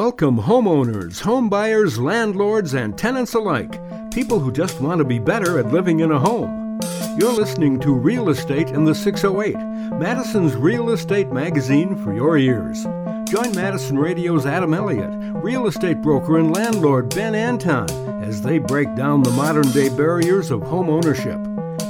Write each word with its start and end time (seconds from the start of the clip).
Welcome, 0.00 0.38
homeowners, 0.38 1.20
homebuyers, 1.20 2.02
landlords, 2.02 2.72
and 2.72 2.96
tenants 2.96 3.34
alike. 3.34 3.78
People 4.10 4.38
who 4.40 4.50
just 4.50 4.80
want 4.80 4.98
to 5.00 5.04
be 5.04 5.18
better 5.18 5.58
at 5.58 5.74
living 5.74 6.00
in 6.00 6.10
a 6.10 6.18
home. 6.18 6.80
You're 7.18 7.34
listening 7.34 7.78
to 7.80 7.92
Real 7.92 8.30
Estate 8.30 8.70
in 8.70 8.86
the 8.86 8.94
608, 8.94 9.56
Madison's 10.00 10.56
real 10.56 10.88
estate 10.88 11.30
magazine 11.30 12.02
for 12.02 12.14
your 12.14 12.38
ears. 12.38 12.82
Join 13.28 13.54
Madison 13.54 13.98
Radio's 13.98 14.46
Adam 14.46 14.72
Elliott, 14.72 15.12
real 15.44 15.66
estate 15.66 16.00
broker 16.00 16.38
and 16.38 16.56
landlord 16.56 17.14
Ben 17.14 17.34
Anton, 17.34 17.90
as 18.24 18.40
they 18.40 18.56
break 18.56 18.96
down 18.96 19.22
the 19.22 19.32
modern 19.32 19.70
day 19.72 19.90
barriers 19.90 20.50
of 20.50 20.62
home 20.62 20.88
ownership. 20.88 21.38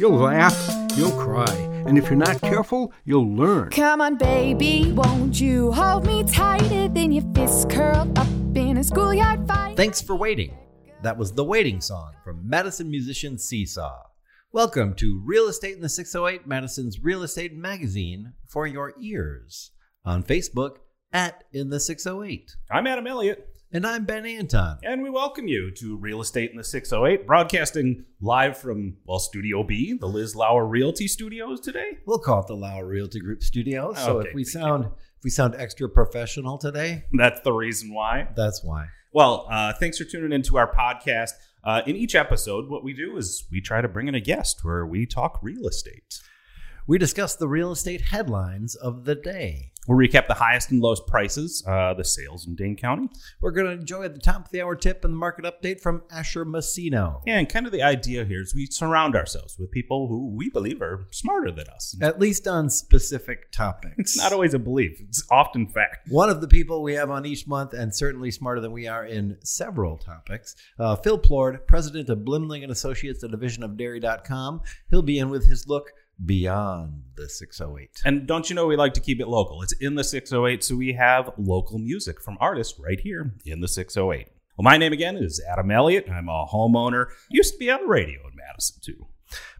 You'll 0.01 0.19
laugh, 0.19 0.59
you'll 0.97 1.13
cry, 1.13 1.70
and 1.87 1.99
if 1.99 2.05
you're 2.05 2.17
not 2.17 2.41
careful, 2.41 2.93
you'll 3.05 3.35
learn. 3.35 3.71
Come 3.71 4.01
on, 4.01 4.17
baby, 4.17 4.93
won't 4.93 5.41
you 5.41 5.73
hold 5.73 6.07
me 6.07 6.25
tighter 6.25 6.89
than 6.89 7.13
your 7.13 7.25
fists 7.35 7.65
curled 7.65 8.19
up 8.19 8.29
in 8.55 8.77
a 8.77 8.85
schoolyard 8.85 9.47
fight? 9.47 9.77
Thanks 9.77 10.01
for 10.01 10.15
waiting. 10.17 10.57
That 11.03 11.17
was 11.17 11.33
the 11.33 11.45
waiting 11.45 11.81
song 11.81 12.13
from 12.23 12.49
Madison 12.49 12.91
musician 12.91 13.39
Seesaw. 13.39 14.03
Welcome 14.53 14.95
to 14.95 15.23
Real 15.25 15.47
Estate 15.47 15.77
in 15.77 15.81
the 15.81 15.89
608, 15.89 16.47
Madison's 16.47 17.03
real 17.03 17.23
estate 17.23 17.55
magazine 17.55 18.35
for 18.49 18.67
your 18.67 18.93
ears. 19.01 19.71
On 20.05 20.23
Facebook 20.23 20.79
at 21.13 21.45
In 21.53 21.71
the 21.71 21.81
608. 21.81 22.57
I'm 22.71 22.87
Adam 22.87 23.07
Elliott, 23.07 23.49
And 23.73 23.87
I'm 23.87 24.05
Ben 24.05 24.27
Anton. 24.27 24.79
and 24.83 25.01
we 25.01 25.11
welcome 25.11 25.47
you 25.47 25.71
to 25.77 25.97
Real 25.97 26.21
Estate 26.21 26.51
in 26.51 26.57
the 26.57 26.65
608, 26.65 27.25
broadcasting 27.25 28.05
live 28.21 28.59
from, 28.59 28.97
well, 29.05 29.21
Studio 29.21 29.63
B, 29.63 29.93
the 29.93 30.09
Liz 30.09 30.35
Lauer 30.35 30.67
Realty 30.67 31.07
Studios 31.07 31.61
today. 31.61 31.99
We'll 32.05 32.19
call 32.19 32.41
it 32.41 32.49
the 32.49 32.57
Lauer 32.57 32.85
Realty 32.85 33.21
Group 33.21 33.45
Studios. 33.45 33.97
So 33.97 34.19
Okay, 34.19 34.31
if 34.31 34.35
we 34.35 34.43
sound 34.43 34.87
if 34.87 35.23
we 35.25 35.31
sound 35.31 35.55
extra 35.57 35.89
professional 35.89 36.59
today, 36.59 37.05
That's 37.13 37.41
the 37.43 37.53
reason 37.53 37.95
why. 37.95 38.29
that's 38.35 38.65
why. 38.65 38.87
Well, 39.13 39.47
uh, 39.51 39.73
thanks 39.75 39.99
for 39.99 40.05
tuning 40.05 40.33
into 40.33 40.57
our 40.59 40.73
podcast. 40.73 41.31
Uh, 41.63 41.83
in 41.87 41.95
each 41.95 42.15
episode, 42.17 42.69
what 42.71 42.83
we 42.83 42.93
do 42.93 43.17
is 43.19 43.45
we 43.53 43.61
try 43.61 43.83
to 43.83 43.89
bring 43.89 44.09
in 44.09 44.15
a 44.17 44.21
guest 44.21 44.65
where 44.65 44.85
we 44.85 45.07
talk 45.07 45.39
real 45.43 45.69
estate. 45.69 46.21
We 46.89 46.99
discuss 46.99 47.37
the 47.37 47.47
real 47.47 47.71
estate 47.71 48.01
headlines 48.01 48.75
of 48.75 49.05
the 49.05 49.15
day. 49.15 49.70
We'll 49.89 49.99
recap 49.99 50.29
the 50.29 50.35
highest 50.35 50.71
and 50.71 50.81
lowest 50.81 51.07
prices, 51.07 51.65
uh, 51.67 51.95
the 51.95 52.05
sales 52.05 52.47
in 52.47 52.55
Dane 52.55 52.77
County. 52.77 53.09
We're 53.41 53.51
going 53.51 53.67
to 53.67 53.73
enjoy 53.73 54.09
the 54.09 54.19
top 54.19 54.45
of 54.45 54.51
the 54.51 54.61
hour 54.61 54.77
tip 54.77 55.05
and 55.05 55.15
the 55.15 55.19
market 55.19 55.45
update 55.47 55.81
from 55.81 56.03
Asher 56.11 56.45
Messino. 56.45 57.23
Yeah, 57.27 57.39
and 57.39 57.49
kind 57.49 57.65
of 57.65 57.73
the 57.73 57.83
idea 57.83 58.25
here 58.25 58.43
is 58.43 58.55
we 58.55 58.67
surround 58.67 59.17
ourselves 59.17 59.59
with 59.59 59.71
people 59.71 60.09
who 60.09 60.29
we 60.37 60.51
believe 60.51 60.83
are 60.83 61.07
smarter 61.11 61.51
than 61.51 61.67
us. 61.69 61.97
At 62.01 62.21
least 62.21 62.47
on 62.47 62.69
specific 62.69 63.51
topics. 63.53 63.95
It's 63.99 64.17
not 64.19 64.33
always 64.33 64.53
a 64.53 64.59
belief, 64.59 65.01
it's 65.01 65.25
often 65.31 65.67
fact. 65.67 66.09
One 66.11 66.29
of 66.29 66.41
the 66.41 66.49
people 66.49 66.83
we 66.83 66.95
have 66.95 67.11
on 67.11 67.25
each 67.25 67.47
month, 67.47 67.73
and 67.73 67.95
certainly 67.95 68.31
smarter 68.31 68.61
than 68.61 68.73
we 68.73 68.87
are 68.87 69.07
in 69.07 69.39
several 69.43 69.97
topics, 69.97 70.57
uh, 70.79 70.97
Phil 70.97 71.19
Plourd, 71.19 71.67
president 71.67 72.11
of 72.11 72.25
Blimling 72.25 72.63
and 72.63 72.71
Associates, 72.71 73.23
a 73.23 73.29
division 73.29 73.63
of 73.63 73.77
Dairy.com. 73.77 74.61
He'll 74.91 75.03
be 75.03 75.19
in 75.19 75.31
with 75.31 75.47
his 75.47 75.67
look 75.67 75.93
beyond 76.25 77.03
the 77.17 77.29
608. 77.29 78.03
And 78.05 78.27
don't 78.27 78.49
you 78.51 78.57
know 78.57 78.67
we 78.67 78.77
like 78.77 78.95
to 78.95 79.01
keep 79.01 79.21
it 79.21 79.29
local? 79.29 79.63
It's 79.63 79.73
in 79.75 79.95
the 79.95 80.05
608, 80.05 80.63
so 80.63 80.77
we 80.77 80.93
have 80.95 81.33
local 81.39 81.79
music 81.79 82.21
from 82.21 82.37
artists 82.41 82.79
right 82.79 83.01
here 83.01 83.35
in 83.45 83.61
the 83.61 83.69
608. 83.69 84.29
Well, 84.57 84.65
my 84.65 84.77
name 84.77 84.93
again 84.93 85.17
is 85.17 85.43
Adam 85.51 85.71
Elliott. 85.71 86.11
I'm 86.11 86.29
a 86.29 86.47
homeowner. 86.47 87.07
Used 87.31 87.55
to 87.55 87.59
be 87.59 87.71
on 87.71 87.83
the 87.83 87.89
radio 87.89 88.21
in 88.27 88.37
Madison, 88.37 88.77
too. 88.83 89.07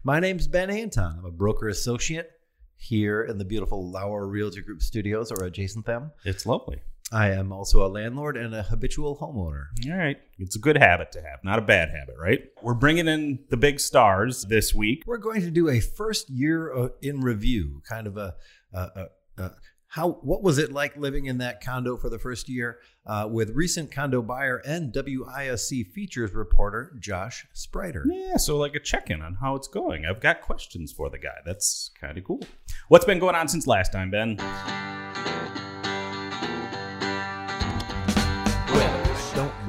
My 0.03 0.19
name's 0.19 0.47
Ben 0.47 0.69
Anton. 0.69 1.17
I'm 1.19 1.25
a 1.25 1.31
broker 1.31 1.67
associate 1.67 2.29
here 2.75 3.23
in 3.23 3.37
the 3.37 3.45
beautiful 3.45 3.89
Lauer 3.89 4.27
Realty 4.27 4.61
Group 4.61 4.81
studios 4.81 5.31
or 5.31 5.43
adjacent 5.43 5.85
them. 5.85 6.11
It's 6.25 6.45
lovely. 6.45 6.81
I 7.11 7.31
am 7.31 7.51
also 7.51 7.85
a 7.85 7.89
landlord 7.89 8.37
and 8.37 8.55
a 8.55 8.63
habitual 8.63 9.17
homeowner. 9.17 9.65
All 9.91 9.97
right. 9.97 10.17
It's 10.39 10.55
a 10.55 10.59
good 10.59 10.77
habit 10.77 11.11
to 11.11 11.21
have, 11.21 11.43
not 11.43 11.59
a 11.59 11.61
bad 11.61 11.89
habit, 11.89 12.15
right? 12.19 12.39
We're 12.61 12.73
bringing 12.73 13.07
in 13.07 13.39
the 13.49 13.57
big 13.57 13.79
stars 13.79 14.45
this 14.45 14.73
week. 14.73 15.03
We're 15.05 15.17
going 15.17 15.41
to 15.41 15.51
do 15.51 15.69
a 15.69 15.81
first 15.81 16.29
year 16.29 16.73
uh, 16.73 16.89
in 17.01 17.19
review, 17.19 17.81
kind 17.87 18.07
of 18.07 18.17
a, 18.17 18.35
a, 18.73 18.79
a, 18.79 19.07
a 19.43 19.51
how 19.91 20.11
what 20.21 20.41
was 20.41 20.57
it 20.57 20.71
like 20.71 20.95
living 20.95 21.25
in 21.25 21.39
that 21.39 21.59
condo 21.59 21.97
for 21.97 22.09
the 22.09 22.17
first 22.17 22.47
year 22.47 22.79
uh, 23.05 23.27
with 23.29 23.49
recent 23.49 23.91
condo 23.91 24.21
buyer 24.21 24.61
and 24.65 24.93
WISC 24.93 25.91
features 25.91 26.33
reporter 26.33 26.95
Josh 26.97 27.45
Spreiter. 27.53 28.03
Yeah, 28.05 28.37
so 28.37 28.57
like 28.57 28.73
a 28.73 28.79
check 28.79 29.09
in 29.09 29.21
on 29.21 29.35
how 29.41 29.55
it's 29.55 29.67
going. 29.67 30.05
I've 30.05 30.21
got 30.21 30.39
questions 30.41 30.93
for 30.93 31.09
the 31.09 31.17
guy. 31.17 31.39
That's 31.45 31.91
kind 31.99 32.17
of 32.17 32.23
cool. 32.23 32.39
What's 32.87 33.05
been 33.05 33.19
going 33.19 33.35
on 33.35 33.49
since 33.49 33.67
last 33.67 33.91
time, 33.91 34.11
Ben? 34.11 34.37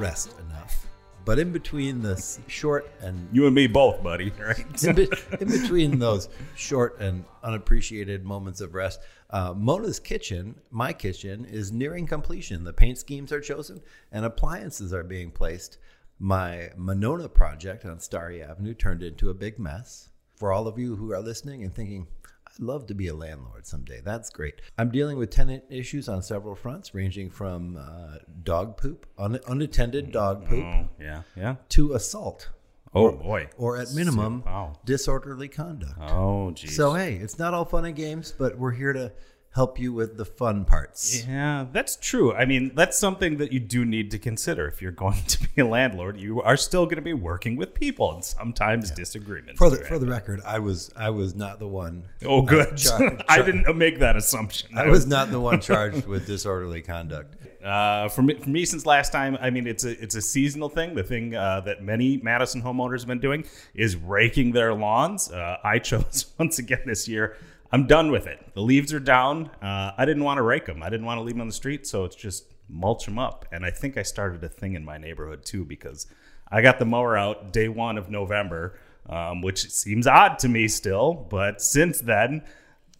Rest 0.03 0.37
enough, 0.49 0.85
but 1.23 1.39
in 1.39 1.53
between 1.53 2.01
the 2.01 2.21
short 2.47 2.91
and 3.01 3.29
You 3.31 3.45
and 3.45 3.55
me 3.55 3.67
both, 3.67 4.03
buddy, 4.03 4.31
right? 4.39 4.83
in, 4.83 4.95
be- 4.95 5.09
in 5.39 5.47
between 5.47 5.97
those 5.97 6.27
short 6.55 6.99
and 6.99 7.23
unappreciated 7.41 8.25
moments 8.25 8.59
of 8.59 8.73
rest, 8.73 8.99
uh, 9.29 9.53
Mona's 9.55 9.99
kitchen, 9.99 10.55
my 10.71 10.91
kitchen, 10.91 11.45
is 11.45 11.71
nearing 11.71 12.05
completion. 12.05 12.65
The 12.65 12.73
paint 12.73 12.97
schemes 12.97 13.31
are 13.31 13.39
chosen 13.39 13.79
and 14.11 14.25
appliances 14.25 14.93
are 14.93 15.03
being 15.05 15.31
placed. 15.31 15.77
My 16.19 16.69
Monona 16.75 17.29
project 17.29 17.85
on 17.85 17.99
Starry 17.99 18.43
Avenue 18.43 18.73
turned 18.73 19.03
into 19.03 19.29
a 19.29 19.33
big 19.33 19.57
mess. 19.57 20.09
For 20.35 20.51
all 20.51 20.67
of 20.67 20.77
you 20.77 20.97
who 20.97 21.13
are 21.13 21.21
listening 21.21 21.63
and 21.63 21.73
thinking, 21.73 22.07
I'd 22.55 22.63
love 22.63 22.85
to 22.87 22.93
be 22.93 23.07
a 23.07 23.15
landlord 23.15 23.65
someday. 23.65 24.01
That's 24.03 24.29
great. 24.29 24.61
I'm 24.77 24.91
dealing 24.91 25.17
with 25.17 25.31
tenant 25.31 25.63
issues 25.69 26.07
on 26.07 26.21
several 26.21 26.55
fronts, 26.55 26.93
ranging 26.93 27.29
from 27.31 27.77
uh, 27.77 28.17
dog 28.43 28.77
poop, 28.77 29.07
un- 29.17 29.39
unattended 29.47 30.11
dog 30.11 30.45
poop, 30.47 30.63
Oh, 30.63 30.87
yeah, 30.99 31.23
yeah. 31.35 31.55
to 31.69 31.93
assault, 31.93 32.49
Oh, 32.93 33.11
boy. 33.11 33.49
or 33.57 33.77
at 33.77 33.91
minimum, 33.95 34.43
Wow. 34.45 34.73
disorderly 34.85 35.47
conduct. 35.47 35.93
Oh, 35.99 36.51
geez. 36.51 36.75
So 36.75 36.93
hey, 36.93 37.15
it's 37.15 37.39
not 37.39 37.55
all 37.55 37.65
fun 37.65 37.85
and 37.85 37.95
games, 37.95 38.31
but 38.37 38.57
we're 38.59 38.71
here 38.71 38.93
to 38.93 39.11
help 39.53 39.77
you 39.79 39.93
with 39.93 40.17
the 40.17 40.25
fun 40.25 40.65
parts. 40.65 41.25
Yeah, 41.27 41.67
that's 41.71 41.95
true. 41.95 42.33
I 42.33 42.45
mean, 42.45 42.71
that's 42.75 42.97
something 42.97 43.37
that 43.37 43.51
you 43.51 43.59
do 43.59 43.85
need 43.85 44.09
to 44.11 44.19
consider 44.19 44.67
if 44.67 44.81
you're 44.81 44.91
going 45.05 45.21
to 45.27 45.47
be 45.49 45.61
a 45.61 45.65
landlord. 45.65 46.19
You 46.19 46.41
are 46.41 46.57
still 46.57 46.85
going 46.85 46.95
to 46.97 47.01
be 47.01 47.13
working 47.13 47.55
with 47.55 47.73
people, 47.73 48.11
and 48.13 48.23
sometimes 48.23 48.91
disagreements. 48.91 49.57
For 49.59 49.69
the 49.69 49.77
for 49.77 49.99
the 49.99 50.07
record, 50.07 50.41
I 50.45 50.59
was 50.59 50.91
I 50.95 51.11
was 51.11 51.35
not 51.35 51.59
the 51.59 51.67
one. 51.67 52.03
oh, 52.25 52.41
good. 52.41 52.77
char- 52.77 53.17
I 53.29 53.41
didn't 53.41 53.75
make 53.77 53.99
that 53.99 54.15
assumption. 54.15 54.77
I 54.77 54.87
was 54.87 55.05
not 55.05 55.31
the 55.31 55.39
one 55.39 55.61
charged 55.61 56.07
with 56.07 56.25
disorderly 56.27 56.81
conduct. 56.81 57.35
Uh, 57.63 58.09
for 58.09 58.21
me, 58.23 58.33
for 58.33 58.49
me, 58.49 58.65
since 58.65 58.85
last 58.85 59.13
time, 59.13 59.37
I 59.39 59.49
mean, 59.49 59.67
it's 59.67 59.85
a 59.85 59.91
it's 60.03 60.15
a 60.15 60.21
seasonal 60.21 60.67
thing. 60.67 60.95
The 60.95 61.03
thing 61.03 61.33
uh, 61.33 61.61
that 61.61 61.81
many 61.81 62.17
Madison 62.17 62.61
homeowners 62.61 62.99
have 62.99 63.07
been 63.07 63.21
doing 63.21 63.45
is 63.73 63.95
raking 63.95 64.51
their 64.51 64.73
lawns. 64.73 65.31
Uh, 65.31 65.55
I 65.63 65.79
chose 65.79 66.25
once 66.37 66.59
again 66.59 66.81
this 66.85 67.07
year. 67.07 67.37
I'm 67.73 67.87
done 67.87 68.11
with 68.11 68.27
it. 68.27 68.53
The 68.53 68.61
leaves 68.61 68.93
are 68.93 68.99
down. 68.99 69.49
Uh, 69.59 69.93
I 69.97 70.05
didn't 70.05 70.23
want 70.23 70.37
to 70.37 70.43
rake 70.43 70.67
them. 70.67 70.83
I 70.83 70.91
didn't 70.91 71.07
want 71.07 71.17
to 71.17 71.23
leave 71.23 71.33
them 71.33 71.41
on 71.41 71.47
the 71.47 71.53
street, 71.53 71.87
so 71.87 72.05
it's 72.05 72.15
just 72.15 72.53
mulch 72.69 73.05
them 73.05 73.17
up. 73.17 73.47
And 73.51 73.65
I 73.65 73.71
think 73.71 73.97
I 73.97 74.03
started 74.03 74.43
a 74.43 74.47
thing 74.47 74.75
in 74.75 74.85
my 74.85 74.99
neighborhood 74.99 75.43
too 75.43 75.65
because 75.65 76.05
I 76.51 76.61
got 76.61 76.77
the 76.77 76.85
mower 76.85 77.17
out 77.17 77.51
day 77.51 77.69
one 77.69 77.97
of 77.97 78.11
November, 78.11 78.79
um, 79.09 79.41
which 79.41 79.71
seems 79.71 80.05
odd 80.05 80.37
to 80.39 80.49
me 80.49 80.67
still. 80.67 81.15
But 81.15 81.63
since 81.63 81.99
then, 81.99 82.43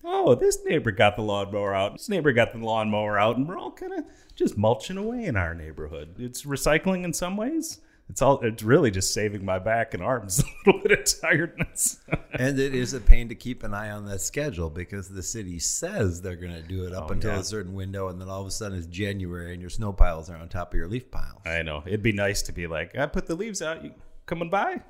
oh, 0.04 0.34
this 0.34 0.58
neighbor 0.66 0.90
got 0.90 1.18
the 1.18 1.22
lawnmower 1.22 1.76
out. 1.76 1.94
This 1.94 2.10
neighbor 2.10 2.34
got 2.34 2.52
the 2.52 2.58
lawnmower 2.58 3.20
out, 3.20 3.38
and 3.38 3.48
we're 3.48 3.60
all 3.60 3.72
kind 3.72 3.94
of 3.94 4.06
just 4.36 4.58
mulching 4.58 4.98
away 4.98 5.26
in 5.26 5.36
our 5.36 5.54
neighborhood. 5.54 6.16
It's 6.18 6.46
recycling 6.46 7.04
in 7.04 7.14
some 7.14 7.38
ways. 7.38 7.80
It's 8.10 8.22
all. 8.22 8.40
It's 8.42 8.62
really 8.62 8.92
just 8.92 9.14
saving 9.14 9.44
my 9.46 9.60
back 9.60 9.94
and 9.94 10.04
arms 10.04 10.40
a 10.66 10.70
little 10.70 10.82
bit 10.82 11.00
of 11.00 11.22
tiredness. 11.22 12.00
And 12.36 12.60
it 12.60 12.74
is 12.74 12.96
a 12.96 13.00
pain 13.00 13.30
to 13.30 13.36
keep 13.36 13.62
an 13.62 13.76
eye 13.76 13.92
on 13.92 14.06
that 14.08 14.20
schedule 14.20 14.72
because 14.72 15.08
the 15.08 15.22
city 15.22 15.60
says 15.60 16.20
they're 16.20 16.36
going 16.36 16.54
to 16.56 16.64
do 16.64 16.84
it 16.88 16.92
up 16.94 17.10
Oh, 17.10 17.14
until 17.14 17.32
yeah. 17.34 17.40
a 17.40 17.44
certain 17.44 17.76
window, 17.76 18.08
and 18.08 18.20
then 18.20 18.28
all 18.28 18.42
of 18.42 18.48
a 18.48 18.52
sudden 18.52 18.76
it's 18.76 18.88
January 18.88 19.54
and 19.54 19.62
your 19.62 19.70
snow 19.70 19.94
piles 19.94 20.32
are 20.32 20.38
on 20.38 20.50
top 20.50 20.74
of 20.74 20.78
your 20.80 20.88
leaf 20.88 21.12
piles. 21.12 21.42
I 21.46 21.62
know 21.62 21.84
it'd 21.86 22.02
be 22.02 22.12
nice 22.12 22.42
to 22.44 22.52
be 22.52 22.66
like, 22.66 22.98
I 22.98 23.06
put 23.06 23.28
the 23.28 23.36
leaves 23.36 23.62
out. 23.62 23.84
You 23.84 23.92
coming 24.26 24.50
by? 24.50 24.82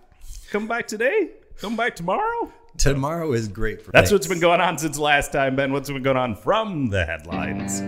Come 0.51 0.69
back 0.69 0.87
today? 0.87 1.31
Come 1.59 1.75
back 1.75 1.97
tomorrow? 1.97 2.49
Tomorrow 2.77 3.33
is 3.33 3.49
great 3.49 3.81
for 3.81 3.91
That's 3.91 4.09
what's 4.09 4.25
been 4.27 4.39
going 4.39 4.61
on 4.61 4.77
since 4.77 4.97
last 4.97 5.33
time, 5.33 5.57
Ben. 5.57 5.73
What's 5.73 5.89
been 5.89 6.01
going 6.01 6.15
on 6.17 6.35
from 6.37 6.87
the 6.87 7.03
headlines? 7.05 7.81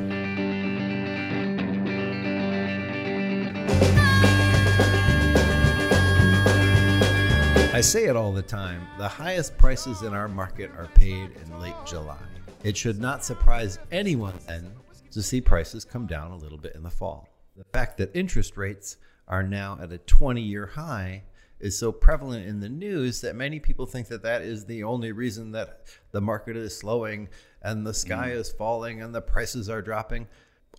I 7.75 7.81
say 7.81 8.05
it 8.05 8.15
all 8.15 8.31
the 8.31 8.41
time. 8.41 8.87
The 8.97 9.09
highest 9.09 9.57
prices 9.57 10.01
in 10.01 10.13
our 10.13 10.29
market 10.29 10.71
are 10.77 10.87
paid 10.95 11.31
in 11.31 11.59
late 11.59 11.75
July. 11.85 12.23
It 12.63 12.77
should 12.77 13.01
not 13.01 13.25
surprise 13.25 13.79
anyone 13.91 14.35
then 14.47 14.71
to 15.11 15.21
see 15.21 15.41
prices 15.41 15.83
come 15.83 16.07
down 16.07 16.31
a 16.31 16.37
little 16.37 16.57
bit 16.57 16.73
in 16.75 16.83
the 16.83 16.89
fall. 16.89 17.27
The 17.57 17.65
fact 17.65 17.97
that 17.97 18.15
interest 18.15 18.55
rates 18.55 18.95
are 19.27 19.43
now 19.43 19.77
at 19.81 19.91
a 19.91 19.97
20 19.97 20.41
year 20.41 20.67
high 20.67 21.23
is 21.59 21.77
so 21.77 21.91
prevalent 21.91 22.47
in 22.47 22.61
the 22.61 22.69
news 22.69 23.19
that 23.19 23.35
many 23.35 23.59
people 23.59 23.85
think 23.85 24.07
that 24.07 24.23
that 24.23 24.41
is 24.41 24.63
the 24.63 24.83
only 24.83 25.11
reason 25.11 25.51
that 25.51 25.81
the 26.11 26.21
market 26.21 26.55
is 26.55 26.73
slowing 26.77 27.27
and 27.61 27.85
the 27.85 27.93
sky 27.93 28.29
mm. 28.29 28.37
is 28.37 28.53
falling 28.53 29.01
and 29.01 29.13
the 29.13 29.21
prices 29.21 29.69
are 29.69 29.81
dropping. 29.81 30.29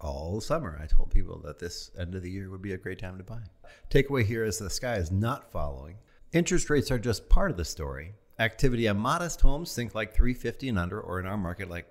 all 0.00 0.40
summer. 0.40 0.81
I 0.82 0.87
told 0.87 1.10
people 1.10 1.43
that 1.44 1.58
this 1.58 1.90
end 1.98 2.14
of 2.14 2.22
the 2.22 2.31
year 2.31 2.48
would 2.48 2.62
be 2.62 2.72
a 2.72 2.78
great 2.78 2.98
time 2.98 3.19
to 3.19 3.22
buy. 3.22 3.43
Takeaway 3.90 4.25
here 4.25 4.44
is 4.44 4.56
the 4.56 4.70
sky 4.70 4.94
is 4.94 5.12
not 5.12 5.52
following. 5.52 5.98
Interest 6.37 6.69
rates 6.69 6.91
are 6.91 6.99
just 6.99 7.31
part 7.31 7.50
of 7.50 7.56
the 7.56 7.65
story. 7.65 8.12
Activity 8.38 8.87
on 8.88 8.99
modest 8.99 9.41
homes, 9.41 9.75
think 9.75 9.94
like 9.94 10.12
350 10.12 10.69
and 10.69 10.79
under, 10.79 11.00
or 11.00 11.19
in 11.19 11.25
our 11.27 11.38
market, 11.38 11.71
like 11.71 11.87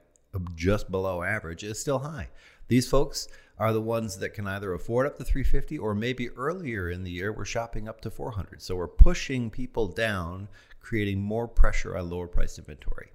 just 0.53 0.91
below 0.91 1.23
average, 1.23 1.63
is 1.63 1.79
still 1.79 1.97
high. 1.97 2.27
These 2.67 2.87
folks 2.87 3.27
are 3.57 3.73
the 3.73 3.81
ones 3.81 4.19
that 4.19 4.35
can 4.35 4.45
either 4.45 4.71
afford 4.75 5.07
up 5.07 5.17
to 5.17 5.23
350 5.23 5.79
or 5.79 5.95
maybe 5.95 6.29
earlier 6.29 6.91
in 6.91 7.01
the 7.03 7.09
year 7.09 7.33
we're 7.33 7.43
shopping 7.43 7.87
up 7.89 8.01
to 8.01 8.11
400. 8.11 8.61
So 8.61 8.75
we're 8.75 8.87
pushing 8.87 9.49
people 9.49 9.87
down, 9.87 10.47
creating 10.79 11.21
more 11.21 11.47
pressure 11.47 11.97
on 11.97 12.11
lower 12.11 12.27
priced 12.27 12.59
inventory. 12.59 13.07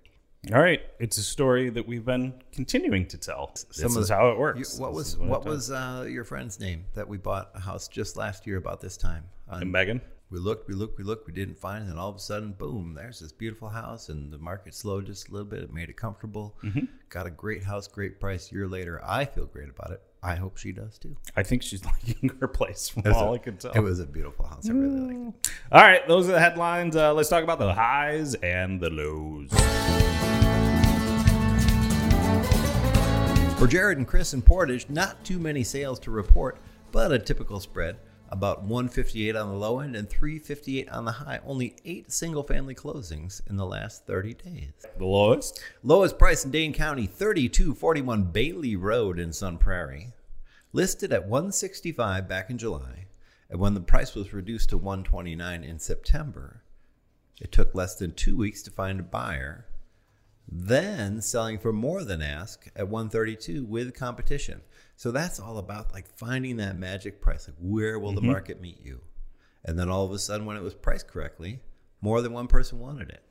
All 0.53 0.61
right, 0.61 0.81
it's 0.99 1.17
a 1.17 1.23
story 1.23 1.71
that 1.71 1.87
we've 1.87 2.05
been 2.05 2.35
continuing 2.51 3.07
to 3.07 3.17
tell. 3.19 3.53
This 3.55 3.67
Some 3.71 3.93
of 3.97 4.03
is 4.03 4.09
the- 4.09 4.17
how 4.17 4.31
it 4.31 4.35
You, 4.35 4.41
works. 4.41 4.79
what 4.81 4.89
This 4.89 4.97
was 4.97 5.15
it 5.15 5.21
what 5.21 5.45
was 5.45 5.71
uh, 5.71 6.07
your 6.11 6.25
friend's 6.25 6.59
name 6.59 6.87
that 6.95 7.07
we 7.07 7.19
bought 7.19 7.51
a 7.55 7.61
house 7.61 7.87
just 7.87 8.17
last 8.17 8.49
year 8.49 8.57
about 8.57 8.81
this 8.81 8.97
time? 8.97 9.23
On- 9.49 9.71
Megan? 9.71 10.01
We 10.31 10.39
looked, 10.39 10.69
we 10.69 10.75
looked, 10.75 10.97
we 10.97 11.03
looked, 11.03 11.27
we 11.27 11.33
didn't 11.33 11.59
find 11.59 11.87
it, 11.87 11.91
and 11.91 11.99
all 11.99 12.09
of 12.09 12.15
a 12.17 12.21
sudden, 12.21 12.53
boom! 12.53 12.95
There's 12.95 13.19
this 13.19 13.33
beautiful 13.33 13.69
house, 13.69 14.09
and 14.11 14.33
the 14.33 14.39
market 14.39 14.75
slowed 14.75 15.07
just 15.07 15.29
a 15.29 15.33
little 15.33 15.47
bit. 15.47 15.61
It 15.65 15.73
made 15.73 15.89
it 15.89 15.97
comfortable. 15.97 16.57
Mm-hmm. 16.63 16.85
Got 17.09 17.27
a 17.27 17.31
great 17.31 17.65
house, 17.65 17.89
great 17.89 18.21
price. 18.21 18.53
Year 18.53 18.69
later, 18.69 19.01
I 19.05 19.25
feel 19.25 19.47
great 19.47 19.69
about 19.69 19.91
it. 19.91 20.01
I 20.23 20.37
hope 20.37 20.57
she 20.57 20.71
does 20.71 20.99
too. 20.99 21.17
I 21.37 21.43
think 21.43 21.63
she's 21.63 21.85
liking 22.07 22.31
her 22.41 22.47
place 22.47 22.89
from 22.89 23.13
all 23.13 23.31
a- 23.33 23.35
I 23.35 23.39
can 23.39 23.57
tell. 23.57 23.73
It 23.73 23.81
was 23.81 23.99
a 23.99 24.07
beautiful 24.07 24.47
house. 24.47 24.69
I 24.69 24.73
really 24.73 25.01
liked 25.17 25.49
it. 25.49 25.53
All 25.73 25.81
right, 25.83 26.07
those 26.07 26.29
are 26.29 26.33
the 26.33 26.41
headlines. 26.41 26.95
Uh, 26.95 27.13
let's 27.13 27.29
talk 27.29 27.43
about 27.43 27.59
the 27.59 27.73
highs 27.75 28.35
and 28.37 28.81
the 28.81 28.91
lows. 28.91 29.51
For 33.59 33.67
Jared 33.67 33.99
and 33.99 34.07
Chris 34.07 34.33
in 34.33 34.41
Portage, 34.43 34.89
not 34.89 35.23
too 35.25 35.39
many 35.39 35.65
sales 35.65 35.99
to 36.01 36.11
report, 36.11 36.59
but 36.93 37.13
a 37.13 37.19
typical 37.19 37.61
spread. 37.61 37.97
About 38.33 38.63
158 38.63 39.35
on 39.35 39.49
the 39.49 39.57
low 39.57 39.81
end 39.81 39.97
and 39.97 40.09
358 40.09 40.89
on 40.89 41.05
the 41.05 41.11
high. 41.11 41.41
Only 41.45 41.75
eight 41.85 42.13
single 42.13 42.45
family 42.45 42.77
closings 42.77 43.41
in 43.51 43.57
the 43.57 43.67
last 43.67 44.07
30 44.07 44.35
days. 44.35 44.73
The 44.99 45.05
lowest? 45.05 45.61
Lowest 45.83 46.17
price 46.17 46.45
in 46.45 46.53
Dane 46.53 46.73
County, 46.73 47.07
3241 47.07 48.25
Bailey 48.25 48.77
Road 48.77 49.19
in 49.19 49.33
Sun 49.33 49.59
Prairie. 49.59 50.13
Listed 50.73 51.13
at 51.13 51.27
165 51.27 52.29
back 52.29 52.51
in 52.51 52.57
July, 52.57 53.07
and 53.51 53.59
when 53.59 53.75
the 53.75 53.81
price 53.81 54.15
was 54.15 54.33
reduced 54.33 54.71
to 54.71 54.79
129 54.79 55.65
in 55.65 55.81
September, 55.81 56.63
it 57.41 57.51
took 57.51 57.75
less 57.75 57.97
than 57.97 58.13
two 58.13 58.37
weeks 58.37 58.63
to 58.63 58.71
find 58.71 59.01
a 59.01 59.03
buyer. 59.03 59.67
Then 60.51 61.21
selling 61.21 61.59
for 61.59 61.73
more 61.73 62.03
than 62.03 62.23
ask 62.23 62.67
at 62.75 62.89
132 62.89 63.65
with 63.65 63.95
competition. 63.95 64.63
So 64.97 65.13
that's 65.13 65.39
all 65.39 65.59
about 65.59 65.93
like 65.93 66.09
finding 66.19 66.57
that 66.57 66.79
magic 66.79 67.21
price. 67.21 67.49
Like 67.49 67.57
where 67.61 67.99
will 67.99 68.13
the 68.13 68.21
mm-hmm. 68.21 68.33
market 68.33 68.61
meet 68.61 68.85
you? 68.85 69.01
And 69.65 69.79
then 69.79 69.89
all 69.89 70.05
of 70.05 70.13
a 70.13 70.19
sudden, 70.19 70.47
when 70.47 70.57
it 70.57 70.63
was 70.63 70.75
priced 70.75 71.07
correctly, 71.07 71.61
more 72.01 72.21
than 72.23 72.33
one 72.33 72.49
person 72.49 72.79
wanted 72.79 73.11
it. 73.11 73.23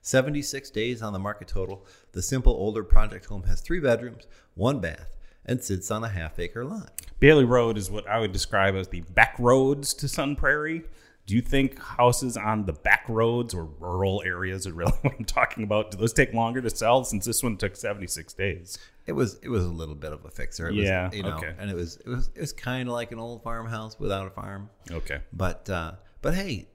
76 0.00 0.70
days 0.70 1.02
on 1.02 1.12
the 1.12 1.18
market 1.18 1.48
total. 1.48 1.86
The 2.12 2.22
simple 2.22 2.52
older 2.52 2.82
project 2.82 3.26
home 3.26 3.44
has 3.44 3.60
three 3.60 3.80
bedrooms, 3.80 4.26
one 4.54 4.80
bath, 4.80 5.16
and 5.44 5.62
sits 5.62 5.90
on 5.90 6.04
a 6.04 6.08
half 6.08 6.38
acre 6.38 6.64
lot. 6.64 7.02
Bailey 7.20 7.44
Road 7.44 7.76
is 7.76 7.90
what 7.90 8.08
I 8.08 8.18
would 8.18 8.32
describe 8.32 8.74
as 8.74 8.88
the 8.88 9.00
back 9.00 9.36
roads 9.38 9.94
to 9.94 10.08
Sun 10.08 10.36
Prairie. 10.36 10.82
Do 11.26 11.36
you 11.36 11.40
think 11.40 11.78
houses 11.78 12.36
on 12.36 12.66
the 12.66 12.72
back 12.72 13.04
roads 13.08 13.54
or 13.54 13.64
rural 13.64 14.22
areas 14.26 14.66
are 14.66 14.72
really 14.72 14.92
what 15.02 15.14
I'm 15.18 15.24
talking 15.24 15.62
about? 15.62 15.90
Do 15.92 15.96
those 15.98 16.12
take 16.12 16.32
longer 16.34 16.60
to 16.60 16.70
sell 16.70 17.04
since 17.04 17.24
this 17.24 17.42
one 17.42 17.56
took 17.56 17.76
76 17.76 18.32
days? 18.34 18.76
It 19.06 19.12
was 19.12 19.38
it 19.42 19.48
was 19.48 19.64
a 19.64 19.68
little 19.68 19.94
bit 19.94 20.12
of 20.12 20.24
a 20.24 20.30
fixer. 20.30 20.68
It 20.68 20.74
Yeah, 20.74 21.06
was, 21.08 21.16
you 21.16 21.22
know, 21.22 21.36
okay. 21.36 21.54
and 21.58 21.70
it 21.70 21.74
was 21.76 21.96
it 21.96 22.08
was 22.08 22.30
it 22.34 22.40
was 22.40 22.52
kind 22.52 22.88
of 22.88 22.94
like 22.94 23.12
an 23.12 23.18
old 23.18 23.42
farmhouse 23.42 23.98
without 23.98 24.26
a 24.26 24.30
farm. 24.30 24.68
Okay. 24.90 25.20
But 25.32 25.68
uh, 25.70 25.92
but 26.22 26.34
hey, 26.34 26.68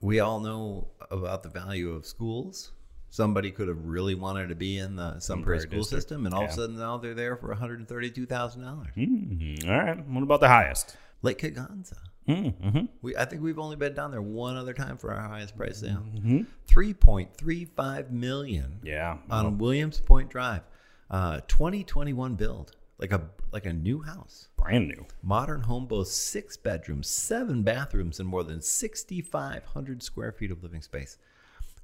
we 0.00 0.20
all 0.20 0.40
know 0.40 0.88
about 1.10 1.42
the 1.42 1.48
value 1.48 1.90
of 1.92 2.06
schools. 2.06 2.72
Somebody 3.10 3.50
could 3.50 3.68
have 3.68 3.82
really 3.84 4.14
wanted 4.14 4.48
to 4.50 4.54
be 4.54 4.76
in 4.78 4.94
the 4.96 5.12
Prairie 5.26 5.42
Prairie 5.42 5.60
school 5.60 5.78
District. 5.78 6.02
system, 6.02 6.26
and 6.26 6.34
all 6.34 6.44
of 6.44 6.50
a 6.50 6.52
sudden 6.52 6.76
now 6.76 6.98
they're 6.98 7.14
there 7.14 7.36
for 7.36 7.48
one 7.48 7.56
hundred 7.56 7.86
thirty-two 7.88 8.26
thousand 8.26 8.62
dollars. 8.62 8.88
Mhm. 8.96 9.66
All 9.66 9.78
right. 9.78 10.06
What 10.06 10.22
about 10.22 10.40
the 10.40 10.48
highest? 10.48 10.96
Lake 11.22 11.38
Kegonsa. 11.38 11.94
Mm-hmm. 12.28 12.84
We 13.02 13.16
I 13.16 13.24
think 13.24 13.42
we've 13.42 13.58
only 13.58 13.76
been 13.76 13.94
down 13.94 14.10
there 14.10 14.22
one 14.22 14.56
other 14.56 14.74
time 14.74 14.96
for 14.98 15.12
our 15.12 15.20
highest 15.28 15.56
price 15.56 15.78
sale. 15.78 16.04
Mm-hmm. 16.14 16.42
Three 16.66 16.92
point 16.94 17.34
three 17.36 17.64
five 17.64 18.12
million 18.12 18.80
Yeah. 18.82 19.16
on 19.30 19.58
Williams 19.58 20.00
Point 20.00 20.28
Drive, 20.30 20.62
uh, 21.10 21.40
twenty 21.48 21.82
twenty 21.84 22.12
one 22.12 22.34
build, 22.34 22.76
like 22.98 23.12
a 23.12 23.22
like 23.50 23.64
a 23.64 23.72
new 23.72 24.02
house. 24.02 24.48
brand 24.58 24.88
new. 24.88 25.06
Modern 25.22 25.62
home 25.62 25.86
boasts 25.86 26.16
six 26.16 26.56
bedrooms, 26.58 27.08
seven 27.08 27.62
bathrooms, 27.62 28.20
and 28.20 28.28
more 28.28 28.44
than 28.44 28.60
6,500 28.60 30.02
square 30.02 30.32
feet 30.32 30.50
of 30.50 30.62
living 30.62 30.82
space, 30.82 31.16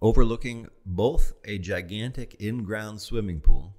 overlooking 0.03 0.69
both 0.85 1.33
a 1.47 1.57
gigantic 1.59 2.35
in 2.39 2.65
ground 2.65 3.01
swimming 3.01 3.41
pool 3.41 3.75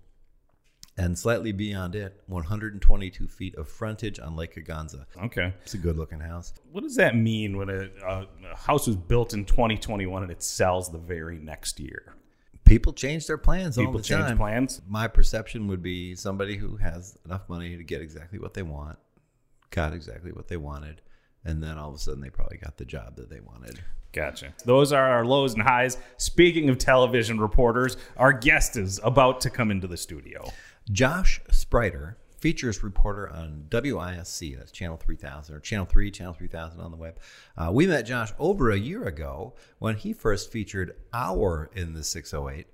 and 0.97 1.17
slightly 1.17 1.51
beyond 1.51 1.95
it, 1.95 2.21
122 2.27 3.27
feet 3.27 3.55
of 3.55 3.67
frontage 3.67 4.19
on 4.19 4.35
Lake 4.35 4.55
Kegonsa. 4.55 5.05
Okay. 5.23 5.53
It's 5.63 5.73
a 5.73 5.77
good 5.77 5.97
looking 5.97 6.19
house. 6.19 6.53
What 6.71 6.81
does 6.81 6.95
that 6.95 7.15
mean 7.15 7.57
when 7.57 7.69
a, 7.69 7.89
a, 8.05 8.27
a 8.51 8.55
house 8.55 8.87
was 8.87 8.95
built 8.95 9.33
in 9.33 9.45
2021 9.45 10.23
and 10.23 10.31
it 10.31 10.41
sells 10.41 10.91
the 10.91 10.97
very 10.97 11.37
next 11.37 11.79
year? 11.79 12.15
People 12.63 12.93
change 12.93 13.27
their 13.27 13.37
plans 13.37 13.77
all 13.77 13.91
the 13.91 14.01
change 14.01 14.25
time. 14.25 14.37
plans. 14.37 14.81
My 14.87 15.07
perception 15.07 15.67
would 15.67 15.83
be 15.83 16.15
somebody 16.15 16.57
who 16.57 16.77
has 16.77 17.17
enough 17.25 17.47
money 17.47 17.77
to 17.77 17.83
get 17.83 18.01
exactly 18.01 18.39
what 18.39 18.55
they 18.55 18.63
want, 18.63 18.97
got 19.69 19.93
exactly 19.93 20.31
what 20.31 20.47
they 20.47 20.57
wanted, 20.57 21.01
and 21.43 21.61
then 21.61 21.77
all 21.77 21.89
of 21.89 21.95
a 21.95 21.99
sudden 21.99 22.21
they 22.21 22.31
probably 22.31 22.57
got 22.57 22.77
the 22.77 22.85
job 22.85 23.17
that 23.17 23.29
they 23.29 23.39
wanted. 23.39 23.81
Gotcha. 24.15 24.53
Those 24.63 24.93
are 24.93 25.05
our 25.05 25.25
lows 25.25 25.53
and 25.53 25.61
highs. 25.61 25.97
Speaking 26.15 26.69
of 26.69 26.77
television 26.77 27.37
reporters, 27.37 27.97
our 28.15 28.31
guest 28.31 28.77
is 28.77 28.97
about 29.03 29.41
to 29.41 29.49
come 29.49 29.71
into 29.71 29.87
the 29.87 29.97
studio. 29.97 30.49
Josh 30.91 31.41
Spreiter, 31.49 32.15
features 32.37 32.83
reporter 32.83 33.27
on 33.27 33.65
WISC, 33.71 34.55
that's 34.55 34.71
Channel 34.71 34.97
3000, 34.97 35.55
or 35.55 35.59
Channel 35.59 35.85
3, 35.87 36.11
Channel 36.11 36.33
3000 36.33 36.79
on 36.79 36.91
the 36.91 36.97
web. 36.97 37.19
Uh, 37.57 37.71
we 37.73 37.87
met 37.87 38.05
Josh 38.05 38.31
over 38.37 38.69
a 38.69 38.77
year 38.77 39.05
ago 39.05 39.55
when 39.79 39.95
he 39.95 40.13
first 40.13 40.51
featured 40.51 40.95
our 41.11 41.71
In 41.73 41.93
the 41.93 42.03
608 42.03 42.67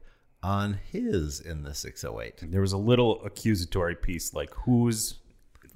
on 0.43 0.79
his 0.91 1.39
In 1.39 1.63
the 1.63 1.73
608. 1.73 2.51
There 2.51 2.59
was 2.59 2.73
a 2.73 2.77
little 2.77 3.23
accusatory 3.23 3.95
piece 3.95 4.33
like 4.33 4.53
who's 4.65 5.19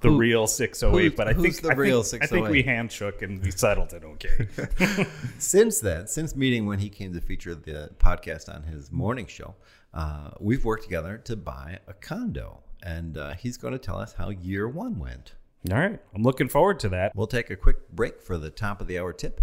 the 0.06 0.12
Who- 0.12 0.18
real 0.18 0.46
608, 0.46 1.02
who's- 1.04 1.16
but 1.16 1.28
I 1.28 1.32
think 1.34 1.60
the 1.60 1.70
I 1.70 1.74
real 1.74 2.02
think, 2.02 2.22
I 2.22 2.26
think 2.26 2.48
we 2.48 2.62
608? 2.62 2.66
handshook 2.66 3.22
and 3.22 3.42
we 3.42 3.50
settled 3.50 3.92
it 3.92 4.04
okay. 4.04 5.06
Since 5.38 5.80
then, 5.80 6.06
since 6.06 6.34
meeting 6.36 6.66
when 6.66 6.78
he 6.78 6.88
came 6.88 7.12
to 7.14 7.20
feature 7.20 7.54
the 7.54 7.90
podcast 7.98 8.52
on 8.54 8.62
his 8.62 8.90
morning 8.92 9.26
show, 9.26 9.54
uh, 9.94 10.30
we've 10.40 10.64
worked 10.64 10.84
together 10.84 11.18
to 11.24 11.36
buy 11.36 11.78
a 11.86 11.92
condo. 11.94 12.62
And 12.82 13.16
uh, 13.18 13.34
he's 13.34 13.56
going 13.56 13.72
to 13.72 13.78
tell 13.78 13.98
us 13.98 14.12
how 14.12 14.28
year 14.30 14.68
one 14.68 14.98
went. 14.98 15.34
All 15.72 15.78
right. 15.78 15.98
I'm 16.14 16.22
looking 16.22 16.48
forward 16.48 16.78
to 16.80 16.88
that. 16.90 17.12
We'll 17.16 17.26
take 17.26 17.50
a 17.50 17.56
quick 17.56 17.90
break 17.90 18.20
for 18.22 18.38
the 18.38 18.50
top 18.50 18.80
of 18.80 18.86
the 18.86 18.98
hour 19.00 19.12
tip, 19.12 19.40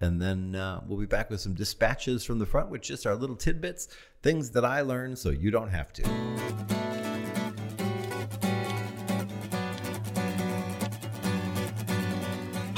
and 0.00 0.20
then 0.20 0.54
uh, 0.54 0.82
we'll 0.86 0.98
be 0.98 1.06
back 1.06 1.30
with 1.30 1.40
some 1.40 1.54
dispatches 1.54 2.24
from 2.24 2.38
the 2.38 2.44
front 2.46 2.68
which 2.68 2.88
just 2.88 3.06
are 3.06 3.14
little 3.14 3.36
tidbits, 3.36 3.88
things 4.22 4.50
that 4.50 4.64
I 4.64 4.82
learned 4.82 5.18
so 5.18 5.30
you 5.30 5.50
don't 5.50 5.70
have 5.70 5.92
to. 5.94 7.01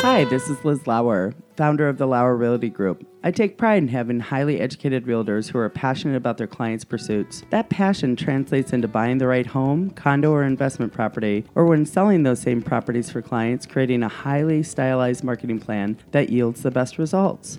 Hi, 0.05 0.25
this 0.25 0.51
is 0.51 0.63
Liz 0.67 0.87
Lauer, 0.87 1.33
founder 1.57 1.89
of 1.89 1.97
the 1.97 2.07
Lauer 2.07 2.37
Realty 2.37 2.69
Group. 2.69 3.07
I 3.23 3.31
take 3.31 3.57
pride 3.57 3.79
in 3.79 3.89
having 3.89 4.21
highly 4.21 4.61
educated 4.61 5.07
realtors 5.07 5.49
who 5.49 5.57
are 5.57 5.71
passionate 5.71 6.15
about 6.15 6.37
their 6.37 6.47
clients' 6.47 6.85
pursuits. 6.85 7.43
That 7.49 7.71
passion 7.71 8.15
translates 8.15 8.75
into 8.75 8.87
buying 8.87 9.17
the 9.17 9.27
right 9.27 9.47
home, 9.47 9.89
condo, 9.93 10.31
or 10.31 10.43
investment 10.45 10.93
property, 10.93 11.47
or 11.55 11.65
when 11.65 11.87
selling 11.87 12.23
those 12.23 12.39
same 12.39 12.61
properties 12.61 13.11
for 13.11 13.23
clients, 13.23 13.65
creating 13.65 14.03
a 14.03 14.11
highly 14.11 14.63
stylized 14.63 15.25
marketing 15.25 15.59
plan 15.59 15.97
that 16.11 16.29
yields 16.29 16.63
the 16.63 16.71
best 16.71 16.99
results. 16.99 17.59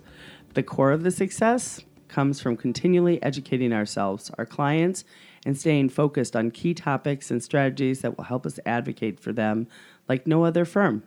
The 0.54 0.62
core 0.62 0.92
of 0.92 1.02
the 1.02 1.10
success 1.10 1.82
comes 2.10 2.40
from 2.40 2.58
continually 2.58 3.20
educating 3.24 3.74
ourselves, 3.74 4.30
our 4.38 4.46
clients, 4.46 5.04
and 5.48 5.58
staying 5.58 5.90
focused 5.90 6.36
on 6.36 6.52
key 6.52 6.76
topics 6.76 7.32
and 7.32 7.42
strategies 7.42 8.02
that 8.02 8.16
will 8.16 8.26
help 8.26 8.46
us 8.46 8.60
advocate 8.68 9.20
for 9.20 9.34
them 9.34 9.68
like 10.08 10.28
no 10.28 10.46
other 10.46 10.64
firm. 10.64 11.02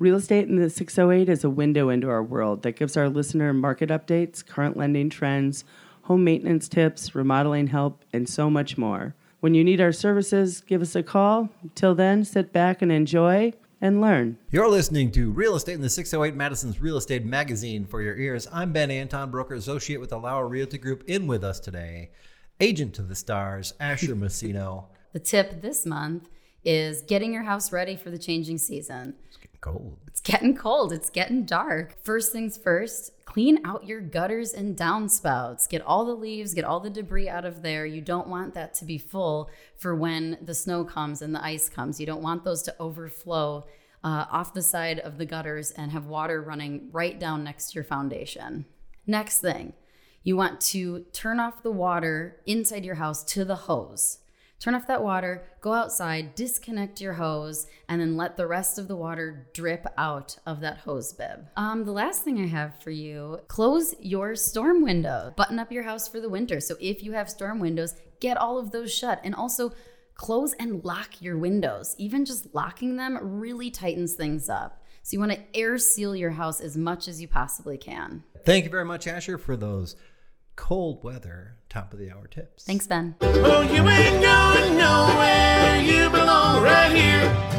Real 0.00 0.16
Estate 0.16 0.48
in 0.48 0.56
the 0.56 0.70
608 0.70 1.28
is 1.28 1.44
a 1.44 1.50
window 1.50 1.90
into 1.90 2.08
our 2.08 2.22
world 2.22 2.62
that 2.62 2.72
gives 2.72 2.96
our 2.96 3.10
listener 3.10 3.52
market 3.52 3.90
updates, 3.90 4.44
current 4.44 4.74
lending 4.74 5.10
trends, 5.10 5.62
home 6.04 6.24
maintenance 6.24 6.70
tips, 6.70 7.14
remodeling 7.14 7.66
help, 7.66 8.02
and 8.10 8.26
so 8.26 8.48
much 8.48 8.78
more. 8.78 9.14
When 9.40 9.52
you 9.52 9.62
need 9.62 9.78
our 9.78 9.92
services, 9.92 10.62
give 10.62 10.80
us 10.80 10.96
a 10.96 11.02
call. 11.02 11.50
Till 11.74 11.94
then, 11.94 12.24
sit 12.24 12.50
back 12.50 12.80
and 12.80 12.90
enjoy 12.90 13.52
and 13.78 14.00
learn. 14.00 14.38
You're 14.50 14.70
listening 14.70 15.12
to 15.12 15.32
Real 15.32 15.54
Estate 15.54 15.74
in 15.74 15.82
the 15.82 15.90
608 15.90 16.34
Madison's 16.34 16.80
Real 16.80 16.96
Estate 16.96 17.26
Magazine 17.26 17.84
for 17.84 18.00
your 18.00 18.16
ears. 18.16 18.48
I'm 18.50 18.72
Ben 18.72 18.90
Anton, 18.90 19.30
broker 19.30 19.52
associate 19.52 20.00
with 20.00 20.08
the 20.08 20.18
Lauer 20.18 20.48
Realty 20.48 20.78
Group. 20.78 21.04
In 21.08 21.26
with 21.26 21.44
us 21.44 21.60
today, 21.60 22.10
agent 22.58 22.94
to 22.94 23.02
the 23.02 23.14
stars, 23.14 23.74
Asher 23.78 24.16
Messino. 24.16 24.86
The 25.12 25.18
tip 25.18 25.60
this 25.60 25.84
month 25.84 26.28
is 26.64 27.02
getting 27.02 27.32
your 27.32 27.42
house 27.42 27.72
ready 27.72 27.96
for 27.96 28.10
the 28.10 28.18
changing 28.18 28.58
season. 28.58 29.14
Cold. 29.60 29.98
It's 30.06 30.20
getting 30.20 30.56
cold, 30.56 30.92
it's 30.92 31.10
getting 31.10 31.44
dark. 31.44 32.02
First 32.02 32.32
things 32.32 32.56
first, 32.56 33.12
clean 33.26 33.60
out 33.64 33.86
your 33.86 34.00
gutters 34.00 34.54
and 34.54 34.76
downspouts. 34.76 35.68
Get 35.68 35.82
all 35.82 36.04
the 36.06 36.14
leaves, 36.14 36.54
get 36.54 36.64
all 36.64 36.80
the 36.80 36.88
debris 36.88 37.28
out 37.28 37.44
of 37.44 37.62
there. 37.62 37.84
You 37.84 38.00
don't 38.00 38.28
want 38.28 38.54
that 38.54 38.72
to 38.74 38.84
be 38.84 38.96
full 38.96 39.50
for 39.76 39.94
when 39.94 40.38
the 40.40 40.54
snow 40.54 40.84
comes 40.84 41.20
and 41.20 41.34
the 41.34 41.44
ice 41.44 41.68
comes. 41.68 42.00
You 42.00 42.06
don't 42.06 42.22
want 42.22 42.42
those 42.42 42.62
to 42.62 42.76
overflow 42.80 43.66
uh, 44.02 44.24
off 44.30 44.54
the 44.54 44.62
side 44.62 44.98
of 45.00 45.18
the 45.18 45.26
gutters 45.26 45.72
and 45.72 45.92
have 45.92 46.06
water 46.06 46.40
running 46.40 46.88
right 46.90 47.20
down 47.20 47.44
next 47.44 47.70
to 47.70 47.74
your 47.74 47.84
foundation. 47.84 48.64
Next 49.06 49.40
thing, 49.40 49.74
you 50.22 50.36
want 50.36 50.60
to 50.62 51.00
turn 51.12 51.38
off 51.38 51.62
the 51.62 51.70
water 51.70 52.40
inside 52.46 52.84
your 52.84 52.94
house 52.94 53.22
to 53.24 53.44
the 53.44 53.56
hose. 53.56 54.19
Turn 54.60 54.74
off 54.74 54.86
that 54.88 55.02
water, 55.02 55.42
go 55.62 55.72
outside, 55.72 56.34
disconnect 56.34 57.00
your 57.00 57.14
hose, 57.14 57.66
and 57.88 57.98
then 57.98 58.18
let 58.18 58.36
the 58.36 58.46
rest 58.46 58.78
of 58.78 58.88
the 58.88 58.96
water 58.96 59.48
drip 59.54 59.86
out 59.96 60.36
of 60.44 60.60
that 60.60 60.76
hose 60.76 61.14
bib. 61.14 61.46
Um, 61.56 61.86
the 61.86 61.92
last 61.92 62.24
thing 62.24 62.38
I 62.38 62.46
have 62.46 62.78
for 62.82 62.90
you 62.90 63.40
close 63.48 63.94
your 64.00 64.36
storm 64.36 64.82
window. 64.82 65.32
Button 65.34 65.58
up 65.58 65.72
your 65.72 65.84
house 65.84 66.06
for 66.06 66.20
the 66.20 66.28
winter. 66.28 66.60
So 66.60 66.76
if 66.78 67.02
you 67.02 67.12
have 67.12 67.30
storm 67.30 67.58
windows, 67.58 67.94
get 68.20 68.36
all 68.36 68.58
of 68.58 68.70
those 68.70 68.92
shut. 68.92 69.18
And 69.24 69.34
also, 69.34 69.72
close 70.14 70.52
and 70.60 70.84
lock 70.84 71.22
your 71.22 71.38
windows. 71.38 71.94
Even 71.96 72.26
just 72.26 72.54
locking 72.54 72.96
them 72.96 73.18
really 73.22 73.70
tightens 73.70 74.12
things 74.12 74.50
up. 74.50 74.84
So 75.02 75.14
you 75.14 75.20
want 75.20 75.32
to 75.32 75.40
air 75.54 75.78
seal 75.78 76.14
your 76.14 76.32
house 76.32 76.60
as 76.60 76.76
much 76.76 77.08
as 77.08 77.22
you 77.22 77.28
possibly 77.28 77.78
can. 77.78 78.24
Thank 78.44 78.64
you 78.64 78.70
very 78.70 78.84
much, 78.84 79.06
Asher, 79.06 79.38
for 79.38 79.56
those 79.56 79.96
cold 80.56 81.02
weather 81.02 81.56
top 81.68 81.92
of 81.92 81.98
the 81.98 82.10
hour 82.10 82.26
tips. 82.26 82.64
Thanks, 82.64 82.86
Ben. 82.86 83.14
Oh, 83.20 83.62
you 83.62 83.88
ain't 83.88 84.22
going 84.22 84.76
nowhere. 84.76 85.80
You 85.80 86.10
belong 86.10 86.62
right 86.62 86.90
here. 86.90 87.50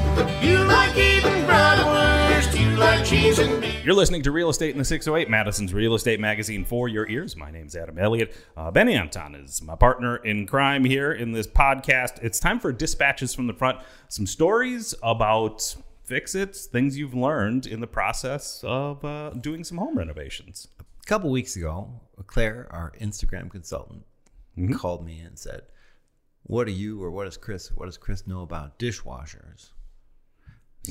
You 0.41 0.63
like 0.65 0.95
eating 0.97 1.43
bratwurst. 1.45 2.59
You 2.59 2.77
like 2.77 3.05
cheese 3.05 3.39
and 3.39 3.61
beer. 3.61 3.81
You're 3.83 3.95
listening 3.95 4.21
to 4.23 4.31
Real 4.31 4.49
Estate 4.49 4.71
in 4.71 4.77
the 4.77 4.85
608, 4.85 5.29
Madison's 5.29 5.73
real 5.73 5.95
estate 5.95 6.19
magazine 6.19 6.65
for 6.65 6.87
your 6.87 7.09
ears. 7.09 7.35
My 7.35 7.49
name's 7.49 7.75
Adam 7.75 7.97
Elliott. 7.97 8.35
Uh, 8.55 8.69
Benny 8.69 8.93
Anton 8.93 9.33
is 9.33 9.61
my 9.61 9.75
partner 9.75 10.17
in 10.17 10.45
crime 10.45 10.83
here 10.83 11.11
in 11.11 11.31
this 11.31 11.47
podcast. 11.47 12.21
It's 12.21 12.39
time 12.39 12.59
for 12.59 12.71
dispatches 12.71 13.33
from 13.33 13.47
the 13.47 13.53
front. 13.53 13.79
Some 14.09 14.27
stories 14.27 14.93
about 15.01 15.75
fix 16.03 16.35
its, 16.35 16.65
things 16.65 16.97
you've 16.97 17.13
learned 17.15 17.65
in 17.65 17.79
the 17.79 17.87
process 17.87 18.63
of 18.63 19.03
uh, 19.05 19.29
doing 19.31 19.63
some 19.63 19.77
home 19.77 19.97
renovations. 19.97 20.67
A 21.01 21.05
couple 21.05 21.29
weeks 21.31 21.55
ago, 21.55 21.89
Claire, 22.27 22.67
our 22.71 22.93
Instagram 23.01 23.49
consultant, 23.49 24.05
called 24.77 25.05
me 25.05 25.19
and 25.19 25.37
said, 25.37 25.63
"What 26.43 26.65
do 26.67 26.71
you 26.73 27.01
or 27.03 27.09
what 27.11 27.25
does 27.25 27.37
Chris? 27.37 27.71
What 27.71 27.87
does 27.87 27.97
Chris 27.97 28.27
know 28.27 28.41
about 28.41 28.77
dishwashers?" 28.79 29.71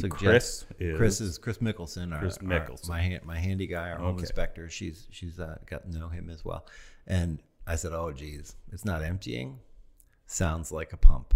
Chris 0.08 0.66
is- 0.78 0.96
Chris 0.96 1.20
is 1.20 1.38
Chris 1.38 1.58
Mickelson, 1.58 2.12
our, 2.12 2.20
Chris 2.20 2.38
our- 2.38 2.44
my 2.88 3.20
my 3.24 3.38
handy 3.38 3.66
guy, 3.66 3.90
our 3.90 3.98
home 3.98 4.14
Okay. 4.14 4.20
inspector. 4.22 4.68
She's 4.68 5.06
she's 5.10 5.38
uh, 5.40 5.58
got 5.66 5.82
to 5.90 5.98
know 5.98 6.08
him 6.08 6.30
as 6.30 6.44
well. 6.44 6.66
And 7.06 7.42
I 7.66 7.76
said, 7.76 7.92
"Oh, 7.92 8.12
geez, 8.12 8.56
it's 8.72 8.84
not 8.84 9.02
emptying. 9.02 9.58
Sounds 10.26 10.70
like 10.70 10.92
a 10.92 10.96
pump." 10.96 11.34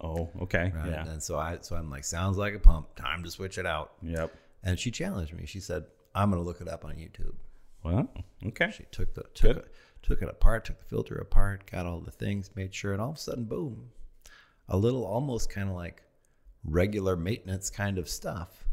Oh, 0.00 0.30
okay. 0.42 0.72
Right? 0.74 0.90
Yeah. 0.90 1.06
And 1.08 1.22
so 1.22 1.38
I 1.38 1.58
so 1.60 1.76
I'm 1.76 1.90
like, 1.90 2.04
"Sounds 2.04 2.36
like 2.38 2.54
a 2.54 2.58
pump. 2.58 2.94
Time 2.96 3.22
to 3.22 3.30
switch 3.30 3.56
it 3.58 3.66
out." 3.66 3.92
Yep. 4.02 4.32
And 4.64 4.78
she 4.78 4.90
challenged 4.90 5.32
me. 5.32 5.46
She 5.46 5.60
said, 5.60 5.84
"I'm 6.14 6.30
going 6.30 6.42
to 6.42 6.46
look 6.46 6.60
it 6.60 6.68
up 6.68 6.84
on 6.84 6.94
YouTube." 6.96 7.34
Well, 7.84 8.08
okay. 8.46 8.70
She 8.76 8.84
took 8.90 9.14
the 9.14 9.24
took 9.34 9.56
it, 9.58 9.74
took 10.02 10.22
it 10.22 10.28
apart, 10.28 10.64
took 10.64 10.78
the 10.78 10.84
filter 10.86 11.16
apart, 11.16 11.70
got 11.70 11.86
all 11.86 12.00
the 12.00 12.10
things, 12.10 12.50
made 12.54 12.74
sure, 12.74 12.92
and 12.92 13.00
all 13.02 13.10
of 13.10 13.16
a 13.16 13.18
sudden, 13.20 13.44
boom, 13.44 13.90
a 14.68 14.76
little 14.76 15.04
almost 15.04 15.50
kind 15.50 15.68
of 15.68 15.74
like 15.74 16.02
regular 16.64 17.16
maintenance 17.16 17.70
kind 17.70 17.98
of 17.98 18.08
stuff, 18.08 18.66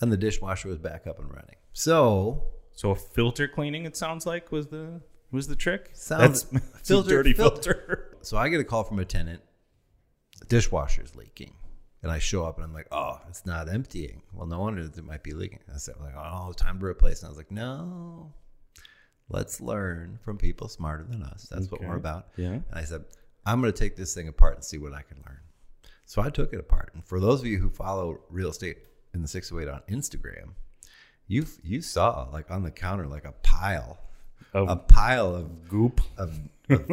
and 0.00 0.12
the 0.12 0.16
dishwasher 0.16 0.68
was 0.68 0.78
back 0.78 1.06
up 1.06 1.18
and 1.18 1.30
running. 1.32 1.56
So 1.72 2.44
So 2.72 2.94
filter 2.94 3.48
cleaning, 3.48 3.86
it 3.86 3.96
sounds 3.96 4.26
like, 4.26 4.52
was 4.52 4.66
the 4.68 5.00
was 5.32 5.48
the 5.48 5.56
trick. 5.56 5.90
Sounds- 5.94 6.44
That's 6.44 6.66
filter- 6.88 7.08
a 7.08 7.16
dirty 7.22 7.32
fil- 7.32 7.50
filter. 7.50 8.16
so 8.22 8.36
I 8.36 8.48
get 8.48 8.60
a 8.60 8.64
call 8.64 8.84
from 8.84 8.98
a 8.98 9.04
tenant, 9.04 9.42
the 10.40 10.46
dishwasher's 10.46 11.16
leaking. 11.16 11.54
And 12.06 12.12
I 12.12 12.20
show 12.20 12.44
up 12.44 12.54
and 12.54 12.64
I'm 12.64 12.72
like, 12.72 12.86
oh, 12.92 13.18
it's 13.28 13.44
not 13.44 13.68
emptying. 13.68 14.22
Well, 14.32 14.46
no 14.46 14.60
wonder 14.60 14.82
it 14.82 15.04
might 15.04 15.24
be 15.24 15.32
leaking. 15.32 15.58
I 15.74 15.78
said, 15.78 15.96
like, 16.00 16.14
oh, 16.16 16.52
time 16.52 16.78
to 16.78 16.86
replace. 16.86 17.22
And 17.22 17.26
I 17.26 17.30
was 17.30 17.36
like, 17.36 17.50
no, 17.50 18.32
let's 19.28 19.60
learn 19.60 20.20
from 20.24 20.38
people 20.38 20.68
smarter 20.68 21.02
than 21.02 21.24
us. 21.24 21.48
That's 21.50 21.68
what 21.68 21.80
we're 21.80 21.96
about. 21.96 22.28
Yeah. 22.36 22.50
And 22.50 22.64
I 22.72 22.84
said, 22.84 23.06
I'm 23.44 23.60
going 23.60 23.72
to 23.72 23.76
take 23.76 23.96
this 23.96 24.14
thing 24.14 24.28
apart 24.28 24.54
and 24.54 24.64
see 24.64 24.78
what 24.78 24.92
I 24.92 25.02
can 25.02 25.16
learn. 25.26 25.40
So 26.04 26.22
I 26.22 26.30
took 26.30 26.52
it 26.52 26.60
apart. 26.60 26.92
And 26.94 27.04
for 27.04 27.18
those 27.18 27.40
of 27.40 27.48
you 27.48 27.58
who 27.58 27.70
follow 27.70 28.20
real 28.30 28.50
estate 28.50 28.78
in 29.12 29.20
the 29.20 29.26
608 29.26 29.68
on 29.68 29.82
Instagram, 29.90 30.50
you 31.26 31.44
you 31.64 31.82
saw 31.82 32.28
like 32.32 32.52
on 32.52 32.62
the 32.62 32.70
counter 32.70 33.08
like 33.08 33.24
a 33.24 33.32
pile, 33.42 33.98
Of 34.56 34.68
a 34.68 34.76
pile 34.76 35.34
of 35.34 35.68
goop. 35.68 36.00
of, 36.16 36.38
of 36.70 36.90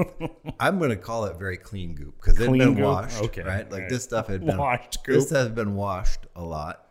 I'm 0.59 0.77
going 0.77 0.89
to 0.91 0.95
call 0.97 1.25
it 1.25 1.37
very 1.37 1.57
clean 1.57 1.95
goop 1.95 2.15
because 2.19 2.39
it 2.39 2.49
had 2.49 2.57
been 2.57 2.73
goop? 2.75 2.83
washed, 2.83 3.21
Okay, 3.21 3.41
right? 3.41 3.69
Like 3.71 3.81
right. 3.81 3.89
this 3.89 4.03
stuff 4.03 4.27
had 4.27 4.45
been 4.45 4.57
Washed 4.57 4.99
This 5.05 5.15
goop. 5.17 5.27
stuff 5.27 5.43
had 5.43 5.55
been 5.55 5.75
washed 5.75 6.27
a 6.35 6.43
lot, 6.43 6.87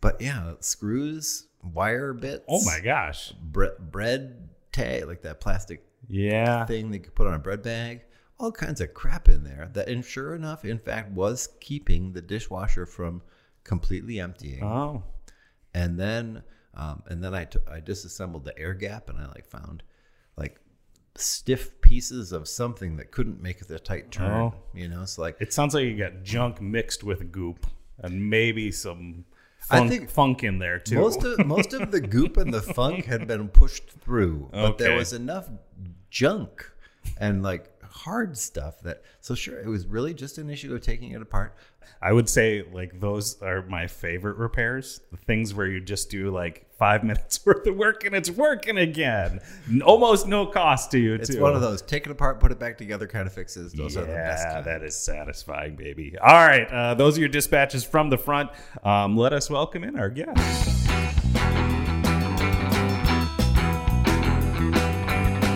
but 0.00 0.20
yeah, 0.20 0.52
screws, 0.60 1.46
wire 1.62 2.12
bits. 2.14 2.44
Oh 2.48 2.64
my 2.64 2.80
gosh. 2.80 3.32
bre- 3.42 3.78
bread 3.78 4.48
tag, 4.72 5.06
like 5.06 5.22
that 5.22 5.40
plastic 5.40 5.84
Yeah. 6.08 6.64
thing 6.66 6.90
they 6.90 6.98
could 6.98 7.14
put 7.14 7.26
on 7.26 7.34
a 7.34 7.38
bread 7.38 7.62
bag. 7.62 8.02
All 8.38 8.50
kinds 8.52 8.80
of 8.80 8.92
crap 8.94 9.28
in 9.28 9.44
there 9.44 9.68
that, 9.74 9.88
and 9.88 10.04
sure 10.04 10.34
enough, 10.34 10.64
in 10.64 10.78
fact, 10.78 11.12
was 11.12 11.48
keeping 11.60 12.12
the 12.12 12.22
dishwasher 12.22 12.86
from 12.86 13.22
completely 13.64 14.18
emptying 14.18 14.64
Oh. 14.64 15.04
and 15.74 15.98
then 16.00 16.42
um, 16.74 17.02
and 17.06 17.22
then 17.22 17.34
I 17.34 17.46
I 17.70 17.80
disassembled 17.80 18.44
the 18.44 18.58
air 18.58 18.74
gap 18.74 19.08
and 19.10 19.18
I 19.18 19.26
like 19.26 19.46
found 19.46 19.82
like 20.36 20.58
stiff 21.16 21.80
pieces 21.80 22.32
of 22.32 22.48
something 22.48 22.96
that 22.96 23.10
couldn't 23.10 23.42
make 23.42 23.66
the 23.66 23.78
tight 23.78 24.10
turn. 24.10 24.30
Oh. 24.30 24.54
You 24.74 24.88
know, 24.88 25.02
it's 25.02 25.18
like 25.18 25.36
It 25.40 25.52
sounds 25.52 25.74
like 25.74 25.84
you 25.84 25.96
got 25.96 26.22
junk 26.22 26.60
mixed 26.60 27.04
with 27.04 27.30
goop 27.30 27.66
and 27.98 28.30
maybe 28.30 28.72
some 28.72 29.24
I 29.70 29.78
funk, 29.78 29.90
think 29.90 30.10
funk 30.10 30.42
in 30.42 30.58
there 30.58 30.78
too. 30.78 30.96
most 30.96 31.22
of 31.22 31.46
most 31.46 31.72
of 31.72 31.90
the 31.90 32.00
goop 32.00 32.36
and 32.36 32.52
the 32.52 32.62
funk 32.62 33.04
had 33.04 33.26
been 33.28 33.48
pushed 33.48 33.90
through, 33.90 34.48
but 34.52 34.78
there 34.78 34.96
was 34.96 35.12
enough 35.12 35.48
junk 36.10 36.68
and 37.18 37.42
like 37.42 37.71
hard 37.92 38.36
stuff 38.38 38.80
that 38.82 39.02
so 39.20 39.34
sure 39.34 39.58
it 39.58 39.66
was 39.68 39.86
really 39.86 40.14
just 40.14 40.38
an 40.38 40.48
issue 40.50 40.74
of 40.74 40.80
taking 40.82 41.12
it 41.12 41.22
apart. 41.22 41.54
I 42.00 42.12
would 42.12 42.28
say 42.28 42.64
like 42.72 42.98
those 43.00 43.40
are 43.42 43.62
my 43.66 43.86
favorite 43.86 44.36
repairs. 44.36 45.00
The 45.10 45.16
things 45.18 45.52
where 45.54 45.66
you 45.66 45.80
just 45.80 46.10
do 46.10 46.30
like 46.30 46.66
five 46.76 47.04
minutes 47.04 47.44
worth 47.44 47.66
of 47.66 47.76
work 47.76 48.04
and 48.04 48.14
it's 48.14 48.30
working 48.30 48.78
again. 48.78 49.40
Almost 49.84 50.26
no 50.26 50.46
cost 50.46 50.90
to 50.92 50.98
you 50.98 51.14
It's 51.14 51.28
too. 51.34 51.40
one 51.40 51.54
of 51.54 51.60
those 51.60 51.82
take 51.82 52.06
it 52.06 52.10
apart, 52.12 52.40
put 52.40 52.50
it 52.50 52.58
back 52.58 52.78
together 52.78 53.06
kind 53.06 53.26
of 53.26 53.32
fixes. 53.32 53.72
Those 53.72 53.94
yeah, 53.94 54.02
are 54.02 54.06
the 54.06 54.12
best. 54.12 54.64
that 54.64 54.82
is 54.82 54.96
satisfying, 54.96 55.76
baby. 55.76 56.16
All 56.18 56.32
right, 56.46 56.66
uh, 56.72 56.94
those 56.94 57.18
are 57.18 57.20
your 57.20 57.28
dispatches 57.28 57.84
from 57.84 58.10
the 58.10 58.18
front. 58.18 58.50
Um, 58.82 59.16
let 59.16 59.32
us 59.32 59.48
welcome 59.50 59.84
in 59.84 59.96
our 59.98 60.10
guest. 60.10 61.21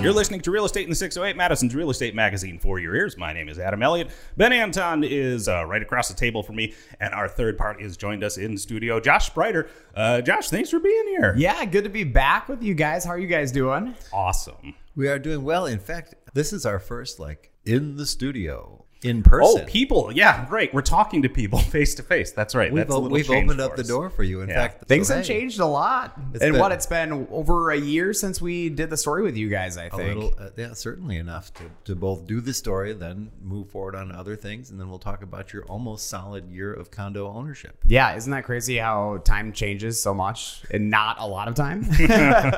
You're 0.07 0.15
listening 0.15 0.41
to 0.43 0.53
Real 0.53 0.65
Estate 0.65 0.85
in 0.85 0.91
the 0.91 0.95
608, 0.95 1.37
Madison's 1.37 1.75
real 1.75 1.91
estate 1.91 2.15
magazine 2.15 2.61
for 2.61 2.79
your 2.79 2.95
ears. 2.95 3.19
My 3.19 3.33
name 3.33 3.49
is 3.49 3.59
Adam 3.59 3.83
Elliott. 3.83 4.11
Ben 4.37 4.53
Anton 4.53 5.03
is 5.03 5.49
uh, 5.49 5.65
right 5.67 5.83
across 5.83 6.07
the 6.07 6.15
table 6.15 6.45
from 6.45 6.55
me, 6.55 6.75
and 7.01 7.13
our 7.13 7.27
third 7.27 7.59
part 7.59 7.83
has 7.83 7.97
joined 7.97 8.23
us 8.23 8.39
in 8.39 8.57
studio, 8.57 9.01
Josh 9.01 9.29
Spreiter. 9.29 9.69
Uh, 9.97 10.21
Josh, 10.21 10.49
thanks 10.49 10.71
for 10.71 10.79
being 10.79 11.09
here. 11.09 11.35
Yeah, 11.37 11.65
good 11.65 11.83
to 11.83 11.91
be 11.91 12.05
back 12.05 12.49
with 12.49 12.63
you 12.63 12.73
guys. 12.73 13.05
How 13.05 13.11
are 13.11 13.19
you 13.19 13.27
guys 13.27 13.51
doing? 13.51 13.97
Awesome. 14.13 14.77
We 14.95 15.09
are 15.09 15.19
doing 15.19 15.43
well. 15.43 15.67
In 15.67 15.81
fact, 15.81 16.15
this 16.35 16.53
is 16.53 16.65
our 16.65 16.79
first 16.79 17.19
like 17.19 17.51
in 17.65 17.97
the 17.97 18.07
studio 18.07 18.86
in 19.03 19.23
person. 19.23 19.63
Oh, 19.63 19.67
people. 19.67 20.11
Yeah, 20.13 20.47
great. 20.49 20.73
We're 20.75 20.81
talking 20.83 21.23
to 21.23 21.29
people 21.29 21.59
face 21.59 21.95
to 21.97 22.03
face. 22.03 22.33
That's 22.33 22.55
right. 22.55 22.73
We've, 22.73 22.83
That's 22.87 22.95
a 22.95 22.99
o- 22.99 23.09
we've 23.09 23.31
opened 23.31 23.59
for 23.59 23.63
up 23.63 23.77
the 23.77 23.85
door 23.85 24.11
for 24.11 24.23
you. 24.23 24.41
In 24.41 24.49
Yeah. 24.49 24.55
fact, 24.63 24.87
Things 24.89 25.09
so, 25.09 25.17
have 25.17 25.27
hey, 25.27 25.35
changed 25.41 25.61
a 25.61 25.67
lot. 25.67 26.19
It's 26.33 26.43
and 26.43 26.53
been- 26.55 26.61
what 26.61 26.73
it's 26.73 26.87
been 26.87 27.27
over 27.31 27.71
a 27.71 27.77
year 27.77 28.13
since 28.13 28.41
we 28.41 28.69
did 28.69 28.91
the 28.91 28.97
story 28.97 29.23
with 29.23 29.37
you 29.37 29.49
guys, 29.49 29.77
I 29.77 29.85
A 29.85 29.91
think. 29.91 30.15
little, 30.15 30.35
uh, 30.39 30.49
yeah, 30.57 30.73
certainly 30.73 31.17
enough 31.19 31.53
to, 31.55 31.63
to 31.85 31.95
both 31.95 32.27
do 32.27 32.41
the 32.41 32.55
story, 32.55 32.93
then 32.95 33.31
move 33.43 33.71
forward 33.71 33.95
on 33.95 34.11
other 34.13 34.35
things, 34.37 34.71
and 34.71 34.81
then 34.81 34.89
we'll 34.89 34.99
talk 34.99 35.23
about 35.23 35.53
your 35.53 35.65
almost 35.65 36.09
solid 36.09 36.49
year 36.51 36.73
of 36.73 36.91
condo 36.91 37.29
ownership. 37.29 37.77
yeah, 37.87 38.17
isn't 38.17 38.31
that 38.33 38.45
crazy 38.45 38.79
how 38.79 39.19
time 39.25 39.53
changes 39.53 40.03
so 40.03 40.15
much 40.15 40.63
and 40.71 40.91
not 40.91 41.17
a 41.21 41.27
lot 41.27 41.49
of 41.49 41.55
time? 41.55 41.85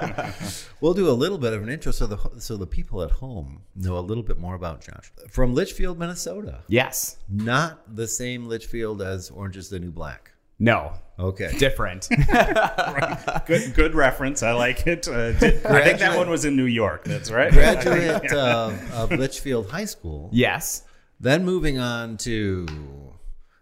We'll 0.81 0.95
do 0.95 1.09
a 1.09 1.13
little 1.13 1.39
bit 1.39 1.53
of 1.55 1.63
an 1.65 1.69
intro 1.69 1.91
so 1.91 2.07
the 2.07 2.19
so 2.39 2.57
the 2.57 2.67
people 2.67 3.03
at 3.03 3.11
home 3.11 3.63
know 3.75 3.99
a 3.99 4.01
little 4.01 4.23
bit 4.23 4.39
more 4.39 4.55
about 4.55 4.81
Josh 4.81 5.11
from 5.29 5.53
Litchfield, 5.53 5.99
Minnesota. 5.99 6.28
Yes. 6.69 7.17
Not 7.29 7.95
the 7.97 8.07
same 8.07 8.47
Litchfield 8.47 9.03
as 9.03 9.31
Orange 9.31 9.57
is 9.57 9.69
the 9.69 9.79
New 9.79 9.91
Black. 9.91 10.31
No. 10.59 10.93
Okay. 11.19 11.55
Different. 11.59 12.09
Good, 13.47 13.75
good 13.75 13.95
reference. 13.95 14.43
I 14.43 14.53
like 14.53 14.87
it. 14.87 15.07
Uh, 15.09 15.33
did- 15.33 15.65
I 15.67 15.83
think 15.85 15.99
that 16.01 16.17
one 16.17 16.29
was 16.31 16.45
in 16.45 16.57
New 16.57 16.65
York. 16.67 17.05
That's 17.05 17.31
right. 17.31 17.53
Graduate 17.53 18.33
of, 18.33 18.93
of 18.95 19.11
Litchfield 19.13 19.71
High 19.71 19.85
School. 19.87 20.31
yes. 20.33 20.85
Then 21.21 21.45
moving 21.45 21.79
on 21.81 22.17
to 22.19 22.67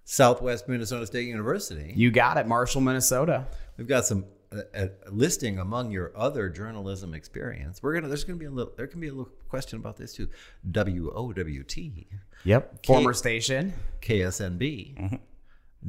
Southwest 0.04 0.68
Minnesota 0.68 1.06
State 1.06 1.26
University. 1.28 1.92
You 1.96 2.10
got 2.10 2.36
it, 2.36 2.46
Marshall, 2.46 2.82
Minnesota. 2.82 3.46
We've 3.78 3.88
got 3.88 4.04
some 4.04 4.24
uh, 4.52 4.60
uh, 4.74 4.86
listing 5.10 5.58
among 5.58 5.90
your 5.90 6.12
other 6.16 6.48
journalism 6.48 7.14
experience. 7.14 7.82
We're 7.82 7.94
gonna. 7.94 8.08
There's 8.08 8.24
gonna 8.24 8.38
be 8.38 8.46
a 8.46 8.50
little. 8.50 8.72
There 8.76 8.86
can 8.86 9.00
be 9.00 9.08
a 9.08 9.12
little 9.12 9.32
question 9.48 9.78
about 9.78 9.96
this 9.96 10.12
too. 10.12 10.28
WOWT, 10.70 12.06
Yep. 12.44 12.86
Former 12.86 13.12
station. 13.12 13.72
KSNB, 14.00 15.20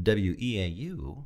WEAU, 0.02 1.26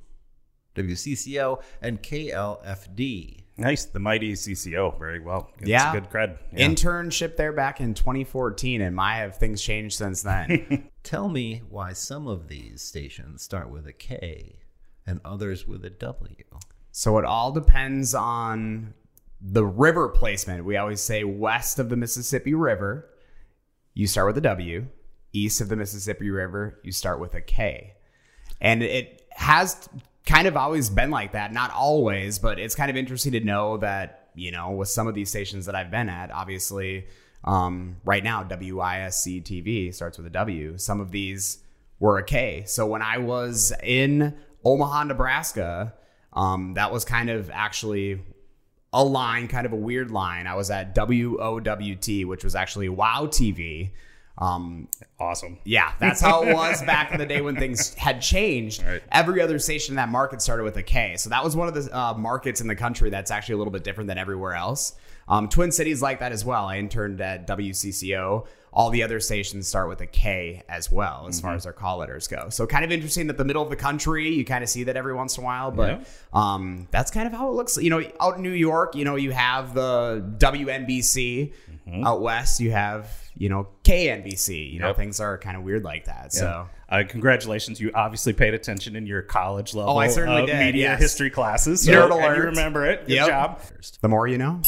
WCCO, 0.76 1.62
and 1.82 2.02
KLFD. 2.02 3.44
Nice, 3.58 3.86
the 3.86 4.00
mighty 4.00 4.34
CCO. 4.34 4.98
Very 4.98 5.20
well. 5.20 5.52
It's 5.60 5.70
yeah. 5.70 5.94
good 5.94 6.10
cred. 6.10 6.38
Yeah. 6.52 6.68
Internship 6.68 7.36
there 7.38 7.54
back 7.54 7.80
in 7.80 7.94
2014, 7.94 8.82
and 8.82 8.96
my 8.96 9.16
have 9.16 9.38
things 9.38 9.62
changed 9.62 9.98
since 9.98 10.22
then. 10.22 10.90
Tell 11.04 11.30
me 11.30 11.62
why 11.70 11.94
some 11.94 12.28
of 12.28 12.48
these 12.48 12.82
stations 12.82 13.42
start 13.44 13.70
with 13.70 13.88
a 13.88 13.94
K 13.94 14.62
and 15.06 15.20
others 15.24 15.68
with 15.68 15.84
a 15.86 15.90
W. 15.90 16.36
so 16.92 17.18
it 17.18 17.26
all 17.26 17.52
depends 17.52 18.14
on 18.14 18.94
the 19.42 19.66
river 19.66 20.10
placement. 20.10 20.66
We 20.66 20.78
always 20.78 21.02
say 21.02 21.24
west 21.24 21.80
of 21.80 21.90
the 21.90 21.96
Mississippi 21.96 22.54
River, 22.54 23.10
you 23.94 24.08
start 24.08 24.28
with 24.28 24.38
a 24.38 24.42
W. 24.42 24.88
East 25.34 25.62
of 25.62 25.70
the 25.70 25.76
Mississippi 25.76 26.30
River, 26.30 26.80
you 26.84 26.92
start 26.92 27.20
with 27.20 27.34
a 27.34 27.42
K. 27.42 27.94
And 28.60 28.84
it 28.84 29.26
has 29.32 29.90
kind 30.26 30.48
of 30.48 30.56
always 30.56 30.90
been 30.90 31.10
like 31.10 31.32
that. 31.32 31.54
Not 31.54 31.72
always, 31.72 32.38
but 32.38 32.60
it's 32.60 32.76
kind 32.76 32.92
of 32.92 32.98
interesting 32.98 33.32
to 33.32 33.40
know 33.40 33.78
that, 33.78 34.30
you 34.36 34.52
know, 34.52 34.72
with 34.72 34.90
some 34.90 35.08
of 35.08 35.16
these 35.16 35.30
stations 35.30 35.66
that 35.66 35.76
I've 35.76 35.90
been 35.90 36.10
at, 36.10 36.32
obviously, 36.32 37.08
um, 37.44 37.98
right 38.06 38.24
now, 38.24 38.44
WISC 38.44 39.44
TV 39.44 39.94
starts 39.94 40.18
with 40.18 40.28
a 40.28 40.32
W. 40.32 40.78
Some 40.78 41.00
of 41.00 41.12
these 41.12 41.60
were 42.00 42.18
a 42.18 42.24
K. 42.24 42.64
So 42.68 42.86
when 42.86 43.02
I 43.02 43.18
was 43.18 43.74
in 43.82 44.36
Omaha, 44.64 45.06
Nebraska, 45.06 45.94
um, 46.34 46.74
that 46.76 46.92
was 46.92 47.06
kind 47.06 47.30
of 47.30 47.50
actually 47.52 48.22
a 48.94 49.04
line, 49.04 49.48
kind 49.48 49.66
of 49.66 49.74
a 49.74 49.78
weird 49.78 50.12
line. 50.12 50.48
I 50.48 50.56
was 50.56 50.70
at 50.70 50.96
WOWT, 50.96 52.26
which 52.26 52.44
was 52.44 52.56
actually 52.56 52.90
Wow 52.90 53.28
TV. 53.28 53.92
Um, 54.38 54.88
awesome. 55.20 55.60
yeah, 55.66 55.94
that's 56.00 56.20
how 56.20 56.44
it 56.44 56.54
was 56.54 56.82
back 56.82 57.12
in 57.12 57.20
the 57.20 57.26
day 57.26 57.42
when 57.42 57.56
things 57.56 57.94
had 57.96 58.22
changed. 58.22 58.84
Right. 58.84 59.04
Every 59.12 59.42
other 59.42 59.60
station 59.60 59.94
in 59.94 59.96
that 59.98 60.10
market 60.10 60.42
started 60.42 60.64
with 60.64 60.78
a 60.78 60.84
K. 60.84 61.16
So 61.18 61.30
that 61.30 61.44
was 61.44 61.56
one 61.56 61.68
of 61.68 61.74
the 61.74 61.96
uh, 61.96 62.14
markets 62.16 62.60
in 62.60 62.68
the 62.68 62.76
country 62.76 63.10
that's 63.10 63.30
actually 63.30 63.54
a 63.54 63.58
little 63.58 63.72
bit 63.72 63.84
different 63.84 64.08
than 64.08 64.18
everywhere 64.18 64.56
else. 64.56 64.96
Um, 65.28 65.48
Twin 65.50 65.72
Cities 65.72 66.02
like 66.02 66.20
that 66.20 66.32
as 66.32 66.44
well. 66.44 66.66
I 66.66 66.78
interned 66.78 67.22
at 67.22 67.48
WCCO. 67.48 68.46
All 68.74 68.90
the 68.90 69.04
other 69.04 69.20
stations 69.20 69.68
start 69.68 69.90
with 69.90 70.00
a 70.00 70.06
K 70.08 70.64
as 70.70 70.90
well, 70.90 71.26
as 71.28 71.42
far 71.42 71.54
as 71.56 71.66
their 71.66 71.74
call 71.74 71.98
letters 71.98 72.30
go. 72.30 72.48
So 72.50 72.66
kind 72.66 72.86
of 72.86 72.92
interesting 72.92 73.28
that 73.28 73.38
the 73.38 73.44
middle 73.44 73.62
of 73.62 73.70
the 73.70 73.76
country, 73.76 74.30
you 74.30 74.46
kind 74.46 74.64
of 74.64 74.70
see 74.70 74.86
that 74.86 74.96
every 74.96 75.14
once 75.14 75.38
in 75.38 75.44
a 75.44 75.46
while, 75.46 75.72
but 75.72 76.00
Yeah. 76.00 76.06
um, 76.34 76.88
that's 76.90 77.12
kind 77.12 77.28
of 77.28 77.34
how 77.34 77.50
it 77.50 77.54
looks. 77.54 77.76
You 77.76 77.90
know, 77.90 78.02
out 78.22 78.38
in 78.38 78.44
New 78.44 78.52
York, 78.54 78.96
you 78.96 79.04
know, 79.04 79.18
you 79.18 79.32
have 79.32 79.74
the 79.74 80.24
WNBC. 80.38 81.54
Out 82.06 82.22
west, 82.22 82.62
you 82.62 82.72
have 82.72 83.10
you 83.36 83.50
know 83.50 83.68
KNBC. 83.84 84.72
You 84.72 84.80
know, 84.80 84.88
Yep. 84.90 84.96
things 84.98 85.20
are 85.20 85.38
kind 85.38 85.58
of 85.58 85.64
weird 85.64 85.84
like 85.84 86.06
that. 86.06 86.32
So. 86.32 86.70
Uh, 86.88 87.04
congratulations! 87.08 87.82
You 87.82 87.92
obviously 87.94 88.32
paid 88.34 88.54
attention 88.54 88.96
in 88.96 89.06
your 89.08 89.22
college 89.22 89.74
level 89.74 89.94
Oh, 89.94 89.98
I 89.98 90.08
certainly 90.08 90.44
uh, 90.44 90.46
did, 90.46 90.60
media 90.60 90.82
yes. 90.92 91.00
history 91.02 91.30
classes. 91.30 91.86
Nerd 91.88 92.04
and 92.12 92.14
you 92.14 92.20
alert. 92.20 92.46
remember 92.46 92.86
it. 92.86 93.08
Good 93.08 93.14
Yep. 93.16 93.28
job. 93.28 93.60
The 94.02 94.08
more 94.10 94.28
you 94.28 94.38
know. 94.38 94.62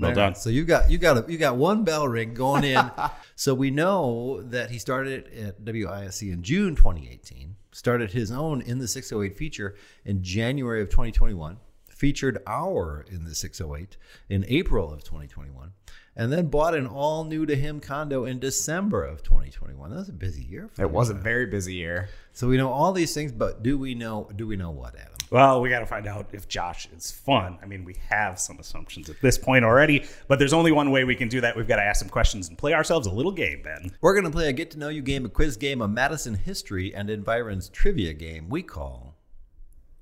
Well 0.00 0.14
done. 0.14 0.34
So 0.34 0.50
you 0.50 0.64
got 0.64 0.90
you 0.90 0.98
got 0.98 1.28
a, 1.28 1.32
you 1.32 1.38
got 1.38 1.56
one 1.56 1.84
bell 1.84 2.08
ring 2.08 2.34
going 2.34 2.64
in. 2.64 2.90
so 3.36 3.54
we 3.54 3.70
know 3.70 4.42
that 4.42 4.70
he 4.70 4.78
started 4.78 5.28
at 5.34 5.64
WISC 5.64 6.32
in 6.32 6.42
June 6.42 6.74
2018. 6.74 7.56
Started 7.72 8.12
his 8.12 8.30
own 8.32 8.62
in 8.62 8.78
the 8.78 8.88
608 8.88 9.36
feature 9.36 9.74
in 10.04 10.22
January 10.22 10.82
of 10.82 10.88
2021. 10.88 11.58
Featured 11.88 12.38
our 12.46 13.04
in 13.10 13.24
the 13.24 13.34
608 13.34 13.96
in 14.30 14.44
April 14.48 14.90
of 14.90 15.04
2021, 15.04 15.72
and 16.16 16.32
then 16.32 16.46
bought 16.46 16.74
an 16.74 16.86
all 16.86 17.24
new 17.24 17.44
to 17.44 17.54
him 17.54 17.78
condo 17.78 18.24
in 18.24 18.38
December 18.38 19.04
of 19.04 19.22
2021. 19.22 19.90
That 19.90 19.96
was 19.96 20.08
a 20.08 20.12
busy 20.12 20.42
year. 20.42 20.70
For 20.72 20.82
It 20.82 20.90
was 20.90 21.10
a 21.10 21.14
very 21.14 21.44
busy 21.44 21.74
year. 21.74 22.08
So 22.32 22.48
we 22.48 22.56
know 22.56 22.70
all 22.70 22.92
these 22.92 23.12
things, 23.12 23.32
but 23.32 23.62
do 23.62 23.76
we 23.76 23.94
know 23.94 24.30
do 24.34 24.46
we 24.46 24.56
know 24.56 24.70
what, 24.70 24.96
Adam? 24.96 25.09
Well, 25.30 25.60
we 25.60 25.68
got 25.68 25.78
to 25.78 25.86
find 25.86 26.08
out 26.08 26.30
if 26.32 26.48
Josh 26.48 26.88
is 26.96 27.12
fun. 27.12 27.56
I 27.62 27.66
mean, 27.66 27.84
we 27.84 27.94
have 28.08 28.40
some 28.40 28.58
assumptions 28.58 29.08
at 29.08 29.20
this 29.20 29.38
point 29.38 29.64
already, 29.64 30.04
but 30.26 30.40
there's 30.40 30.52
only 30.52 30.72
one 30.72 30.90
way 30.90 31.04
we 31.04 31.14
can 31.14 31.28
do 31.28 31.40
that. 31.40 31.56
We've 31.56 31.68
got 31.68 31.76
to 31.76 31.82
ask 31.82 32.00
some 32.00 32.08
questions 32.08 32.48
and 32.48 32.58
play 32.58 32.74
ourselves 32.74 33.06
a 33.06 33.12
little 33.12 33.30
game, 33.30 33.62
Ben. 33.62 33.92
We're 34.00 34.14
going 34.14 34.24
to 34.24 34.30
play 34.30 34.48
a 34.48 34.52
get 34.52 34.72
to 34.72 34.78
know 34.78 34.88
you 34.88 35.02
game, 35.02 35.24
a 35.24 35.28
quiz 35.28 35.56
game, 35.56 35.82
a 35.82 35.86
Madison 35.86 36.34
history 36.34 36.92
and 36.92 37.08
environs 37.08 37.68
trivia 37.68 38.12
game 38.12 38.48
we 38.48 38.64
call 38.64 39.14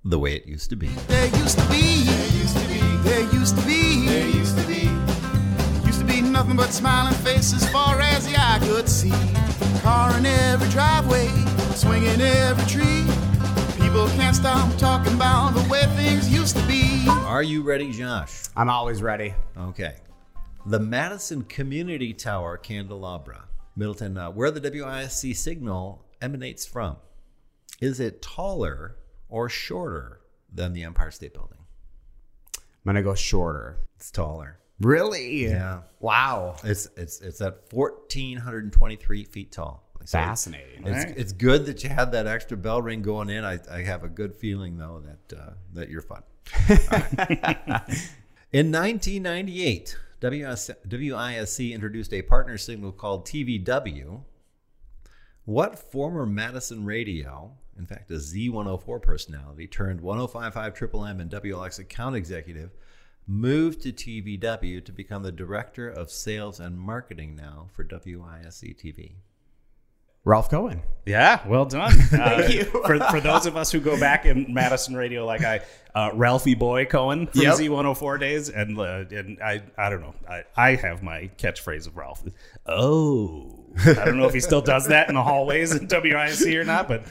The 0.02 0.18
Way 0.18 0.36
It 0.36 0.46
Used 0.46 0.70
to 0.70 0.76
Be. 0.76 0.86
There 0.86 1.26
used 1.36 1.58
to 1.58 1.68
be, 1.68 2.04
there 2.04 2.32
used 2.32 2.56
to 2.56 2.68
be, 2.68 2.80
there 3.02 3.34
used 3.34 3.58
to 3.58 3.66
be, 3.66 4.06
there 4.06 4.28
used 4.28 4.56
to 4.56 4.66
be, 4.66 4.88
used 5.86 6.00
to 6.00 6.06
be 6.06 6.22
nothing 6.22 6.56
but 6.56 6.70
smiling 6.70 7.12
faces 7.12 7.68
far 7.68 8.00
as 8.00 8.26
the 8.26 8.34
eye 8.34 8.60
could 8.62 8.88
see. 8.88 9.12
Car 9.82 10.16
in 10.16 10.24
every 10.24 10.70
driveway, 10.70 11.28
swinging 11.74 12.18
every 12.18 12.64
tree. 12.64 13.04
People 13.98 14.14
can't 14.14 14.36
stop 14.36 14.78
talking 14.78 15.12
about 15.14 15.56
the 15.56 15.68
way 15.68 15.82
things 15.96 16.32
used 16.32 16.56
to 16.56 16.64
be. 16.68 17.04
Are 17.08 17.42
you 17.42 17.62
ready, 17.62 17.90
Josh? 17.90 18.44
I'm 18.56 18.70
always 18.70 19.02
ready. 19.02 19.34
Okay. 19.56 19.96
The 20.66 20.78
Madison 20.78 21.42
Community 21.42 22.14
Tower 22.14 22.58
candelabra, 22.58 23.48
Middleton, 23.74 24.16
uh, 24.16 24.30
where 24.30 24.52
the 24.52 24.60
WISC 24.60 25.34
signal 25.34 26.04
emanates 26.22 26.64
from. 26.64 26.98
Is 27.80 27.98
it 27.98 28.22
taller 28.22 28.94
or 29.28 29.48
shorter 29.48 30.20
than 30.54 30.74
the 30.74 30.84
Empire 30.84 31.10
State 31.10 31.34
Building? 31.34 31.58
I'm 32.56 32.62
gonna 32.86 33.02
go 33.02 33.16
shorter. 33.16 33.78
It's 33.96 34.12
taller. 34.12 34.60
Really? 34.78 35.48
Yeah. 35.48 35.80
Wow. 35.98 36.54
It's 36.62 36.88
it's 36.96 37.20
it's 37.20 37.40
at 37.40 37.64
1423 37.72 39.24
feet 39.24 39.50
tall. 39.50 39.87
So 40.08 40.16
Fascinating. 40.16 40.86
It's, 40.86 41.04
Alright. 41.04 41.18
it's 41.18 41.32
good 41.34 41.66
that 41.66 41.84
you 41.84 41.90
had 41.90 42.12
that 42.12 42.26
extra 42.26 42.56
bell 42.56 42.80
ring 42.80 43.02
going 43.02 43.28
in. 43.28 43.44
I, 43.44 43.58
I 43.70 43.82
have 43.82 44.04
a 44.04 44.08
good 44.08 44.34
feeling 44.34 44.78
though 44.78 45.02
that 45.04 45.38
uh, 45.38 45.50
that 45.74 45.90
you're 45.90 46.00
fun. 46.00 46.22
in 48.50 48.72
1998, 48.72 49.98
WIS, 50.22 50.70
WISC 50.88 51.74
introduced 51.74 52.14
a 52.14 52.22
partner 52.22 52.56
signal 52.56 52.90
called 52.90 53.26
TVW. 53.26 54.22
What 55.44 55.78
former 55.78 56.24
Madison 56.24 56.86
radio, 56.86 57.52
in 57.78 57.84
fact 57.84 58.10
a 58.10 58.14
Z104 58.14 59.02
personality, 59.02 59.66
turned 59.66 60.00
105.5 60.00 60.74
Triple 60.74 61.04
M 61.04 61.20
and 61.20 61.30
WLX 61.30 61.80
account 61.80 62.16
executive, 62.16 62.70
moved 63.26 63.82
to 63.82 63.92
TVW 63.92 64.82
to 64.82 64.90
become 64.90 65.22
the 65.22 65.30
director 65.30 65.86
of 65.86 66.10
sales 66.10 66.60
and 66.60 66.80
marketing 66.80 67.36
now 67.36 67.68
for 67.74 67.84
WISC 67.84 68.74
TV? 68.74 69.16
Ralph 70.28 70.50
Cohen. 70.50 70.82
Yeah, 71.06 71.40
well 71.48 71.64
done. 71.64 71.92
Thank 71.96 72.52
you. 72.52 72.64
for, 72.64 73.00
for 73.00 73.18
those 73.18 73.46
of 73.46 73.56
us 73.56 73.72
who 73.72 73.80
go 73.80 73.98
back 73.98 74.26
in 74.26 74.52
Madison 74.52 74.94
radio, 74.94 75.24
like 75.24 75.42
I, 75.42 75.62
uh, 75.94 76.10
Ralphie 76.12 76.54
Boy 76.54 76.84
Cohen 76.84 77.28
from 77.28 77.40
Yep. 77.40 77.54
Z104 77.54 78.20
days, 78.20 78.50
and 78.50 78.78
uh, 78.78 79.04
and 79.10 79.40
I, 79.42 79.62
I 79.78 79.88
don't 79.88 80.02
know, 80.02 80.14
I, 80.28 80.44
I 80.54 80.74
have 80.74 81.02
my 81.02 81.30
catchphrase 81.38 81.86
of 81.86 81.96
Ralph. 81.96 82.22
Oh, 82.66 83.64
I 83.86 84.04
don't 84.04 84.18
know 84.18 84.26
if 84.26 84.34
he 84.34 84.40
still 84.40 84.60
does 84.60 84.88
that 84.88 85.08
in 85.08 85.14
the 85.14 85.22
hallways 85.22 85.74
in 85.74 85.88
WIC 85.88 86.54
or 86.56 86.64
not, 86.64 86.88
but 86.88 87.04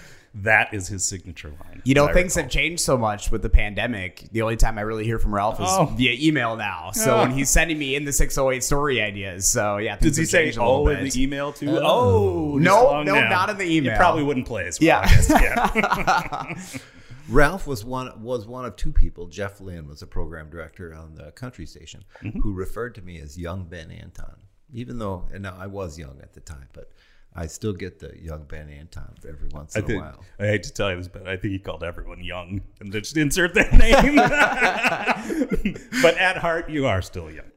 that 0.43 0.73
is 0.73 0.87
his 0.87 1.05
signature 1.05 1.49
line. 1.49 1.81
You 1.83 1.95
know, 1.95 2.07
things 2.13 2.35
recall. 2.35 2.43
have 2.43 2.51
changed 2.51 2.81
so 2.81 2.97
much 2.97 3.31
with 3.31 3.41
the 3.41 3.49
pandemic. 3.49 4.27
The 4.31 4.41
only 4.41 4.55
time 4.57 4.77
I 4.77 4.81
really 4.81 5.03
hear 5.05 5.19
from 5.19 5.33
Ralph 5.33 5.59
is 5.59 5.67
Oh. 5.69 5.85
via 5.85 6.15
email 6.19 6.55
now. 6.55 6.91
So 6.91 7.15
Oh. 7.15 7.19
when 7.19 7.31
he's 7.31 7.49
sending 7.49 7.77
me 7.79 7.95
in 7.95 8.05
the 8.05 8.13
608 8.13 8.63
story 8.63 9.01
ideas. 9.01 9.47
So 9.47 9.77
yeah, 9.77 9.95
things 9.95 10.11
Does 10.11 10.17
he 10.17 10.21
have 10.23 10.29
say 10.29 10.43
changed 10.45 10.57
a 10.57 10.61
little 10.61 10.75
"oh" 10.83 10.87
in 10.89 11.03
the 11.09 11.21
email 11.23 11.53
too? 11.53 11.79
Oh, 11.81 12.59
just 12.59 12.63
No, 12.65 13.03
no, 13.03 13.15
down. 13.15 13.29
not 13.29 13.49
in 13.49 13.57
the 13.57 13.65
email. 13.77 13.93
It 13.93 13.97
probably 13.97 14.23
wouldn't 14.23 14.45
play 14.47 14.67
as 14.67 14.79
well. 14.79 14.87
Yeah. 14.87 15.69
I 15.75 16.53
yeah. 16.55 16.79
Ralph 17.29 17.67
was 17.67 17.83
one 17.83 18.21
was 18.23 18.47
one 18.47 18.63
of 18.65 18.75
two 18.77 18.93
people. 18.93 19.27
Jeff 19.27 19.59
Lynn 19.59 19.87
was 19.87 20.01
a 20.01 20.07
program 20.07 20.49
director 20.49 20.93
on 20.93 21.15
the 21.15 21.31
country 21.31 21.65
station 21.65 22.05
Mm-hmm. 22.23 22.39
who 22.39 22.53
referred 22.53 22.95
to 22.95 23.01
me 23.01 23.19
as 23.19 23.37
young 23.37 23.65
Ben 23.65 23.91
Anton. 23.91 24.37
Even 24.73 24.99
though 24.99 25.27
and 25.33 25.43
now 25.43 25.55
I 25.59 25.67
was 25.67 25.97
young 25.99 26.19
at 26.21 26.33
the 26.33 26.39
time, 26.39 26.67
but 26.73 26.91
I 27.39 27.45
still 27.45 27.73
get 27.73 27.99
the 27.99 28.11
young 28.19 28.45
Ben 28.45 28.67
Anton 28.67 29.13
every 29.27 29.49
once 29.49 29.77
I 29.77 29.81
in 29.81 29.91
a 29.91 29.97
while. 29.99 30.25
I 30.39 30.47
hate 30.47 30.63
to 30.63 30.73
tell 30.73 30.89
you 30.89 30.97
this, 30.97 31.07
but 31.07 31.27
I 31.27 31.37
think 31.37 31.51
he 31.51 31.59
called 31.59 31.83
everyone 31.83 32.23
young 32.23 32.61
and 32.79 32.91
just 32.91 33.15
insert 33.15 33.53
their 33.53 33.71
name. 33.77 34.15
but 36.01 36.17
at 36.17 36.37
heart, 36.37 36.67
you 36.67 36.87
are 36.87 37.03
still 37.03 37.29
young. 37.29 37.51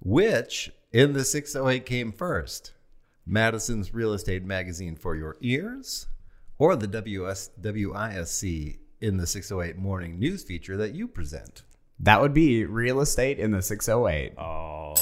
Which 0.00 0.70
in 0.92 1.14
the 1.14 1.24
608 1.24 1.86
came 1.86 2.12
first? 2.12 2.74
Madison's 3.24 3.94
Real 3.94 4.12
Estate 4.12 4.44
Magazine 4.44 4.94
for 4.94 5.16
Your 5.16 5.36
Ears 5.40 6.06
or 6.58 6.76
the 6.76 6.86
WS, 6.86 7.50
WISC 7.62 8.78
in 9.00 9.16
the 9.16 9.26
608 9.26 9.78
morning 9.78 10.18
news 10.18 10.42
feature 10.42 10.76
that 10.76 10.94
you 10.94 11.08
present? 11.08 11.62
That 12.00 12.20
would 12.20 12.34
be 12.34 12.64
real 12.66 13.00
estate 13.00 13.38
in 13.38 13.52
the 13.52 13.62
608. 13.62 14.38
Oh, 14.38 14.94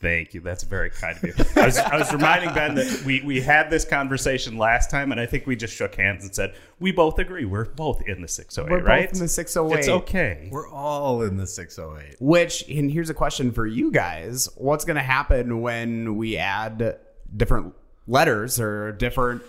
Thank 0.00 0.32
you. 0.32 0.40
That's 0.40 0.62
very 0.62 0.90
kind 0.90 1.16
of 1.16 1.24
you. 1.24 1.34
I 1.56 1.66
was, 1.66 1.76
I 1.78 1.98
was 1.98 2.12
reminding 2.12 2.54
Ben 2.54 2.76
that 2.76 3.02
we, 3.04 3.20
we 3.22 3.40
had 3.40 3.68
this 3.68 3.84
conversation 3.84 4.56
last 4.56 4.90
time, 4.90 5.10
and 5.10 5.20
I 5.20 5.26
think 5.26 5.44
we 5.46 5.56
just 5.56 5.74
shook 5.74 5.96
hands 5.96 6.24
and 6.24 6.32
said, 6.32 6.54
we 6.78 6.92
both 6.92 7.18
agree. 7.18 7.44
We're 7.44 7.64
both 7.64 8.02
in 8.06 8.22
the 8.22 8.28
608, 8.28 8.70
We're 8.70 8.78
both 8.78 8.88
right? 8.88 9.12
in 9.12 9.18
the 9.18 9.26
608. 9.26 9.78
It's 9.80 9.88
okay. 9.88 10.48
We're 10.52 10.68
all 10.68 11.22
in 11.22 11.36
the 11.36 11.48
608. 11.48 12.16
Which, 12.20 12.68
and 12.68 12.88
here's 12.90 13.10
a 13.10 13.14
question 13.14 13.50
for 13.50 13.66
you 13.66 13.90
guys: 13.90 14.48
What's 14.56 14.84
going 14.84 14.96
to 14.96 15.02
happen 15.02 15.62
when 15.62 16.16
we 16.16 16.36
add 16.36 16.98
different 17.36 17.74
letters 18.06 18.60
or 18.60 18.92
different? 18.92 19.42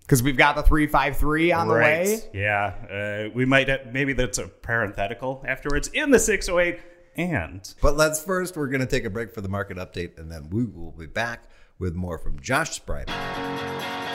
Because 0.00 0.22
we've 0.22 0.36
got 0.38 0.56
the 0.56 0.62
three 0.62 0.86
five 0.86 1.18
three 1.18 1.52
on 1.52 1.68
the 1.68 1.74
way. 1.74 2.20
Yeah. 2.32 3.26
Uh, 3.28 3.30
we 3.34 3.44
might 3.44 3.68
have, 3.68 3.92
maybe 3.92 4.14
that's 4.14 4.38
a 4.38 4.46
parenthetical 4.46 5.44
afterwards 5.46 5.88
in 5.88 6.10
the 6.12 6.18
608. 6.18 6.80
And 7.16 7.74
But 7.80 7.96
let's 7.96 8.22
first, 8.22 8.56
we're 8.56 8.68
going 8.68 8.80
to 8.80 8.86
take 8.86 9.04
a 9.04 9.10
break 9.10 9.32
for 9.32 9.40
the 9.40 9.48
market 9.48 9.78
update, 9.78 10.18
and 10.18 10.30
then 10.30 10.50
we 10.50 10.64
will 10.64 10.92
be 10.92 11.06
back 11.06 11.44
with 11.78 11.94
more 11.94 12.18
from 12.18 12.38
Josh 12.40 12.80
Spreiter. 12.80 14.05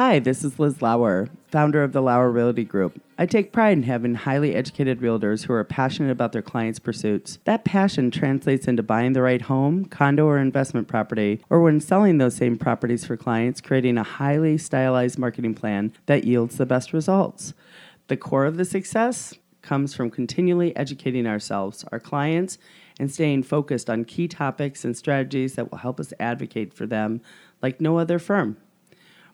Hi, 0.00 0.20
this 0.20 0.44
is 0.44 0.60
Liz 0.60 0.80
Lauer, 0.80 1.28
founder 1.50 1.82
of 1.82 1.90
the 1.90 2.00
Lauer 2.00 2.30
Realty 2.30 2.62
Group. 2.62 3.02
I 3.18 3.26
take 3.26 3.52
pride 3.52 3.78
in 3.78 3.82
having 3.82 4.14
highly 4.14 4.54
educated 4.54 5.00
realtors 5.00 5.46
who 5.46 5.52
are 5.54 5.64
passionate 5.64 6.12
about 6.12 6.30
their 6.30 6.40
clients' 6.40 6.78
pursuits. 6.78 7.40
That 7.46 7.64
passion 7.64 8.12
translates 8.12 8.68
into 8.68 8.84
buying 8.84 9.14
the 9.14 9.22
right 9.22 9.42
home, 9.42 9.86
condo, 9.86 10.26
or 10.26 10.38
investment 10.38 10.86
property, 10.86 11.42
or 11.50 11.60
when 11.60 11.80
selling 11.80 12.18
those 12.18 12.36
same 12.36 12.56
properties 12.56 13.04
for 13.04 13.16
clients, 13.16 13.60
creating 13.60 13.98
a 13.98 14.04
highly 14.04 14.56
stylized 14.56 15.18
marketing 15.18 15.54
plan 15.54 15.92
that 16.06 16.22
yields 16.22 16.58
the 16.58 16.64
best 16.64 16.92
results. 16.92 17.52
The 18.06 18.16
core 18.16 18.46
of 18.46 18.56
the 18.56 18.64
success 18.64 19.34
comes 19.62 19.96
from 19.96 20.12
continually 20.12 20.76
educating 20.76 21.26
ourselves, 21.26 21.84
our 21.90 21.98
clients, 21.98 22.56
and 23.00 23.10
staying 23.10 23.42
focused 23.42 23.90
on 23.90 24.04
key 24.04 24.28
topics 24.28 24.84
and 24.84 24.96
strategies 24.96 25.56
that 25.56 25.72
will 25.72 25.78
help 25.78 25.98
us 25.98 26.12
advocate 26.20 26.72
for 26.72 26.86
them 26.86 27.20
like 27.60 27.80
no 27.80 27.98
other 27.98 28.20
firm. 28.20 28.58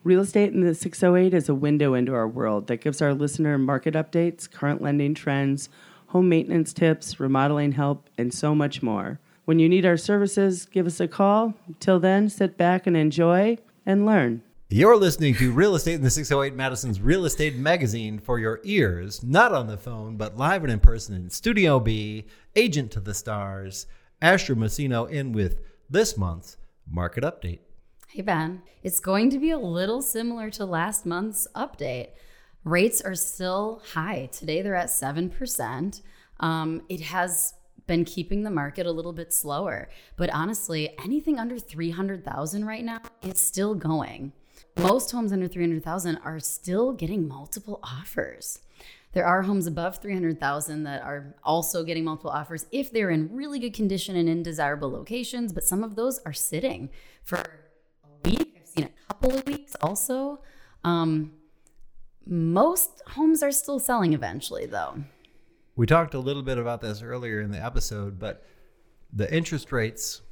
Real 0.05 0.21
Estate 0.21 0.53
in 0.53 0.61
the 0.61 0.75
608 0.75 1.33
is 1.33 1.49
a 1.49 1.55
window 1.55 1.95
into 1.95 2.13
our 2.13 2.29
world 2.29 2.67
that 2.67 2.83
gives 2.83 3.01
our 3.01 3.15
listener 3.15 3.57
market 3.57 3.95
updates, 3.95 4.51
current 4.51 4.83
lending 4.83 5.15
trends, 5.15 5.71
home 6.09 6.29
maintenance 6.29 6.75
tips, 6.75 7.19
remodeling 7.19 7.73
help, 7.73 8.11
and 8.19 8.33
so 8.35 8.55
much 8.55 8.83
more. 8.83 9.19
When 9.47 9.59
you 9.59 9.67
need 9.67 9.87
our 9.87 9.97
services, 9.97 10.67
give 10.67 10.87
us 10.87 11.01
a 11.01 11.09
call. 11.09 11.55
Till 11.81 11.99
then, 11.99 12.29
sit 12.29 12.59
back 12.59 12.87
and 12.87 12.95
enjoy 12.95 13.57
and 13.87 14.05
learn. 14.05 14.43
You're 14.69 14.99
listening 14.99 15.37
to 15.37 15.53
Real 15.53 15.75
Estate 15.75 15.95
in 15.95 16.03
the 16.03 16.11
608 16.11 16.55
Madison's 16.55 17.01
Real 17.01 17.25
Estate 17.25 17.57
Magazine 17.57 18.19
for 18.19 18.39
your 18.39 18.61
ears, 18.63 19.23
not 19.25 19.53
on 19.53 19.69
the 19.69 19.79
phone, 19.79 20.19
but 20.19 20.37
live 20.37 20.65
and 20.65 20.73
in 20.73 20.81
person 20.81 21.15
in 21.15 21.31
Studio 21.31 21.81
B, 21.81 22.27
Agent 22.55 22.91
to 22.91 23.01
the 23.01 23.15
Stars, 23.15 23.87
Asher 24.21 24.55
Messino 24.55 25.09
in 25.09 25.33
with 25.33 25.63
this 25.89 26.19
month's 26.19 26.59
Market 26.87 27.25
Update. 27.25 27.61
Hey, 28.15 28.23
Ben. 28.23 28.63
It's 28.85 29.01
going 29.01 29.29
to 29.31 29.41
be 29.41 29.51
a 29.51 29.59
little 29.59 30.01
similar 30.01 30.49
to 30.51 30.65
last 30.65 31.05
month's 31.05 31.49
update. 31.57 32.11
Rates 32.63 33.01
are 33.01 33.17
still 33.17 33.83
high. 33.93 34.29
Today 34.31 34.63
they're 34.63 34.77
at 34.77 34.87
7%. 34.87 36.01
Um, 36.39 36.83
it 36.89 37.01
has 37.01 37.55
been 37.89 38.05
keeping 38.05 38.45
the 38.45 38.53
market 38.53 38.87
a 38.87 38.93
little 38.93 39.13
bit 39.13 39.33
slower. 39.33 39.89
But 40.17 40.31
honestly, 40.33 40.97
anything 41.03 41.41
under 41.41 41.59
300,000 41.59 42.65
right 42.65 42.85
now 42.85 43.01
is 43.21 43.41
still 43.41 43.75
going. 43.75 44.33
Most 44.79 45.11
homes 45.11 45.33
under 45.33 45.49
300,000 45.49 46.19
are 46.19 46.39
still 46.39 46.93
getting 46.93 47.27
multiple 47.27 47.81
offers. 47.83 48.61
There 49.13 49.27
are 49.27 49.43
homes 49.43 49.67
above 49.67 49.99
300,000 49.99 50.85
that 50.85 51.03
are 51.03 51.35
also 51.43 51.83
getting 51.83 52.05
multiple 52.05 52.31
offers 52.31 52.67
if 52.71 52.93
they're 52.93 53.11
in 53.11 53.35
really 53.35 53.59
good 53.59 53.75
condition 53.75 54.15
and 54.15 54.29
in 54.29 54.45
desirable 54.45 54.93
locations, 54.93 55.53
but 55.53 55.65
some 55.65 55.83
of 55.83 55.97
those 55.97 56.21
are 56.25 56.33
sitting 56.33 56.91
for 57.25 57.43
week. 58.25 58.57
I've 58.61 58.69
seen 58.69 58.85
a 58.85 59.07
couple 59.07 59.39
of 59.39 59.47
weeks 59.47 59.77
also. 59.81 60.41
Um, 60.83 61.33
most 62.27 63.03
homes 63.09 63.43
are 63.43 63.53
still 63.53 63.79
selling 63.79 64.13
eventually, 64.13 64.67
though. 64.67 65.05
We 65.77 65.87
talked 65.87 66.15
a 66.15 66.21
little 66.21 66.43
bit 66.43 66.59
about 66.59 66.81
this 66.81 67.03
earlier 67.03 67.41
in 67.41 67.51
the 67.51 67.63
episode, 67.63 68.19
but 68.19 68.47
the 69.13 69.33
interest 69.35 69.73
rates 69.73 70.23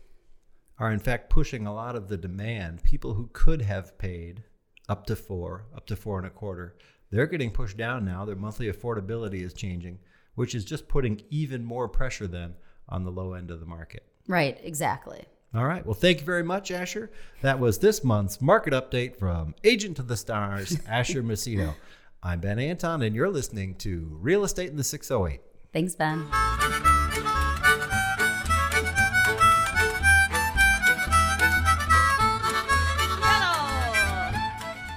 are 0.79 0.93
in 0.93 0.99
fact 0.99 1.31
pushing 1.31 1.67
a 1.67 1.75
lot 1.75 1.97
of 1.97 2.09
the 2.09 2.17
demand. 2.17 2.83
People 2.83 3.15
who 3.15 3.29
could 3.33 3.63
have 3.63 3.99
paid 3.99 4.45
up 4.89 5.07
to 5.07 5.17
four, 5.17 5.67
up 5.77 5.87
to 5.87 5.97
four 5.97 6.19
and 6.19 6.27
a 6.27 6.31
quarter, 6.31 6.77
they're 7.11 7.27
getting 7.27 7.51
pushed 7.51 7.77
down 7.77 8.05
now. 8.05 8.25
Their 8.25 8.37
monthly 8.37 8.73
affordability 8.73 9.43
is 9.43 9.53
changing, 9.53 9.99
which 10.35 10.55
is 10.55 10.65
just 10.65 10.89
putting 10.89 11.23
even 11.31 11.65
more 11.65 11.89
pressure 11.89 12.27
then 12.27 12.55
on 12.89 13.05
the 13.05 13.11
low 13.11 13.35
end 13.35 13.51
of 13.51 13.61
the 13.61 13.67
market. 13.67 14.05
Right, 14.29 14.59
exactly. 14.63 15.25
All 15.55 15.67
right. 15.67 15.85
Well, 15.85 15.95
thank 15.95 16.21
you 16.21 16.25
very 16.25 16.43
much, 16.43 16.71
Asher. 16.71 17.11
That 17.43 17.61
was 17.61 17.79
this 17.79 18.03
month's 18.03 18.41
market 18.41 18.73
update 18.73 19.17
from 19.19 19.55
Agent 19.65 19.97
to 19.99 20.03
the 20.03 20.17
Stars, 20.17 20.79
Asher 20.89 21.23
Messino. 21.23 21.75
I'm 22.23 22.41
Ben 22.41 22.59
Anton, 22.59 23.03
and 23.03 23.15
you're 23.15 23.29
listening 23.29 23.75
to 23.77 24.17
Real 24.21 24.45
Estate 24.45 24.71
in 24.71 24.77
the 24.77 24.85
608. 24.85 25.41
Thanks, 25.73 25.95
Ben. 25.95 26.27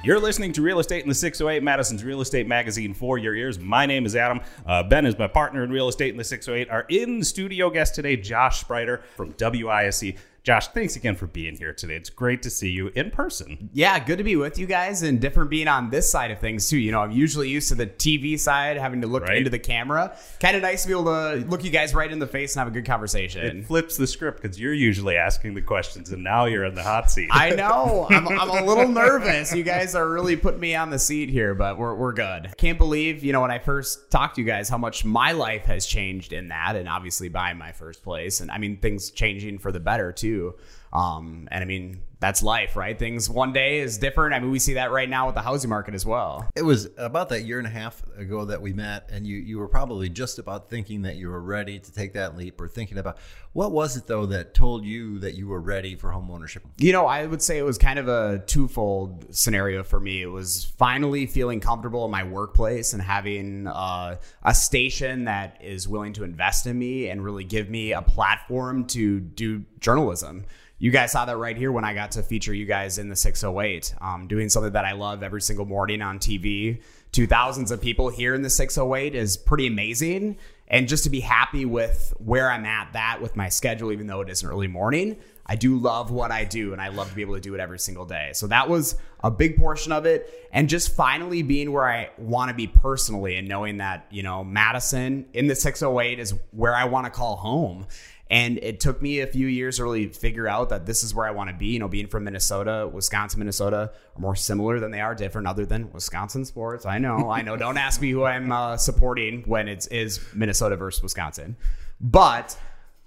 You're 0.06 0.20
listening 0.20 0.54
to 0.54 0.62
Real 0.62 0.78
Estate 0.78 1.02
in 1.02 1.10
the 1.10 1.16
608, 1.16 1.64
Madison's 1.64 2.04
Real 2.04 2.22
Estate 2.22 2.48
Magazine 2.48 2.94
for 2.94 3.18
your 3.18 3.34
ears. 3.34 3.58
My 3.58 3.88
name 3.88 4.06
is 4.06 4.16
Adam. 4.16 4.40
Uh, 4.64 4.84
ben 4.84 5.08
is 5.08 5.18
my 5.18 5.28
partner 5.28 5.64
in 5.64 5.72
Real 5.72 5.90
Estate 5.90 6.12
in 6.12 6.18
the 6.18 6.24
608. 6.24 6.70
Our 6.72 6.86
in 6.90 7.24
studio 7.24 7.72
guest 7.72 7.96
today, 7.96 8.16
Josh 8.16 8.64
Spreiter 8.64 9.02
from 9.18 9.34
WISC. 9.34 10.16
Josh, 10.46 10.68
thanks 10.68 10.96
again 10.96 11.16
for 11.16 11.26
being 11.26 11.56
here 11.58 11.74
today. 11.74 11.96
It's 11.96 12.12
great 12.12 12.44
to 12.44 12.52
see 12.52 12.70
you 12.70 12.90
in 12.90 13.10
person. 13.10 13.68
Yeah, 13.74 13.98
good 13.98 14.20
to 14.20 14.24
be 14.24 14.36
with 14.36 14.60
you 14.60 14.68
guys 14.68 15.02
and 15.02 15.20
different 15.20 15.50
being 15.50 15.68
on 15.68 15.90
this 15.90 16.08
side 16.08 16.30
of 16.30 16.38
things 16.38 16.70
too. 16.70 16.78
You 16.78 16.92
know, 16.92 17.00
I'm 17.02 17.10
usually 17.10 17.50
used 17.50 17.70
to 17.70 17.76
the 17.76 17.88
TV 17.88 18.38
side, 18.40 18.78
having 18.78 19.02
to 19.02 19.08
look 19.08 19.24
Right. 19.24 19.40
into 19.40 19.50
the 19.50 19.58
camera. 19.58 20.16
Kind 20.40 20.56
of 20.56 20.62
nice 20.62 20.84
to 20.84 20.88
be 20.90 20.92
able 20.94 21.06
to 21.06 21.44
look 21.50 21.64
you 21.64 21.72
guys 21.72 21.96
right 21.96 22.12
in 22.12 22.20
the 22.20 22.28
face 22.28 22.54
and 22.56 22.60
have 22.60 22.68
a 22.68 22.72
good 22.72 22.86
conversation. 22.86 23.44
It 23.44 23.66
flips 23.66 23.98
the 23.98 24.06
script 24.06 24.40
because 24.40 24.60
you're 24.60 24.72
usually 24.72 25.16
asking 25.18 25.56
the 25.56 25.64
questions, 25.64 26.12
and 26.12 26.24
now 26.24 26.46
you're 26.46 26.66
in 26.66 26.76
the 26.76 26.84
hot 26.84 27.10
seat. 27.10 27.30
I 27.32 27.50
know. 27.56 28.06
I'm, 28.12 28.28
I'm 28.28 28.50
a 28.52 28.64
little 28.64 28.88
nervous. 28.88 29.52
You 29.52 29.64
guys 29.64 29.96
are 29.96 30.08
really 30.08 30.36
putting 30.36 30.60
me 30.60 30.76
on 30.76 30.92
the 30.92 31.00
seat 31.00 31.30
here, 31.30 31.56
but 31.56 31.80
we're, 31.80 31.96
we're 31.96 32.14
good. 32.14 32.54
Can't 32.58 32.78
believe, 32.78 33.24
you 33.24 33.34
know, 33.34 33.42
when 33.42 33.50
I 33.50 33.58
first 33.58 34.12
talked 34.12 34.36
to 34.36 34.42
you 34.42 34.46
guys, 34.48 34.70
how 34.70 34.78
much 34.78 35.04
my 35.06 35.32
life 35.32 35.66
has 35.66 35.88
changed 35.88 36.34
in 36.34 36.50
that. 36.50 36.76
And 36.76 36.88
obviously 36.88 37.30
buying 37.30 37.58
my 37.58 37.72
first 37.72 38.04
place. 38.04 38.42
And 38.42 38.52
I 38.52 38.60
mean, 38.60 38.78
things 38.78 39.10
changing 39.10 39.58
for 39.58 39.72
the 39.72 39.80
better 39.80 40.12
too 40.12 40.35
too 40.36 40.54
um, 40.96 41.50
and 41.52 41.62
I 41.62 41.66
mean, 41.66 42.00
that's 42.22 42.42
life, 42.42 42.78
right? 42.78 42.98
Things 42.98 43.30
one 43.30 43.52
day 43.52 43.80
is 43.80 43.98
different. 43.98 44.34
I 44.34 44.40
mean, 44.40 44.50
we 44.50 44.60
see 44.60 44.76
that 44.76 44.92
right 44.92 45.10
now 45.10 45.26
with 45.26 45.36
the 45.36 45.42
housing 45.42 45.70
market 45.70 45.94
as 45.94 46.06
well. 46.06 46.50
It 46.56 46.62
was 46.62 46.88
about 46.98 47.28
that 47.30 47.42
year 47.42 47.58
and 47.58 47.68
a 47.68 47.72
half 47.72 48.02
ago 48.18 48.46
that 48.46 48.62
we 48.62 48.72
met, 48.72 49.10
and 49.12 49.28
you, 49.28 49.36
you 49.36 49.60
were 49.60 49.68
probably 49.68 50.08
just 50.08 50.40
about 50.40 50.70
thinking 50.70 51.02
that 51.02 51.18
you 51.18 51.28
were 51.28 51.42
ready 51.42 51.80
to 51.80 51.92
take 51.92 52.14
that 52.14 52.38
leap 52.38 52.62
or 52.62 52.70
thinking 52.70 52.98
about 52.98 53.18
what 53.52 53.74
was 53.74 53.98
it, 53.98 54.08
though, 54.08 54.26
that 54.28 54.54
told 54.54 54.86
you 54.86 55.20
that 55.20 55.36
you 55.36 55.48
were 55.48 55.60
ready 55.60 55.96
for 55.96 56.12
home 56.12 56.32
ownership? 56.32 56.64
You 56.78 56.94
know, 56.94 57.06
I 57.06 57.26
would 57.26 57.42
say 57.42 57.58
it 57.58 57.66
was 57.66 57.78
kind 57.78 58.00
of 58.00 58.08
a 58.08 58.40
twofold 58.48 59.36
scenario 59.36 59.84
for 59.84 60.00
me. 60.00 60.22
It 60.22 60.32
was 60.32 60.74
finally 60.78 61.26
feeling 61.26 61.60
comfortable 61.60 62.06
in 62.06 62.12
my 62.12 62.24
workplace 62.24 62.94
and 62.94 63.02
having 63.02 63.68
uh, 63.68 64.16
a 64.44 64.54
station 64.54 65.26
that 65.26 65.62
is 65.62 65.88
willing 65.88 66.14
to 66.14 66.24
invest 66.24 66.68
in 66.68 66.80
me 66.80 67.10
and 67.10 67.24
really 67.24 67.44
give 67.44 67.70
me 67.70 67.92
a 67.92 68.02
platform 68.02 68.86
to 68.88 69.20
do 69.20 69.64
journalism. 69.80 70.46
You 70.78 70.92
guys 70.92 71.14
saw 71.14 71.24
that 71.26 71.38
right 71.38 71.56
here 71.56 71.72
when 71.72 71.86
I 71.86 71.94
got 71.94 72.12
to 72.12 72.24
feature 72.24 72.54
you 72.54 72.66
guys 72.66 72.98
in 72.98 73.08
the 73.08 73.16
608, 73.16 73.96
um, 74.02 74.28
doing 74.28 74.50
something 74.50 74.74
that 74.74 74.84
I 74.84 74.92
love 74.92 75.24
every 75.24 75.42
single 75.42 75.66
morning 75.66 76.02
on 76.02 76.20
TV 76.20 76.82
to 77.14 77.26
thousands 77.26 77.72
of 77.72 77.80
people 77.80 78.10
here 78.10 78.36
in 78.36 78.42
the 78.42 78.50
608 78.50 79.16
is 79.16 79.38
pretty 79.38 79.68
amazing. 79.68 80.38
And 80.68 80.90
just 80.90 81.06
to 81.06 81.10
be 81.10 81.22
happy 81.22 81.64
with 81.64 82.14
where 82.18 82.52
I'm 82.52 82.66
at 82.66 82.92
that 82.92 83.22
with 83.22 83.38
my 83.38 83.48
schedule, 83.48 83.94
even 83.94 84.08
though 84.08 84.20
it 84.20 84.30
is 84.30 84.44
an 84.44 84.50
early 84.50 84.68
morning, 84.68 85.16
I 85.46 85.56
do 85.56 85.78
love 85.78 86.12
what 86.12 86.32
I 86.32 86.44
do 86.44 86.74
and 86.74 86.82
I 86.82 86.90
love 86.90 87.08
to 87.10 87.16
be 87.16 87.22
able 87.22 87.36
to 87.36 87.40
do 87.40 87.54
it 87.54 87.62
every 87.62 87.80
single 87.80 88.06
day. 88.06 88.32
So 88.34 88.48
that 88.48 88.68
was 88.68 88.96
a 89.24 89.32
big 89.32 89.58
portion 89.58 89.94
of 89.94 90.06
it. 90.06 90.50
And 90.52 90.68
just 90.68 90.94
finally 90.94 91.42
being 91.42 91.72
where 91.72 91.88
I 91.88 92.10
want 92.18 92.50
to 92.50 92.56
be 92.56 92.68
personally 92.68 93.38
and 93.38 93.48
knowing 93.48 93.78
that, 93.78 94.08
you 94.10 94.24
know, 94.24 94.44
Madison 94.44 95.26
in 95.34 95.48
the 95.48 95.56
608 95.56 96.20
is 96.20 96.34
where 96.52 96.76
I 96.76 96.86
want 96.86 97.06
to 97.06 97.12
call 97.12 97.38
home. 97.38 97.86
And 98.30 98.58
it 98.64 98.80
took 98.80 99.02
me 99.02 99.20
a 99.20 99.28
few 99.28 99.46
years 99.46 99.78
to 99.78 99.84
really 99.84 100.08
figure 100.08 100.48
out 100.48 100.70
that 100.70 100.86
this 100.86 101.04
is 101.04 101.14
where 101.14 101.28
I 101.28 101.32
want 101.32 101.52
to 101.52 101.56
be. 101.56 101.68
You 101.68 101.80
know, 101.80 101.88
being 101.88 102.08
from 102.08 102.24
Minnesota, 102.24 102.90
Wisconsin, 102.92 103.40
Minnesota 103.40 103.92
are 104.16 104.22
more 104.22 104.36
similar 104.36 104.80
than 104.80 104.92
they 104.92 105.02
are 105.02 105.14
different, 105.14 105.48
other 105.48 105.66
than 105.66 105.92
Wisconsin 105.92 106.44
sports. 106.44 106.86
I 106.86 106.98
know, 106.98 107.30
I 107.30 107.44
know. 107.44 107.56
Don't 107.56 107.78
ask 107.78 108.02
me 108.02 108.10
who 108.10 108.24
I'm 108.24 108.52
uh, 108.52 108.78
supporting 108.78 109.44
when 109.44 109.68
it's 109.68 109.86
is 109.88 110.20
Minnesota 110.34 110.76
versus 110.76 111.04
Wisconsin. 111.04 111.56
But 112.02 112.58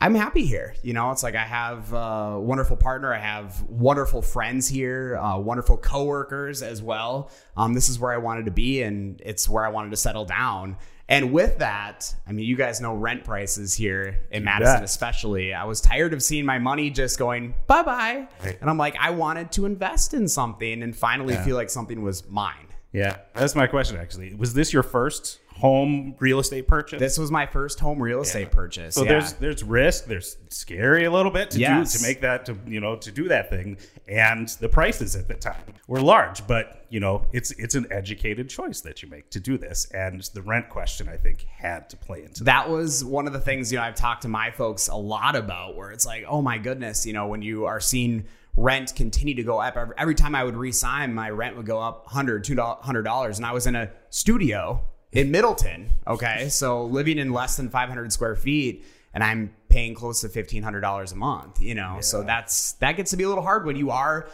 I'm 0.00 0.14
happy 0.14 0.46
here. 0.46 0.76
You 0.84 0.92
know, 0.92 1.10
it's 1.10 1.24
like 1.24 1.34
I 1.34 1.44
have 1.44 1.92
a 1.92 2.38
wonderful 2.38 2.76
partner. 2.76 3.12
I 3.12 3.18
have 3.18 3.60
wonderful 3.62 4.22
friends 4.22 4.68
here, 4.68 5.16
uh, 5.16 5.38
wonderful 5.38 5.76
coworkers 5.76 6.62
as 6.62 6.80
well. 6.80 7.32
Um, 7.56 7.74
this 7.74 7.88
is 7.88 7.98
where 7.98 8.12
I 8.12 8.18
wanted 8.18 8.44
to 8.44 8.52
be, 8.52 8.82
and 8.82 9.20
it's 9.24 9.48
where 9.48 9.66
I 9.66 9.70
wanted 9.70 9.90
to 9.90 9.96
settle 9.96 10.24
down. 10.24 10.76
And 11.08 11.32
with 11.32 11.58
that, 11.58 12.14
I 12.26 12.32
mean, 12.32 12.44
you 12.44 12.54
guys 12.54 12.80
know 12.80 12.94
rent 12.94 13.24
prices 13.24 13.72
here 13.72 14.20
in 14.30 14.44
Madison, 14.44 14.76
bet. 14.76 14.84
especially. 14.84 15.54
I 15.54 15.64
was 15.64 15.80
tired 15.80 16.12
of 16.12 16.22
seeing 16.22 16.44
my 16.44 16.58
money 16.58 16.90
just 16.90 17.18
going 17.18 17.54
bye 17.66 17.82
bye, 17.82 18.28
and 18.44 18.68
I'm 18.68 18.76
like, 18.76 18.94
I 19.00 19.10
wanted 19.10 19.50
to 19.52 19.64
invest 19.64 20.12
in 20.12 20.28
something 20.28 20.82
and 20.82 20.94
finally 20.94 21.36
feel 21.36 21.56
like 21.56 21.70
something 21.70 22.02
was 22.02 22.28
mine. 22.28 22.66
Yeah, 22.92 23.16
that's 23.34 23.54
my 23.54 23.66
question. 23.66 23.96
Actually, 23.96 24.34
was 24.34 24.52
this 24.52 24.72
your 24.72 24.82
first 24.82 25.40
home 25.58 26.14
real 26.18 26.38
estate 26.38 26.66
purchase? 26.68 27.00
This 27.00 27.18
was 27.18 27.30
my 27.30 27.46
first 27.46 27.80
home 27.80 28.02
real 28.02 28.20
estate 28.20 28.50
purchase. 28.50 28.94
so 28.94 29.02
yeah. 29.02 29.10
there's 29.10 29.32
there's 29.34 29.62
risk. 29.64 30.06
There's 30.06 30.36
scary 30.48 31.04
a 31.04 31.10
little 31.10 31.32
bit 31.32 31.50
to 31.52 31.58
Yes. 31.58 31.92
do 31.92 31.98
to 31.98 32.04
make 32.06 32.20
that 32.20 32.46
to 32.46 32.56
you 32.66 32.80
know 32.80 32.96
to 32.96 33.10
do 33.10 33.28
that 33.28 33.50
thing, 33.50 33.76
and 34.06 34.48
the 34.60 34.68
prices 34.68 35.16
at 35.16 35.28
the 35.28 35.34
time 35.34 35.60
were 35.86 36.00
large. 36.00 36.46
But 36.46 36.86
you 36.90 37.00
know 37.00 37.26
it's 37.32 37.50
it's 37.52 37.74
an 37.74 37.86
educated 37.90 38.48
choice 38.48 38.80
that 38.82 39.02
you 39.02 39.08
make 39.08 39.30
to 39.30 39.40
do 39.40 39.58
this, 39.58 39.86
and 39.92 40.22
the 40.34 40.42
rent 40.42 40.68
question 40.68 41.08
I 41.08 41.16
think 41.16 41.46
had 41.48 41.90
to 41.90 41.96
play 41.96 42.22
into 42.24 42.44
that. 42.44 42.66
that 42.66 42.70
was 42.70 43.04
one 43.04 43.26
of 43.26 43.32
the 43.32 43.40
things 43.40 43.72
you 43.72 43.78
know 43.78 43.84
I've 43.84 43.94
talked 43.94 44.22
to 44.22 44.28
my 44.28 44.50
folks 44.50 44.88
a 44.88 44.96
lot 44.96 45.34
about 45.36 45.76
where 45.76 45.90
it's 45.90 46.06
like 46.06 46.24
oh 46.28 46.40
my 46.40 46.58
goodness 46.58 47.04
you 47.04 47.12
know 47.12 47.26
when 47.26 47.42
you 47.42 47.66
are 47.66 47.80
seeing 47.80 48.24
rent 48.56 48.94
continue 48.96 49.34
to 49.34 49.42
go 49.42 49.58
up 49.60 49.76
every, 49.96 50.14
time 50.16 50.34
I 50.34 50.42
would 50.42 50.56
re-sign 50.56 51.14
my 51.14 51.30
rent 51.30 51.56
would 51.56 51.66
go 51.66 51.80
up 51.80 52.06
$100, 52.08 52.42
200 52.42 53.02
dollars 53.02 53.38
and 53.38 53.46
I 53.46 53.52
was 53.52 53.66
in 53.68 53.76
a 53.76 53.90
studio 54.10 54.82
in 55.12 55.30
Middleton 55.30 55.90
okay 56.06 56.48
so 56.48 56.84
living 56.84 57.18
in 57.18 57.32
less 57.32 57.56
than 57.56 57.68
500 57.68 58.12
square 58.12 58.36
feet 58.36 58.84
and 59.14 59.24
I'm 59.24 59.54
paying 59.68 59.94
close 59.94 60.20
to 60.20 60.28
$1500 60.28 61.12
a 61.12 61.16
month 61.16 61.60
you 61.60 61.74
know 61.74 61.98
so 62.00 62.22
that's 62.22 62.72
that 62.74 62.96
gets 62.96 63.10
to 63.12 63.16
be 63.16 63.24
a 63.24 63.28
little 63.28 63.44
hard 63.44 63.64
when 63.64 63.76
you 63.76 63.90
are 63.90 64.28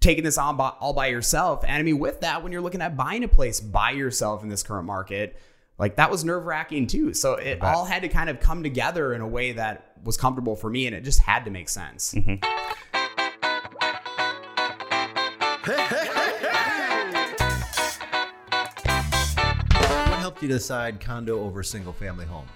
taking 0.00 0.24
this 0.24 0.38
on 0.38 0.56
by, 0.56 0.68
all 0.80 0.92
by 0.92 1.08
yourself. 1.08 1.64
And 1.64 1.72
I 1.72 1.82
mean, 1.82 1.98
with 1.98 2.20
that, 2.20 2.42
when 2.42 2.52
you're 2.52 2.60
looking 2.60 2.82
at 2.82 2.96
buying 2.96 3.24
a 3.24 3.28
place 3.28 3.60
by 3.60 3.90
yourself 3.90 4.42
in 4.42 4.48
this 4.48 4.62
current 4.62 4.86
market, 4.86 5.36
like 5.78 5.96
that 5.96 6.10
was 6.10 6.24
nerve 6.24 6.46
wracking 6.46 6.86
too. 6.86 7.14
So 7.14 7.34
it 7.34 7.62
all 7.62 7.84
had 7.84 8.02
to 8.02 8.08
kind 8.08 8.28
of 8.28 8.40
come 8.40 8.62
together 8.62 9.12
in 9.14 9.20
a 9.20 9.28
way 9.28 9.52
that 9.52 9.92
was 10.04 10.16
comfortable 10.16 10.56
for 10.56 10.70
me 10.70 10.86
and 10.86 10.94
it 10.94 11.04
just 11.04 11.20
had 11.20 11.44
to 11.44 11.50
make 11.50 11.68
sense. 11.68 12.14
Mm-hmm. 12.14 12.44
What 15.68 15.90
you 20.42 20.48
decide 20.48 21.00
condo 21.00 21.40
over 21.40 21.62
single 21.62 21.92
family 21.92 22.26
home? 22.26 22.46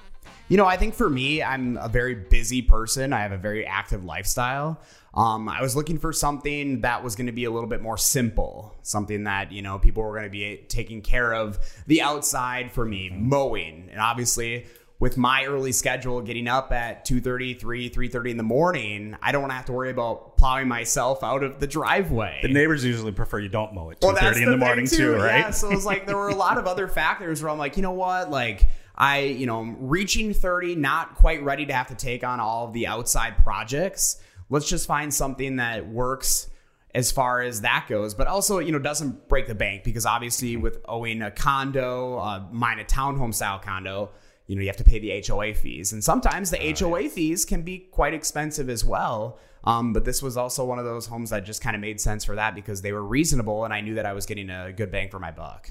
You 0.49 0.57
know, 0.57 0.66
I 0.66 0.77
think 0.77 0.95
for 0.95 1.09
me, 1.09 1.42
I'm 1.42 1.77
a 1.79 1.88
very 1.88 2.14
busy 2.14 2.61
person. 2.61 3.12
I 3.12 3.21
have 3.21 3.33
a 3.33 3.38
very 3.38 3.64
active 3.64 4.05
lifestyle. 4.05 4.81
Um, 5.14 5.49
I 5.49 5.62
was 5.62 5.77
looking 5.77 5.99
for 5.99 6.12
something 6.12 6.81
that 6.83 7.03
was 7.03 7.16
going 7.16 7.27
to 7.27 7.33
be 7.33 7.45
a 7.45 7.51
little 7.51 7.68
bit 7.68 7.81
more 7.81 7.97
simple, 7.97 8.75
something 8.83 9.25
that 9.25 9.53
you 9.53 9.62
know 9.62 9.79
people 9.79 10.03
were 10.03 10.12
going 10.12 10.25
to 10.25 10.31
be 10.31 10.64
taking 10.68 11.03
care 11.03 11.33
of 11.33 11.59
the 11.87 12.03
outside 12.03 12.73
for 12.73 12.85
me, 12.85 13.11
mowing, 13.11 13.88
and 13.90 14.01
obviously 14.01 14.66
with 15.03 15.17
my 15.17 15.45
early 15.47 15.73
schedule, 15.73 16.21
getting 16.21 16.47
up 16.47 16.71
at 16.71 17.05
2.30, 17.05 17.59
3, 17.59 17.91
3.30 17.91 18.31
in 18.31 18.37
the 18.37 18.45
morning, 18.45 19.17
I 19.21 19.33
don't 19.33 19.51
have 19.51 19.65
to 19.65 19.73
worry 19.73 19.91
about 19.91 20.37
plowing 20.37 20.69
myself 20.69 21.25
out 21.25 21.43
of 21.43 21.59
the 21.59 21.67
driveway. 21.67 22.38
The 22.41 22.53
neighbors 22.53 22.85
usually 22.85 23.11
prefer 23.11 23.41
you 23.41 23.49
don't 23.49 23.75
mow 23.75 23.91
at 23.91 24.01
two 24.01 24.07
Well, 24.07 24.15
thirty 24.17 24.45
in 24.45 24.51
the 24.53 24.57
morning 24.57 24.87
too, 24.87 25.17
right? 25.17 25.41
Yeah, 25.41 25.51
so 25.51 25.73
it 25.73 25.75
was 25.75 25.85
like 25.85 26.07
there 26.07 26.17
were 26.17 26.29
a 26.29 26.37
lot 26.37 26.57
of 26.57 26.69
other 26.69 26.87
factors 27.03 27.43
where 27.43 27.51
I'm 27.51 27.59
like, 27.59 27.77
you 27.77 27.83
know 27.83 27.91
what, 27.91 28.31
like 28.31 28.69
I, 28.95 29.23
you 29.23 29.45
know, 29.45 29.59
I'm 29.59 29.88
reaching 29.88 30.33
30, 30.33 30.77
not 30.77 31.17
quite 31.17 31.43
ready 31.43 31.67
to 31.67 31.73
have 31.73 31.88
to 31.88 31.97
take 31.97 32.23
on 32.23 32.38
all 32.38 32.69
of 32.69 32.73
the 32.73 32.87
outside 32.87 33.38
projects. 33.38 34.21
Let's 34.51 34.69
just 34.69 34.87
find 34.87 35.12
something 35.12 35.57
that 35.57 35.85
works 35.85 36.49
as 36.95 37.11
far 37.11 37.43
as 37.43 37.62
that 37.62 37.87
goes, 37.88 38.15
but 38.15 38.29
also, 38.29 38.61
you 38.61 38.71
know, 38.71 38.79
doesn't 38.79 39.29
break 39.29 39.49
the 39.49 39.55
bank 39.57 39.83
because 39.83 40.07
obviously 40.07 40.57
with 40.57 40.79
owing 40.85 41.23
a 41.23 41.33
condo, 41.33 42.19
uh, 42.19 42.45
mine 42.53 42.79
a 42.79 42.85
townhome 42.85 43.35
style 43.35 43.59
condo, 43.59 44.12
you 44.46 44.57
know, 44.57 44.62
you 44.62 44.68
have 44.68 44.76
to 44.76 44.85
pay 44.85 44.98
the 44.98 45.22
HOA 45.26 45.55
fees. 45.55 45.92
And 45.92 46.02
sometimes 46.02 46.50
the 46.50 46.76
HOA 46.78 47.09
fees 47.09 47.44
can 47.44 47.62
be 47.62 47.78
quite 47.78 48.14
expensive 48.14 48.68
as 48.68 48.85
well. 48.85 49.38
Um, 49.64 49.92
but 49.92 50.05
this 50.05 50.22
was 50.22 50.37
also 50.37 50.64
one 50.64 50.78
of 50.78 50.85
those 50.85 51.07
homes 51.07 51.31
that 51.31 51.44
just 51.44 51.62
kind 51.62 51.76
of 51.76 51.81
made 51.81 52.00
sense 52.00 52.24
for 52.24 52.35
that 52.35 52.55
because 52.55 52.83
they 52.83 52.92
were 52.92 53.05
reasonable 53.05 53.64
and 53.64 53.72
I 53.72 53.81
knew 53.81 53.94
that 53.94 54.07
I 54.07 54.12
was 54.12 54.26
getting 54.26 54.50
a 54.50 54.72
good 54.72 54.90
bang 54.90 55.09
for 55.09 55.20
my 55.20 55.31
buck. 55.31 55.70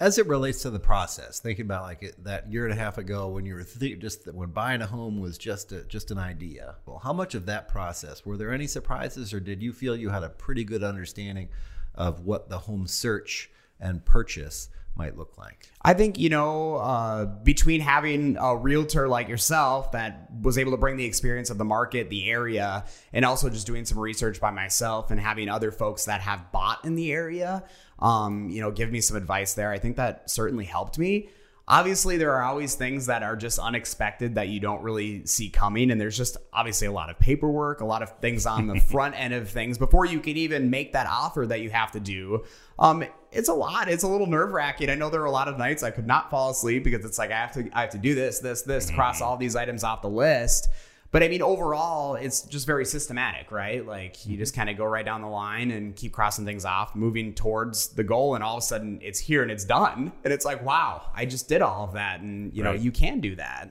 As 0.00 0.18
it 0.18 0.26
relates 0.26 0.62
to 0.62 0.70
the 0.70 0.80
process, 0.80 1.38
thinking 1.38 1.64
about 1.64 1.84
like 1.84 2.02
it, 2.02 2.24
that 2.24 2.50
year 2.50 2.64
and 2.64 2.72
a 2.72 2.76
half 2.76 2.98
ago 2.98 3.28
when 3.28 3.46
you 3.46 3.54
were 3.54 3.62
th- 3.62 4.00
just 4.00 4.26
when 4.32 4.50
buying 4.50 4.82
a 4.82 4.86
home 4.86 5.20
was 5.20 5.38
just 5.38 5.70
a, 5.70 5.84
just 5.84 6.10
an 6.10 6.18
idea. 6.18 6.74
Well, 6.86 6.98
how 6.98 7.12
much 7.12 7.36
of 7.36 7.46
that 7.46 7.68
process 7.68 8.26
were 8.26 8.36
there 8.36 8.52
any 8.52 8.66
surprises, 8.66 9.32
or 9.32 9.38
did 9.38 9.62
you 9.62 9.72
feel 9.72 9.94
you 9.94 10.10
had 10.10 10.24
a 10.24 10.28
pretty 10.28 10.64
good 10.64 10.82
understanding 10.82 11.50
of 11.94 12.20
what 12.20 12.48
the 12.48 12.58
home 12.58 12.88
search 12.88 13.48
and 13.78 14.04
purchase 14.04 14.70
might 14.96 15.16
look 15.16 15.36
like? 15.36 15.68
I 15.82 15.94
think, 15.94 16.18
you 16.18 16.28
know, 16.28 16.76
uh, 16.76 17.24
between 17.24 17.80
having 17.80 18.36
a 18.38 18.56
realtor 18.56 19.08
like 19.08 19.28
yourself 19.28 19.92
that 19.92 20.28
was 20.40 20.56
able 20.58 20.72
to 20.72 20.76
bring 20.78 20.96
the 20.96 21.04
experience 21.04 21.50
of 21.50 21.58
the 21.58 21.64
market, 21.64 22.10
the 22.10 22.30
area, 22.30 22.84
and 23.12 23.24
also 23.24 23.50
just 23.50 23.66
doing 23.66 23.84
some 23.84 23.98
research 23.98 24.40
by 24.40 24.50
myself 24.50 25.10
and 25.10 25.20
having 25.20 25.48
other 25.48 25.72
folks 25.72 26.04
that 26.04 26.20
have 26.20 26.52
bought 26.52 26.84
in 26.84 26.94
the 26.94 27.12
area, 27.12 27.64
um, 27.98 28.48
you 28.50 28.60
know, 28.60 28.70
give 28.70 28.90
me 28.90 29.00
some 29.00 29.16
advice 29.16 29.54
there. 29.54 29.70
I 29.70 29.78
think 29.78 29.96
that 29.96 30.30
certainly 30.30 30.64
helped 30.64 30.98
me. 30.98 31.28
Obviously, 31.66 32.18
there 32.18 32.34
are 32.34 32.42
always 32.42 32.74
things 32.74 33.06
that 33.06 33.22
are 33.22 33.36
just 33.36 33.58
unexpected 33.58 34.34
that 34.34 34.48
you 34.48 34.60
don't 34.60 34.82
really 34.82 35.24
see 35.24 35.48
coming. 35.48 35.90
And 35.90 35.98
there's 35.98 36.16
just 36.16 36.36
obviously 36.52 36.86
a 36.86 36.92
lot 36.92 37.08
of 37.08 37.18
paperwork, 37.18 37.80
a 37.80 37.86
lot 37.86 38.02
of 38.02 38.18
things 38.18 38.44
on 38.44 38.66
the 38.66 38.78
front 38.92 39.18
end 39.18 39.32
of 39.32 39.48
things 39.48 39.78
before 39.78 40.04
you 40.04 40.20
can 40.20 40.36
even 40.36 40.68
make 40.68 40.92
that 40.92 41.06
offer 41.06 41.46
that 41.46 41.60
you 41.60 41.70
have 41.70 41.90
to 41.92 42.00
do. 42.00 42.44
Um, 42.78 43.04
it's 43.32 43.48
a 43.48 43.54
lot. 43.54 43.88
It's 43.88 44.02
a 44.02 44.08
little 44.08 44.26
nerve 44.26 44.52
wracking. 44.52 44.90
I 44.90 44.94
know 44.94 45.08
there 45.08 45.22
are 45.22 45.26
a 45.26 45.30
lot 45.30 45.48
of 45.48 45.56
nights 45.56 45.82
I 45.82 45.90
could 45.90 46.06
not 46.06 46.30
fall 46.30 46.50
asleep 46.50 46.84
because 46.84 47.04
it's 47.04 47.18
like 47.18 47.30
I 47.30 47.36
have 47.36 47.52
to 47.52 47.70
I 47.72 47.80
have 47.80 47.90
to 47.90 47.98
do 47.98 48.14
this, 48.14 48.40
this, 48.40 48.62
this, 48.62 48.90
cross 48.90 49.22
all 49.22 49.38
these 49.38 49.56
items 49.56 49.84
off 49.84 50.02
the 50.02 50.10
list. 50.10 50.68
But 51.14 51.22
I 51.22 51.28
mean, 51.28 51.42
overall, 51.42 52.16
it's 52.16 52.42
just 52.42 52.66
very 52.66 52.84
systematic, 52.84 53.52
right? 53.52 53.86
Like 53.86 54.26
you 54.26 54.36
just 54.36 54.52
mm-hmm. 54.52 54.62
kind 54.62 54.70
of 54.70 54.76
go 54.76 54.84
right 54.84 55.04
down 55.04 55.22
the 55.22 55.28
line 55.28 55.70
and 55.70 55.94
keep 55.94 56.10
crossing 56.10 56.44
things 56.44 56.64
off, 56.64 56.96
moving 56.96 57.34
towards 57.34 57.90
the 57.90 58.02
goal, 58.02 58.34
and 58.34 58.42
all 58.42 58.56
of 58.56 58.64
a 58.64 58.66
sudden 58.66 58.98
it's 59.00 59.20
here 59.20 59.40
and 59.40 59.48
it's 59.48 59.64
done. 59.64 60.10
And 60.24 60.32
it's 60.32 60.44
like, 60.44 60.64
wow, 60.64 61.12
I 61.14 61.24
just 61.24 61.48
did 61.48 61.62
all 61.62 61.84
of 61.84 61.92
that. 61.92 62.18
And 62.18 62.52
you 62.52 62.64
know, 62.64 62.72
you 62.72 62.90
can 62.90 63.20
do 63.20 63.36
that. 63.36 63.70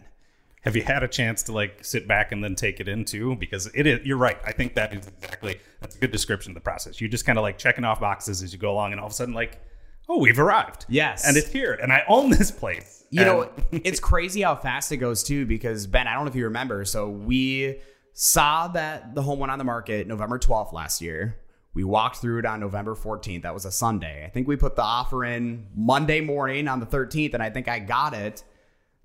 Have 0.61 0.77
you 0.77 0.83
had 0.83 1.03
a 1.03 1.07
chance 1.09 1.43
to 1.43 1.51
like 1.51 1.83
sit 1.83 2.07
back 2.07 2.31
and 2.31 2.41
then 2.41 2.55
take 2.55 2.79
it 2.79 2.87
into? 2.87 3.35
Because 3.35 3.69
it 3.75 3.87
is, 3.87 4.05
you're 4.05 4.15
right. 4.15 4.37
I 4.45 4.53
think 4.53 4.75
that 4.75 4.93
is 4.93 5.05
exactly 5.05 5.59
that's 5.81 5.97
a 5.97 5.99
good 5.99 6.11
description 6.11 6.51
of 6.51 6.55
the 6.55 6.61
process. 6.61 7.01
You're 7.01 7.09
just 7.09 7.25
kind 7.25 7.37
of 7.37 7.41
like 7.41 7.57
checking 7.57 7.83
off 7.83 7.99
boxes 7.99 8.41
as 8.41 8.53
you 8.53 8.57
go 8.57 8.71
along, 8.71 8.93
and 8.93 9.01
all 9.01 9.07
of 9.07 9.11
a 9.11 9.15
sudden, 9.15 9.33
like, 9.33 9.61
oh, 10.09 10.19
we've 10.19 10.39
arrived. 10.39 10.85
Yes. 10.89 11.25
and 11.27 11.37
it's 11.37 11.49
here, 11.49 11.73
and 11.73 11.91
I 11.91 12.03
own 12.07 12.29
this 12.29 12.51
place. 12.51 13.03
You 13.09 13.21
And- 13.21 13.29
know, 13.29 13.49
it's 13.71 13.99
crazy 13.99 14.41
how 14.41 14.55
fast 14.55 14.91
it 14.91 14.97
goes 14.97 15.23
too. 15.23 15.45
Because 15.45 15.87
Ben, 15.87 16.07
I 16.07 16.13
don't 16.13 16.25
know 16.25 16.29
if 16.29 16.35
you 16.35 16.45
remember. 16.45 16.85
So 16.85 17.09
we 17.09 17.79
saw 18.13 18.67
that 18.69 19.15
the 19.15 19.21
home 19.21 19.39
went 19.39 19.51
on 19.51 19.57
the 19.57 19.63
market 19.65 20.07
November 20.07 20.37
12th 20.39 20.73
last 20.73 21.01
year. 21.01 21.37
We 21.75 21.83
walked 21.83 22.17
through 22.17 22.37
it 22.39 22.45
on 22.45 22.59
November 22.59 22.93
14th. 22.95 23.41
That 23.41 23.53
was 23.53 23.65
a 23.65 23.71
Sunday. 23.71 24.23
I 24.25 24.29
think 24.29 24.47
we 24.47 24.55
put 24.55 24.75
the 24.75 24.83
offer 24.83 25.25
in 25.25 25.65
Monday 25.75 26.21
morning 26.21 26.67
on 26.67 26.79
the 26.79 26.85
13th, 26.85 27.33
and 27.33 27.41
I 27.41 27.49
think 27.49 27.67
I 27.67 27.79
got 27.79 28.13
it 28.13 28.43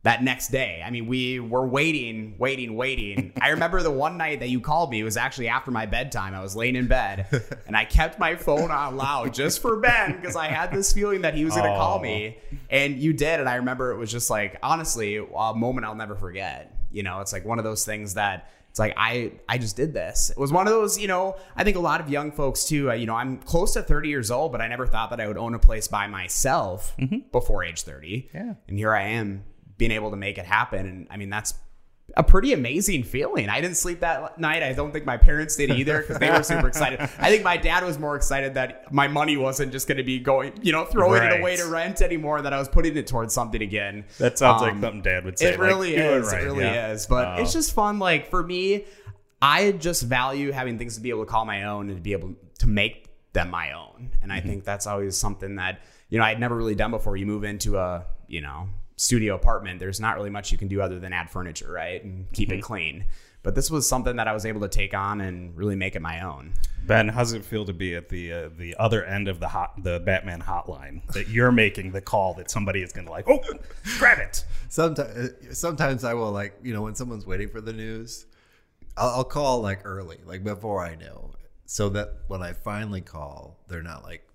that 0.04 0.22
next 0.22 0.48
day. 0.48 0.82
I 0.84 0.90
mean, 0.90 1.06
we 1.06 1.40
were 1.40 1.66
waiting, 1.66 2.36
waiting, 2.38 2.76
waiting. 2.76 3.32
I 3.40 3.50
remember 3.50 3.82
the 3.82 3.90
one 3.90 4.16
night 4.16 4.40
that 4.40 4.48
you 4.48 4.60
called 4.60 4.90
me, 4.90 5.00
it 5.00 5.04
was 5.04 5.16
actually 5.16 5.48
after 5.48 5.70
my 5.70 5.86
bedtime. 5.86 6.34
I 6.34 6.40
was 6.40 6.54
laying 6.54 6.76
in 6.76 6.86
bed 6.86 7.26
and 7.66 7.76
I 7.76 7.84
kept 7.84 8.18
my 8.18 8.36
phone 8.36 8.70
on 8.70 8.96
loud 8.96 9.34
just 9.34 9.60
for 9.60 9.76
Ben 9.76 10.16
because 10.16 10.36
I 10.36 10.46
had 10.46 10.72
this 10.72 10.92
feeling 10.92 11.22
that 11.22 11.34
he 11.34 11.44
was 11.44 11.54
going 11.54 11.70
to 11.70 11.76
call 11.76 11.98
me. 11.98 12.38
And 12.70 12.96
you 12.96 13.12
did. 13.12 13.40
And 13.40 13.48
I 13.48 13.56
remember 13.56 13.90
it 13.90 13.96
was 13.96 14.10
just 14.10 14.30
like, 14.30 14.58
honestly, 14.62 15.16
a 15.16 15.54
moment 15.54 15.84
I'll 15.84 15.94
never 15.94 16.14
forget. 16.14 16.74
You 16.90 17.02
know, 17.02 17.20
it's 17.20 17.32
like 17.32 17.44
one 17.44 17.58
of 17.58 17.64
those 17.64 17.84
things 17.84 18.14
that 18.14 18.50
it's 18.70 18.78
like 18.78 18.94
I 18.96 19.32
I 19.48 19.58
just 19.58 19.76
did 19.76 19.92
this. 19.92 20.30
It 20.30 20.38
was 20.38 20.52
one 20.52 20.66
of 20.66 20.72
those, 20.72 20.98
you 20.98 21.08
know, 21.08 21.36
I 21.56 21.64
think 21.64 21.76
a 21.76 21.80
lot 21.80 22.00
of 22.00 22.08
young 22.08 22.30
folks 22.30 22.64
too, 22.64 22.90
uh, 22.90 22.94
you 22.94 23.06
know, 23.06 23.14
I'm 23.14 23.38
close 23.38 23.72
to 23.74 23.82
30 23.82 24.08
years 24.08 24.30
old, 24.30 24.52
but 24.52 24.60
I 24.60 24.68
never 24.68 24.86
thought 24.86 25.10
that 25.10 25.20
I 25.20 25.26
would 25.26 25.36
own 25.36 25.54
a 25.54 25.58
place 25.58 25.88
by 25.88 26.06
myself 26.06 26.96
before 27.32 27.64
age 27.64 27.82
30. 27.82 28.30
Yeah. 28.32 28.54
And 28.68 28.78
here 28.78 28.94
I 28.94 29.02
am 29.02 29.44
being 29.78 29.90
able 29.92 30.10
to 30.10 30.16
make 30.16 30.36
it 30.38 30.44
happen 30.44 30.86
and 30.86 31.06
I 31.10 31.16
mean 31.16 31.30
that's 31.30 31.54
a 32.16 32.22
pretty 32.22 32.54
amazing 32.54 33.02
feeling. 33.04 33.50
I 33.50 33.60
didn't 33.60 33.76
sleep 33.76 34.00
that 34.00 34.38
night. 34.40 34.62
I 34.62 34.72
don't 34.72 34.92
think 34.92 35.04
my 35.04 35.18
parents 35.18 35.56
did 35.56 35.68
either 35.70 35.98
because 36.00 36.18
they 36.18 36.30
were 36.30 36.42
super 36.42 36.66
excited. 36.72 37.00
I 37.00 37.28
think 37.30 37.44
my 37.44 37.58
dad 37.58 37.84
was 37.84 37.98
more 37.98 38.16
excited 38.16 38.54
that 38.54 38.90
my 38.92 39.08
money 39.08 39.36
wasn't 39.36 39.72
just 39.72 39.86
going 39.86 39.98
to 39.98 40.02
be 40.04 40.18
going, 40.18 40.54
you 40.62 40.72
know, 40.72 40.86
throwing 40.86 41.20
Right. 41.20 41.34
it 41.34 41.40
away 41.40 41.56
to 41.56 41.66
rent 41.66 42.00
anymore, 42.00 42.40
that 42.40 42.54
I 42.54 42.58
was 42.58 42.66
putting 42.66 42.96
it 42.96 43.06
towards 43.06 43.34
something 43.34 43.60
again. 43.60 44.06
that 44.16 44.38
sounds 44.38 44.62
like 44.62 44.72
Um, 44.72 44.80
something 44.80 45.02
Dad 45.02 45.26
would 45.26 45.38
say. 45.38 45.48
it 45.48 45.60
like, 45.60 45.68
really 45.68 45.90
"Do 45.96 45.96
it 45.98 46.06
is. 46.22 46.32
right." 46.32 46.42
It 46.42 46.46
really 46.46 46.64
Yeah. 46.64 46.92
is. 46.92 47.06
But 47.06 47.28
Oh. 47.38 47.42
it's 47.42 47.52
just 47.52 47.74
fun. 47.74 47.98
Like 47.98 48.30
for 48.30 48.42
me, 48.42 48.86
I 49.42 49.72
just 49.72 50.02
value 50.04 50.50
having 50.50 50.78
things 50.78 50.94
to 50.96 51.02
be 51.02 51.10
able 51.10 51.26
to 51.26 51.30
call 51.30 51.44
my 51.44 51.64
own 51.64 51.88
and 51.88 51.98
to 51.98 52.02
be 52.02 52.12
able 52.12 52.34
to 52.60 52.66
make 52.66 53.10
them 53.34 53.50
my 53.50 53.72
own. 53.72 54.12
And 54.22 54.30
Mm-hmm. 54.30 54.32
I 54.32 54.40
think 54.40 54.64
that's 54.64 54.86
always 54.86 55.14
something 55.18 55.56
that, 55.56 55.80
you 56.08 56.18
know, 56.18 56.24
I'd 56.24 56.40
never 56.40 56.56
really 56.56 56.74
done 56.74 56.90
before. 56.90 57.18
You 57.18 57.26
move 57.26 57.44
into 57.44 57.76
a, 57.76 58.06
you 58.28 58.40
know, 58.40 58.70
studio 58.98 59.34
apartment, 59.34 59.78
there's 59.78 60.00
not 60.00 60.16
really 60.16 60.28
much 60.28 60.52
you 60.52 60.58
can 60.58 60.68
do 60.68 60.82
other 60.82 60.98
than 60.98 61.12
add 61.12 61.30
furniture, 61.30 61.70
right? 61.70 62.02
And 62.04 62.30
keep 62.32 62.52
it 62.52 62.62
clean. 62.62 63.04
But 63.44 63.54
this 63.54 63.70
was 63.70 63.88
something 63.88 64.16
that 64.16 64.26
I 64.26 64.32
was 64.32 64.44
able 64.44 64.60
to 64.62 64.68
take 64.68 64.92
on 64.92 65.20
and 65.20 65.56
really 65.56 65.76
make 65.76 65.94
it 65.94 66.02
my 66.02 66.20
own. 66.20 66.52
Ben, 66.84 67.08
how's 67.08 67.32
it 67.32 67.44
feel 67.44 67.64
to 67.66 67.72
be 67.72 67.94
at 67.94 68.08
the 68.08 68.32
uh, 68.32 68.48
the 68.56 68.74
other 68.78 69.04
end 69.04 69.28
of 69.28 69.40
the 69.40 69.48
hot 69.48 69.82
the 69.82 70.00
Batman 70.00 70.42
hotline? 70.42 71.06
That 71.12 71.28
you're 71.28 71.52
making 71.52 71.92
the 71.92 72.00
call 72.00 72.34
that 72.34 72.50
somebody 72.50 72.82
is 72.82 72.92
going 72.92 73.06
to 73.06 73.12
like, 73.12 73.28
oh, 73.28 73.40
grab 73.98 74.18
it. 74.18 74.44
Sometimes, 74.68 75.30
sometimes 75.56 76.04
I 76.04 76.14
will 76.14 76.32
like 76.32 76.58
you 76.62 76.74
know 76.74 76.82
when 76.82 76.94
someone's 76.94 77.26
waiting 77.26 77.48
for 77.48 77.60
the 77.60 77.72
news, 77.72 78.26
I'll, 78.96 79.10
I'll 79.10 79.24
call 79.24 79.60
like 79.60 79.80
early, 79.84 80.18
like 80.26 80.42
before 80.42 80.84
I 80.84 80.96
know, 80.96 81.30
so 81.64 81.88
that 81.90 82.14
when 82.26 82.42
I 82.42 82.52
finally 82.52 83.00
call, 83.00 83.58
they're 83.68 83.82
not 83.82 84.02
like, 84.02 84.27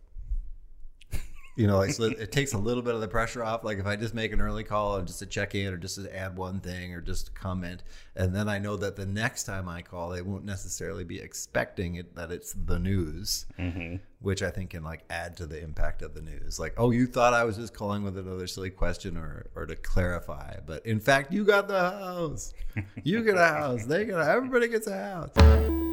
you 1.55 1.67
know, 1.67 1.77
like 1.77 1.91
so 1.93 2.03
it 2.03 2.31
takes 2.31 2.53
a 2.53 2.57
little 2.57 2.83
bit 2.83 2.95
of 2.95 3.01
the 3.01 3.07
pressure 3.07 3.43
off. 3.43 3.63
Like 3.63 3.77
if 3.77 3.85
I 3.85 3.95
just 3.95 4.13
make 4.13 4.33
an 4.33 4.41
early 4.41 4.63
call 4.63 4.97
and 4.97 5.07
just 5.07 5.19
to 5.19 5.25
check 5.25 5.55
in 5.55 5.73
or 5.73 5.77
just 5.77 5.95
to 5.95 6.15
add 6.15 6.37
one 6.37 6.59
thing 6.59 6.93
or 6.93 7.01
just 7.01 7.27
to 7.27 7.31
comment, 7.33 7.83
and 8.15 8.33
then 8.35 8.49
I 8.49 8.59
know 8.59 8.77
that 8.77 8.95
the 8.95 9.05
next 9.05 9.43
time 9.43 9.67
I 9.67 9.81
call, 9.81 10.09
they 10.09 10.21
won't 10.21 10.45
necessarily 10.45 11.03
be 11.03 11.19
expecting 11.19 11.95
it 11.95 12.15
that 12.15 12.31
it's 12.31 12.53
the 12.53 12.79
news, 12.79 13.45
mm-hmm. 13.59 13.97
which 14.21 14.41
I 14.41 14.49
think 14.49 14.71
can 14.71 14.83
like 14.83 15.03
add 15.09 15.37
to 15.37 15.45
the 15.45 15.61
impact 15.61 16.01
of 16.01 16.13
the 16.13 16.21
news. 16.21 16.59
Like, 16.59 16.73
oh, 16.77 16.91
you 16.91 17.07
thought 17.07 17.33
I 17.33 17.43
was 17.43 17.57
just 17.57 17.73
calling 17.73 18.03
with 18.03 18.17
another 18.17 18.47
silly 18.47 18.69
question 18.69 19.17
or 19.17 19.47
or 19.55 19.65
to 19.65 19.75
clarify, 19.75 20.57
but 20.65 20.85
in 20.85 20.99
fact, 20.99 21.31
you 21.31 21.43
got 21.43 21.67
the 21.67 21.79
house. 21.79 22.53
You 23.03 23.23
get 23.23 23.35
a 23.35 23.47
house. 23.47 23.85
They 23.85 24.05
get 24.05 24.15
a, 24.15 24.25
everybody 24.25 24.67
gets 24.67 24.87
a 24.87 24.97
house. 24.97 25.92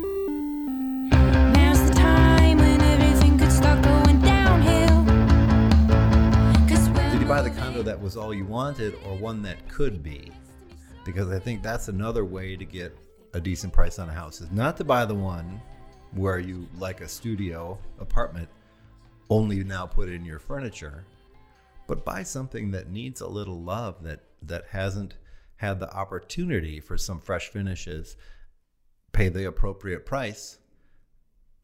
Buy 7.31 7.43
the 7.43 7.51
condo 7.51 7.81
that 7.81 8.01
was 8.01 8.16
all 8.16 8.35
you 8.35 8.45
wanted 8.45 8.93
or 9.07 9.14
one 9.14 9.40
that 9.40 9.69
could 9.69 10.03
be? 10.03 10.33
Because 11.05 11.31
I 11.31 11.38
think 11.38 11.62
that's 11.62 11.87
another 11.87 12.25
way 12.25 12.57
to 12.57 12.64
get 12.64 12.93
a 13.35 13.40
decent 13.40 13.73
price 13.73 14.01
on 14.01 14.09
a 14.09 14.12
house 14.12 14.40
is 14.40 14.51
not 14.51 14.77
to 14.79 14.85
buy 14.85 15.05
the 15.05 15.14
one 15.14 15.62
where 16.11 16.40
you 16.40 16.66
like 16.77 17.01
a 17.01 17.07
studio 17.07 17.79
apartment 18.01 18.49
only 19.29 19.62
now 19.62 19.87
put 19.87 20.09
in 20.09 20.25
your 20.25 20.40
furniture, 20.40 21.05
but 21.87 22.05
buy 22.05 22.25
something 22.25 22.73
that 22.73 22.90
needs 22.90 23.21
a 23.21 23.29
little 23.29 23.62
love 23.62 24.03
that 24.03 24.25
that 24.43 24.64
hasn't 24.69 25.14
had 25.55 25.79
the 25.79 25.95
opportunity 25.95 26.81
for 26.81 26.99
some 26.99 27.21
fresh 27.21 27.47
finishes, 27.47 28.16
pay 29.12 29.29
the 29.29 29.47
appropriate 29.47 30.05
price 30.05 30.59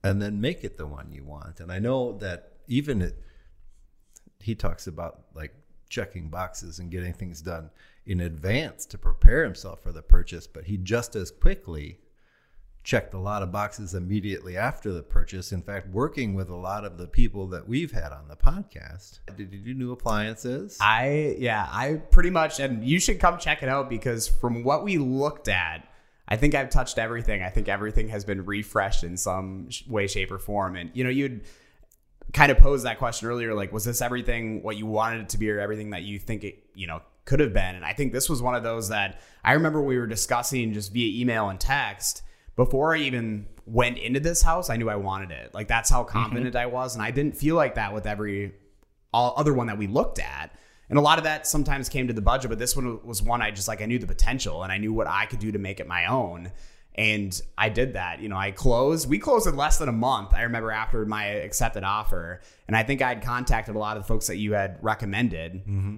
and 0.04 0.22
then 0.22 0.40
make 0.40 0.62
it 0.62 0.78
the 0.78 0.86
one 0.86 1.10
you 1.10 1.24
want. 1.24 1.58
And 1.58 1.72
I 1.72 1.80
know 1.80 2.16
that 2.18 2.52
even 2.68 3.02
he 4.40 4.54
talks 4.54 4.86
about 4.86 5.22
like 5.34 5.54
checking 5.88 6.28
boxes 6.28 6.78
and 6.78 6.90
getting 6.90 7.12
things 7.12 7.40
done 7.40 7.70
in 8.06 8.20
advance 8.20 8.86
to 8.86 8.98
prepare 8.98 9.44
himself 9.44 9.82
for 9.82 9.92
the 9.92 10.02
purchase, 10.02 10.46
but 10.46 10.64
he 10.64 10.76
just 10.76 11.16
as 11.16 11.30
quickly 11.30 11.98
checked 12.86 13.14
a 13.14 13.18
lot 13.18 13.42
of 13.42 13.50
boxes 13.50 13.94
immediately 13.94 14.56
after 14.56 14.92
the 14.92 15.02
purchase. 15.02 15.50
In 15.50 15.60
fact, 15.60 15.88
working 15.88 16.34
with 16.34 16.48
a 16.48 16.54
lot 16.54 16.84
of 16.84 16.98
the 16.98 17.08
people 17.08 17.48
that 17.48 17.68
we've 17.68 17.90
had 17.90 18.12
on 18.12 18.28
the 18.28 18.36
podcast. 18.36 19.18
Did 19.36 19.52
you 19.52 19.58
do 19.58 19.74
new 19.74 19.90
appliances? 19.90 20.78
I 20.80 21.34
yeah, 21.38 21.68
I 21.68 21.94
pretty 21.94 22.30
much 22.30 22.60
and 22.60 22.84
you 22.84 23.00
should 23.00 23.18
come 23.18 23.38
check 23.38 23.64
it 23.64 23.68
out 23.68 23.90
because 23.90 24.28
from 24.28 24.62
what 24.62 24.84
we 24.84 24.98
looked 24.98 25.48
at, 25.48 25.88
I 26.28 26.36
think 26.36 26.54
I've 26.54 26.70
touched 26.70 26.96
everything. 26.96 27.42
I 27.42 27.50
think 27.50 27.68
everything 27.68 28.08
has 28.10 28.24
been 28.24 28.44
refreshed 28.44 29.02
in 29.02 29.16
some 29.16 29.68
way 29.88 30.06
shape 30.06 30.30
or 30.30 30.38
form 30.38 30.76
and 30.76 30.92
you 30.94 31.02
know, 31.02 31.10
you'd 31.10 31.42
kind 32.32 32.52
of 32.52 32.58
posed 32.58 32.84
that 32.84 32.98
question 32.98 33.28
earlier 33.28 33.54
like 33.54 33.72
was 33.72 33.84
this 33.84 34.02
everything 34.02 34.62
what 34.62 34.76
you 34.76 34.86
wanted 34.86 35.22
it 35.22 35.28
to 35.30 35.38
be 35.38 35.50
or 35.50 35.60
everything 35.60 35.90
that 35.90 36.02
you 36.02 36.18
think 36.18 36.44
it, 36.44 36.64
you 36.74 36.86
know, 36.86 37.00
could 37.24 37.40
have 37.40 37.52
been? 37.52 37.74
And 37.74 37.84
I 37.84 37.92
think 37.92 38.12
this 38.12 38.28
was 38.28 38.42
one 38.42 38.54
of 38.54 38.62
those 38.62 38.88
that 38.88 39.20
I 39.44 39.52
remember 39.52 39.82
we 39.82 39.98
were 39.98 40.06
discussing 40.06 40.72
just 40.72 40.92
via 40.92 41.20
email 41.20 41.48
and 41.48 41.58
text 41.58 42.22
before 42.56 42.94
I 42.94 43.00
even 43.00 43.46
went 43.66 43.98
into 43.98 44.18
this 44.18 44.42
house, 44.42 44.70
I 44.70 44.76
knew 44.76 44.88
I 44.88 44.96
wanted 44.96 45.30
it. 45.30 45.54
Like 45.54 45.68
that's 45.68 45.90
how 45.90 46.02
mm-hmm. 46.02 46.12
confident 46.18 46.56
I 46.56 46.66
was, 46.66 46.94
and 46.94 47.02
I 47.02 47.10
didn't 47.10 47.36
feel 47.36 47.54
like 47.54 47.74
that 47.74 47.92
with 47.94 48.06
every 48.06 48.54
all 49.12 49.34
other 49.36 49.54
one 49.54 49.68
that 49.68 49.78
we 49.78 49.86
looked 49.86 50.18
at. 50.18 50.50
And 50.88 50.98
a 50.98 51.02
lot 51.02 51.18
of 51.18 51.24
that 51.24 51.46
sometimes 51.46 51.88
came 51.88 52.06
to 52.06 52.12
the 52.12 52.22
budget, 52.22 52.48
but 52.48 52.58
this 52.58 52.76
one 52.76 53.04
was 53.04 53.22
one 53.22 53.42
I 53.42 53.50
just 53.50 53.68
like 53.68 53.82
I 53.82 53.86
knew 53.86 53.98
the 53.98 54.06
potential 54.06 54.62
and 54.62 54.72
I 54.72 54.78
knew 54.78 54.92
what 54.92 55.06
I 55.06 55.26
could 55.26 55.40
do 55.40 55.52
to 55.52 55.58
make 55.58 55.80
it 55.80 55.86
my 55.86 56.06
own. 56.06 56.52
And 56.98 57.38
I 57.58 57.68
did 57.68 57.92
that. 57.92 58.20
You 58.20 58.28
know, 58.28 58.36
I 58.36 58.50
closed. 58.52 59.08
We 59.08 59.18
closed 59.18 59.46
in 59.46 59.56
less 59.56 59.78
than 59.78 59.88
a 59.88 59.92
month. 59.92 60.32
I 60.34 60.42
remember 60.42 60.70
after 60.70 61.04
my 61.04 61.24
accepted 61.26 61.84
offer, 61.84 62.40
and 62.66 62.76
I 62.76 62.82
think 62.82 63.02
I 63.02 63.08
had 63.08 63.22
contacted 63.22 63.74
a 63.74 63.78
lot 63.78 63.96
of 63.96 64.02
the 64.02 64.06
folks 64.06 64.28
that 64.28 64.36
you 64.36 64.54
had 64.54 64.78
recommended. 64.80 65.66
Mm-hmm. 65.66 65.96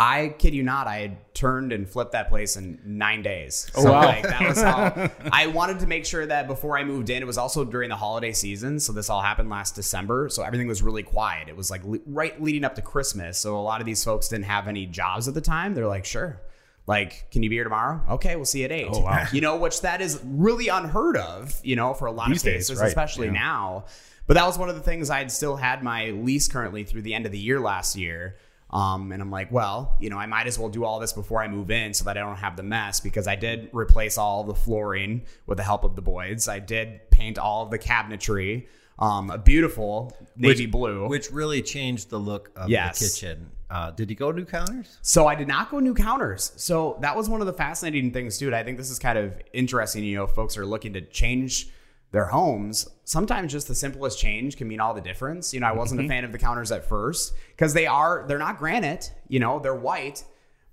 I 0.00 0.28
kid 0.38 0.54
you 0.54 0.62
not, 0.62 0.86
I 0.86 0.98
had 0.98 1.34
turned 1.34 1.72
and 1.72 1.88
flipped 1.88 2.12
that 2.12 2.28
place 2.28 2.56
in 2.56 2.80
nine 2.84 3.22
days. 3.22 3.68
Oh, 3.74 3.82
so 3.82 3.92
wow. 3.92 4.02
like 4.02 4.22
that 4.22 4.48
was 4.48 4.62
how 4.62 5.10
I 5.32 5.48
wanted 5.48 5.80
to 5.80 5.88
make 5.88 6.06
sure 6.06 6.24
that 6.24 6.46
before 6.46 6.78
I 6.78 6.84
moved 6.84 7.10
in, 7.10 7.20
it 7.20 7.26
was 7.26 7.36
also 7.36 7.64
during 7.64 7.88
the 7.88 7.96
holiday 7.96 8.32
season. 8.32 8.78
So 8.78 8.92
this 8.92 9.10
all 9.10 9.20
happened 9.20 9.50
last 9.50 9.74
December. 9.74 10.28
So 10.28 10.44
everything 10.44 10.68
was 10.68 10.82
really 10.84 11.02
quiet. 11.02 11.48
It 11.48 11.56
was 11.56 11.68
like 11.68 11.82
le- 11.84 11.98
right 12.06 12.40
leading 12.40 12.64
up 12.64 12.76
to 12.76 12.82
Christmas. 12.82 13.38
So 13.38 13.58
a 13.58 13.60
lot 13.60 13.80
of 13.80 13.86
these 13.86 14.04
folks 14.04 14.28
didn't 14.28 14.44
have 14.44 14.68
any 14.68 14.86
jobs 14.86 15.26
at 15.26 15.34
the 15.34 15.40
time. 15.40 15.74
They're 15.74 15.88
like, 15.88 16.04
sure. 16.04 16.40
Like, 16.88 17.30
can 17.30 17.42
you 17.42 17.50
be 17.50 17.56
here 17.56 17.64
tomorrow? 17.64 18.00
Okay, 18.12 18.34
we'll 18.34 18.46
see 18.46 18.60
you 18.60 18.64
at 18.64 18.72
eight. 18.72 18.88
Oh, 18.90 19.00
wow. 19.02 19.26
You 19.30 19.42
know, 19.42 19.56
which 19.58 19.82
that 19.82 20.00
is 20.00 20.18
really 20.24 20.68
unheard 20.68 21.18
of, 21.18 21.60
you 21.62 21.76
know, 21.76 21.92
for 21.92 22.06
a 22.06 22.10
lot 22.12 22.30
These 22.30 22.38
of 22.38 22.44
days, 22.52 22.74
right, 22.74 22.88
especially 22.88 23.26
yeah. 23.26 23.32
now. 23.34 23.84
But 24.26 24.34
that 24.34 24.46
was 24.46 24.58
one 24.58 24.70
of 24.70 24.74
the 24.74 24.80
things 24.80 25.10
I'd 25.10 25.30
still 25.30 25.54
had 25.54 25.82
my 25.82 26.06
lease 26.12 26.48
currently 26.48 26.84
through 26.84 27.02
the 27.02 27.12
end 27.12 27.26
of 27.26 27.32
the 27.32 27.38
year 27.38 27.60
last 27.60 27.94
year. 27.94 28.36
Um, 28.70 29.12
and 29.12 29.20
I'm 29.20 29.30
like, 29.30 29.52
well, 29.52 29.96
you 30.00 30.08
know, 30.08 30.16
I 30.16 30.24
might 30.26 30.46
as 30.46 30.58
well 30.58 30.70
do 30.70 30.84
all 30.84 30.98
this 30.98 31.12
before 31.12 31.42
I 31.42 31.48
move 31.48 31.70
in 31.70 31.92
so 31.92 32.06
that 32.06 32.16
I 32.16 32.20
don't 32.20 32.36
have 32.36 32.56
the 32.56 32.62
mess 32.62 33.00
because 33.00 33.26
I 33.28 33.36
did 33.36 33.68
replace 33.72 34.16
all 34.16 34.44
the 34.44 34.54
flooring 34.54 35.26
with 35.46 35.58
the 35.58 35.64
help 35.64 35.84
of 35.84 35.94
the 35.94 36.02
Boyds. 36.02 36.48
I 36.48 36.58
did 36.58 37.10
paint 37.10 37.38
all 37.38 37.64
of 37.64 37.70
the 37.70 37.78
cabinetry, 37.78 38.66
um, 38.98 39.30
a 39.30 39.38
beautiful 39.38 40.16
navy 40.36 40.66
blue. 40.66 41.06
Which 41.06 41.30
really 41.30 41.60
changed 41.62 42.08
the 42.10 42.18
look 42.18 42.50
of 42.56 42.68
Yes. 42.70 42.98
the 42.98 43.06
kitchen. 43.06 43.50
Uh, 43.70 43.90
did 43.90 44.08
you 44.08 44.16
go 44.16 44.30
new 44.30 44.44
counters? 44.44 44.98
So 45.02 45.26
I 45.26 45.34
did 45.34 45.48
not 45.48 45.70
go 45.70 45.78
new 45.78 45.94
counters. 45.94 46.52
So 46.56 46.98
that 47.02 47.14
was 47.14 47.28
one 47.28 47.40
of 47.40 47.46
the 47.46 47.52
fascinating 47.52 48.12
things 48.12 48.38
too. 48.38 48.46
And 48.46 48.54
I 48.54 48.64
think 48.64 48.78
this 48.78 48.90
is 48.90 48.98
kind 48.98 49.18
of 49.18 49.38
interesting. 49.52 50.04
You 50.04 50.16
know, 50.16 50.24
if 50.24 50.30
folks 50.30 50.56
are 50.56 50.64
looking 50.64 50.94
to 50.94 51.02
change 51.02 51.68
their 52.10 52.26
homes. 52.26 52.88
Sometimes 53.04 53.52
just 53.52 53.68
the 53.68 53.74
simplest 53.74 54.18
change 54.18 54.56
can 54.56 54.68
mean 54.68 54.80
all 54.80 54.94
the 54.94 55.00
difference. 55.00 55.52
You 55.52 55.60
know, 55.60 55.66
I 55.66 55.72
wasn't 55.72 56.00
a 56.00 56.08
fan 56.08 56.24
of 56.24 56.32
the 56.32 56.38
counters 56.38 56.72
at 56.72 56.88
first 56.88 57.34
because 57.50 57.74
they 57.74 57.86
are 57.86 58.24
they're 58.26 58.38
not 58.38 58.58
granite. 58.58 59.12
You 59.28 59.40
know, 59.40 59.58
they're 59.58 59.74
white. 59.74 60.24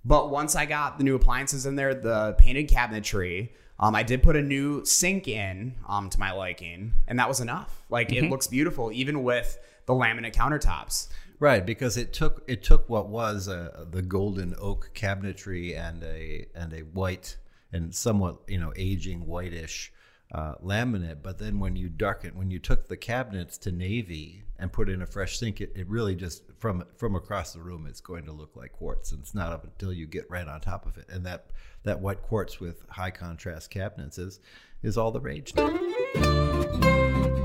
But 0.04 0.30
once 0.30 0.54
I 0.54 0.66
got 0.66 0.98
the 0.98 1.04
new 1.04 1.16
appliances 1.16 1.66
in 1.66 1.74
there, 1.74 1.92
the 1.94 2.36
painted 2.38 2.68
cabinetry, 2.68 3.50
um, 3.80 3.94
I 3.94 4.04
did 4.04 4.22
put 4.22 4.36
a 4.36 4.42
new 4.42 4.84
sink 4.84 5.26
in 5.26 5.74
um, 5.88 6.08
to 6.10 6.20
my 6.20 6.32
liking, 6.32 6.92
and 7.08 7.18
that 7.18 7.28
was 7.28 7.40
enough. 7.40 7.84
Like 7.90 8.12
it 8.12 8.30
looks 8.30 8.46
beautiful, 8.46 8.92
even 8.92 9.22
with 9.24 9.58
the 9.86 9.92
laminate 9.92 10.34
countertops. 10.34 11.08
Right, 11.38 11.66
because 11.66 11.96
it 11.96 12.12
took 12.12 12.44
it 12.46 12.62
took 12.62 12.88
what 12.88 13.08
was 13.08 13.46
uh, 13.48 13.84
the 13.90 14.02
golden 14.02 14.54
oak 14.58 14.90
cabinetry 14.94 15.76
and 15.78 16.02
a 16.02 16.46
and 16.54 16.72
a 16.72 16.80
white 16.80 17.36
and 17.72 17.94
somewhat 17.94 18.38
you 18.46 18.58
know 18.58 18.72
aging 18.76 19.26
whitish 19.26 19.92
uh, 20.32 20.54
laminate, 20.56 21.22
but 21.22 21.38
then 21.38 21.60
when 21.60 21.76
you 21.76 21.88
darken 21.88 22.36
when 22.36 22.50
you 22.50 22.58
took 22.58 22.88
the 22.88 22.96
cabinets 22.96 23.58
to 23.58 23.70
navy 23.70 24.42
and 24.58 24.72
put 24.72 24.88
in 24.88 25.02
a 25.02 25.06
fresh 25.06 25.38
sink, 25.38 25.60
it, 25.60 25.72
it 25.76 25.88
really 25.88 26.16
just 26.16 26.42
from 26.58 26.84
from 26.96 27.14
across 27.14 27.52
the 27.52 27.60
room 27.60 27.86
it's 27.86 28.00
going 28.00 28.24
to 28.24 28.32
look 28.32 28.56
like 28.56 28.72
quartz, 28.72 29.12
and 29.12 29.20
it's 29.20 29.34
not 29.34 29.52
up 29.52 29.64
until 29.64 29.92
you 29.92 30.06
get 30.06 30.28
right 30.30 30.48
on 30.48 30.60
top 30.60 30.86
of 30.86 30.96
it, 30.96 31.06
and 31.08 31.24
that 31.26 31.50
that 31.84 32.00
white 32.00 32.22
quartz 32.22 32.58
with 32.58 32.82
high 32.88 33.10
contrast 33.10 33.70
cabinets 33.70 34.18
is 34.18 34.40
is 34.82 34.96
all 34.96 35.12
the 35.12 35.20
rage 35.20 35.54
now. 35.54 37.42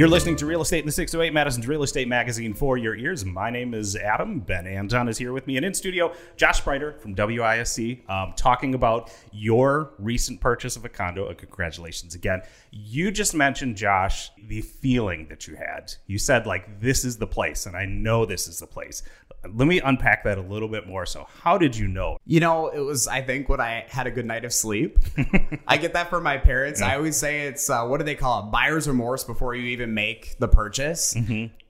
You're 0.00 0.08
listening 0.08 0.36
to 0.36 0.46
Real 0.46 0.62
Estate 0.62 0.78
in 0.78 0.86
the 0.86 0.92
608, 0.92 1.30
Madison's 1.34 1.68
Real 1.68 1.82
Estate 1.82 2.08
Magazine 2.08 2.54
for 2.54 2.78
your 2.78 2.96
ears. 2.96 3.22
My 3.26 3.50
name 3.50 3.74
is 3.74 3.96
Adam. 3.96 4.40
Ben 4.40 4.66
Anton 4.66 5.10
is 5.10 5.18
here 5.18 5.34
with 5.34 5.46
me. 5.46 5.58
And 5.58 5.66
in 5.66 5.74
studio, 5.74 6.14
Josh 6.38 6.62
Spreiter 6.62 6.98
from 6.98 7.14
WISC, 7.14 8.08
um, 8.08 8.32
talking 8.34 8.74
about 8.74 9.12
your 9.30 9.92
recent 9.98 10.40
purchase 10.40 10.74
of 10.74 10.86
a 10.86 10.88
condo. 10.88 11.26
Uh, 11.26 11.34
congratulations 11.34 12.14
again. 12.14 12.40
You 12.70 13.10
just 13.10 13.34
mentioned, 13.34 13.76
Josh, 13.76 14.30
the 14.48 14.62
feeling 14.62 15.26
that 15.28 15.46
you 15.46 15.56
had. 15.56 15.92
You 16.06 16.18
said, 16.18 16.46
like, 16.46 16.80
this 16.80 17.04
is 17.04 17.18
the 17.18 17.26
place, 17.26 17.66
and 17.66 17.76
I 17.76 17.84
know 17.84 18.24
this 18.24 18.48
is 18.48 18.58
the 18.58 18.66
place. 18.66 19.02
Let 19.42 19.66
me 19.66 19.80
unpack 19.80 20.24
that 20.24 20.38
a 20.38 20.42
little 20.42 20.68
bit 20.68 20.86
more. 20.86 21.06
So, 21.06 21.26
how 21.42 21.56
did 21.56 21.76
you 21.76 21.88
know? 21.88 22.18
You 22.26 22.40
know, 22.40 22.68
it 22.68 22.80
was, 22.80 23.08
I 23.08 23.22
think, 23.22 23.48
when 23.48 23.60
I 23.60 23.86
had 23.88 24.06
a 24.06 24.10
good 24.10 24.26
night 24.26 24.44
of 24.44 24.52
sleep. 24.52 24.98
I 25.66 25.78
get 25.78 25.94
that 25.94 26.10
from 26.10 26.22
my 26.22 26.36
parents. 26.36 26.82
I 26.82 26.96
always 26.96 27.16
say 27.16 27.46
it's, 27.46 27.70
uh, 27.70 27.86
what 27.86 27.98
do 27.98 28.04
they 28.04 28.14
call 28.14 28.46
it? 28.46 28.50
Buyer's 28.50 28.86
remorse 28.86 29.24
before 29.24 29.54
you 29.54 29.68
even 29.68 29.94
make 29.94 30.38
the 30.38 30.48
purchase. 30.48 31.14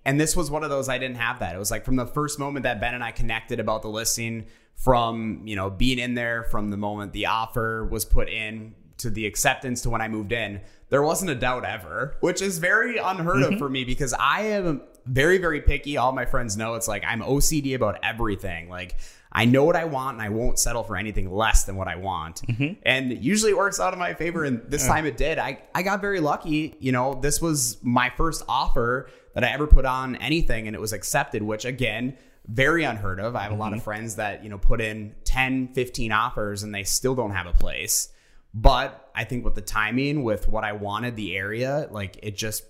And 0.04 0.20
this 0.20 0.34
was 0.34 0.50
one 0.50 0.64
of 0.64 0.70
those, 0.70 0.88
I 0.88 0.98
didn't 0.98 1.18
have 1.18 1.40
that. 1.40 1.54
It 1.54 1.58
was 1.58 1.70
like 1.70 1.84
from 1.84 1.96
the 1.96 2.06
first 2.06 2.38
moment 2.38 2.64
that 2.64 2.80
Ben 2.80 2.94
and 2.94 3.04
I 3.04 3.12
connected 3.12 3.60
about 3.60 3.82
the 3.82 3.88
listing, 3.88 4.46
from, 4.80 5.42
you 5.44 5.56
know, 5.56 5.68
being 5.68 5.98
in 5.98 6.14
there, 6.14 6.44
from 6.44 6.70
the 6.70 6.76
moment 6.76 7.12
the 7.12 7.26
offer 7.26 7.84
was 7.84 8.06
put 8.06 8.30
in 8.30 8.74
to 8.96 9.10
the 9.10 9.26
acceptance 9.26 9.82
to 9.82 9.90
when 9.90 10.00
I 10.00 10.08
moved 10.08 10.32
in, 10.32 10.62
there 10.88 11.02
wasn't 11.02 11.30
a 11.30 11.34
doubt 11.34 11.66
ever, 11.66 12.16
which 12.20 12.40
is 12.40 12.58
very 12.58 12.96
unheard 12.96 13.42
of 13.42 13.58
for 13.58 13.68
me 13.68 13.84
because 13.84 14.14
I 14.14 14.42
am 14.42 14.82
very, 15.10 15.38
very 15.38 15.60
picky. 15.60 15.96
All 15.96 16.12
my 16.12 16.24
friends 16.24 16.56
know 16.56 16.74
it's 16.74 16.86
like 16.86 17.02
I'm 17.06 17.20
OCD 17.20 17.74
about 17.74 17.98
everything. 18.02 18.68
Like 18.68 18.96
I 19.32 19.44
know 19.44 19.64
what 19.64 19.76
I 19.76 19.84
want 19.84 20.18
and 20.18 20.22
I 20.22 20.28
won't 20.28 20.58
settle 20.58 20.84
for 20.84 20.96
anything 20.96 21.32
less 21.32 21.64
than 21.64 21.76
what 21.76 21.88
I 21.88 21.96
want. 21.96 22.42
Mm-hmm. 22.42 22.80
And 22.84 23.24
usually 23.24 23.50
it 23.50 23.56
works 23.56 23.80
out 23.80 23.92
in 23.92 23.98
my 23.98 24.14
favor. 24.14 24.44
And 24.44 24.62
this 24.68 24.86
time 24.86 25.06
it 25.06 25.16
did. 25.16 25.38
I, 25.38 25.62
I 25.74 25.82
got 25.82 26.00
very 26.00 26.20
lucky. 26.20 26.76
You 26.78 26.92
know, 26.92 27.14
this 27.14 27.40
was 27.40 27.78
my 27.82 28.10
first 28.10 28.42
offer 28.48 29.10
that 29.34 29.44
I 29.44 29.48
ever 29.48 29.66
put 29.66 29.84
on 29.84 30.16
anything 30.16 30.66
and 30.66 30.76
it 30.76 30.80
was 30.80 30.92
accepted, 30.92 31.42
which 31.42 31.64
again, 31.64 32.16
very 32.46 32.84
unheard 32.84 33.20
of. 33.20 33.36
I 33.36 33.42
have 33.42 33.52
a 33.52 33.56
lot 33.56 33.72
of 33.72 33.78
mm-hmm. 33.78 33.84
friends 33.84 34.16
that, 34.16 34.42
you 34.42 34.48
know, 34.48 34.58
put 34.58 34.80
in 34.80 35.14
10, 35.24 35.74
15 35.74 36.12
offers 36.12 36.62
and 36.62 36.74
they 36.74 36.84
still 36.84 37.14
don't 37.14 37.32
have 37.32 37.46
a 37.46 37.52
place. 37.52 38.08
But 38.52 39.10
I 39.14 39.24
think 39.24 39.44
with 39.44 39.54
the 39.54 39.60
timing, 39.60 40.24
with 40.24 40.48
what 40.48 40.64
I 40.64 40.72
wanted, 40.72 41.14
the 41.14 41.36
area, 41.36 41.88
like 41.90 42.18
it 42.22 42.36
just 42.36 42.64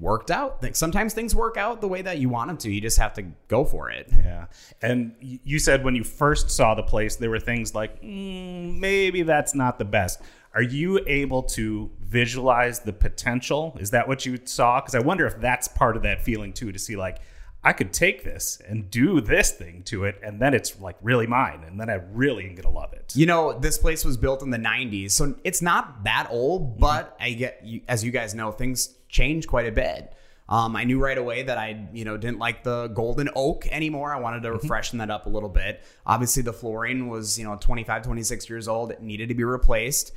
worked 0.00 0.30
out. 0.30 0.62
Like 0.62 0.76
sometimes 0.76 1.14
things 1.14 1.34
work 1.34 1.56
out 1.56 1.80
the 1.80 1.88
way 1.88 2.02
that 2.02 2.18
you 2.18 2.28
want 2.28 2.48
them 2.48 2.56
to. 2.58 2.72
You 2.72 2.80
just 2.80 2.98
have 2.98 3.14
to 3.14 3.22
go 3.48 3.64
for 3.64 3.90
it. 3.90 4.08
Yeah. 4.10 4.46
And 4.80 5.14
you 5.20 5.58
said 5.58 5.84
when 5.84 5.94
you 5.94 6.04
first 6.04 6.50
saw 6.50 6.74
the 6.74 6.82
place, 6.82 7.16
there 7.16 7.30
were 7.30 7.40
things 7.40 7.74
like, 7.74 8.02
mm, 8.02 8.78
maybe 8.78 9.22
that's 9.22 9.54
not 9.54 9.78
the 9.78 9.84
best. 9.84 10.20
Are 10.54 10.62
you 10.62 11.00
able 11.06 11.42
to 11.44 11.90
visualize 12.00 12.80
the 12.80 12.92
potential? 12.92 13.76
Is 13.80 13.90
that 13.90 14.06
what 14.06 14.26
you 14.26 14.38
saw? 14.44 14.80
Because 14.80 14.94
I 14.94 15.00
wonder 15.00 15.26
if 15.26 15.40
that's 15.40 15.68
part 15.68 15.96
of 15.96 16.02
that 16.02 16.22
feeling 16.22 16.52
too, 16.52 16.72
to 16.72 16.78
see 16.78 16.96
like, 16.96 17.18
I 17.64 17.72
could 17.72 17.92
take 17.92 18.24
this 18.24 18.60
and 18.68 18.90
do 18.90 19.20
this 19.20 19.52
thing 19.52 19.84
to 19.84 20.04
it, 20.04 20.20
and 20.22 20.40
then 20.40 20.52
it's 20.52 20.80
like 20.80 20.96
really 21.00 21.28
mine, 21.28 21.62
and 21.64 21.78
then 21.78 21.88
I 21.88 22.00
really 22.12 22.44
am 22.44 22.56
gonna 22.56 22.74
love 22.74 22.92
it. 22.92 23.12
You 23.14 23.26
know, 23.26 23.56
this 23.56 23.78
place 23.78 24.04
was 24.04 24.16
built 24.16 24.42
in 24.42 24.50
the 24.50 24.58
90s, 24.58 25.12
so 25.12 25.36
it's 25.44 25.62
not 25.62 26.02
that 26.02 26.26
old, 26.28 26.80
but 26.80 27.16
I 27.20 27.32
get 27.34 27.60
you, 27.64 27.82
as 27.86 28.02
you 28.02 28.10
guys 28.10 28.34
know, 28.34 28.50
things 28.50 28.96
change 29.12 29.46
quite 29.46 29.66
a 29.66 29.72
bit. 29.72 30.12
Um, 30.48 30.74
I 30.74 30.84
knew 30.84 30.98
right 30.98 31.16
away 31.16 31.44
that 31.44 31.56
I, 31.56 31.86
you 31.92 32.04
know, 32.04 32.16
didn't 32.16 32.38
like 32.38 32.64
the 32.64 32.88
golden 32.88 33.28
oak 33.36 33.66
anymore. 33.68 34.12
I 34.12 34.18
wanted 34.18 34.42
to 34.42 34.58
freshen 34.58 34.98
that 34.98 35.10
up 35.10 35.26
a 35.26 35.28
little 35.28 35.48
bit. 35.48 35.82
Obviously, 36.04 36.42
the 36.42 36.52
flooring 36.52 37.08
was, 37.08 37.38
you 37.38 37.44
know, 37.44 37.56
25, 37.56 38.02
26 38.02 38.50
years 38.50 38.66
old. 38.66 38.90
It 38.90 39.00
needed 39.00 39.28
to 39.28 39.34
be 39.34 39.44
replaced. 39.44 40.12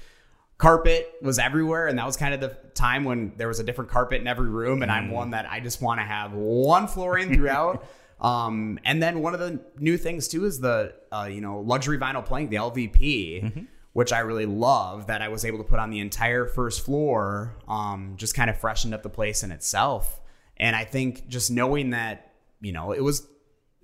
Carpet 0.58 1.14
was 1.22 1.38
everywhere, 1.38 1.88
and 1.88 2.00
that 2.00 2.06
was 2.06 2.18
kind 2.18 2.34
of 2.34 2.40
the 2.40 2.58
time 2.74 3.04
when 3.04 3.34
there 3.38 3.48
was 3.48 3.60
a 3.60 3.64
different 3.64 3.92
carpet 3.92 4.20
in 4.22 4.28
every 4.28 4.50
room. 4.50 4.82
And 4.82 4.92
I'm 4.92 5.12
one 5.12 5.32
that 5.32 5.50
I 5.50 5.60
just 5.60 5.82
want 5.82 6.00
to 6.00 6.06
have 6.06 6.34
one 6.34 6.88
flooring 6.88 7.34
throughout. 7.34 7.86
um, 8.22 8.80
and 8.84 9.04
then 9.04 9.22
one 9.22 9.34
of 9.34 9.40
the 9.40 9.60
new 9.78 9.98
things 9.98 10.28
too 10.28 10.46
is 10.46 10.60
the, 10.60 10.96
uh, 11.12 11.30
you 11.32 11.42
know, 11.42 11.60
luxury 11.60 11.98
vinyl 11.98 12.26
plank, 12.26 12.50
the 12.50 12.56
LVP 12.56 13.68
which 13.96 14.12
I 14.12 14.20
really 14.20 14.46
love 14.46 15.08
that 15.08 15.22
I 15.22 15.30
was 15.30 15.46
able 15.46 15.58
to 15.60 15.64
put 15.64 15.80
on 15.80 15.90
the 15.90 16.02
entire 16.02 16.48
first 16.48 16.84
floor, 16.84 17.56
um, 17.66 18.16
just 18.18 18.36
kind 18.36 18.50
of 18.50 18.60
freshened 18.60 18.94
up 18.94 19.04
the 19.04 19.10
place 19.10 19.42
in 19.42 19.54
itself. 19.54 20.20
And 20.58 20.76
I 20.76 20.84
think 20.84 21.30
just 21.30 21.50
knowing 21.50 21.92
that, 21.92 22.34
you 22.60 22.74
know, 22.74 22.92
it 22.92 23.00
was 23.00 23.26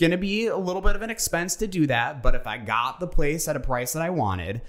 going 0.02 0.12
to 0.12 0.18
be 0.18 0.48
a 0.48 0.58
little 0.58 0.82
bit 0.82 0.98
of 0.98 1.02
an 1.02 1.12
expense 1.12 1.56
to 1.56 1.68
do 1.68 1.88
that, 1.88 2.22
but 2.22 2.36
if 2.36 2.46
I 2.46 2.58
got 2.58 3.00
the 3.00 3.08
place 3.08 3.48
at 3.48 3.56
a 3.56 3.62
price 3.62 3.94
that 3.94 4.02
I 4.02 4.10
wanted, 4.10 4.64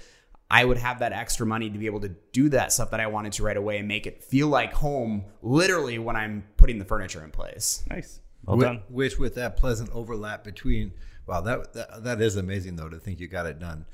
I 0.49 0.63
would 0.63 0.77
have 0.77 0.99
that 0.99 1.11
extra 1.11 1.45
money 1.45 1.69
to 1.69 1.77
be 1.77 1.87
able 1.87 1.99
to 1.99 2.15
do 2.31 2.47
that 2.47 2.71
stuff 2.71 2.91
that 2.91 3.01
I 3.01 3.07
wanted 3.07 3.33
to 3.33 3.43
right 3.43 3.57
away 3.57 3.79
and 3.79 3.87
make 3.89 4.07
it 4.07 4.23
feel 4.23 4.47
like 4.47 4.71
home 4.71 5.25
literally 5.41 5.99
when 5.99 6.15
I'm 6.15 6.45
putting 6.55 6.79
the 6.79 6.85
furniture 6.85 7.21
in 7.21 7.31
place. 7.31 7.83
Nice. 7.89 8.21
Well 8.45 8.55
Whi- 8.55 8.63
done. 8.63 8.83
Which, 8.87 9.19
with 9.19 9.35
that 9.35 9.57
pleasant 9.57 9.89
overlap 9.91 10.45
between, 10.45 10.93
wow, 11.27 11.41
that, 11.41 11.73
that 11.73 12.03
that 12.05 12.21
is 12.21 12.37
amazing 12.37 12.77
though 12.77 12.87
to 12.87 12.97
think 12.97 13.19
you 13.19 13.27
got 13.27 13.45
it 13.45 13.59
done. 13.59 13.85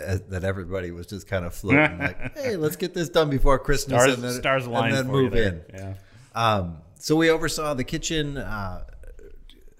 As, 0.00 0.22
that 0.22 0.44
everybody 0.44 0.90
was 0.90 1.06
just 1.06 1.26
kind 1.26 1.44
of 1.44 1.54
floating 1.54 1.98
like, 1.98 2.36
hey, 2.36 2.56
let's 2.56 2.76
get 2.76 2.94
this 2.94 3.08
done 3.08 3.30
before 3.30 3.58
Christmas 3.58 4.02
Stars, 4.02 4.14
and 4.14 4.24
then, 4.24 4.32
stars 4.32 4.66
and 4.66 4.92
then 4.92 5.06
move 5.06 5.34
in. 5.34 5.62
Yeah. 5.72 5.94
Um, 6.34 6.78
so 6.94 7.16
we 7.16 7.30
oversaw 7.30 7.74
the 7.74 7.84
kitchen 7.84 8.36
uh, 8.36 8.84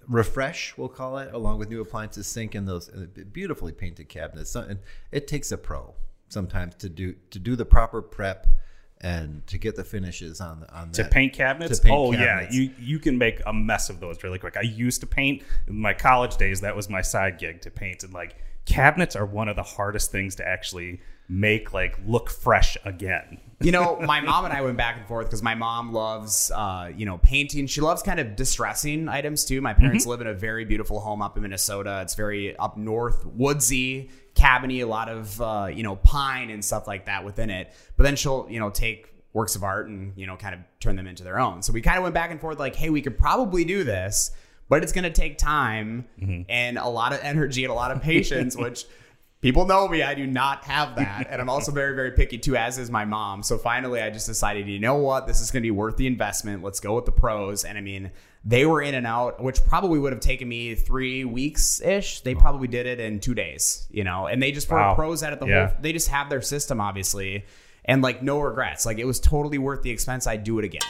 refresh, 0.08 0.76
we'll 0.76 0.88
call 0.88 1.18
it, 1.18 1.32
along 1.32 1.58
with 1.58 1.68
new 1.68 1.80
appliances, 1.80 2.26
sink, 2.26 2.54
and 2.54 2.66
those 2.66 2.88
uh, 2.88 3.06
beautifully 3.32 3.72
painted 3.72 4.08
cabinets. 4.08 4.50
So, 4.50 4.60
and 4.60 4.80
it 5.12 5.26
takes 5.28 5.52
a 5.52 5.58
pro 5.58 5.94
sometimes 6.28 6.76
to 6.76 6.88
do 6.88 7.14
to 7.30 7.38
do 7.38 7.56
the 7.56 7.64
proper 7.64 8.00
prep 8.02 8.46
and 9.00 9.46
to 9.46 9.58
get 9.58 9.76
the 9.76 9.84
finishes 9.84 10.40
on 10.40 10.60
the 10.60 10.74
on 10.74 10.90
to 10.92 11.02
that. 11.02 11.10
paint 11.10 11.32
cabinets. 11.32 11.78
To 11.78 11.84
paint 11.84 11.96
oh 11.96 12.12
cabinets. 12.12 12.54
yeah, 12.54 12.60
you 12.60 12.70
you 12.78 12.98
can 12.98 13.16
make 13.18 13.40
a 13.46 13.52
mess 13.52 13.88
of 13.88 14.00
those 14.00 14.22
really 14.22 14.38
quick. 14.38 14.56
I 14.56 14.62
used 14.62 15.00
to 15.00 15.06
paint 15.06 15.42
in 15.68 15.78
my 15.78 15.94
college 15.94 16.36
days. 16.36 16.60
That 16.60 16.76
was 16.76 16.90
my 16.90 17.02
side 17.02 17.38
gig 17.38 17.62
to 17.62 17.70
paint, 17.70 18.02
and 18.02 18.12
like 18.12 18.36
cabinets 18.66 19.16
are 19.16 19.26
one 19.26 19.48
of 19.48 19.56
the 19.56 19.62
hardest 19.62 20.12
things 20.12 20.36
to 20.36 20.46
actually 20.46 21.00
make 21.28 21.72
like 21.72 21.98
look 22.06 22.28
fresh 22.30 22.76
again. 22.84 23.38
You 23.62 23.72
know, 23.72 24.00
my 24.00 24.22
mom 24.22 24.46
and 24.46 24.54
I 24.54 24.62
went 24.62 24.78
back 24.78 24.96
and 24.96 25.06
forth 25.06 25.26
because 25.26 25.42
my 25.42 25.54
mom 25.54 25.92
loves, 25.92 26.50
uh, 26.50 26.90
you 26.96 27.04
know, 27.04 27.18
painting. 27.18 27.66
She 27.66 27.82
loves 27.82 28.02
kind 28.02 28.18
of 28.18 28.34
distressing 28.34 29.06
items 29.06 29.44
too. 29.44 29.60
My 29.60 29.74
parents 29.74 30.06
live 30.06 30.22
in 30.22 30.28
a 30.28 30.32
very 30.32 30.64
beautiful 30.64 30.98
home 30.98 31.20
up 31.20 31.36
in 31.36 31.42
Minnesota. 31.42 32.00
It's 32.00 32.14
very 32.14 32.56
up 32.56 32.78
north, 32.78 33.26
woodsy, 33.26 34.08
cabiny, 34.34 34.80
a 34.80 34.86
lot 34.86 35.10
of, 35.10 35.38
uh, 35.42 35.68
you 35.70 35.82
know, 35.82 35.96
pine 35.96 36.48
and 36.48 36.64
stuff 36.64 36.86
like 36.86 37.04
that 37.04 37.22
within 37.22 37.50
it. 37.50 37.70
But 37.98 38.04
then 38.04 38.16
she'll, 38.16 38.46
you 38.48 38.60
know, 38.60 38.70
take 38.70 39.12
works 39.34 39.56
of 39.56 39.62
art 39.62 39.88
and, 39.88 40.14
you 40.16 40.26
know, 40.26 40.36
kind 40.38 40.54
of 40.54 40.62
turn 40.80 40.96
them 40.96 41.06
into 41.06 41.22
their 41.22 41.38
own. 41.38 41.60
So 41.62 41.74
we 41.74 41.82
kind 41.82 41.98
of 41.98 42.02
went 42.02 42.14
back 42.14 42.30
and 42.30 42.40
forth 42.40 42.58
like, 42.58 42.74
hey, 42.74 42.88
we 42.88 43.02
could 43.02 43.18
probably 43.18 43.66
do 43.66 43.84
this, 43.84 44.30
but 44.70 44.82
it's 44.84 44.92
going 44.92 45.04
to 45.04 45.10
take 45.10 45.36
time 45.36 46.06
mm-hmm. 46.18 46.42
and 46.48 46.78
a 46.78 46.88
lot 46.88 47.12
of 47.12 47.20
energy 47.22 47.64
and 47.64 47.70
a 47.70 47.74
lot 47.74 47.90
of 47.90 48.00
patience, 48.00 48.56
which 48.64 48.86
people 49.42 49.66
know 49.66 49.88
me. 49.88 50.02
I 50.02 50.14
do 50.14 50.26
not 50.26 50.64
have 50.64 50.96
that. 50.96 51.26
And 51.30 51.40
i'm 51.42 51.50
also 51.50 51.72
very 51.72 51.94
very 51.94 52.12
picky 52.12 52.38
too 52.38 52.56
as 52.56 52.78
is 52.78 52.90
my 52.90 53.04
mom. 53.04 53.42
So 53.42 53.58
finally 53.58 54.00
i 54.00 54.08
just 54.08 54.26
decided 54.26 54.66
you 54.68 54.78
know 54.78 54.94
what? 54.94 55.26
This 55.26 55.40
is 55.40 55.50
going 55.50 55.62
to 55.62 55.66
be 55.66 55.70
worth 55.72 55.96
the 55.96 56.06
investment. 56.06 56.62
Let's 56.62 56.80
go 56.80 56.94
with 56.94 57.04
the 57.04 57.12
pros. 57.12 57.64
And 57.64 57.76
i 57.76 57.80
mean 57.82 58.12
they 58.44 58.64
were 58.64 58.80
in 58.80 58.94
and 58.94 59.06
out 59.06 59.42
which 59.42 59.62
probably 59.66 59.98
would 59.98 60.12
have 60.12 60.20
taken 60.22 60.48
me 60.48 60.74
three 60.74 61.26
weeks 61.26 61.82
ish 61.82 62.22
they 62.22 62.34
probably 62.34 62.68
did 62.68 62.86
it 62.86 62.98
in 63.00 63.20
two 63.20 63.34
days 63.34 63.86
you 63.90 64.04
know? 64.04 64.26
And 64.28 64.42
they 64.42 64.52
just 64.52 64.70
were 64.70 64.78
Wow. 64.78 64.94
pros 64.94 65.22
at 65.22 65.32
it 65.32 65.40
the 65.40 65.46
Yeah. 65.46 65.66
whole 65.66 65.76
they 65.80 65.92
just 65.92 66.08
have 66.08 66.30
their 66.30 66.42
system 66.42 66.80
obviously 66.80 67.44
and 67.84 68.02
like 68.02 68.22
no 68.22 68.38
regrets. 68.40 68.86
Like 68.86 68.98
it 68.98 69.06
was 69.06 69.18
totally 69.18 69.58
worth 69.58 69.82
the 69.82 69.90
expense. 69.90 70.26
I'd 70.28 70.44
do 70.44 70.58
it 70.60 70.64
again 70.64 70.82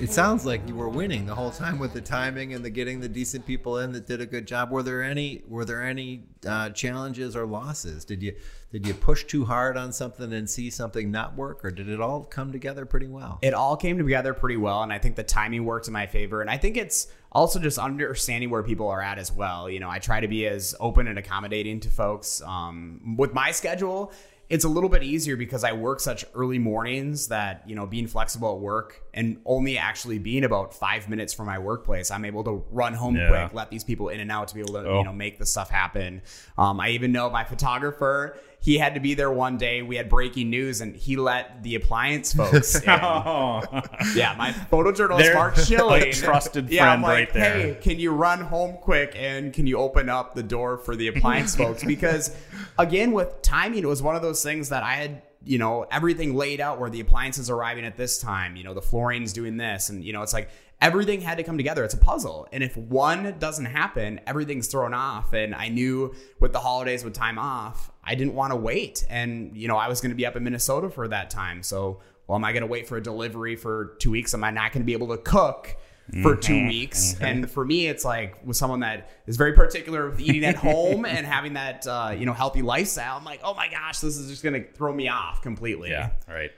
It 0.00 0.10
sounds 0.10 0.46
like 0.46 0.66
you 0.66 0.74
were 0.74 0.88
winning 0.88 1.26
the 1.26 1.34
whole 1.34 1.50
time 1.50 1.78
with 1.78 1.92
the 1.92 2.00
timing 2.00 2.54
and 2.54 2.64
the 2.64 2.70
getting 2.70 3.00
the 3.00 3.08
decent 3.08 3.44
people 3.44 3.80
in 3.80 3.92
that 3.92 4.06
did 4.06 4.22
a 4.22 4.26
good 4.26 4.46
job. 4.46 4.70
Were 4.70 4.82
there 4.82 5.02
any 5.02 5.42
were 5.46 5.66
there 5.66 5.84
any 5.84 6.24
uh, 6.46 6.70
challenges 6.70 7.36
or 7.36 7.44
losses? 7.44 8.06
Did 8.06 8.22
you 8.22 8.34
did 8.72 8.86
you 8.86 8.94
push 8.94 9.24
too 9.24 9.44
hard 9.44 9.76
on 9.76 9.92
something 9.92 10.32
and 10.32 10.48
see 10.48 10.70
something 10.70 11.10
not 11.10 11.36
work, 11.36 11.62
or 11.64 11.70
did 11.70 11.88
it 11.90 12.00
all 12.00 12.24
come 12.24 12.50
together 12.50 12.86
pretty 12.86 13.08
well? 13.08 13.38
it 13.42 13.52
all 13.52 13.76
came 13.76 13.98
together 13.98 14.34
pretty 14.34 14.56
well 14.56 14.82
and 14.82 14.92
i 14.92 14.98
think 14.98 15.16
the 15.16 15.22
timing 15.22 15.64
worked 15.64 15.86
in 15.86 15.92
my 15.92 16.06
favor 16.06 16.40
and 16.40 16.50
i 16.50 16.56
think 16.56 16.76
it's 16.76 17.08
also 17.32 17.58
just 17.58 17.78
understanding 17.78 18.50
where 18.50 18.62
people 18.62 18.88
are 18.88 19.00
at 19.00 19.18
as 19.18 19.32
well 19.32 19.68
you 19.70 19.80
know 19.80 19.88
i 19.88 19.98
try 19.98 20.20
to 20.20 20.28
be 20.28 20.46
as 20.46 20.74
open 20.80 21.06
and 21.06 21.18
accommodating 21.18 21.80
to 21.80 21.90
folks 21.90 22.42
um, 22.42 23.16
with 23.16 23.32
my 23.32 23.50
schedule 23.50 24.12
it's 24.50 24.64
a 24.64 24.68
little 24.68 24.90
bit 24.90 25.02
easier 25.02 25.36
because 25.36 25.62
i 25.64 25.72
work 25.72 26.00
such 26.00 26.24
early 26.34 26.58
mornings 26.58 27.28
that 27.28 27.62
you 27.66 27.74
know 27.76 27.86
being 27.86 28.06
flexible 28.08 28.52
at 28.54 28.60
work 28.60 29.00
and 29.14 29.40
only 29.46 29.78
actually 29.78 30.18
being 30.18 30.44
about 30.44 30.74
five 30.74 31.08
minutes 31.08 31.32
from 31.32 31.46
my 31.46 31.58
workplace 31.58 32.10
i'm 32.10 32.24
able 32.24 32.42
to 32.44 32.64
run 32.70 32.92
home 32.92 33.16
Yeah. 33.16 33.28
quick 33.28 33.54
let 33.54 33.70
these 33.70 33.84
people 33.84 34.08
in 34.08 34.20
and 34.20 34.30
out 34.30 34.48
to 34.48 34.54
be 34.54 34.60
able 34.60 34.74
to 34.74 34.80
Oh. 34.86 34.98
you 34.98 35.04
know 35.04 35.12
make 35.12 35.38
the 35.38 35.46
stuff 35.46 35.70
happen 35.70 36.20
um, 36.58 36.80
i 36.80 36.90
even 36.90 37.12
know 37.12 37.30
my 37.30 37.44
photographer 37.44 38.36
he 38.62 38.76
had 38.76 38.94
to 38.94 39.00
be 39.00 39.14
there 39.14 39.30
one 39.30 39.56
day 39.56 39.80
we 39.82 39.96
had 39.96 40.08
breaking 40.08 40.50
news 40.50 40.82
and 40.82 40.94
he 40.94 41.16
let 41.16 41.62
the 41.62 41.74
appliance 41.74 42.34
folks 42.34 42.76
oh. 42.86 43.60
in. 43.62 43.68
Oh, 43.72 43.80
Yeah, 44.14 44.34
my 44.36 44.52
photojournalist 44.52 45.18
They're 45.18 45.34
Mark 45.34 45.56
Schilling. 45.56 46.02
a 46.02 46.12
trusted 46.12 46.68
yeah, 46.68 46.84
friend 46.84 47.02
like, 47.02 47.10
right 47.10 47.32
there. 47.32 47.54
Hey, 47.54 47.78
can 47.80 47.98
you 47.98 48.12
run 48.12 48.40
home 48.40 48.76
quick 48.80 49.14
and 49.16 49.52
can 49.52 49.66
you 49.66 49.78
open 49.78 50.10
up 50.10 50.34
the 50.34 50.42
door 50.42 50.76
for 50.76 50.94
the 50.94 51.08
appliance 51.08 51.56
folks? 51.62 51.82
Because 51.82 52.36
again, 52.78 53.12
with 53.12 53.40
timing, 53.40 53.82
it 53.82 53.88
was 53.88 54.02
one 54.02 54.14
of 54.14 54.22
those 54.22 54.42
things 54.42 54.68
that 54.68 54.82
I 54.82 54.94
had, 54.94 55.22
you 55.42 55.56
know, 55.56 55.86
everything 55.90 56.34
laid 56.34 56.60
out 56.60 56.78
where 56.78 56.90
the 56.90 57.00
appliances 57.00 57.48
arriving 57.48 57.86
at 57.86 57.96
this 57.96 58.18
time, 58.18 58.56
you 58.56 58.64
know, 58.64 58.74
the 58.74 58.82
flooring's 58.82 59.32
doing 59.32 59.56
this, 59.56 59.88
and 59.88 60.04
you 60.04 60.12
know, 60.12 60.20
it's 60.20 60.34
like 60.34 60.50
everything 60.80 61.20
had 61.20 61.38
to 61.38 61.44
come 61.44 61.56
together. 61.56 61.84
It's 61.84 61.94
a 61.94 61.98
puzzle. 61.98 62.48
And 62.52 62.62
if 62.62 62.76
one 62.76 63.36
doesn't 63.38 63.66
happen, 63.66 64.20
everything's 64.26 64.66
thrown 64.66 64.94
off. 64.94 65.32
And 65.32 65.54
I 65.54 65.68
knew 65.68 66.14
with 66.40 66.52
the 66.52 66.60
holidays 66.60 67.04
with 67.04 67.14
time 67.14 67.38
off, 67.38 67.89
I 68.02 68.14
didn't 68.14 68.34
want 68.34 68.52
to 68.52 68.56
wait. 68.56 69.06
And, 69.08 69.56
you 69.56 69.68
know, 69.68 69.76
I 69.76 69.88
was 69.88 70.00
going 70.00 70.10
to 70.10 70.16
be 70.16 70.26
up 70.26 70.36
in 70.36 70.44
Minnesota 70.44 70.90
for 70.90 71.08
that 71.08 71.30
time. 71.30 71.62
So, 71.62 72.00
well, 72.26 72.36
am 72.36 72.44
I 72.44 72.52
going 72.52 72.62
to 72.62 72.66
wait 72.66 72.88
for 72.88 72.96
a 72.96 73.02
delivery 73.02 73.56
for 73.56 73.96
two 73.98 74.10
weeks? 74.10 74.34
Am 74.34 74.42
I 74.44 74.50
not 74.50 74.72
going 74.72 74.82
to 74.82 74.86
be 74.86 74.92
able 74.92 75.08
to 75.08 75.18
cook? 75.18 75.76
For 76.22 76.34
two 76.34 76.66
weeks, 76.66 77.14
and 77.20 77.48
for 77.48 77.64
me, 77.64 77.86
it's 77.86 78.04
like 78.04 78.44
with 78.44 78.56
someone 78.56 78.80
that 78.80 79.10
is 79.28 79.36
very 79.36 79.52
particular 79.52 80.10
with 80.10 80.18
eating 80.18 80.44
at 80.44 80.56
home 80.56 81.04
and 81.04 81.24
having 81.24 81.52
that 81.52 81.86
uh, 81.86 82.12
you 82.18 82.26
know 82.26 82.32
healthy 82.32 82.62
lifestyle. 82.62 83.16
I'm 83.16 83.24
like, 83.24 83.38
oh 83.44 83.54
my 83.54 83.68
gosh, 83.68 84.00
this 84.00 84.16
is 84.16 84.28
just 84.28 84.42
gonna 84.42 84.64
throw 84.74 84.92
me 84.92 85.06
off 85.06 85.40
completely. 85.40 85.90
yeah, 85.90 86.10
right. 86.28 86.50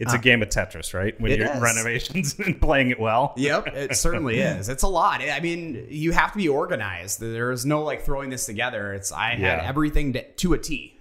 It's 0.00 0.14
a 0.14 0.16
ah. 0.16 0.20
game 0.20 0.40
of 0.40 0.48
Tetris, 0.48 0.94
right? 0.94 1.18
When 1.20 1.30
It 1.30 1.38
you're 1.38 1.54
is. 1.54 1.60
renovations 1.60 2.34
and 2.44 2.58
playing 2.60 2.90
it 2.90 2.98
well. 2.98 3.34
Yep, 3.36 3.66
it 3.68 3.96
certainly 3.96 4.40
is. 4.40 4.70
It's 4.70 4.82
a 4.82 4.88
lot. 4.88 5.20
I 5.20 5.40
mean, 5.40 5.86
you 5.90 6.12
have 6.12 6.32
to 6.32 6.38
be 6.38 6.48
organized. 6.48 7.20
There's 7.20 7.66
no 7.66 7.82
like 7.82 8.02
throwing 8.02 8.30
this 8.30 8.46
together. 8.46 8.94
It's 8.94 9.12
I 9.12 9.34
had 9.34 9.60
everything 9.60 10.14
to, 10.14 10.22
to 10.22 10.54
a 10.54 10.58
T. 10.58 10.96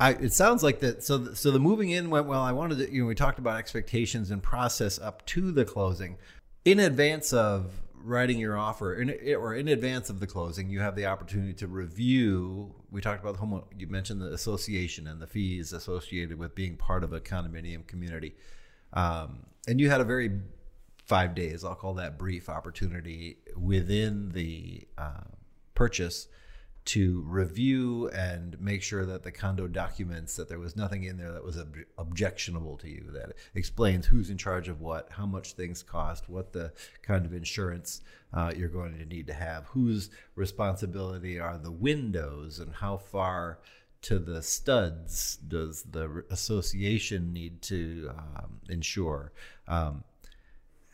I, 0.00 0.10
it 0.10 0.32
sounds 0.32 0.64
like 0.64 0.80
that. 0.80 1.04
So, 1.04 1.18
th- 1.18 1.36
so 1.36 1.52
the 1.52 1.60
moving 1.60 1.90
in 1.90 2.10
went 2.10 2.26
well. 2.26 2.42
I 2.42 2.50
wanted 2.50 2.78
to, 2.78 2.92
you 2.92 3.02
know, 3.02 3.06
we 3.06 3.14
talked 3.14 3.38
about 3.38 3.56
expectations 3.58 4.32
and 4.32 4.42
process 4.42 4.98
up 4.98 5.24
to 5.26 5.52
the 5.52 5.64
closing. 5.64 6.18
In 6.64 6.80
advance 6.80 7.32
of 7.32 7.70
writing 8.02 8.40
your 8.40 8.58
offer, 8.58 8.94
in, 8.94 9.10
or 9.36 9.54
in 9.54 9.68
advance 9.68 10.10
of 10.10 10.18
the 10.18 10.26
closing, 10.26 10.68
you 10.68 10.80
have 10.80 10.96
the 10.96 11.06
opportunity 11.06 11.54
to 11.54 11.68
review. 11.68 12.74
We 12.94 13.00
talked 13.00 13.20
about 13.20 13.34
the 13.34 13.40
home. 13.40 13.64
You 13.76 13.88
mentioned 13.88 14.20
the 14.20 14.32
association 14.32 15.08
and 15.08 15.20
the 15.20 15.26
fees 15.26 15.72
associated 15.72 16.38
with 16.38 16.54
being 16.54 16.76
part 16.76 17.02
of 17.02 17.12
a 17.12 17.20
condominium 17.20 17.84
community, 17.88 18.36
um, 18.92 19.46
and 19.66 19.80
you 19.80 19.90
had 19.90 20.00
a 20.00 20.04
very 20.04 20.30
five 21.04 21.34
days. 21.34 21.64
I'll 21.64 21.74
call 21.74 21.94
that 21.94 22.16
brief 22.16 22.48
opportunity 22.48 23.38
within 23.56 24.30
the 24.30 24.86
uh, 24.96 25.24
purchase 25.74 26.28
to 26.84 27.22
review 27.26 28.08
and 28.10 28.60
make 28.60 28.82
sure 28.82 29.06
that 29.06 29.22
the 29.22 29.32
condo 29.32 29.66
documents 29.66 30.36
that 30.36 30.48
there 30.48 30.58
was 30.58 30.76
nothing 30.76 31.04
in 31.04 31.16
there 31.16 31.32
that 31.32 31.42
was 31.44 31.58
ob- 31.58 31.76
objectionable 31.96 32.76
to 32.76 32.88
you 32.88 33.08
that 33.12 33.32
explains 33.54 34.06
who's 34.06 34.28
in 34.28 34.36
charge 34.36 34.68
of 34.68 34.80
what 34.80 35.08
how 35.10 35.24
much 35.24 35.52
things 35.52 35.82
cost 35.82 36.28
what 36.28 36.52
the 36.52 36.72
kind 37.02 37.24
of 37.24 37.32
insurance 37.32 38.02
uh, 38.34 38.52
you're 38.54 38.68
going 38.68 38.98
to 38.98 39.06
need 39.06 39.26
to 39.26 39.32
have 39.32 39.64
whose 39.66 40.10
responsibility 40.34 41.40
are 41.40 41.56
the 41.56 41.70
windows 41.70 42.58
and 42.58 42.74
how 42.74 42.96
far 42.96 43.58
to 44.04 44.18
the 44.18 44.42
studs 44.42 45.38
does 45.48 45.82
the 45.84 46.24
association 46.28 47.32
need 47.32 47.62
to 47.62 48.10
um, 48.10 48.60
insure. 48.68 49.32
Um, 49.66 50.04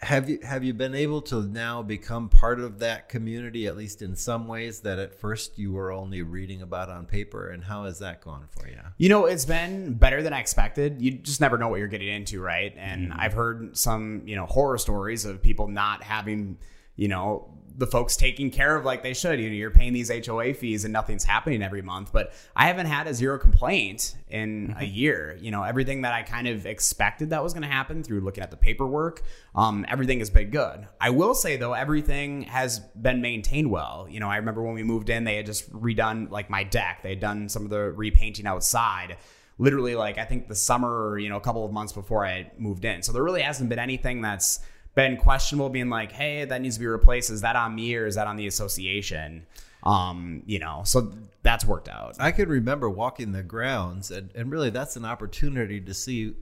have 0.03 0.31
you 0.31 0.39
have 0.43 0.65
you 0.65 0.73
been 0.73 0.95
able 0.95 1.21
to 1.21 1.43
now 1.43 1.83
become 1.83 2.29
part 2.29 2.59
of 2.59 2.79
that 2.79 3.09
community 3.11 3.67
at 3.67 3.77
least 3.77 4.01
in 4.01 4.17
some 4.17 4.49
ways 4.49 4.81
that 4.81 4.99
at 4.99 5.15
first 5.15 5.59
you 5.59 5.73
were 5.73 5.93
only 5.93 6.23
reading 6.23 6.63
about 6.63 6.89
on 6.89 7.05
paper 7.05 7.51
and 7.51 7.65
how 7.65 7.85
has 7.85 7.99
that 7.99 8.23
gone 8.23 8.47
for 8.49 8.67
you 8.67 8.77
You 8.97 9.09
know, 9.09 9.27
it's 9.27 9.45
been 9.45 9.95
better 9.95 10.23
than 10.23 10.33
I 10.33 10.41
expected. 10.41 11.01
You 11.01 11.13
just 11.13 11.41
never 11.41 11.59
know 11.59 11.69
what 11.69 11.79
you're 11.79 11.89
getting 11.89 12.09
into, 12.09 12.41
right? 12.41 12.75
And 12.77 13.11
mm-hmm. 13.11 13.21
I've 13.21 13.33
heard 13.33 13.77
some, 13.77 14.23
you 14.27 14.37
know, 14.37 14.47
horror 14.47 14.79
stories 14.79 15.25
of 15.25 15.43
people 15.43 15.69
not 15.69 16.03
having, 16.03 16.59
you 16.97 17.09
know, 17.09 17.49
the 17.77 17.87
folks 17.87 18.17
taking 18.17 18.51
care 18.51 18.77
of 18.77 18.85
like 18.85 19.03
they 19.03 19.15
should. 19.15 19.41
You 19.41 19.49
know, 19.49 19.55
you're 19.55 19.71
paying 19.71 19.93
these 19.93 20.11
HOA 20.11 20.55
fees 20.55 20.85
and 20.85 20.93
nothing's 20.93 21.25
happening 21.25 21.63
every 21.63 21.83
month. 21.83 22.13
But 22.13 22.33
I 22.55 22.67
haven't 22.67 22.87
had 22.87 23.07
a 23.07 23.15
zero 23.15 23.39
complaint 23.39 24.17
in 24.29 24.75
a 24.79 24.85
year. 24.85 25.39
You 25.41 25.51
know, 25.51 25.63
everything 25.63 26.03
that 26.03 26.13
I 26.13 26.23
kind 26.23 26.49
of 26.49 26.67
expected 26.67 27.31
that 27.31 27.43
was 27.43 27.53
going 27.53 27.63
to 27.63 27.69
happen 27.69 28.03
through 28.03 28.21
looking 28.21 28.43
at 28.43 28.51
the 28.51 28.57
paperwork, 28.57 29.23
um, 29.55 29.85
everything 29.89 30.19
has 30.19 30.31
been 30.31 30.51
good. 30.51 30.87
I 31.01 31.11
will 31.11 31.35
say 31.35 31.57
though, 31.57 31.73
everything 31.73 32.43
has 32.43 32.81
been 32.81 33.21
maintained 33.21 33.71
well. 33.71 34.07
You 34.11 34.21
know, 34.21 34.29
I 34.29 34.37
remember 34.37 34.63
when 34.63 34.75
we 34.75 34.83
moved 34.83 35.11
in, 35.11 35.25
they 35.25 35.37
had 35.37 35.47
just 35.47 35.73
redone 35.73 36.31
like 36.31 36.51
my 36.51 36.65
deck. 36.65 37.01
They 37.03 37.11
had 37.11 37.21
done 37.21 37.49
some 37.49 37.65
of 37.65 37.71
the 37.71 37.93
repainting 37.93 38.47
outside 38.47 39.17
literally 39.61 39.95
like 39.95 40.17
I 40.17 40.25
think 40.25 40.49
the 40.49 40.55
summer, 40.55 41.19
you 41.19 41.29
know, 41.29 41.37
a 41.37 41.41
couple 41.41 41.67
of 41.67 41.71
months 41.71 41.93
before 41.93 42.25
I 42.27 42.51
moved 42.57 42.87
in. 42.87 43.03
So 43.03 43.13
there 43.13 43.23
really 43.23 43.43
hasn't 43.43 43.69
been 43.69 43.79
anything 43.79 44.23
that's 44.23 44.61
been 44.95 45.17
questionable 45.17 45.69
being 45.69 45.89
like, 45.89 46.13
hey, 46.13 46.45
that 46.45 46.61
needs 46.61 46.77
to 46.77 46.81
be 46.81 46.87
replaced. 46.87 47.31
Is 47.31 47.43
that 47.43 47.57
on 47.57 47.75
me 47.75 47.95
or 47.95 48.07
is 48.07 48.17
that 48.17 48.27
on 48.27 48.37
the 48.37 48.47
association? 48.47 49.47
Um, 49.83 50.43
you 50.47 50.59
know, 50.59 50.83
so 50.85 51.13
that's 51.43 51.65
worked 51.65 51.89
out. 51.89 52.17
i 52.21 52.31
could 52.31 52.49
remember 52.49 52.91
walking 52.91 53.33
the 53.33 53.43
grounds 53.43 54.11
and, 54.11 54.31
and 54.35 54.53
really 54.53 54.69
that's 54.69 54.97
an 54.97 55.07
opportunity 55.07 55.81
to 55.81 55.95
see 55.95 56.35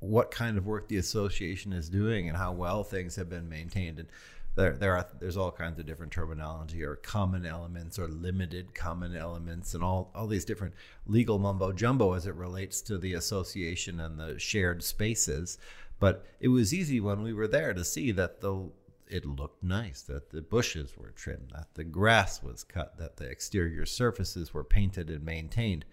what 0.00 0.30
kind 0.30 0.56
of 0.56 0.66
work 0.66 0.88
the 0.88 0.96
association 0.96 1.72
is 1.72 1.88
doing 1.88 2.28
and 2.28 2.38
how 2.38 2.52
well 2.52 2.82
things 2.82 3.16
have 3.16 3.28
been 3.28 3.48
maintained 3.48 3.98
and 3.98 4.08
there, 4.54 4.72
there 4.72 4.96
are 4.96 5.06
there's 5.20 5.36
all 5.36 5.52
kinds 5.52 5.78
of 5.78 5.86
different 5.86 6.12
terminology 6.12 6.82
or 6.82 6.96
common 6.96 7.46
elements 7.46 7.96
or 7.98 8.08
limited 8.08 8.74
common 8.74 9.16
elements 9.16 9.74
and 9.74 9.84
all 9.84 10.10
all 10.14 10.26
these 10.26 10.44
different 10.44 10.74
legal 11.06 11.38
mumbo 11.38 11.72
jumbo 11.72 12.14
as 12.14 12.26
it 12.26 12.34
relates 12.34 12.80
to 12.80 12.98
the 12.98 13.14
association 13.14 14.00
and 14.00 14.18
the 14.18 14.36
shared 14.38 14.82
spaces 14.82 15.58
but 15.98 16.24
it 16.40 16.48
was 16.48 16.74
easy 16.74 17.00
when 17.00 17.22
we 17.22 17.32
were 17.32 17.48
there 17.48 17.74
to 17.74 17.84
see 17.84 18.10
that 18.12 18.40
the 18.40 18.70
it 19.10 19.24
looked 19.24 19.62
nice 19.62 20.02
that 20.02 20.30
the 20.30 20.42
bushes 20.42 20.96
were 20.96 21.10
trimmed 21.10 21.50
that 21.54 21.74
the 21.74 21.84
grass 21.84 22.42
was 22.42 22.62
cut 22.62 22.98
that 22.98 23.16
the 23.16 23.24
exterior 23.24 23.86
surfaces 23.86 24.52
were 24.52 24.64
painted 24.64 25.08
and 25.08 25.24
maintained. 25.24 25.84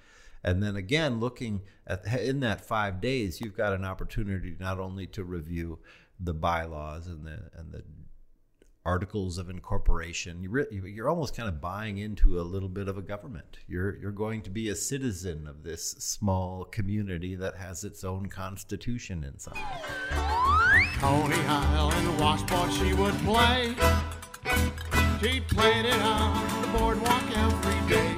And 0.43 0.62
then 0.62 0.76
again, 0.76 1.20
looking 1.20 1.62
at 1.88 2.06
in 2.06 2.41
that 2.41 2.62
five 2.62 3.01
days, 3.01 3.41
you've 3.41 3.58
got 3.58 3.74
an 3.74 3.86
opportunity 3.86 4.56
not 4.60 4.80
only 4.80 5.08
to 5.08 5.24
review 5.24 5.80
the 6.20 6.34
bylaws 6.34 7.08
and 7.08 7.26
the 7.26 7.49
and 7.56 7.72
the 7.72 7.84
articles 8.86 9.38
of 9.38 9.49
incorporation. 9.49 10.41
You 10.43 10.49
re, 10.49 10.65
you're 10.71 11.09
almost 11.09 11.36
kind 11.36 11.49
of 11.49 11.59
buying 11.59 11.97
into 11.97 12.39
a 12.39 12.43
little 12.43 12.69
bit 12.69 12.88
of 12.88 12.97
a 12.97 13.01
government. 13.01 13.57
You're 13.67 13.97
you're 13.97 14.11
going 14.11 14.41
to 14.43 14.49
be 14.49 14.69
a 14.69 14.75
citizen 14.75 15.47
of 15.47 15.63
this 15.63 15.91
small 15.91 16.65
community 16.65 17.36
that 17.36 17.55
has 17.55 17.83
its 17.83 18.03
own 18.03 18.27
constitution 18.27 19.23
inside. 19.23 19.57
Coney 20.99 21.36
Island 21.47 22.19
washboard 22.19 22.71
she 22.73 22.93
would 22.93 23.15
play. 23.25 23.75
She 25.19 25.39
played 25.41 25.86
it 25.86 26.01
on 26.01 26.61
the 26.61 26.67
boardwalk 26.77 27.23
every 27.38 27.89
day. 27.89 28.15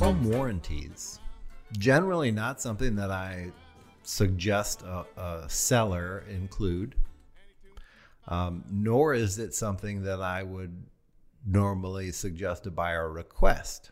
Home 0.00 0.28
warranties, 0.28 1.20
generally 1.78 2.32
not 2.32 2.60
something 2.60 2.96
that 2.96 3.12
I 3.12 3.52
suggest 4.02 4.82
a, 4.82 5.06
a 5.16 5.48
seller 5.48 6.24
include. 6.28 6.96
Um, 8.26 8.64
nor 8.70 9.14
is 9.14 9.38
it 9.38 9.54
something 9.54 10.02
that 10.04 10.20
I 10.20 10.42
would 10.42 10.84
normally 11.44 12.10
suggest 12.12 12.66
a 12.66 12.70
buyer 12.70 13.10
request. 13.10 13.90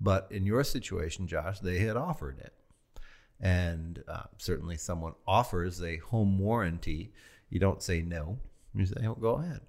But 0.00 0.28
in 0.30 0.46
your 0.46 0.64
situation, 0.64 1.26
Josh, 1.26 1.60
they 1.60 1.78
had 1.78 1.96
offered 1.96 2.38
it. 2.38 2.54
And 3.40 4.02
uh, 4.08 4.24
certainly 4.38 4.76
someone 4.76 5.14
offers 5.26 5.82
a 5.82 5.98
home 5.98 6.38
warranty. 6.38 7.12
You 7.50 7.60
don't 7.60 7.82
say 7.82 8.02
no, 8.02 8.38
you 8.74 8.86
say, 8.86 9.06
oh, 9.06 9.14
go 9.14 9.36
ahead. 9.36 9.60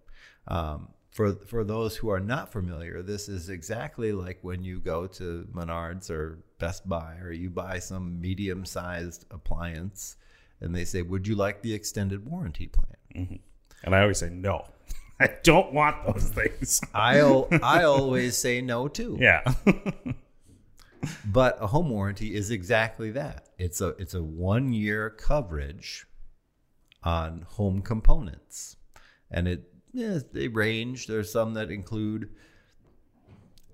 Um, 0.47 0.89
for, 1.11 1.33
for 1.33 1.63
those 1.63 1.97
who 1.97 2.09
are 2.09 2.19
not 2.19 2.51
familiar, 2.51 3.01
this 3.01 3.27
is 3.27 3.49
exactly 3.49 4.13
like 4.13 4.39
when 4.41 4.63
you 4.63 4.79
go 4.79 5.07
to 5.07 5.47
Menards 5.53 6.09
or 6.09 6.39
Best 6.59 6.87
Buy 6.87 7.17
or 7.21 7.31
you 7.31 7.49
buy 7.49 7.79
some 7.79 8.21
medium 8.21 8.65
sized 8.65 9.25
appliance 9.31 10.15
and 10.61 10.73
they 10.73 10.85
say, 10.85 11.01
Would 11.01 11.27
you 11.27 11.35
like 11.35 11.61
the 11.61 11.73
extended 11.73 12.25
warranty 12.25 12.67
plan? 12.67 13.39
And 13.83 13.95
I 13.95 14.01
always 14.01 14.19
say 14.19 14.29
no. 14.29 14.65
I 15.19 15.29
don't 15.43 15.73
want 15.73 16.05
those 16.05 16.29
things. 16.29 16.81
I'll 16.93 17.47
I 17.61 17.83
always 17.83 18.37
say 18.37 18.61
no 18.61 18.87
too. 18.87 19.17
yeah. 19.19 19.43
But 21.25 21.57
a 21.59 21.65
home 21.65 21.89
warranty 21.89 22.35
is 22.35 22.51
exactly 22.51 23.09
that. 23.11 23.49
It's 23.57 23.81
a 23.81 23.89
it's 23.97 24.13
a 24.13 24.21
one 24.21 24.71
year 24.71 25.09
coverage 25.09 26.05
on 27.03 27.43
home 27.49 27.81
components, 27.81 28.75
and 29.31 29.47
it 29.47 29.63
yeah, 29.93 30.19
they 30.31 30.47
range. 30.47 31.07
There's 31.07 31.31
some 31.31 31.55
that 31.55 31.71
include 31.71 32.29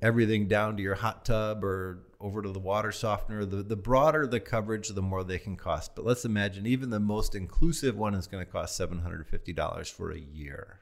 everything 0.02 0.48
down 0.48 0.78
to 0.78 0.84
your 0.84 0.96
hot 0.96 1.26
tub 1.26 1.66
or 1.66 2.07
over 2.20 2.42
to 2.42 2.50
the 2.50 2.60
water 2.60 2.92
softener. 2.92 3.46
The 3.46 3.64
the 3.64 3.76
broader 3.76 4.26
the 4.26 4.40
coverage, 4.40 4.90
the 4.90 5.02
more 5.02 5.24
they 5.24 5.40
can 5.40 5.56
cost. 5.56 5.96
But 5.96 6.06
let's 6.06 6.26
imagine 6.26 6.66
even 6.66 6.90
the 6.90 7.00
most 7.00 7.36
inclusive 7.36 7.96
one 7.96 8.16
is 8.16 8.28
going 8.28 8.46
to 8.46 8.52
cost 8.52 8.76
seven 8.76 9.00
hundred 9.00 9.28
fifty 9.28 9.54
dollars 9.54 9.90
for 9.90 10.12
a 10.12 10.20
year. 10.20 10.80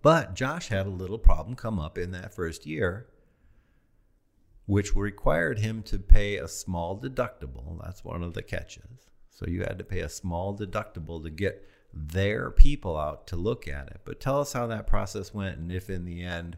But 0.00 0.34
Josh 0.34 0.68
had 0.68 0.86
a 0.86 0.90
little 0.90 1.18
problem 1.18 1.56
come 1.56 1.78
up 1.78 1.98
in 1.98 2.12
that 2.12 2.34
first 2.34 2.66
year 2.66 3.08
which 4.66 4.94
required 4.94 5.58
him 5.58 5.82
to 5.82 5.98
pay 5.98 6.36
a 6.36 6.48
small 6.48 6.98
deductible. 6.98 7.80
That's 7.82 8.04
one 8.04 8.22
of 8.22 8.34
the 8.34 8.42
catches. 8.42 9.10
So 9.30 9.46
you 9.46 9.60
had 9.60 9.78
to 9.78 9.84
pay 9.84 10.00
a 10.00 10.08
small 10.08 10.56
deductible 10.56 11.22
to 11.22 11.30
get 11.30 11.68
their 11.92 12.50
people 12.50 12.96
out 12.96 13.26
to 13.28 13.36
look 13.36 13.66
at 13.66 13.88
it. 13.88 14.00
But 14.04 14.20
tell 14.20 14.40
us 14.40 14.52
how 14.52 14.66
that 14.68 14.86
process 14.86 15.34
went 15.34 15.58
and 15.58 15.72
if 15.72 15.90
in 15.90 16.04
the 16.04 16.22
end 16.22 16.56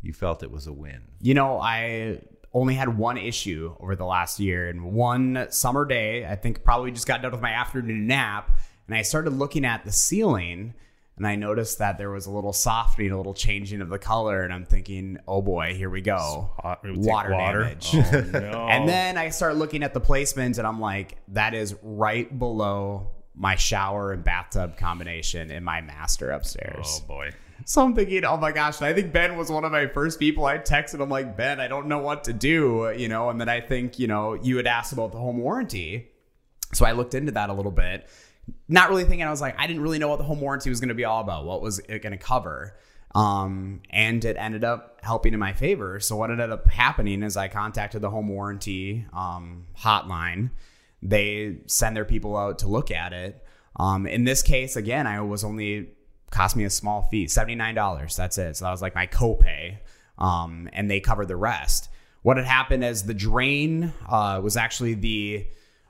you 0.00 0.12
felt 0.12 0.42
it 0.42 0.50
was 0.50 0.66
a 0.66 0.72
win. 0.72 1.02
You 1.20 1.34
know, 1.34 1.60
I 1.60 2.22
only 2.54 2.74
had 2.74 2.96
one 2.96 3.18
issue 3.18 3.74
over 3.80 3.96
the 3.96 4.06
last 4.06 4.38
year, 4.40 4.68
and 4.68 4.84
one 4.94 5.48
summer 5.50 5.84
day, 5.84 6.24
I 6.24 6.36
think 6.36 6.62
probably 6.64 6.92
just 6.92 7.06
got 7.06 7.20
done 7.20 7.32
with 7.32 7.40
my 7.42 7.50
afternoon 7.50 8.06
nap, 8.06 8.56
and 8.86 8.96
I 8.96 9.02
started 9.02 9.32
looking 9.32 9.64
at 9.64 9.84
the 9.84 9.92
ceiling. 9.92 10.74
And 11.16 11.28
I 11.28 11.36
noticed 11.36 11.78
that 11.78 11.96
there 11.96 12.10
was 12.10 12.26
a 12.26 12.30
little 12.32 12.52
softening, 12.52 13.12
a 13.12 13.16
little 13.16 13.34
changing 13.34 13.80
of 13.80 13.88
the 13.88 14.00
color, 14.00 14.42
and 14.42 14.52
I'm 14.52 14.64
thinking, 14.64 15.18
"Oh 15.28 15.40
boy, 15.42 15.72
here 15.74 15.88
we 15.88 16.00
go, 16.00 16.50
Hot- 16.60 16.80
uh, 16.84 16.88
it 16.88 16.90
would 16.90 17.02
take 17.04 17.12
water, 17.12 17.30
water. 17.30 17.62
damage." 17.62 17.94
Oh, 17.94 18.20
no. 18.40 18.66
And 18.68 18.88
then 18.88 19.16
I 19.16 19.28
start 19.28 19.54
looking 19.54 19.84
at 19.84 19.94
the 19.94 20.00
placement, 20.00 20.58
and 20.58 20.66
I'm 20.66 20.80
like, 20.80 21.18
"That 21.28 21.54
is 21.54 21.76
right 21.84 22.36
below 22.36 23.12
my 23.36 23.54
shower 23.54 24.12
and 24.12 24.24
bathtub 24.24 24.76
combination 24.76 25.52
in 25.52 25.62
my 25.62 25.82
master 25.82 26.32
upstairs." 26.32 27.00
oh 27.04 27.06
boy. 27.06 27.30
So 27.66 27.82
I'm 27.82 27.94
thinking, 27.94 28.24
oh 28.24 28.36
my 28.36 28.52
gosh, 28.52 28.78
and 28.80 28.86
I 28.86 28.92
think 28.92 29.12
Ben 29.12 29.38
was 29.38 29.50
one 29.50 29.64
of 29.64 29.72
my 29.72 29.86
first 29.86 30.18
people 30.18 30.44
I 30.44 30.58
texted 30.58 31.00
him 31.00 31.08
like, 31.08 31.36
Ben, 31.36 31.60
I 31.60 31.68
don't 31.68 31.86
know 31.86 31.98
what 31.98 32.24
to 32.24 32.32
do, 32.32 32.92
you 32.94 33.08
know, 33.08 33.30
and 33.30 33.40
then 33.40 33.48
I 33.48 33.60
think, 33.60 33.98
you 33.98 34.06
know, 34.06 34.34
you 34.34 34.58
had 34.58 34.66
asked 34.66 34.92
about 34.92 35.12
the 35.12 35.18
home 35.18 35.38
warranty. 35.38 36.10
So 36.74 36.84
I 36.84 36.92
looked 36.92 37.14
into 37.14 37.32
that 37.32 37.48
a 37.48 37.54
little 37.54 37.72
bit, 37.72 38.06
not 38.68 38.90
really 38.90 39.04
thinking 39.04 39.26
I 39.26 39.30
was 39.30 39.40
like, 39.40 39.58
I 39.58 39.66
didn't 39.66 39.82
really 39.82 39.98
know 39.98 40.08
what 40.08 40.18
the 40.18 40.24
home 40.24 40.40
warranty 40.40 40.68
was 40.68 40.80
going 40.80 40.88
to 40.88 40.94
be 40.94 41.04
all 41.04 41.20
about. 41.20 41.46
What 41.46 41.62
was 41.62 41.78
it 41.78 42.02
going 42.02 42.12
to 42.12 42.22
cover? 42.22 42.76
Um, 43.14 43.80
and 43.90 44.24
it 44.24 44.36
ended 44.36 44.64
up 44.64 44.98
helping 45.02 45.34
in 45.34 45.40
my 45.40 45.52
favor. 45.52 46.00
So 46.00 46.16
what 46.16 46.30
ended 46.30 46.50
up 46.50 46.68
happening 46.68 47.22
is 47.22 47.36
I 47.36 47.48
contacted 47.48 48.02
the 48.02 48.10
home 48.10 48.28
warranty 48.28 49.06
um, 49.12 49.66
hotline. 49.78 50.50
They 51.00 51.58
send 51.66 51.96
their 51.96 52.04
people 52.04 52.36
out 52.36 52.58
to 52.60 52.68
look 52.68 52.90
at 52.90 53.12
it. 53.12 53.44
Um, 53.76 54.06
in 54.06 54.24
this 54.24 54.42
case, 54.42 54.76
again, 54.76 55.06
I 55.06 55.20
was 55.20 55.44
only 55.44 55.90
cost 56.34 56.56
me 56.56 56.64
a 56.64 56.70
small 56.70 57.02
fee, 57.02 57.28
seventy 57.28 57.54
nine 57.54 57.74
dollars. 57.74 58.16
That's 58.16 58.36
it. 58.36 58.56
So 58.56 58.64
that 58.64 58.70
was 58.72 58.82
like 58.82 58.94
my 58.94 59.06
copay, 59.06 59.78
um, 60.18 60.68
and 60.72 60.90
they 60.90 61.00
covered 61.00 61.28
the 61.28 61.36
rest. 61.36 61.88
What 62.22 62.36
had 62.36 62.46
happened 62.46 62.84
is 62.84 63.04
the 63.04 63.14
drain 63.14 63.92
uh, 64.08 64.40
was 64.42 64.56
actually 64.56 64.94
the 64.94 65.46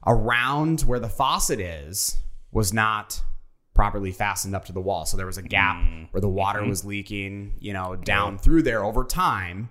around 0.07 0.83
where 0.83 1.01
the 1.01 1.09
faucet 1.09 1.61
is 1.61 2.19
was 2.53 2.73
not 2.73 3.23
properly 3.75 4.13
fastened 4.13 4.55
up 4.55 4.67
to 4.67 4.73
the 4.73 4.81
wall. 4.81 5.07
So 5.07 5.17
there 5.17 5.27
was 5.27 5.39
a 5.39 5.43
gap 5.43 5.83
where 6.13 6.21
the 6.21 6.29
water 6.29 6.65
was 6.65 6.85
leaking, 6.85 7.55
you 7.59 7.73
know, 7.73 7.97
down 7.97 8.39
through 8.39 8.63
there 8.63 8.85
over 8.85 9.05
time. 9.05 9.69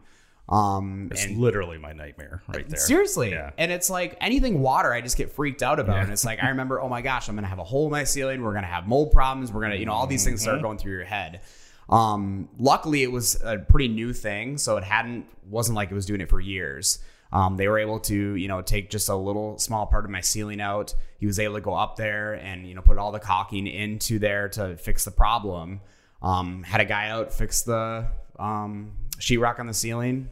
Um, 0.50 1.08
It's 1.12 1.24
and 1.24 1.38
literally 1.38 1.78
my 1.78 1.94
nightmare 1.94 2.44
right 2.48 2.68
there. 2.68 2.80
Seriously. 2.80 3.32
Yeah. 3.32 3.52
And 3.58 3.72
it's 3.72 3.90
like 3.90 4.18
anything 4.20 4.62
water, 4.62 4.92
I 4.94 5.02
just 5.02 5.16
get 5.18 5.32
freaked 5.32 5.64
out 5.64 5.80
about. 5.80 6.00
And 6.04 6.12
it's 6.12 6.26
like, 6.26 6.44
I 6.44 6.50
remember, 6.50 6.82
oh 6.82 6.90
my 6.90 7.02
gosh, 7.02 7.30
I'm 7.30 7.36
going 7.36 7.44
to 7.44 7.50
have 7.50 7.60
a 7.60 7.64
hole 7.64 7.86
in 7.86 7.92
my 7.92 8.04
ceiling. 8.04 8.42
We're 8.42 8.52
going 8.52 8.64
to 8.64 8.70
have 8.70 8.88
mold 8.88 9.12
problems. 9.12 9.52
We're 9.54 9.62
going 9.62 9.72
to, 9.72 9.78
you 9.80 9.86
know, 9.86 9.94
all 9.94 10.06
these 10.08 10.26
things 10.26 10.42
start 10.42 10.58
Mm-hmm. 10.58 10.66
going 10.66 10.78
through 10.78 10.94
your 10.94 11.06
head. 11.06 11.42
Um, 11.90 12.50
luckily, 12.60 13.04
it 13.04 13.12
was 13.12 13.42
a 13.42 13.58
pretty 13.58 13.88
new 13.88 14.12
thing. 14.14 14.58
So 14.58 14.78
it 14.78 14.84
hadn't, 14.84 15.26
wasn't 15.50 15.76
like 15.76 15.92
it 15.92 15.96
was 15.96 16.06
doing 16.06 16.22
it 16.22 16.30
for 16.30 16.40
years. 16.42 17.00
Um, 17.32 17.58
they 17.58 17.68
were 17.68 17.80
able 17.80 18.00
to, 18.02 18.36
you 18.36 18.48
know, 18.48 18.62
take 18.62 18.90
just 18.92 19.10
a 19.10 19.16
little 19.16 19.58
small 19.58 19.88
part 19.88 20.06
of 20.06 20.12
my 20.12 20.22
ceiling 20.22 20.62
out. 20.62 20.94
He 21.18 21.26
was 21.26 21.40
able 21.40 21.56
to 21.56 21.62
go 21.62 21.74
up 21.74 21.96
there 21.96 22.34
and, 22.34 22.68
you 22.68 22.76
know, 22.76 22.82
put 22.82 22.98
all 22.98 23.12
the 23.12 23.20
caulking 23.20 23.66
into 23.66 24.20
there 24.20 24.50
to 24.50 24.78
fix 24.78 25.04
the 25.06 25.12
problem. 25.12 25.82
Um, 26.22 26.64
had 26.64 26.80
a 26.80 26.86
guy 26.86 27.10
out 27.10 27.34
fix 27.34 27.64
the 27.64 28.06
um, 28.38 28.92
sheetrock 29.24 29.60
on 29.60 29.68
the 29.68 29.74
ceiling 29.74 30.30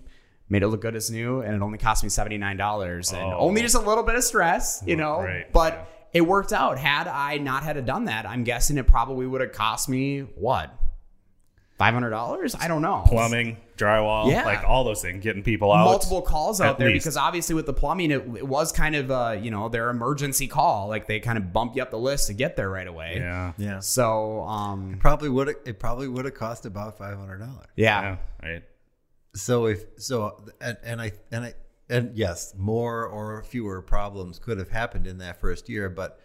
made 0.50 0.64
it 0.64 0.68
look 0.68 0.82
good 0.82 0.96
as 0.98 1.10
new, 1.10 1.40
and 1.40 1.56
it 1.56 1.62
only 1.62 1.78
cost 1.78 2.04
me 2.04 2.10
seventy 2.10 2.38
nine 2.38 2.58
dollars, 2.58 3.14
and 3.14 3.22
Oh. 3.34 3.38
only 3.40 3.62
just 3.62 3.76
a 3.76 3.80
little 3.80 4.04
bit 4.04 4.16
of 4.16 4.24
stress, 4.24 4.84
you 4.86 4.98
know. 4.98 5.22
Right, 5.22 5.52
But 5.54 5.74
yeah. 5.74 6.20
it 6.20 6.22
worked 6.28 6.52
out. 6.52 6.78
Had 6.78 7.08
I 7.08 7.38
not 7.38 7.64
had 7.64 7.84
done 7.86 8.06
that, 8.06 8.26
I'm 8.26 8.44
guessing 8.44 8.78
it 8.78 8.86
probably 8.88 9.26
would 9.26 9.40
have 9.42 9.54
cost 9.54 9.88
me 9.88 10.20
what 10.22 10.70
five 11.78 11.94
hundred 11.94 12.10
dollars. 12.10 12.54
I 12.60 12.68
don't 12.68 12.82
know. 12.82 13.04
Plumbing, 13.08 13.58
drywall, 13.78 14.30
Yeah. 14.30 14.44
like 14.46 14.64
all 14.68 14.84
those 14.84 15.02
things, 15.02 15.24
getting 15.24 15.42
people 15.42 15.72
out. 15.72 15.86
Multiple 15.86 16.22
calls 16.22 16.60
out 16.62 16.78
there 16.78 16.90
least. 16.90 17.06
because 17.06 17.16
obviously 17.18 17.56
with 17.56 17.66
the 17.66 17.74
plumbing, 17.74 18.12
it, 18.12 18.18
it 18.36 18.46
was 18.48 18.72
kind 18.74 18.96
of 18.96 19.10
uh, 19.10 19.38
you 19.42 19.52
know 19.52 19.70
their 19.70 19.90
emergency 19.90 20.48
call. 20.48 20.90
Like 20.90 21.08
they 21.08 21.20
kind 21.22 21.38
of 21.38 21.54
bump 21.54 21.78
you 21.78 21.82
up 21.82 21.92
the 21.92 21.98
list 21.98 22.28
to 22.28 22.34
get 22.34 22.58
there 22.58 22.70
right 22.70 22.88
away. 22.88 23.14
Yeah. 23.16 23.54
Yeah. 23.58 23.80
So 23.80 24.42
um, 24.44 24.98
Probably 25.00 25.30
would 25.30 25.48
it 25.66 25.80
probably 25.80 26.10
would 26.10 26.26
have 26.26 26.34
cost 26.36 26.66
about 26.66 26.98
five 26.98 27.18
hundred 27.18 27.38
dollars. 27.40 27.68
yeah. 27.78 28.02
Yeah. 28.02 28.18
Right. 28.50 28.64
So 29.34 29.66
if 29.66 29.86
so, 29.98 30.44
and, 30.60 30.78
and 30.84 31.02
I 31.02 31.12
and 31.32 31.46
I 31.46 31.54
and 31.90 32.16
yes, 32.16 32.54
more 32.58 33.06
or 33.06 33.44
fewer 33.44 33.82
problems 33.82 34.40
could 34.40 34.58
have 34.58 34.70
happened 34.70 35.08
in 35.08 35.18
that 35.20 35.40
first 35.40 35.70
year, 35.70 35.90
but 35.90 36.20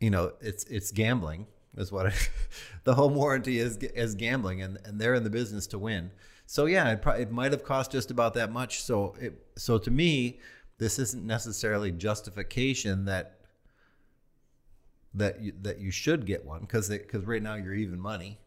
you 0.00 0.10
know, 0.10 0.32
it's 0.40 0.64
it's 0.64 0.90
gambling 0.90 1.46
is 1.76 1.90
what 1.90 2.06
I, 2.06 2.12
the 2.84 2.94
home 2.94 3.14
warranty 3.14 3.58
is 3.58 3.76
is 3.78 4.14
gambling, 4.14 4.62
and 4.62 4.78
and 4.84 5.00
they're 5.00 5.14
in 5.14 5.24
the 5.24 5.30
business 5.30 5.66
to 5.68 5.78
win. 5.78 6.10
So 6.46 6.66
yeah, 6.66 6.90
it, 6.92 7.02
probably, 7.02 7.22
it 7.22 7.32
might 7.32 7.52
have 7.52 7.64
cost 7.64 7.92
just 7.92 8.10
about 8.10 8.34
that 8.34 8.52
much. 8.52 8.82
So 8.82 9.14
it 9.20 9.46
so 9.56 9.78
to 9.78 9.90
me, 9.90 10.40
this 10.78 10.98
isn't 10.98 11.26
necessarily 11.26 11.92
justification 11.92 13.04
that 13.06 13.38
that 15.14 15.40
you, 15.40 15.52
that 15.62 15.78
you 15.78 15.90
should 15.90 16.26
get 16.26 16.44
one 16.44 16.60
because 16.60 16.88
because 16.88 17.24
right 17.24 17.42
now 17.42 17.54
you're 17.54 17.74
even 17.74 18.00
money. 18.00 18.38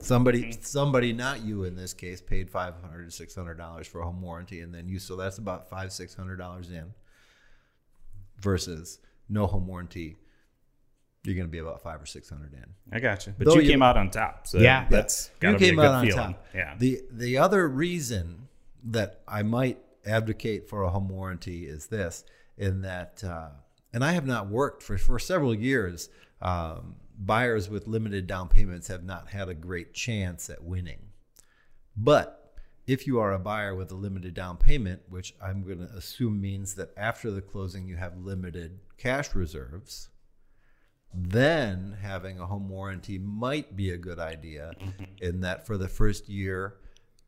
Somebody, 0.00 0.56
somebody, 0.60 1.12
not 1.12 1.42
you 1.44 1.64
in 1.64 1.74
this 1.76 1.92
case, 1.94 2.20
paid 2.20 2.50
five 2.50 2.74
hundred 2.82 3.04
to 3.06 3.10
six 3.10 3.34
hundred 3.34 3.54
dollars 3.58 3.86
for 3.86 4.00
a 4.00 4.04
home 4.04 4.20
warranty, 4.22 4.60
and 4.60 4.72
then 4.74 4.88
you, 4.88 4.98
so 4.98 5.16
that's 5.16 5.38
about 5.38 5.68
five 5.70 5.92
six 5.92 6.14
hundred 6.14 6.36
dollars 6.36 6.70
in. 6.70 6.92
Versus 8.40 8.98
no 9.30 9.46
home 9.46 9.66
warranty, 9.66 10.16
you're 11.24 11.34
going 11.34 11.46
to 11.46 11.50
be 11.50 11.58
about 11.58 11.80
five 11.82 12.02
or 12.02 12.06
six 12.06 12.28
hundred 12.28 12.52
in. 12.52 12.64
I 12.92 13.00
got 13.00 13.26
you. 13.26 13.34
But 13.36 13.46
Though 13.46 13.54
you 13.54 13.62
you- 13.62 13.70
came 13.70 13.82
out 13.82 13.96
on 13.96 14.10
top. 14.10 14.46
So 14.46 14.58
Yeah. 14.58 14.86
that's 14.90 15.30
you 15.34 15.40
gotta 15.40 15.58
be 15.58 15.64
a 15.64 15.68
came 15.68 15.76
good 15.76 15.86
out 15.86 15.94
on 15.94 16.06
feeling. 16.06 16.32
top. 16.34 16.46
Yeah. 16.54 16.74
The 16.78 17.00
the 17.10 17.38
other 17.38 17.66
reason 17.68 18.48
that 18.84 19.22
I 19.26 19.42
might 19.42 19.78
advocate 20.04 20.68
for 20.68 20.82
a 20.82 20.90
home 20.90 21.08
warranty 21.08 21.66
is 21.66 21.86
this: 21.86 22.24
in 22.58 22.82
that, 22.82 23.24
uh, 23.24 23.48
and 23.94 24.04
I 24.04 24.12
have 24.12 24.26
not 24.26 24.48
worked 24.48 24.82
for 24.82 24.98
for 24.98 25.18
several 25.18 25.54
years. 25.54 26.10
Um, 26.42 26.96
buyers 27.18 27.68
with 27.68 27.86
limited 27.86 28.26
down 28.26 28.48
payments 28.48 28.88
have 28.88 29.04
not 29.04 29.28
had 29.28 29.48
a 29.48 29.54
great 29.54 29.94
chance 29.94 30.50
at 30.50 30.62
winning. 30.62 31.00
But 31.96 32.54
if 32.86 33.06
you 33.06 33.18
are 33.18 33.32
a 33.32 33.38
buyer 33.38 33.74
with 33.74 33.90
a 33.90 33.96
limited 33.96 34.34
down 34.34 34.58
payment, 34.58 35.02
which 35.08 35.34
I'm 35.42 35.64
going 35.64 35.78
to 35.78 35.96
assume 35.96 36.40
means 36.40 36.74
that 36.74 36.92
after 36.96 37.30
the 37.30 37.40
closing 37.40 37.88
you 37.88 37.96
have 37.96 38.16
limited 38.18 38.78
cash 38.96 39.34
reserves, 39.34 40.08
then 41.12 41.96
having 42.00 42.38
a 42.38 42.46
home 42.46 42.68
warranty 42.68 43.18
might 43.18 43.74
be 43.74 43.90
a 43.90 43.96
good 43.96 44.18
idea 44.18 44.72
mm-hmm. 44.80 45.04
in 45.20 45.40
that 45.40 45.66
for 45.66 45.78
the 45.78 45.88
first 45.88 46.28
year 46.28 46.76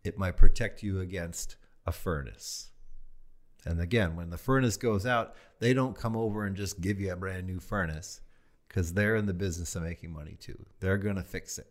it 0.05 0.19
might 0.19 0.37
protect 0.37 0.83
you 0.83 1.01
against 1.01 1.57
a 1.87 1.93
furnace. 1.93 2.71
And 3.65 3.81
again, 3.81 4.15
when 4.15 4.31
the 4.31 4.39
furnace 4.39 4.77
goes 4.77 5.05
out, 5.05 5.35
they 5.59 5.75
don't 5.75 5.97
come 5.97 6.17
over 6.17 6.45
and 6.45 6.57
just 6.57 6.81
give 6.81 7.01
you 7.01 7.13
a 7.13 7.17
brand 7.17 7.47
new 7.47 7.59
furnace 7.59 8.21
because 8.69 8.93
they're 8.93 9.17
in 9.17 9.27
the 9.27 9.35
business 9.35 9.75
of 9.75 9.83
making 9.83 10.13
money 10.13 10.37
too. 10.41 10.67
They're 10.81 10.99
going 10.99 11.17
to 11.17 11.23
fix 11.23 11.59
it. 11.59 11.67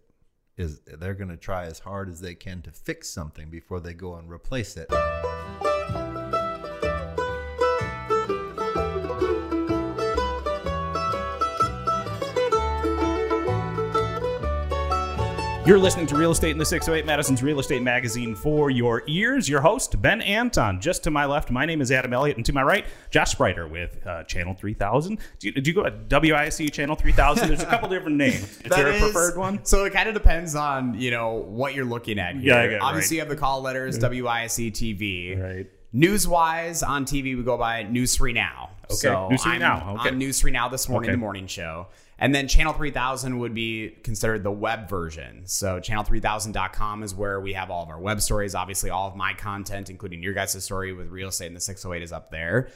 Is 0.58 0.80
they're 0.86 1.14
going 1.14 1.30
to 1.30 1.38
try 1.38 1.66
as 1.66 1.80
hard 1.80 2.10
as 2.10 2.20
they 2.20 2.34
can 2.34 2.64
to 2.64 2.72
fix 2.72 3.10
something 3.10 3.50
before 3.50 3.80
they 3.80 3.94
go 3.94 4.16
and 4.16 4.30
replace 4.30 4.76
it. 4.76 4.92
You're 15.68 15.78
listening 15.78 16.06
to 16.08 16.16
Real 16.16 16.32
Estate 16.32 16.52
in 16.52 16.58
the 16.58 16.66
608, 16.66 17.06
Madison's 17.06 17.44
Real 17.44 17.60
Estate 17.60 17.82
Magazine 17.82 18.36
for 18.36 18.70
your 18.70 19.04
ears. 19.06 19.50
Your 19.50 19.60
host, 19.60 20.02
Ben 20.02 20.22
Anton. 20.22 20.80
Just 20.80 21.04
to 21.04 21.12
my 21.12 21.26
left, 21.26 21.52
my 21.52 21.66
name 21.66 21.82
is 21.82 21.92
Adam 21.92 22.14
Elliott, 22.14 22.38
and 22.38 22.46
to 22.46 22.54
my 22.54 22.64
right, 22.64 22.86
Josh 23.12 23.36
Spreiter 23.36 23.70
with 23.70 24.00
uh, 24.08 24.24
Channel 24.24 24.54
3000. 24.54 25.20
Do 25.40 25.48
you, 25.50 25.52
do 25.62 25.70
you 25.70 25.76
go 25.76 25.86
at 25.86 26.08
WISC 26.08 26.72
Channel 26.72 26.96
3000? 26.96 27.50
There's 27.50 27.62
a 27.64 27.66
couple 27.66 27.90
different 27.90 28.16
names. 28.16 28.44
Is 28.64 28.70
there 28.70 28.88
a 28.88 28.94
is- 28.94 29.02
preferred 29.02 29.38
one? 29.38 29.66
So 29.66 29.84
it 29.84 29.92
kind 29.92 30.08
of 30.08 30.14
depends 30.14 30.56
on 30.56 30.98
you 30.98 31.12
know 31.12 31.34
what 31.34 31.76
you're 31.76 31.84
looking 31.84 32.18
at. 32.18 32.36
Here. 32.36 32.54
Yeah, 32.54 32.60
I 32.60 32.64
get 32.68 32.72
it, 32.76 32.82
Obviously, 32.82 33.18
right. 33.18 33.24
you 33.24 33.28
have 33.28 33.36
the 33.36 33.40
call 33.40 33.62
letters 33.62 34.00
WISC 34.00 34.72
TV. 34.72 35.38
Right. 35.38 35.70
News 35.92 36.26
wise 36.30 36.82
on 36.82 37.04
TV, 37.04 37.36
we 37.36 37.44
go 37.44 37.58
by 37.58 37.84
News 37.84 38.16
Three 38.16 38.32
Now. 38.32 38.70
Okay, 38.86 38.96
so 38.96 39.28
News 39.28 39.44
3 39.44 39.52
I'm 39.54 39.60
Now, 39.60 39.96
okay. 40.00 40.10
on 40.10 40.18
News 40.18 40.40
Three 40.40 40.52
Now 40.52 40.70
this 40.70 40.88
morning, 40.88 41.10
Okay. 41.10 41.16
the 41.16 41.20
morning 41.20 41.46
show, 41.48 41.88
and 42.20 42.34
then 42.34 42.48
Channel 42.48 42.74
Three 42.74 42.92
Thousand 42.92 43.40
would 43.40 43.54
be 43.54 43.90
considered 44.04 44.44
the 44.44 44.52
web 44.52 44.90
version. 44.90 45.44
So 45.46 45.80
channel3000.com 45.80 47.04
is 47.04 47.14
where 47.16 47.40
we 47.40 47.54
have 47.54 47.70
all 47.70 47.84
of 47.84 47.90
our 47.90 48.00
web 48.00 48.22
stories. 48.22 48.56
Obviously, 48.56 48.90
all 48.90 49.08
of 49.08 49.16
my 49.16 49.34
content, 49.34 49.90
including 49.90 50.24
your 50.24 50.34
guys' 50.34 50.64
story 50.64 50.94
with 50.94 51.08
real 51.10 51.30
estate 51.30 51.48
and 51.48 51.56
the 51.56 51.62
608, 51.62 52.04
is 52.04 52.12
up 52.12 52.32
there. 52.32 52.70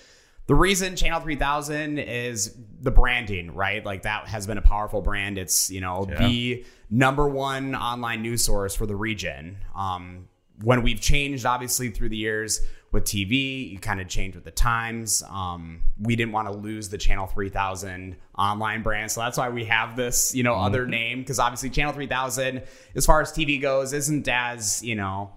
The 0.47 0.55
reason 0.55 0.95
Channel 0.95 1.21
3000 1.21 1.97
is 1.99 2.55
the 2.81 2.91
branding, 2.91 3.53
right? 3.53 3.85
Like 3.85 4.01
that 4.03 4.27
has 4.27 4.47
been 4.47 4.57
a 4.57 4.61
powerful 4.61 5.01
brand. 5.01 5.37
It's, 5.37 5.69
you 5.69 5.81
know, 5.81 6.07
Yeah. 6.09 6.27
the 6.27 6.65
number 6.89 7.27
one 7.27 7.75
online 7.75 8.21
news 8.21 8.43
source 8.43 8.75
for 8.75 8.85
the 8.85 8.95
region. 8.95 9.57
Um, 9.75 10.27
when 10.61 10.81
we've 10.83 10.99
changed, 10.99 11.45
obviously, 11.45 11.89
through 11.89 12.09
the 12.09 12.17
years 12.17 12.61
with 12.91 13.05
TV, 13.05 13.71
you 13.71 13.79
kind 13.79 14.01
of 14.01 14.07
change 14.07 14.35
with 14.35 14.43
the 14.43 14.51
times. 14.51 15.23
Um, 15.29 15.81
we 15.99 16.15
didn't 16.15 16.33
want 16.33 16.47
to 16.49 16.53
lose 16.53 16.89
the 16.89 16.97
Channel 16.97 17.27
3000 17.27 18.17
online 18.37 18.83
brand. 18.83 19.11
So 19.11 19.21
that's 19.21 19.37
why 19.37 19.49
we 19.49 19.65
have 19.65 19.95
this, 19.95 20.35
you 20.35 20.43
know, 20.43 20.55
other 20.55 20.85
name. 20.85 21.19
Because 21.19 21.39
obviously, 21.39 21.69
Channel 21.69 21.93
3000, 21.93 22.63
as 22.95 23.05
far 23.05 23.21
as 23.21 23.31
TV 23.31 23.61
goes, 23.61 23.93
isn't 23.93 24.27
as, 24.27 24.83
you 24.83 24.95
know, 24.95 25.31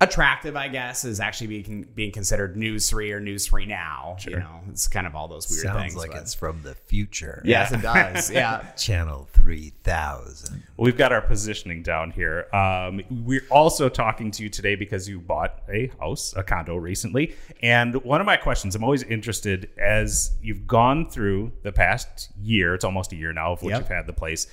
attractive, 0.00 0.54
I 0.56 0.68
guess, 0.68 1.04
is 1.04 1.18
actually 1.20 1.48
being 1.48 1.86
being 1.94 2.12
considered 2.12 2.56
News 2.56 2.88
Three 2.88 3.10
or 3.12 3.20
News 3.20 3.46
Three 3.46 3.66
now. 3.66 4.16
You 4.26 4.36
know, 4.38 4.60
it's 4.70 4.86
kind 4.88 5.06
of 5.06 5.14
all 5.16 5.28
those 5.28 5.48
weird 5.50 5.62
Sounds 5.62 5.80
things. 5.82 5.96
like 5.96 6.12
but- 6.12 6.20
it's 6.22 6.34
from 6.34 6.62
the 6.62 6.74
future. 6.74 7.42
yes, 7.44 7.72
it 7.72 7.82
does. 7.82 8.30
Yeah. 8.30 8.62
Channel 8.76 9.28
3000. 9.32 10.62
We've 10.76 10.96
got 10.96 11.12
our 11.12 11.20
positioning 11.20 11.82
down 11.82 12.10
here. 12.10 12.46
Um, 12.54 13.00
we're 13.24 13.44
also 13.50 13.88
talking 13.88 14.30
to 14.32 14.42
you 14.42 14.48
today 14.48 14.74
because 14.76 15.08
you 15.08 15.20
bought 15.20 15.62
a 15.68 15.90
house, 15.98 16.34
a 16.36 16.42
condo 16.42 16.76
recently. 16.76 17.34
And 17.62 17.94
one 18.04 18.20
of 18.20 18.26
my 18.26 18.36
questions, 18.36 18.74
I'm 18.76 18.84
always 18.84 19.02
interested 19.04 19.70
as 19.78 20.32
you've 20.42 20.66
gone 20.66 21.08
through 21.10 21.52
the 21.62 21.72
past 21.72 22.30
year, 22.40 22.74
it's 22.74 22.84
almost 22.84 23.12
a 23.12 23.16
year 23.16 23.32
now 23.32 23.52
of 23.52 23.62
which 23.62 23.72
Yep. 23.72 23.80
you've 23.80 23.88
had 23.88 24.06
the 24.06 24.12
place. 24.12 24.46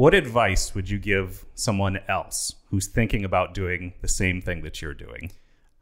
What 0.00 0.14
advice 0.14 0.74
would 0.74 0.88
you 0.88 0.98
give 0.98 1.44
someone 1.54 1.98
else 2.08 2.54
who's 2.70 2.86
thinking 2.86 3.22
about 3.22 3.52
doing 3.52 3.92
the 4.00 4.08
same 4.08 4.40
thing 4.40 4.62
that 4.62 4.80
you're 4.80 4.94
doing? 4.94 5.30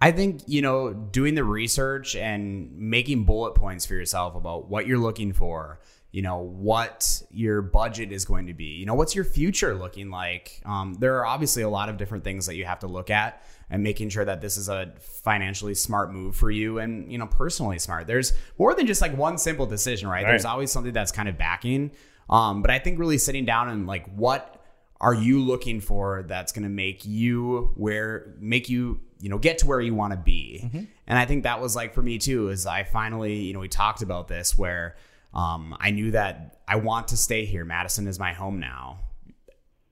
I 0.01 0.11
think, 0.11 0.41
you 0.49 0.61
know, 0.61 0.93
doing 0.93 1.37
the 1.37 1.45
research 1.45 2.17
and 2.17 2.77
making 2.77 3.27
bullet 3.27 3.55
points 3.55 3.87
for 3.87 3.95
yourself 3.95 4.35
about 4.35 4.69
what 4.69 4.89
you're 4.89 4.99
looking 4.99 5.33
for, 5.33 5.79
you 6.11 6.23
know, 6.23 6.39
what 6.39 7.23
your 7.31 7.63
budget 7.63 8.11
is 8.11 8.25
going 8.25 8.49
to 8.49 8.55
be, 8.55 8.65
you 8.65 8.87
know, 8.87 8.97
what's 8.97 9.15
your 9.15 9.25
future 9.25 9.77
looking 9.77 10.11
like. 10.11 10.63
Um, 10.65 10.95
there 10.95 11.17
are 11.19 11.27
obviously 11.27 11.63
a 11.63 11.69
lot 11.69 11.89
of 11.89 11.97
different 11.97 12.25
things 12.25 12.47
that 12.47 12.57
you 12.57 12.65
have 12.65 12.81
to 12.81 12.89
look 12.89 13.11
at 13.11 13.45
and 13.71 13.85
making 13.85 14.09
sure 14.09 14.25
that 14.25 14.41
this 14.41 14.57
is 14.57 14.69
a 14.69 14.95
financially 14.99 15.77
smart 15.77 16.13
move 16.13 16.35
for 16.35 16.51
you 16.51 16.81
and, 16.81 17.13
you 17.13 17.19
know, 17.19 17.29
personally 17.29 17.79
smart. 17.79 18.09
There's 18.09 18.33
more 18.59 18.75
than 18.75 18.89
just 18.89 19.01
like 19.01 19.17
one 19.17 19.39
simple 19.39 19.67
decision, 19.67 20.09
right? 20.09 20.25
Right. 20.25 20.31
There's 20.31 20.45
always 20.45 20.73
something 20.73 20.93
that's 20.93 21.13
kind 21.13 21.29
of 21.29 21.39
backing. 21.39 21.93
Um, 22.31 22.63
but 22.63 22.71
I 22.71 22.79
think 22.79 22.99
really 22.99 23.19
sitting 23.19 23.45
down 23.45 23.69
and 23.69 23.87
like, 23.87 24.07
what 24.15 24.59
are 25.01 25.15
you 25.15 25.41
looking 25.41 25.81
for 25.81 26.25
that's 26.27 26.53
going 26.53 26.65
to 26.65 26.69
make 26.69 27.05
you 27.05 27.71
where 27.77 28.35
make 28.41 28.69
you 28.69 29.01
you 29.21 29.29
know 29.29 29.39
get 29.39 29.59
to 29.59 29.67
where 29.67 29.81
you 29.81 29.95
want 29.95 30.13
to 30.13 30.17
be 30.17 30.69
and 31.07 31.19
i 31.19 31.25
think 31.25 31.45
that 31.45 31.61
was 31.61 31.77
like 31.77 31.95
for 31.95 32.03
me 32.03 32.19
too 32.19 32.49
is 32.49 32.67
i 32.67 32.83
finally 32.83 33.37
you 33.37 33.55
know 33.55 33.61
we 33.61 33.69
talked 33.69 34.03
about 34.03 34.29
this 34.29 34.59
where 34.59 34.97
um, 35.35 35.77
i 35.81 35.91
knew 35.91 36.11
that 36.11 36.59
i 36.67 36.77
want 36.77 37.09
to 37.09 37.17
stay 37.17 37.45
here. 37.45 37.65
Madison 37.65 38.07
is 38.07 38.19
my 38.19 38.33
home 38.33 38.59
now. 38.61 38.99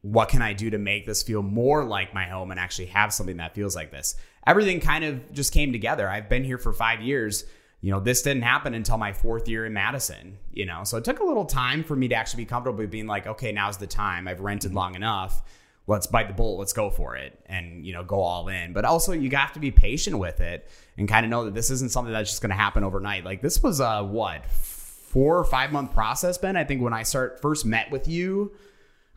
What 0.03 0.29
can 0.29 0.43
i 0.43 0.53
do 0.53 0.71
to 0.71 0.79
make 0.79 1.07
this 1.07 1.23
feel 1.23 1.43
more 1.43 1.85
like 1.85 2.15
my 2.15 2.25
home 2.25 2.51
and 2.51 2.59
actually 2.59 2.87
have 2.87 3.13
something 3.13 3.37
that 3.37 3.55
feels 3.55 3.77
like 3.77 3.91
this? 3.91 4.17
Everything 4.47 4.81
kind 4.81 5.05
of 5.05 5.33
just 5.33 5.53
came 5.53 5.73
together. 5.73 6.09
I've 6.09 6.29
been 6.29 6.45
here 6.45 6.59
for 6.59 6.73
five 6.73 7.01
years 7.01 7.45
you 7.87 7.93
know 7.93 8.01
this 8.01 8.23
didn't 8.23 8.43
happen 8.43 8.75
until 8.75 8.99
my 8.99 9.13
fourth 9.13 9.49
year 9.49 9.65
in 9.65 9.73
madison 9.73 10.39
you 10.57 10.65
know? 10.65 10.83
So 10.83 10.97
it 10.97 11.05
took 11.05 11.21
a 11.21 11.25
little 11.25 11.45
time 11.45 11.85
for 11.85 11.95
me 11.95 12.09
to 12.09 12.15
actually 12.15 12.43
be 12.45 12.49
comfortable 12.49 12.79
with 12.79 12.91
being 12.91 13.07
like 13.07 13.27
okay 13.27 13.53
now's 13.53 13.77
the 13.77 13.87
time. 13.87 14.27
I've 14.27 14.41
rented 14.41 14.71
mm-hmm. 14.71 14.79
long 14.79 14.95
enough. 14.97 15.43
Let's 15.87 16.09
bite 16.09 16.27
the 16.27 16.35
bullet. 16.35 16.59
Let's 16.59 16.73
go 16.73 16.91
for 16.91 17.15
it. 17.15 17.39
And 17.47 17.87
you 17.87 17.93
know 17.93 18.03
go 18.03 18.21
all 18.21 18.49
in. 18.49 18.73
But 18.73 18.85
also 18.85 19.13
you 19.13 19.31
have 19.37 19.53
to 19.53 19.61
be 19.61 19.71
patient 19.71 20.19
with 20.19 20.41
it 20.41 20.69
and 20.99 21.09
kind 21.09 21.25
of 21.25 21.31
know 21.31 21.45
that 21.45 21.55
this 21.55 21.71
isn't 21.71 21.93
something 21.93 22.13
that's 22.13 22.31
just 22.31 22.43
going 22.43 22.51
to 22.51 22.57
happen 22.57 22.83
overnight. 22.83 23.25
Like 23.25 23.43
this 23.43 23.63
was 23.63 23.79
a 23.79 24.03
what 24.03 24.47
four 24.47 25.39
or 25.39 25.45
five 25.45 25.71
month 25.71 25.93
process 25.93 26.39
ben? 26.39 26.57
I 26.57 26.65
think 26.65 26.83
when 26.83 26.93
i 26.93 27.05
start 27.05 27.41
first 27.41 27.65
met 27.65 27.91
with 27.93 28.09
you. 28.09 28.53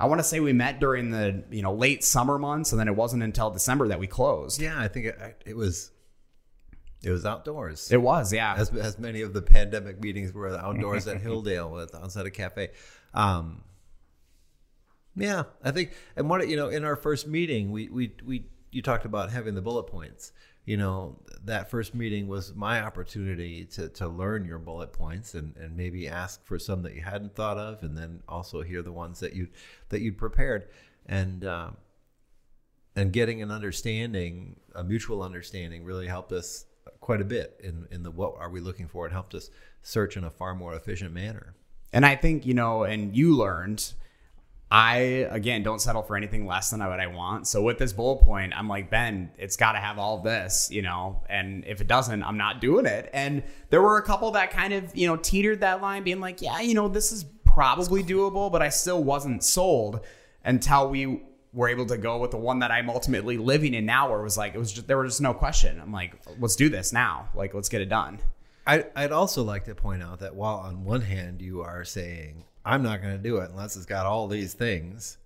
I 0.01 0.05
want 0.05 0.19
to 0.19 0.23
say 0.23 0.39
we 0.39 0.53
met 0.53 0.79
during 0.79 1.09
the 1.09 1.43
you 1.49 1.61
know 1.61 1.73
late 1.73 2.03
summer 2.03 2.37
months 2.37 2.71
and 2.71 2.79
then 2.79 2.87
it 2.87 2.95
wasn't 2.95 3.23
until 3.23 3.49
december 3.49 3.87
that 3.87 3.99
we 3.99 4.07
closed. 4.07 4.61
Yeah, 4.61 4.79
I 4.79 4.87
think 4.89 5.07
it, 5.07 5.43
it 5.45 5.55
was 5.55 5.91
it 7.01 7.11
was 7.11 7.25
outdoors. 7.25 7.91
it 7.91 8.01
was 8.01 8.33
yeah 8.33 8.55
as, 8.57 8.71
as 8.71 8.99
many 8.99 9.21
of 9.21 9.33
the 9.33 9.41
pandemic 9.41 10.01
meetings 10.01 10.33
were 10.33 10.49
outdoors 10.57 11.07
at 11.07 11.21
Hilldale 11.23 11.81
at 11.81 11.91
the 11.91 11.99
outside 11.99 12.25
a 12.25 12.31
cafe. 12.31 12.69
Um, 13.13 13.63
yeah, 15.15 15.43
I 15.63 15.71
think, 15.71 15.93
and 16.15 16.29
what 16.29 16.47
you 16.47 16.55
know, 16.55 16.69
in 16.69 16.83
our 16.83 16.95
first 16.95 17.27
meeting, 17.27 17.71
we 17.71 17.89
we 17.89 18.13
we 18.25 18.45
you 18.71 18.81
talked 18.81 19.05
about 19.05 19.31
having 19.31 19.55
the 19.55 19.61
bullet 19.61 19.83
points. 19.83 20.31
You 20.65 20.77
know, 20.77 21.19
that 21.45 21.71
first 21.71 21.95
meeting 21.95 22.27
was 22.27 22.53
my 22.53 22.81
opportunity 22.81 23.65
to 23.65 23.89
to 23.89 24.07
learn 24.07 24.45
your 24.45 24.59
bullet 24.59 24.93
points 24.93 25.33
and 25.33 25.55
and 25.57 25.75
maybe 25.75 26.07
ask 26.07 26.45
for 26.45 26.59
some 26.59 26.83
that 26.83 26.95
you 26.95 27.01
hadn't 27.01 27.35
thought 27.35 27.57
of, 27.57 27.83
and 27.83 27.97
then 27.97 28.21
also 28.27 28.61
hear 28.61 28.81
the 28.81 28.91
ones 28.91 29.19
that 29.19 29.33
you 29.33 29.47
that 29.89 30.01
you'd 30.01 30.17
prepared, 30.17 30.67
and. 31.05 31.45
Um, 31.45 31.77
and 32.95 33.13
getting 33.13 33.41
an 33.41 33.49
understanding, 33.49 34.59
a 34.75 34.83
mutual 34.83 35.21
understanding, 35.21 35.85
really 35.85 36.07
helped 36.07 36.33
us 36.33 36.65
quite 37.09 37.21
a 37.21 37.25
bit 37.25 37.59
in 37.63 37.87
in 37.89 38.03
the 38.03 38.11
what 38.11 38.35
are 38.37 38.51
we 38.51 38.59
looking 38.59 38.87
for. 38.87 39.07
It 39.07 39.11
helped 39.11 39.33
us 39.33 39.49
search 39.81 40.15
in 40.15 40.23
a 40.23 40.29
far 40.29 40.53
more 40.53 40.75
efficient 40.75 41.11
manner. 41.11 41.55
And 41.91 42.05
I 42.05 42.15
think, 42.15 42.45
you 42.45 42.53
know, 42.53 42.83
and 42.83 43.17
you 43.17 43.35
learned, 43.35 43.93
I, 44.69 45.25
again, 45.31 45.63
don't 45.63 45.81
settle 45.81 46.03
for 46.03 46.15
anything 46.15 46.45
less 46.45 46.69
than 46.69 46.81
what 46.81 46.99
I 46.99 47.07
want. 47.07 47.47
So 47.47 47.63
with 47.63 47.79
this 47.79 47.93
bullet 47.93 48.23
point, 48.23 48.53
I'm 48.55 48.67
like, 48.67 48.91
Ben, 48.91 49.31
it's 49.39 49.57
got 49.57 49.71
to 49.71 49.79
have 49.79 49.97
all 49.97 50.19
this, 50.19 50.69
you 50.69 50.83
know, 50.83 51.23
and 51.27 51.65
if 51.65 51.81
it 51.81 51.87
doesn't, 51.87 52.21
I'm 52.21 52.37
not 52.37 52.61
doing 52.61 52.85
it. 52.85 53.09
And 53.11 53.41
there 53.71 53.81
were 53.81 53.97
a 53.97 54.03
couple 54.03 54.29
that 54.33 54.51
kind 54.51 54.71
of, 54.71 54.95
you 54.95 55.07
know, 55.07 55.15
teetered 55.15 55.61
that 55.61 55.81
line, 55.81 56.03
being 56.03 56.19
like, 56.19 56.43
yeah, 56.43 56.59
you 56.59 56.75
know, 56.75 56.87
this 56.87 57.11
is 57.11 57.25
probably 57.43 58.03
doable, 58.03 58.51
but 58.51 58.61
I 58.61 58.69
still 58.69 59.03
wasn't 59.03 59.43
sold 59.43 60.01
until 60.43 60.91
we 60.91 61.23
were 61.53 61.67
able 61.67 61.85
to 61.87 61.97
go 61.97 62.17
with 62.19 62.31
the 62.31 62.37
one 62.37 62.59
that 62.59 62.71
I'm 62.71 62.89
ultimately 62.89 63.37
living 63.37 63.73
in 63.73 63.85
now, 63.85 64.09
where 64.09 64.19
it 64.19 64.23
was 64.23 64.37
like, 64.37 64.53
it 64.53 64.59
was 64.59 64.71
just, 64.71 64.87
there 64.87 64.97
was 64.97 65.13
just 65.13 65.21
no 65.21 65.33
question. 65.33 65.79
I'm 65.79 65.91
like, 65.91 66.13
let's 66.39 66.55
do 66.55 66.69
this 66.69 66.93
now. 66.93 67.29
Like, 67.33 67.53
let's 67.53 67.69
get 67.69 67.81
it 67.81 67.89
done. 67.89 68.19
I, 68.67 68.85
I'd 68.95 69.11
also 69.11 69.43
like 69.43 69.65
to 69.65 69.73
point 69.73 70.03
out 70.03 70.19
that 70.19 70.35
while 70.35 70.57
on 70.57 70.85
one 70.85 71.01
hand 71.01 71.41
you 71.41 71.61
are 71.61 71.83
saying 71.83 72.45
I'm 72.63 72.83
not 72.83 73.01
going 73.01 73.17
to 73.17 73.23
do 73.23 73.37
it 73.37 73.49
unless 73.49 73.75
it's 73.75 73.85
got 73.85 74.05
all 74.05 74.27
these 74.27 74.53
things, 74.53 75.17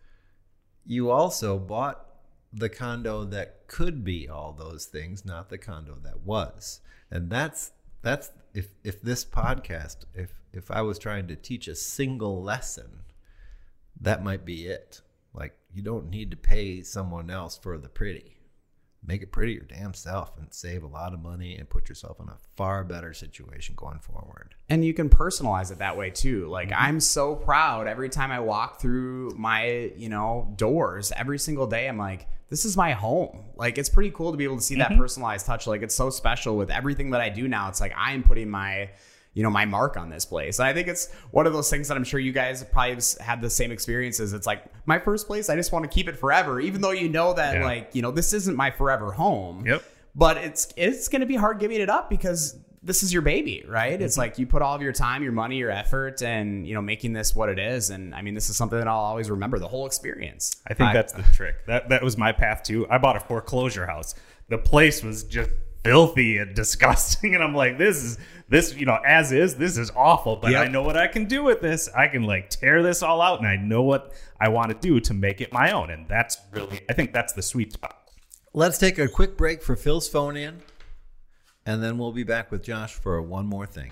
you 0.85 1.09
also 1.11 1.59
bought 1.59 2.05
the 2.53 2.69
condo 2.69 3.25
that 3.25 3.67
could 3.67 4.03
be 4.03 4.29
all 4.29 4.53
those 4.53 4.85
things, 4.85 5.25
not 5.25 5.49
the 5.49 5.57
condo 5.57 5.97
that 6.03 6.21
was. 6.21 6.79
And 7.11 7.29
that's 7.29 7.71
that's 8.01 8.31
if 8.53 8.69
if 8.83 9.01
this 9.01 9.25
podcast, 9.25 9.97
if 10.13 10.33
if 10.53 10.69
I 10.69 10.81
was 10.81 10.99
trying 10.99 11.27
to 11.27 11.35
teach 11.35 11.67
a 11.67 11.75
single 11.75 12.41
lesson, 12.41 12.99
that 13.99 14.23
might 14.23 14.45
be 14.45 14.67
it. 14.67 15.01
Like 15.33 15.55
you 15.73 15.81
don't 15.81 16.09
need 16.09 16.31
to 16.31 16.37
pay 16.37 16.83
someone 16.83 17.29
else 17.29 17.57
for 17.57 17.77
the 17.77 17.89
pretty. 17.89 18.37
Make 19.05 19.21
it 19.21 19.33
pretty 19.33 19.53
your 19.53 19.63
damn 19.63 19.93
self 19.93 20.37
and 20.37 20.53
save 20.53 20.83
a 20.83 20.87
lot 20.87 21.13
of 21.13 21.21
money 21.21 21.57
and 21.57 21.69
put 21.69 21.89
yourself 21.89 22.21
in 22.21 22.29
a 22.29 22.37
far 22.55 22.85
better 22.85 23.13
situation 23.13 23.75
going 23.75 23.99
forward. 23.99 24.55
and 24.69 24.85
you 24.85 24.93
can 24.93 25.09
personalize 25.09 25.71
it 25.71 25.79
that 25.79 25.97
way 25.97 26.09
too. 26.09 26.47
Like 26.47 26.69
mm-hmm. 26.69 26.83
i'm 26.83 26.99
so 26.99 27.35
proud 27.35 27.87
every 27.87 28.09
time 28.09 28.31
i 28.31 28.39
walk 28.39 28.79
through 28.79 29.31
my 29.37 29.91
you 29.97 30.09
know 30.09 30.53
doors. 30.55 31.11
Every 31.15 31.39
single 31.39 31.67
day 31.67 31.89
i'm 31.89 31.97
like 31.97 32.27
this 32.49 32.65
is 32.65 32.77
my 32.77 32.91
home. 32.91 33.45
Like 33.55 33.77
it's 33.77 33.89
pretty 33.89 34.11
cool 34.11 34.31
to 34.31 34.37
be 34.37 34.43
able 34.43 34.57
to 34.57 34.61
see 34.61 34.75
that 34.75 34.91
mm-hmm. 34.91 35.01
personalized 35.01 35.47
touch. 35.47 35.65
Like 35.67 35.81
it's 35.81 35.95
so 35.95 36.09
special 36.09 36.55
with 36.55 36.69
everything 36.69 37.09
that 37.09 37.19
i 37.19 37.27
do 37.27 37.47
now. 37.47 37.67
It's 37.67 37.81
like 37.81 37.93
i'm 37.97 38.23
putting 38.23 38.49
my 38.49 38.91
you 39.33 39.43
know 39.43 39.49
my 39.49 39.65
mark 39.65 39.97
on 39.97 40.09
this 40.09 40.25
place 40.25 40.59
and 40.59 40.67
i 40.67 40.73
think 40.73 40.87
it's 40.87 41.11
one 41.31 41.47
of 41.47 41.53
those 41.53 41.69
things 41.69 41.87
that 41.87 41.97
i'm 41.97 42.03
sure 42.03 42.19
you 42.19 42.31
guys 42.31 42.63
probably 42.71 42.95
have 42.95 43.03
had 43.19 43.41
the 43.41 43.49
same 43.49 43.71
experiences 43.71 44.33
it's 44.33 44.47
like 44.47 44.63
my 44.85 44.99
first 44.99 45.27
place 45.27 45.49
i 45.49 45.55
just 45.55 45.71
want 45.71 45.83
to 45.83 45.89
keep 45.89 46.07
it 46.07 46.17
forever 46.17 46.59
even 46.59 46.81
though 46.81 46.91
you 46.91 47.09
know 47.09 47.33
that 47.33 47.55
Yeah. 47.55 47.65
like 47.65 47.89
you 47.93 48.01
know 48.01 48.11
this 48.11 48.33
isn't 48.33 48.55
my 48.55 48.71
forever 48.71 49.11
home 49.11 49.65
Yep. 49.65 49.83
but 50.15 50.37
it's 50.37 50.73
it's 50.75 51.07
going 51.07 51.21
to 51.21 51.25
be 51.25 51.35
hard 51.35 51.59
giving 51.59 51.79
it 51.81 51.89
up 51.89 52.09
because 52.09 52.57
this 52.85 53.01
is 53.01 53.13
your 53.13 53.21
baby 53.21 53.63
right 53.67 54.01
it's 54.01 54.15
mm-hmm. 54.15 54.21
like 54.21 54.37
you 54.37 54.45
put 54.45 54.61
all 54.61 54.75
of 54.75 54.81
your 54.81 54.91
time 54.91 55.23
your 55.23 55.31
money 55.31 55.55
your 55.57 55.71
effort 55.71 56.21
and 56.21 56.67
you 56.67 56.73
know 56.73 56.81
making 56.81 57.13
this 57.13 57.33
what 57.33 57.47
it 57.47 57.57
is 57.57 57.89
and 57.89 58.13
i 58.13 58.21
mean 58.21 58.33
this 58.33 58.49
is 58.49 58.57
something 58.57 58.77
that 58.77 58.89
i'll 58.89 58.97
always 58.97 59.31
remember 59.31 59.57
the 59.57 59.67
whole 59.67 59.85
experience 59.85 60.53
I 60.67 60.73
think 60.73 60.93
that's 60.93 61.13
the 61.13 61.23
trick. 61.23 61.65
That 61.67 61.89
that 61.89 62.01
was 62.03 62.17
my 62.17 62.31
path 62.31 62.63
too. 62.63 62.87
I 62.89 62.97
bought 62.97 63.17
a 63.17 63.19
foreclosure 63.19 63.85
house. 63.85 64.15
The 64.49 64.57
place 64.57 65.03
was 65.03 65.23
just 65.23 65.49
filthy 65.83 66.37
and 66.37 66.55
disgusting, 66.55 67.35
and 67.35 67.43
I'm 67.43 67.53
like, 67.55 67.77
this 67.77 67.97
is 68.03 68.17
this 68.49 68.73
you 68.75 68.85
know 68.85 68.99
as 69.05 69.31
is. 69.31 69.55
This 69.55 69.77
is 69.77 69.91
awful, 69.95 70.35
but 70.35 70.51
Yep. 70.51 70.67
I 70.67 70.69
know 70.69 70.81
what 70.83 70.97
I 70.97 71.07
can 71.07 71.25
do 71.25 71.43
with 71.43 71.61
this. 71.61 71.89
I 71.95 72.07
can 72.07 72.23
like 72.23 72.49
tear 72.49 72.83
this 72.83 73.03
all 73.03 73.21
out, 73.21 73.39
and 73.39 73.47
I 73.47 73.55
know 73.55 73.81
what 73.83 74.13
I 74.39 74.49
want 74.49 74.69
to 74.69 74.75
do 74.75 74.99
to 75.01 75.13
make 75.13 75.41
it 75.41 75.51
my 75.53 75.71
own. 75.71 75.89
And 75.89 76.07
that's 76.07 76.37
really, 76.51 76.81
I 76.89 76.93
think 76.93 77.13
that's 77.13 77.33
the 77.33 77.41
sweet 77.41 77.73
spot. 77.73 77.97
Let's 78.53 78.77
take 78.77 78.99
a 78.99 79.07
quick 79.07 79.35
break 79.37 79.63
for 79.63 79.75
Phil's 79.75 80.07
phone 80.07 80.37
in, 80.37 80.61
and 81.65 81.81
then 81.83 81.97
we'll 81.97 82.11
be 82.11 82.23
back 82.23 82.51
with 82.51 82.63
Josh 82.63 82.93
for 82.93 83.21
one 83.21 83.45
more 83.47 83.65
thing. 83.65 83.91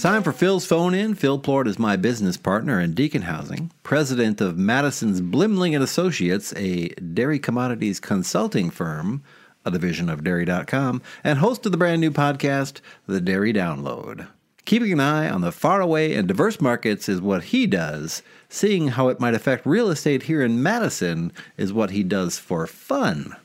Time 0.00 0.22
for 0.22 0.32
Phil's 0.32 0.64
phone 0.64 0.94
in. 0.94 1.14
Phil 1.14 1.38
Plourd 1.38 1.66
is 1.66 1.78
my 1.78 1.94
business 1.94 2.38
partner 2.38 2.80
in 2.80 2.94
Deacon 2.94 3.20
Housing, 3.20 3.70
president 3.82 4.40
of 4.40 4.56
Madison's 4.56 5.20
Blimling 5.20 5.74
and 5.74 5.84
Associates, 5.84 6.54
a 6.56 6.88
dairy 6.88 7.38
commodities 7.38 8.00
consulting 8.00 8.70
firm, 8.70 9.22
a 9.66 9.70
division 9.70 10.08
of 10.08 10.24
dairy.com, 10.24 11.02
and 11.22 11.38
host 11.38 11.66
of 11.66 11.72
the 11.72 11.76
brand 11.76 12.00
new 12.00 12.10
podcast, 12.10 12.80
The 13.06 13.20
Dairy 13.20 13.52
Download. 13.52 14.26
Keeping 14.64 14.90
an 14.92 15.00
eye 15.00 15.28
on 15.28 15.42
the 15.42 15.52
faraway 15.52 16.14
and 16.14 16.26
diverse 16.26 16.62
markets 16.62 17.06
is 17.06 17.20
what 17.20 17.44
he 17.44 17.66
does. 17.66 18.22
Seeing 18.48 18.88
how 18.88 19.08
it 19.08 19.20
might 19.20 19.34
affect 19.34 19.66
real 19.66 19.90
estate 19.90 20.22
here 20.22 20.42
in 20.42 20.62
Madison 20.62 21.30
is 21.58 21.74
what 21.74 21.90
he 21.90 22.02
does 22.02 22.38
for 22.38 22.66
fun. 22.66 23.36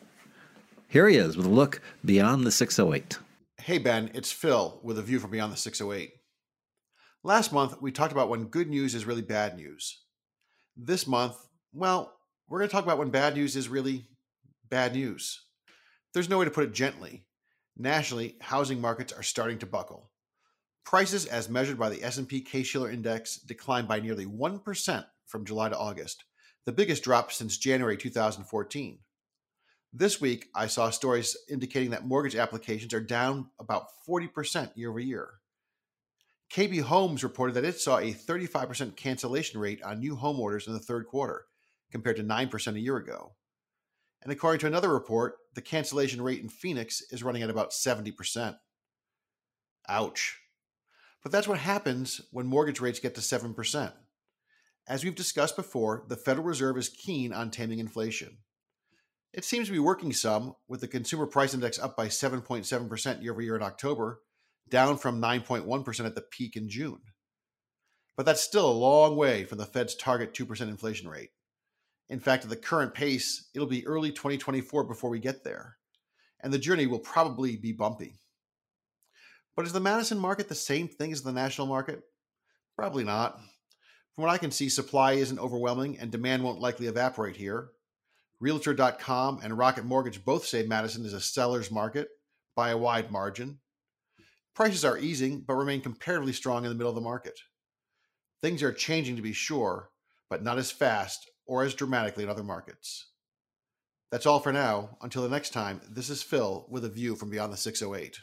Here 0.87 1.09
he 1.09 1.17
is 1.17 1.35
with 1.35 1.47
a 1.47 1.49
look 1.49 1.81
beyond 2.05 2.45
the 2.45 2.51
608. 2.51 3.17
Hey 3.61 3.77
Ben, 3.77 4.09
it's 4.13 4.31
Phil 4.31 4.79
with 4.81 4.97
a 4.97 5.01
view 5.01 5.19
from 5.19 5.31
beyond 5.31 5.51
the 5.51 5.57
608. 5.57 6.14
Last 7.25 7.51
month, 7.51 7.81
we 7.81 7.91
talked 7.91 8.11
about 8.11 8.29
when 8.29 8.49
good 8.49 8.69
news 8.69 8.93
is 8.93 9.07
really 9.07 9.23
bad 9.23 9.57
news. 9.57 10.03
This 10.77 11.07
month, 11.07 11.35
well, 11.73 12.13
we're 12.47 12.59
going 12.59 12.69
to 12.69 12.71
talk 12.71 12.83
about 12.83 12.99
when 12.99 13.09
bad 13.09 13.33
news 13.33 13.55
is 13.55 13.67
really 13.67 14.05
bad 14.69 14.93
news. 14.93 15.41
There's 16.13 16.29
no 16.29 16.37
way 16.37 16.45
to 16.45 16.51
put 16.51 16.65
it 16.65 16.73
gently. 16.75 17.25
Nationally, 17.75 18.35
housing 18.41 18.79
markets 18.79 19.11
are 19.11 19.23
starting 19.23 19.57
to 19.57 19.65
buckle. 19.65 20.11
Prices 20.85 21.25
as 21.25 21.49
measured 21.49 21.79
by 21.79 21.89
the 21.89 22.03
S&P 22.03 22.41
Case-Shiller 22.41 22.91
index 22.91 23.37
declined 23.37 23.87
by 23.87 23.99
nearly 23.99 24.27
1% 24.27 25.05
from 25.25 25.45
July 25.45 25.69
to 25.69 25.77
August, 25.79 26.25
the 26.67 26.71
biggest 26.71 27.03
drop 27.03 27.31
since 27.31 27.57
January 27.57 27.97
2014. 27.97 28.99
This 29.91 30.21
week, 30.21 30.49
I 30.53 30.67
saw 30.67 30.91
stories 30.91 31.35
indicating 31.49 31.89
that 31.89 32.05
mortgage 32.05 32.35
applications 32.35 32.93
are 32.93 33.01
down 33.01 33.49
about 33.59 33.87
40% 34.07 34.73
year 34.75 34.91
over 34.91 34.99
year. 34.99 35.31
KB 36.55 36.81
Homes 36.83 37.21
reported 37.21 37.53
that 37.55 37.65
it 37.65 37.81
saw 37.81 37.97
a 37.97 38.13
35% 38.13 38.95
cancellation 38.95 39.59
rate 39.59 39.83
on 39.83 39.99
new 39.99 40.15
home 40.15 40.39
orders 40.39 40.67
in 40.67 40.71
the 40.73 40.79
third 40.79 41.05
quarter, 41.05 41.47
compared 41.91 42.15
to 42.15 42.23
9% 42.23 42.75
a 42.75 42.79
year 42.79 42.95
ago. 42.95 43.33
And 44.21 44.31
according 44.31 44.59
to 44.59 44.67
another 44.67 44.93
report, 44.93 45.35
the 45.53 45.61
cancellation 45.61 46.21
rate 46.21 46.41
in 46.41 46.47
Phoenix 46.47 47.01
is 47.11 47.23
running 47.23 47.43
at 47.43 47.49
about 47.49 47.71
70%. 47.71 48.55
Ouch. 49.89 50.39
But 51.21 51.33
that's 51.33 51.47
what 51.47 51.59
happens 51.59 52.21
when 52.31 52.47
mortgage 52.47 52.79
rates 52.79 53.01
get 53.01 53.15
to 53.15 53.21
7%. 53.21 53.91
As 54.87 55.03
we've 55.03 55.13
discussed 55.13 55.57
before, 55.57 56.05
the 56.07 56.15
Federal 56.15 56.47
Reserve 56.47 56.77
is 56.77 56.87
keen 56.87 57.33
on 57.33 57.51
taming 57.51 57.79
inflation. 57.79 58.37
It 59.33 59.43
seems 59.43 59.67
to 59.67 59.73
be 59.73 59.79
working 59.79 60.13
some, 60.13 60.55
with 60.69 60.79
the 60.79 60.87
Consumer 60.87 61.25
Price 61.25 61.53
Index 61.53 61.77
up 61.77 61.97
by 61.97 62.07
7.7% 62.07 63.21
year 63.21 63.33
over 63.33 63.41
year 63.41 63.57
in 63.57 63.61
October, 63.61 64.21
down 64.69 64.97
from 64.97 65.21
9.1% 65.21 66.05
at 66.05 66.15
the 66.15 66.21
peak 66.21 66.55
in 66.55 66.69
June. 66.69 66.99
But 68.17 68.25
that's 68.25 68.41
still 68.41 68.69
a 68.69 68.71
long 68.71 69.15
way 69.15 69.43
from 69.43 69.57
the 69.57 69.65
Fed's 69.65 69.95
target 69.95 70.33
2% 70.33 70.61
inflation 70.61 71.09
rate. 71.09 71.31
In 72.07 72.19
fact, 72.19 72.43
at 72.43 72.49
the 72.49 72.55
current 72.55 72.93
pace, 72.93 73.49
it'll 73.53 73.67
be 73.67 73.85
early 73.85 74.11
2024 74.11 74.83
before 74.83 75.09
we 75.09 75.19
get 75.19 75.43
there, 75.43 75.77
and 76.41 76.53
the 76.53 76.59
journey 76.59 76.85
will 76.85 76.99
probably 76.99 77.57
be 77.57 77.71
bumpy. 77.71 78.19
But 79.55 79.65
is 79.65 79.73
the 79.73 79.79
Madison 79.79 80.19
market 80.19 80.49
the 80.49 80.55
same 80.55 80.87
thing 80.87 81.11
as 81.11 81.23
the 81.23 81.31
national 81.31 81.67
market? 81.67 82.03
Probably 82.75 83.03
not. 83.03 83.39
From 84.13 84.23
what 84.23 84.31
I 84.31 84.37
can 84.37 84.51
see, 84.51 84.69
supply 84.69 85.13
isn't 85.13 85.39
overwhelming 85.39 85.97
and 85.99 86.11
demand 86.11 86.43
won't 86.43 86.59
likely 86.59 86.87
evaporate 86.87 87.37
here. 87.37 87.69
Realtor.com 88.39 89.39
and 89.43 89.57
Rocket 89.57 89.85
Mortgage 89.85 90.23
both 90.23 90.45
say 90.45 90.65
Madison 90.65 91.05
is 91.05 91.13
a 91.13 91.21
seller's 91.21 91.71
market 91.71 92.09
by 92.55 92.69
a 92.69 92.77
wide 92.77 93.11
margin. 93.11 93.59
Prices 94.55 94.85
are 94.85 94.97
easing, 94.97 95.43
but 95.45 95.55
remain 95.55 95.81
comparatively 95.81 96.31
strong 96.31 96.63
in 96.63 96.69
the 96.69 96.75
middle 96.75 96.89
of 96.89 96.95
the 96.95 97.01
market. 97.01 97.37
Things 98.41 98.63
are 98.63 98.71
changing 98.71 99.17
to 99.17 99.21
be 99.21 99.33
sure, 99.33 99.89
but 100.29 100.43
not 100.43 100.57
as 100.57 100.71
fast 100.71 101.29
or 101.45 101.63
as 101.63 101.73
dramatically 101.73 102.23
in 102.23 102.29
other 102.29 102.41
markets. 102.41 103.07
That's 104.11 104.25
all 104.25 104.39
for 104.39 104.53
now. 104.53 104.97
Until 105.01 105.23
the 105.23 105.29
next 105.29 105.49
time, 105.49 105.81
this 105.89 106.09
is 106.09 106.23
Phil 106.23 106.65
with 106.69 106.85
a 106.85 106.89
view 106.89 107.17
from 107.17 107.29
beyond 107.29 107.51
the 107.51 107.57
608. 107.57 108.21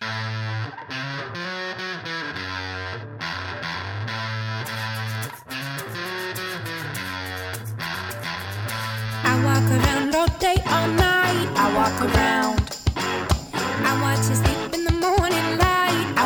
I 11.55 11.75
walk 11.75 12.01
around. 12.01 12.59
I 12.97 14.01
watch 14.01 14.29
you 14.29 14.35
sleep 14.35 14.75
in 14.75 14.85
the 14.85 14.93
morning 14.93 15.62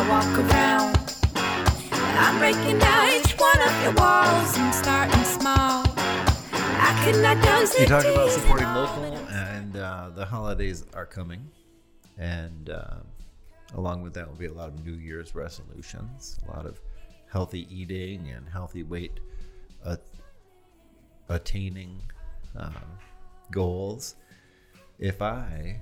walk 0.07 0.37
around. 0.37 0.97
I'm 1.35 2.39
breaking 2.39 2.79
down 2.79 3.09
each 3.09 3.33
one 3.33 3.61
of 3.61 3.83
your 3.83 3.93
walls 3.93 4.57
and 4.57 4.73
starting 4.73 5.23
small. 5.25 5.83
I 6.53 7.01
cannot 7.03 7.43
dose 7.43 7.73
You 7.77 7.85
the 7.85 7.89
talk 7.89 8.05
about 8.05 8.31
supporting 8.31 8.67
local, 8.73 9.03
and 9.29 9.75
uh, 9.75 10.09
the 10.15 10.25
holidays 10.25 10.85
are 10.93 11.05
coming, 11.05 11.45
and 12.17 12.69
uh, 12.69 12.97
along 13.75 14.01
with 14.01 14.13
that 14.13 14.27
will 14.29 14.37
be 14.37 14.45
a 14.45 14.53
lot 14.53 14.69
of 14.69 14.85
New 14.85 14.93
Year's 14.93 15.35
resolutions, 15.35 16.39
a 16.47 16.55
lot 16.55 16.65
of 16.65 16.79
healthy 17.29 17.67
eating 17.69 18.29
and 18.29 18.47
healthy 18.47 18.83
weight 18.83 19.19
at- 19.85 20.01
attaining 21.27 22.01
um, 22.55 22.73
goals. 23.51 24.15
If 24.99 25.21
I 25.21 25.81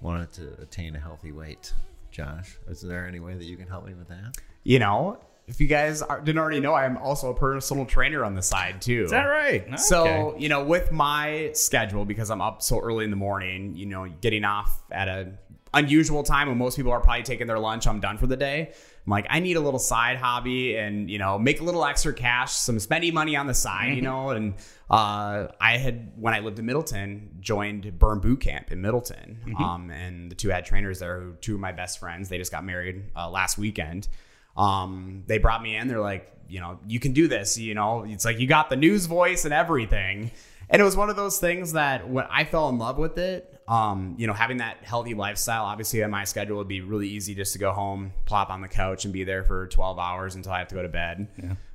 wanted 0.00 0.32
to 0.32 0.60
attain 0.60 0.96
a 0.96 1.00
healthy 1.00 1.30
weight, 1.30 1.72
Josh, 2.12 2.58
is 2.68 2.82
there 2.82 3.06
any 3.08 3.18
way 3.18 3.34
that 3.34 3.44
you 3.44 3.56
can 3.56 3.66
help 3.66 3.86
me 3.86 3.94
with 3.94 4.08
that? 4.08 4.36
You 4.62 4.78
know, 4.78 5.18
if 5.48 5.60
you 5.60 5.66
guys 5.66 6.02
are, 6.02 6.20
didn't 6.20 6.38
already 6.38 6.60
know, 6.60 6.74
I'm 6.74 6.96
also 6.98 7.30
a 7.30 7.34
personal 7.34 7.84
trainer 7.84 8.24
on 8.24 8.34
the 8.34 8.42
side 8.42 8.80
too. 8.80 9.04
Is 9.04 9.10
that 9.10 9.24
right? 9.24 9.80
So, 9.80 10.36
you 10.38 10.48
know, 10.48 10.62
with 10.62 10.92
my 10.92 11.50
schedule, 11.54 12.04
because 12.04 12.30
I'm 12.30 12.40
up 12.40 12.62
so 12.62 12.78
early 12.78 13.04
in 13.04 13.10
the 13.10 13.16
morning, 13.16 13.74
you 13.74 13.86
know, 13.86 14.06
getting 14.20 14.44
off 14.44 14.82
at 14.90 15.08
a 15.08 15.32
unusual 15.74 16.22
time 16.22 16.48
when 16.48 16.58
most 16.58 16.76
people 16.76 16.92
are 16.92 17.00
probably 17.00 17.22
taking 17.22 17.46
their 17.46 17.58
lunch, 17.58 17.86
I'm 17.86 17.98
done 17.98 18.18
for 18.18 18.26
the 18.26 18.36
day. 18.36 18.72
I'm 19.06 19.10
like, 19.10 19.26
I 19.28 19.40
need 19.40 19.56
a 19.56 19.60
little 19.60 19.80
side 19.80 20.16
hobby 20.16 20.76
and, 20.76 21.10
you 21.10 21.18
know, 21.18 21.38
make 21.38 21.60
a 21.60 21.64
little 21.64 21.84
extra 21.84 22.12
cash, 22.12 22.52
some 22.52 22.78
spending 22.78 23.14
money 23.14 23.34
on 23.34 23.46
the 23.46 23.54
side, 23.54 23.96
you 23.96 24.02
know. 24.02 24.30
And 24.30 24.54
uh, 24.88 25.48
I 25.60 25.78
had, 25.78 26.12
when 26.16 26.34
I 26.34 26.38
lived 26.40 26.58
in 26.58 26.66
Middleton, 26.66 27.36
joined 27.40 27.98
Burn 27.98 28.20
Boot 28.20 28.40
Camp 28.40 28.70
in 28.70 28.80
Middleton. 28.80 29.54
Um, 29.58 29.90
and 29.90 30.30
the 30.30 30.36
two 30.36 30.50
head 30.50 30.64
trainers 30.64 31.00
there, 31.00 31.32
two 31.40 31.54
of 31.54 31.60
my 31.60 31.72
best 31.72 31.98
friends, 31.98 32.28
they 32.28 32.38
just 32.38 32.52
got 32.52 32.64
married 32.64 33.02
uh, 33.16 33.28
last 33.28 33.58
weekend 33.58 34.08
um, 34.56 35.24
they 35.26 35.38
brought 35.38 35.62
me 35.62 35.76
in. 35.76 35.88
They're 35.88 36.00
like, 36.00 36.30
you 36.48 36.60
know, 36.60 36.78
you 36.86 37.00
can 37.00 37.12
do 37.12 37.28
this. 37.28 37.58
You 37.58 37.74
know, 37.74 38.04
it's 38.04 38.24
like 38.24 38.38
you 38.38 38.46
got 38.46 38.70
the 38.70 38.76
news 38.76 39.06
voice 39.06 39.44
and 39.44 39.54
everything. 39.54 40.30
And 40.68 40.80
it 40.80 40.84
was 40.84 40.96
one 40.96 41.10
of 41.10 41.16
those 41.16 41.38
things 41.38 41.72
that 41.72 42.08
when 42.08 42.24
I 42.30 42.44
fell 42.44 42.68
in 42.68 42.78
love 42.78 42.98
with 42.98 43.18
it, 43.18 43.51
um, 43.68 44.16
you 44.18 44.26
know, 44.26 44.32
having 44.32 44.58
that 44.58 44.78
healthy 44.82 45.14
lifestyle, 45.14 45.64
obviously 45.64 46.02
on 46.02 46.10
my 46.10 46.24
schedule 46.24 46.58
would 46.58 46.68
be 46.68 46.80
really 46.80 47.08
easy 47.08 47.34
just 47.34 47.52
to 47.52 47.58
go 47.58 47.72
home, 47.72 48.12
plop 48.24 48.50
on 48.50 48.60
the 48.60 48.68
couch 48.68 49.04
and 49.04 49.12
be 49.12 49.24
there 49.24 49.44
for 49.44 49.68
12 49.68 49.98
hours 49.98 50.34
until 50.34 50.52
I 50.52 50.58
have 50.58 50.68
to 50.68 50.74
go 50.74 50.82
to 50.82 50.88
bed. 50.88 51.28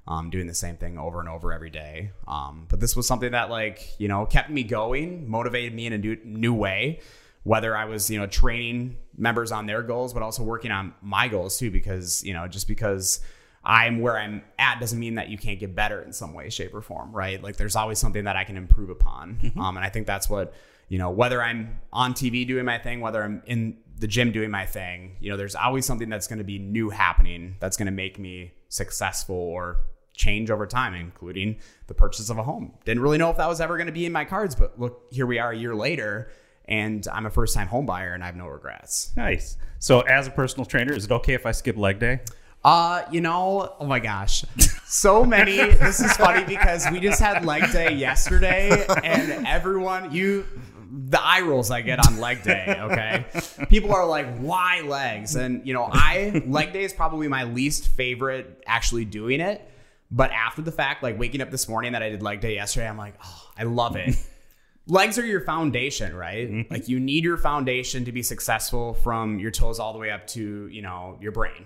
Um, 0.10 0.30
doing 0.30 0.48
the 0.48 0.54
same 0.54 0.78
thing 0.78 0.98
over 0.98 1.20
and 1.20 1.28
over 1.28 1.52
every 1.52 1.70
day. 1.70 2.12
Um, 2.30 2.66
but 2.70 2.80
this 2.80 2.96
was 2.96 3.06
something 3.06 3.34
that 3.34 3.50
like, 3.50 4.00
you 4.00 4.08
know, 4.08 4.26
kept 4.26 4.50
me 4.50 4.64
going, 4.64 5.30
motivated 5.30 5.74
me 5.74 5.86
in 5.86 5.92
a 5.92 5.98
new, 5.98 6.18
new 6.24 6.54
way 6.54 7.02
whether 7.48 7.78
I 7.78 7.86
was, 7.86 8.10
you 8.10 8.20
know, 8.20 8.28
training 8.28 8.98
members 9.18 9.54
on 9.54 9.68
their 9.68 9.82
goals, 9.82 10.14
but 10.14 10.22
also 10.22 10.44
working 10.44 10.70
on 10.70 10.94
my 11.02 11.30
goals 11.30 11.58
too, 11.58 11.72
because, 11.72 12.22
you 12.22 12.34
know, 12.34 12.46
just 12.46 12.68
because 12.68 13.22
I'm 13.64 14.02
where 14.02 14.18
I'm 14.18 14.42
at 14.60 14.82
doesn't 14.82 15.00
mean 15.00 15.16
that 15.16 15.30
you 15.30 15.38
can't 15.38 15.58
get 15.58 15.74
better 15.74 16.02
in 16.02 16.12
some 16.12 16.34
way, 16.34 16.50
shape, 16.50 16.76
or 16.76 16.82
form, 16.82 17.14
right? 17.14 17.42
Like 17.42 17.56
there's 17.56 17.78
always 17.78 18.00
something 18.00 18.26
that 18.26 18.36
I 18.36 18.44
can 18.44 18.58
improve 18.58 18.90
upon. 18.90 19.40
Um, 19.58 19.78
and 19.78 19.86
I 19.86 19.90
think 19.90 20.08
that's 20.08 20.30
what, 20.30 20.54
you 20.88 20.98
know, 20.98 21.10
whether 21.10 21.42
I'm 21.42 21.80
on 21.92 22.14
TV 22.14 22.48
doing 22.48 22.66
my 22.66 22.78
thing, 22.78 23.02
whether 23.02 23.24
I'm 23.24 23.42
in 23.46 23.78
the 24.00 24.08
gym 24.08 24.32
doing 24.32 24.52
my 24.52 24.66
thing, 24.66 25.18
you 25.20 25.30
know, 25.30 25.38
there's 25.38 25.56
always 25.56 25.86
something 25.86 26.10
that's 26.10 26.28
going 26.28 26.38
to 26.38 26.46
be 26.46 26.60
new 26.60 26.90
happening 26.90 27.56
that's 27.60 27.78
going 27.78 27.88
to 27.88 27.92
make 27.92 28.20
me 28.20 28.54
successful 28.70 29.36
or 29.36 29.78
change 30.14 30.50
over 30.50 30.66
time, 30.66 30.94
including 30.94 31.58
the 31.88 31.94
purchase 31.94 32.30
of 32.30 32.38
a 32.38 32.44
home. 32.44 32.74
Didn't 32.86 33.04
really 33.04 33.18
know 33.18 33.30
if 33.30 33.38
that 33.38 33.48
was 33.48 33.62
ever 33.62 33.78
going 33.78 33.88
to 33.88 33.94
be 33.94 34.06
in 34.06 34.12
my 34.12 34.26
cards, 34.26 34.56
but 34.56 34.80
look, 34.80 35.08
here 35.12 35.26
we 35.26 35.40
are 35.40 35.52
a 35.52 35.58
year 35.58 35.76
later, 35.76 36.30
and 36.66 37.06
I'm 37.12 37.26
a 37.26 37.30
first 37.30 37.54
time 37.54 37.68
home 37.68 37.86
buyer 37.86 38.14
and 38.14 38.24
I 38.24 38.26
have 38.26 38.36
no 38.36 38.48
regrets. 38.48 39.12
Nice. 39.16 39.58
So, 39.80 40.02
as 40.02 40.28
a 40.28 40.32
personal 40.32 40.66
trainer, 40.66 40.94
is 40.94 41.06
it 41.06 41.12
okay 41.12 41.34
if 41.34 41.46
I 41.46 41.52
skip 41.52 41.78
leg 41.78 42.00
day? 42.00 42.20
Uh, 42.64 43.04
you 43.12 43.22
know, 43.22 43.76
oh 43.80 43.86
my 43.86 44.00
gosh. 44.00 44.44
So 44.88 45.26
many. 45.26 45.58
this 45.58 46.00
is 46.00 46.16
funny 46.18 46.44
because 46.46 46.90
we 46.92 47.00
just 47.00 47.22
had 47.22 47.46
leg 47.46 47.72
day 47.72 47.94
yesterday 47.94 48.86
and 49.04 49.46
everyone, 49.46 50.14
you, 50.14 50.46
the 50.90 51.22
eye 51.22 51.42
rolls 51.42 51.72
I 51.72 51.82
get 51.82 52.06
on 52.06 52.20
leg 52.20 52.44
day, 52.44 52.78
okay? 52.80 53.26
People 53.70 53.94
are 53.94 54.06
like, 54.06 54.38
why 54.38 54.82
legs? 54.82 55.36
And, 55.36 55.66
you 55.68 55.74
know, 55.74 55.90
I, 55.92 56.44
leg 56.46 56.74
day 56.74 56.84
is 56.84 56.94
probably 56.94 57.28
my 57.28 57.44
least 57.44 57.88
favorite 57.88 58.64
actually 58.66 59.06
doing 59.06 59.42
it. 59.42 59.70
But 60.10 60.32
after 60.32 60.62
the 60.62 60.72
fact, 60.72 61.04
like 61.04 61.20
waking 61.20 61.42
up 61.42 61.52
this 61.52 61.68
morning 61.68 61.92
that 61.94 62.02
I 62.02 62.10
did 62.10 62.24
leg 62.24 62.40
day 62.40 62.56
yesterday, 62.56 62.88
I'm 62.88 62.98
like, 62.98 63.16
oh, 63.24 63.50
I 63.58 63.64
love 63.64 63.96
it. 63.96 64.16
legs 64.88 65.20
are 65.20 65.26
your 65.26 65.42
foundation, 65.42 66.16
right? 66.16 66.50
Mm-hmm. 66.50 66.74
Like 66.74 66.88
you 66.88 67.00
need 67.00 67.24
your 67.24 67.38
foundation 67.38 68.06
to 68.06 68.12
be 68.12 68.24
successful 68.24 68.94
from 68.94 69.40
your 69.40 69.52
toes 69.52 69.80
all 69.80 69.94
the 69.94 70.00
way 70.00 70.12
up 70.12 70.26
to, 70.28 70.68
you 70.68 70.82
know, 70.82 71.18
your 71.22 71.32
brain. 71.32 71.66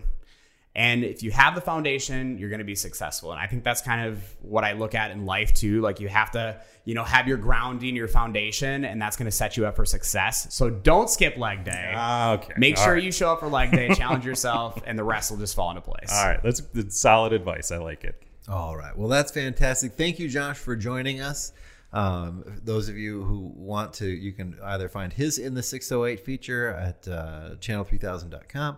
And 0.74 1.03
if 1.03 1.22
you 1.22 1.32
have 1.32 1.55
the 1.55 1.61
foundation, 1.61 2.38
you're 2.38 2.49
going 2.49 2.59
to 2.59 2.65
be 2.65 2.76
successful. 2.76 3.32
And 3.32 3.41
I 3.41 3.47
think 3.47 3.65
that's 3.65 3.82
kind 3.82 4.07
of 4.07 4.24
what 4.41 4.63
I 4.63 4.72
look 4.72 4.95
at 4.95 5.11
in 5.11 5.26
life 5.26 5.53
too. 5.53 5.82
Like 5.82 5.99
you 5.99 6.07
have 6.07 6.32
to, 6.32 6.61
you 6.86 6.95
know, 6.95 7.03
have 7.03 7.28
your 7.28 7.38
grounding, 7.38 7.93
your 7.93 8.07
foundation, 8.07 8.86
and 8.86 9.01
that's 9.01 9.17
going 9.17 9.26
to 9.26 9.36
set 9.36 9.57
you 9.57 9.65
up 9.65 9.76
for 9.76 9.86
success. 9.86 10.53
So 10.53 10.69
don't 10.69 11.09
skip 11.09 11.36
leg 11.38 11.65
day. 11.65 11.91
Ah, 11.93 12.34
okay. 12.34 12.53
Make 12.57 12.78
All 12.78 12.86
sure 12.86 12.93
right. 12.93 13.03
you 13.03 13.11
show 13.11 13.34
up 13.34 13.41
for 13.41 13.47
leg 13.47 13.72
day, 13.72 13.89
challenge 13.95 14.26
yourself, 14.26 14.82
and 14.86 14.97
the 14.97 15.03
rest 15.03 15.30
will 15.30 15.38
just 15.38 15.55
fall 15.55 15.69
into 15.72 15.82
place. 15.82 16.11
All 16.13 16.26
right. 16.26 16.41
That's, 16.41 16.61
that's 16.74 16.97
solid 16.97 17.34
advice. 17.34 17.72
I 17.72 17.78
like 17.78 18.05
it. 18.05 18.24
All 18.47 18.78
right. 18.78 18.97
Well, 18.97 19.09
that's 19.09 19.32
fantastic. 19.32 19.93
Thank 19.93 20.19
you, 20.19 20.30
Josh, 20.30 20.57
for 20.57 20.78
joining 20.78 21.19
us. 21.19 21.51
Um, 21.93 22.45
those 22.63 22.88
of 22.88 22.97
you 22.97 23.24
who 23.24 23.51
want 23.55 23.93
to, 23.95 24.07
you 24.07 24.32
can 24.32 24.57
either 24.63 24.88
find 24.88 25.11
his 25.11 25.38
in 25.38 25.53
the 25.53 25.63
608 25.63 26.26
feature 26.26 26.69
at 26.69 27.05
uh, 27.09 27.55
channel3000.com. 27.59 28.78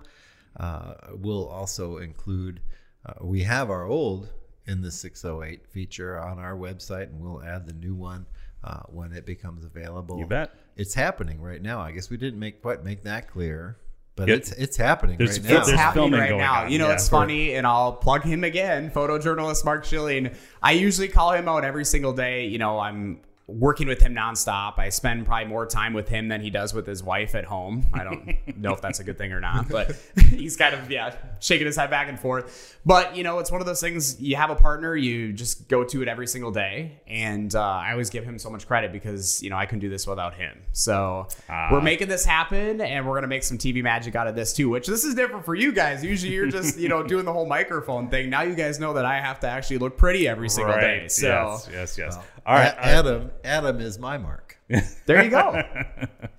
Uh, 0.58 0.94
we'll 1.14 1.48
also 1.48 1.98
include, 1.98 2.62
uh, 3.06 3.14
we 3.22 3.44
have 3.44 3.70
our 3.70 3.86
old 3.86 4.30
in 4.66 4.82
the 4.82 4.92
608 4.92 5.66
feature 5.68 6.20
on 6.20 6.40
our 6.40 6.56
website, 6.56 7.04
and 7.04 7.20
we'll 7.20 7.44
add 7.44 7.66
the 7.66 7.74
new 7.74 7.96
one 7.96 8.26
uh, 8.64 8.80
when 8.88 9.12
it 9.14 9.26
becomes 9.26 9.66
available. 9.66 10.20
You 10.20 10.26
bet. 10.26 10.52
It's 10.76 10.94
happening 10.94 11.42
right 11.42 11.62
now. 11.62 11.80
I 11.82 11.92
guess 11.92 12.10
we 12.10 12.18
didn't 12.18 12.40
make 12.40 12.62
quite 12.62 12.84
make 12.84 13.04
that 13.04 13.30
clear, 13.30 13.78
but 14.16 14.28
Yep. 14.30 14.38
it's 14.38 14.52
it's 14.54 14.78
happening 14.78 15.18
There's 15.18 15.40
right 15.40 15.50
now. 15.52 15.60
It's 15.62 15.72
happening 15.72 16.12
filming 16.12 16.20
right 16.20 16.38
now. 16.38 16.64
on, 16.64 16.72
You 16.72 16.80
know, 16.80 16.88
yeah, 16.88 16.94
it's 16.94 17.10
for- 17.10 17.18
funny, 17.18 17.56
and 17.56 17.68
I'll 17.68 17.94
plug 17.94 18.24
him 18.24 18.44
again, 18.44 18.90
photojournalist 18.90 19.66
Mark 19.66 19.86
Schilling. 19.86 20.32
I 20.62 20.72
usually 20.72 21.10
call 21.10 21.32
him 21.34 21.48
out 21.50 21.64
every 21.66 21.86
single 21.86 22.14
day. 22.14 22.46
You 22.48 22.58
know, 22.58 22.80
I'm 22.80 23.20
working 23.48 23.88
with 23.88 24.02
him 24.02 24.16
nonstop. 24.16 24.80
I 24.80 24.90
spend 24.90 25.26
probably 25.26 25.46
more 25.46 25.66
time 25.66 25.94
with 25.94 26.08
him 26.08 26.30
than 26.30 26.42
he 26.42 26.50
does 26.50 26.74
with 26.74 26.88
his 26.88 27.04
wife 27.04 27.36
at 27.36 27.44
home. 27.44 27.86
I 27.94 28.04
don't 28.04 28.36
know 28.58 28.74
if 28.74 28.82
that's 28.82 29.00
a 29.00 29.04
good 29.04 29.18
thing 29.18 29.34
or 29.34 29.42
not, 29.42 29.68
but 29.68 29.96
he's 30.30 30.56
kind 30.56 30.74
of 30.74 30.90
yeah 30.90 31.16
shaking 31.40 31.68
his 31.68 31.76
head 31.76 31.90
back 31.90 32.08
and 32.08 32.20
forth. 32.20 32.80
But 32.86 33.16
you 33.18 33.24
know, 33.24 33.40
it's 33.40 33.52
one 33.52 33.60
of 33.60 33.68
those 33.68 33.82
things. 33.82 34.22
You 34.22 34.38
have 34.38 34.50
a 34.50 34.56
partner, 34.56 34.96
you 34.96 35.34
just 35.34 35.68
go 35.68 35.84
to 35.84 36.02
it 36.02 36.08
every 36.08 36.28
single 36.28 36.52
day, 36.52 37.02
and 37.06 37.54
uh, 37.54 37.62
I 37.62 37.92
always 37.92 38.10
give 38.10 38.24
him 38.24 38.40
so 38.40 38.50
much 38.50 38.66
credit 38.66 38.92
because 38.92 39.44
you 39.44 39.50
know 39.50 39.58
I 39.58 39.66
couldn't 39.66 39.82
do 39.82 39.90
this 39.90 40.08
without 40.08 40.36
him. 40.36 40.62
So 40.72 41.28
we're 41.72 41.82
making 41.82 42.08
this 42.08 42.26
happen, 42.26 42.80
and 42.80 43.06
we're 43.08 43.16
gonna 43.16 43.28
make 43.28 43.44
some 43.44 43.58
TV 43.58 43.84
magic 43.84 44.16
out 44.16 44.28
of 44.28 44.36
this 44.36 44.54
too. 44.54 44.70
Which 44.70 44.88
this 44.88 45.04
is 45.04 45.16
different 45.16 45.44
for 45.44 45.56
you 45.56 45.74
guys. 45.74 46.04
Usually 46.04 46.34
you're 46.34 46.48
just 46.48 46.80
you 46.80 46.88
know 46.88 47.04
doing 47.04 47.26
the 47.26 47.34
whole 47.34 47.46
microphone 47.46 48.10
thing. 48.10 48.30
Now 48.30 48.44
you 48.44 48.56
guys 48.56 48.80
know 48.80 48.94
that 48.94 49.06
I 49.06 49.20
have 49.20 49.42
to 49.42 49.48
actually 49.48 49.80
look 49.80 49.98
pretty 49.98 50.28
every 50.28 50.50
single 50.50 50.76
day. 50.76 51.08
So 51.10 51.28
yes, 51.28 51.70
yes, 51.72 51.98
yes. 51.98 52.18
All 52.46 52.56
right. 52.56 52.74
A- 52.74 52.86
Adam, 52.86 53.32
Adam 53.44 53.80
is 53.80 54.00
my 54.00 54.18
mark. 54.18 54.58
there 55.06 55.24
you 55.24 55.30
go. 55.30 55.62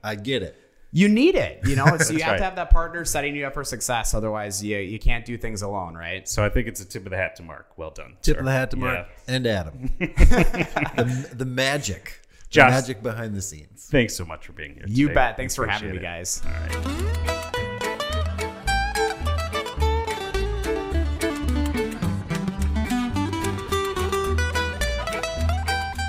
I 0.03 0.15
get 0.15 0.43
it. 0.43 0.61
You 0.93 1.09
need 1.09 1.35
it. 1.35 1.61
You 1.67 1.75
know, 1.75 1.99
so 1.99 2.13
you 2.13 2.21
have 2.21 2.33
right. 2.33 2.39
to 2.39 2.45
have 2.45 2.57
that 2.57 2.71
partner 2.71 3.05
setting 3.05 3.35
you 3.35 3.47
up 3.47 3.55
for 3.55 3.65
success. 3.65 4.15
Otherwise, 4.15 4.63
you 4.63 4.79
you 4.79 4.99
can't 4.99 5.25
do 5.25 5.37
things 5.37 5.63
alone, 5.63 5.95
right? 5.95 6.29
So 6.29 6.45
I 6.45 6.49
think 6.49 6.69
it's 6.69 6.81
a 6.81 6.85
tip 6.85 7.05
of 7.05 7.11
the 7.11 7.17
hat 7.17 7.35
to 7.37 7.43
Mark. 7.43 7.73
Well 7.77 7.91
done. 7.91 8.17
Tip 8.23 8.35
sir. 8.37 8.41
of 8.41 8.47
the 8.47 8.53
hat 8.53 8.71
to 8.71 8.77
Mark 8.77 9.09
Yeah. 9.09 9.35
and 9.35 9.47
Adam. 9.47 9.91
the, 9.99 11.31
the 11.35 11.45
magic. 11.45 12.21
The 12.53 12.61
magic 12.61 13.03
behind 13.03 13.35
the 13.35 13.43
scenes. 13.43 13.89
Thanks 13.91 14.15
so 14.15 14.25
much 14.25 14.47
for 14.47 14.53
being 14.53 14.75
here. 14.75 14.85
You 14.87 15.09
today. 15.09 15.15
bet. 15.15 15.37
Thanks 15.37 15.57
for 15.57 15.67
having 15.67 15.91
me, 15.91 15.99
guys. 15.99 16.41
All 16.47 16.53
right. 16.53 17.51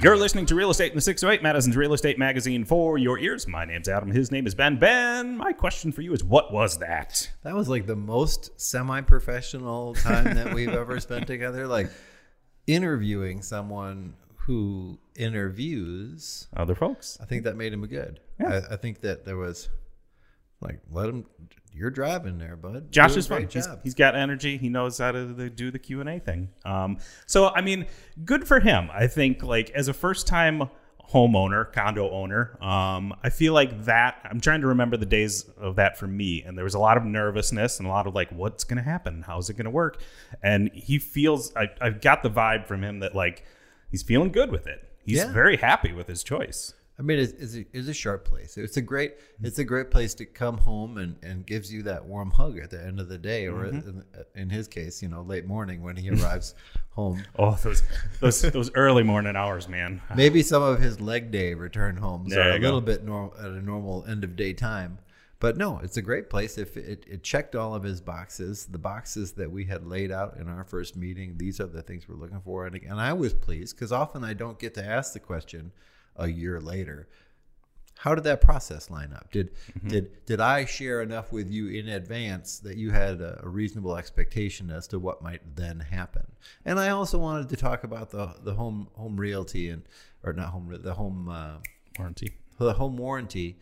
You're 0.05 0.17
listening 0.17 0.45
to 0.45 0.53
Real 0.53 0.69
Estate 0.69 0.91
in 0.91 0.95
the 0.95 1.01
608, 1.01 1.41
Madison's 1.41 1.75
Real 1.75 1.91
Estate 1.91 2.19
Magazine 2.19 2.63
for 2.63 2.99
your 2.99 3.17
ears. 3.17 3.47
My 3.47 3.65
name's 3.65 3.89
Adam. 3.89 4.11
His 4.11 4.31
name 4.31 4.45
is 4.45 4.53
Ben. 4.53 4.77
Ben, 4.77 5.35
my 5.35 5.51
question 5.51 5.91
for 5.91 6.03
you 6.03 6.13
is 6.13 6.23
what 6.23 6.53
was 6.53 6.77
that? 6.77 7.27
That 7.41 7.55
was 7.55 7.67
like 7.67 7.87
the 7.87 7.95
most 7.95 8.61
semi 8.61 9.01
professional 9.01 9.95
time 9.95 10.35
that 10.35 10.53
we've 10.53 10.69
ever 10.69 10.99
spent 10.99 11.25
together. 11.25 11.65
Like 11.65 11.89
interviewing 12.67 13.41
someone 13.41 14.13
who 14.35 14.99
interviews. 15.15 16.49
Other 16.55 16.75
folks? 16.75 17.17
I 17.19 17.25
think 17.25 17.43
that 17.45 17.55
made 17.55 17.73
him 17.73 17.83
good. 17.87 18.19
I, 18.39 18.57
I 18.57 18.75
think 18.75 19.01
that 19.01 19.25
there 19.25 19.37
was 19.37 19.69
like, 20.61 20.79
let 20.91 21.09
him, 21.09 21.25
you're 21.73 21.89
driving 21.91 22.37
there, 22.37 22.55
bud. 22.55 22.91
Josh 22.91 23.09
Doing 23.11 23.19
is 23.19 23.27
fun. 23.27 23.47
He's, 23.51 23.67
he's 23.83 23.93
got 23.95 24.15
energy. 24.15 24.57
He 24.57 24.69
knows 24.69 24.97
how 24.97 25.11
to 25.11 25.49
do 25.49 25.71
the 25.71 25.79
Q 25.79 25.99
and 26.01 26.09
A 26.09 26.19
thing. 26.19 26.49
Um, 26.63 26.97
so 27.25 27.49
I 27.49 27.61
mean, 27.61 27.85
good 28.23 28.47
for 28.47 28.59
him. 28.59 28.89
I 28.93 29.07
think 29.07 29.43
like 29.43 29.69
as 29.71 29.87
a 29.87 29.93
first 29.93 30.25
time 30.27 30.69
homeowner, 31.13 31.71
condo 31.71 32.09
owner, 32.09 32.57
um, 32.63 33.13
I 33.23 33.29
feel 33.29 33.53
like 33.53 33.83
that. 33.85 34.19
I'm 34.23 34.39
trying 34.39 34.61
to 34.61 34.67
remember 34.67 34.97
the 34.97 35.05
days 35.05 35.43
of 35.57 35.75
that 35.75 35.97
for 35.99 36.07
me, 36.07 36.41
and 36.43 36.57
there 36.57 36.63
was 36.63 36.73
a 36.73 36.79
lot 36.79 36.97
of 36.97 37.03
nervousness 37.03 37.77
and 37.79 37.87
a 37.87 37.91
lot 37.91 38.07
of 38.07 38.15
like, 38.15 38.31
what's 38.31 38.63
going 38.63 38.77
to 38.77 38.83
happen? 38.83 39.23
How's 39.27 39.49
it 39.49 39.53
going 39.55 39.65
to 39.65 39.71
work? 39.71 40.01
And 40.41 40.71
he 40.73 40.97
feels. 40.97 41.55
I, 41.55 41.67
I've 41.81 42.01
got 42.01 42.23
the 42.23 42.29
vibe 42.29 42.65
from 42.67 42.83
him 42.83 42.99
that 43.01 43.13
like 43.13 43.43
he's 43.91 44.01
feeling 44.01 44.31
good 44.31 44.49
with 44.51 44.65
it. 44.65 44.81
He's 45.05 45.17
Yeah. 45.17 45.31
very 45.31 45.57
happy 45.57 45.93
with 45.93 46.07
his 46.07 46.23
choice. 46.23 46.73
I 46.97 47.01
mean, 47.01 47.19
it's, 47.19 47.33
it's, 47.33 47.55
a, 47.55 47.65
it's 47.73 47.87
a 47.89 47.93
sharp 47.93 48.23
place. 48.25 48.57
It's 48.57 48.77
a 48.77 48.81
great, 48.81 49.15
it's 49.43 49.59
a 49.59 49.65
great 49.65 49.91
place 49.91 50.13
to 50.15 50.25
come 50.25 50.57
home 50.57 50.97
and, 50.97 51.17
and 51.21 51.45
gives 51.45 51.71
you 51.71 51.83
that 51.83 52.05
warm 52.05 52.31
hug 52.31 52.57
at 52.57 52.69
the 52.69 52.81
end 52.81 53.01
of 53.01 53.09
the 53.09 53.17
day, 53.17 53.47
or 53.47 53.65
mm-hmm. 53.65 53.89
in, 53.89 54.03
in 54.35 54.49
his 54.49 54.69
case, 54.69 55.01
you 55.01 55.09
know, 55.09 55.21
late 55.21 55.45
morning 55.45 55.81
when 55.81 55.97
he 55.97 56.09
arrives 56.09 56.55
home. 56.91 57.21
Oh, 57.37 57.59
those 57.61 57.83
those 58.21 58.41
those 58.41 58.71
early 58.75 59.03
morning 59.03 59.35
hours, 59.35 59.67
man. 59.67 60.01
Maybe 60.15 60.41
some 60.41 60.63
of 60.63 60.79
his 60.79 61.01
leg 61.01 61.31
day 61.31 61.53
return 61.53 61.97
homes 61.97 62.31
There 62.31 62.41
are 62.41 62.51
a 62.51 62.55
you 62.55 62.61
little 62.61 62.81
bit 62.81 63.03
norm, 63.03 63.31
at 63.37 63.49
a 63.49 63.61
normal 63.61 64.05
end 64.07 64.23
of 64.23 64.37
day 64.37 64.53
time. 64.53 64.99
But 65.39 65.57
no, 65.57 65.79
it's 65.83 65.97
a 65.97 66.01
great 66.01 66.29
place. 66.29 66.57
If 66.57 66.77
it, 66.77 67.05
it 67.07 67.23
checked 67.23 67.55
all 67.55 67.75
of 67.75 67.83
his 67.83 67.99
boxes, 67.99 68.67
the 68.67 68.77
boxes 68.77 69.33
that 69.33 69.51
we 69.51 69.65
had 69.65 69.85
laid 69.85 70.09
out 70.09 70.37
in 70.37 70.47
our 70.47 70.63
first 70.63 70.95
meeting, 70.95 71.33
these 71.37 71.59
are 71.59 71.67
the 71.67 71.81
things 71.81 72.07
we're 72.07 72.15
looking 72.15 72.39
for. 72.39 72.65
And, 72.65 72.75
and 72.75 73.01
I 73.01 73.11
was 73.11 73.33
pleased 73.33 73.75
because 73.75 73.91
often 73.91 74.23
I 74.23 74.33
don't 74.33 74.57
get 74.57 74.73
to 74.75 74.83
ask 74.83 75.11
the 75.11 75.19
question 75.19 75.73
a 76.15 76.27
year 76.27 76.59
later. 76.61 77.07
How 77.99 78.13
did 78.13 78.25
that 78.25 78.41
process 78.41 78.89
line 78.89 79.13
up? 79.13 79.31
Did 79.31 79.51
Mm-hmm. 79.77 79.87
did 79.87 80.25
did 80.25 80.39
I 80.41 80.65
share 80.65 81.01
enough 81.01 81.31
with 81.31 81.49
you 81.49 81.67
in 81.69 81.87
advance 81.87 82.59
that 82.59 82.77
you 82.77 82.91
had 82.91 83.21
a, 83.21 83.39
a 83.43 83.49
reasonable 83.49 83.95
expectation 83.97 84.69
as 84.69 84.87
to 84.89 84.99
what 84.99 85.21
might 85.21 85.55
then 85.55 85.79
happen? 85.79 86.25
And 86.65 86.79
I 86.79 86.89
also 86.89 87.17
wanted 87.17 87.49
to 87.49 87.55
talk 87.55 87.83
about 87.83 88.09
the 88.11 88.35
the 88.43 88.53
home 88.53 88.89
home 88.93 89.17
realty 89.17 89.69
and 89.69 89.83
or 90.23 90.33
not 90.33 90.49
home 90.49 90.77
the 90.81 90.93
home 90.93 91.29
uh, 91.29 91.57
Warranty. 91.97 92.33
the 92.59 92.73
home 92.73 92.97
warranty 92.97 93.57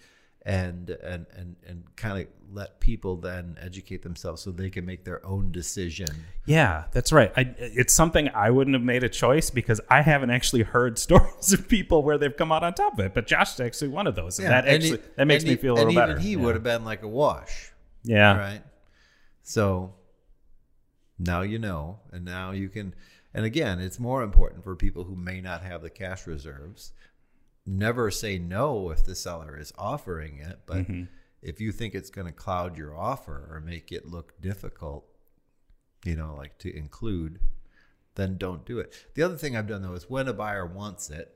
and 0.45 0.89
and 0.89 1.25
and 1.35 1.55
and 1.65 1.83
kind 1.95 2.21
of 2.21 2.27
let 2.51 2.79
people 2.79 3.15
then 3.15 3.57
educate 3.61 4.03
themselves 4.03 4.41
so 4.41 4.51
they 4.51 4.69
can 4.69 4.85
make 4.85 5.03
their 5.05 5.25
own 5.25 5.51
decision. 5.51 6.07
Yeah, 6.45 6.83
that's 6.91 7.11
right. 7.11 7.31
I, 7.35 7.55
it's 7.57 7.93
something 7.93 8.29
I 8.29 8.51
wouldn't 8.51 8.75
have 8.75 8.83
made 8.83 9.03
a 9.03 9.09
choice 9.09 9.49
because 9.49 9.81
I 9.89 10.01
haven't 10.01 10.29
actually 10.29 10.63
heard 10.63 10.99
stories 11.07 11.53
of 11.53 11.67
people 11.67 12.03
where 12.03 12.17
they've 12.17 12.35
come 12.35 12.51
out 12.51 12.63
on 12.63 12.73
top 12.73 12.93
of 12.93 12.99
it. 12.99 13.13
But 13.13 13.25
Josh 13.27 13.53
is 13.55 13.59
actually 13.59 13.87
one 13.89 14.05
of 14.05 14.15
those. 14.15 14.37
And 14.39 14.49
that 14.49 14.65
and 14.65 14.75
actually 14.75 14.97
he- 14.97 15.03
that 15.15 15.25
makes 15.25 15.43
me 15.43 15.51
he- 15.51 15.55
feel 15.55 15.77
a 15.77 15.81
and 15.81 15.87
little 15.89 16.03
even 16.03 16.15
better. 16.15 16.19
He 16.19 16.31
yeah. 16.33 16.39
would 16.39 16.55
have 16.55 16.63
been 16.63 16.83
like 16.85 17.03
a 17.03 17.07
wash. 17.07 17.71
Yeah. 18.03 18.37
Right. 18.37 18.61
So 19.43 19.93
now 21.17 21.41
you 21.41 21.59
know, 21.59 21.99
and 22.11 22.25
now 22.25 22.51
you 22.51 22.69
can. 22.69 22.93
And 23.33 23.45
again, 23.45 23.79
it's 23.79 23.99
more 23.99 24.21
important 24.21 24.63
for 24.63 24.75
people 24.75 25.05
who 25.05 25.15
may 25.15 25.41
not 25.41 25.63
have 25.63 25.81
the 25.81 25.89
cash 25.89 26.27
reserves. 26.27 26.91
Never 27.65 28.11
say 28.11 28.37
no 28.37 28.89
if 28.91 29.05
the 29.05 29.15
seller 29.15 29.57
is 29.57 29.71
offering 29.77 30.37
it, 30.37 30.59
but 30.65 30.77
Mm-hmm. 30.79 31.03
if 31.41 31.61
you 31.61 31.71
think 31.71 31.93
it's 31.95 32.09
going 32.09 32.27
to 32.27 32.33
cloud 32.33 32.77
your 32.77 32.95
offer 32.95 33.47
or 33.51 33.59
make 33.61 33.91
it 33.91 34.05
look 34.05 34.39
difficult, 34.41 35.05
you 36.05 36.15
know, 36.15 36.35
like 36.35 36.57
to 36.59 36.75
include, 36.75 37.39
then 38.15 38.37
don't 38.37 38.65
do 38.65 38.79
it. 38.79 38.93
The 39.15 39.23
other 39.23 39.37
thing 39.37 39.55
I've 39.55 39.67
done 39.67 39.81
though 39.81 39.93
is 39.93 40.09
when 40.09 40.27
a 40.27 40.33
buyer 40.33 40.65
wants 40.65 41.09
it, 41.09 41.33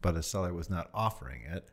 but 0.00 0.16
a 0.16 0.22
seller 0.22 0.52
was 0.52 0.68
not 0.68 0.90
offering 0.92 1.42
it, 1.42 1.70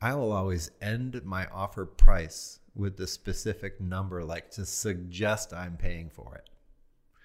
I 0.00 0.14
will 0.14 0.30
always 0.32 0.70
end 0.80 1.20
my 1.24 1.46
offer 1.46 1.84
price 1.86 2.60
with 2.74 2.96
the 2.96 3.06
specific 3.06 3.80
number, 3.80 4.22
like 4.22 4.50
to 4.52 4.66
suggest 4.66 5.52
I'm 5.52 5.76
paying 5.76 6.10
for 6.10 6.42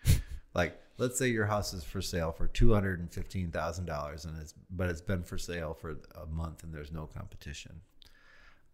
it. 0.06 0.22
like, 0.56 0.80
let's 0.98 1.18
say 1.18 1.28
your 1.30 1.46
house 1.46 1.74
is 1.74 1.84
for 1.84 2.02
sale 2.02 2.32
for 2.32 2.48
two 2.48 2.74
hundred 2.74 3.00
and 3.00 3.12
fifteen 3.12 3.52
thousand 3.52 3.86
dollars, 3.86 4.26
and 4.26 4.40
it's 4.42 4.54
but 4.70 4.90
it's 4.90 5.02
been 5.02 5.24
for 5.24 5.38
sale 5.38 5.74
for 5.74 5.98
a 6.16 6.26
month 6.28 6.64
and 6.64 6.74
there's 6.74 6.92
no 6.92 7.06
competition. 7.08 7.82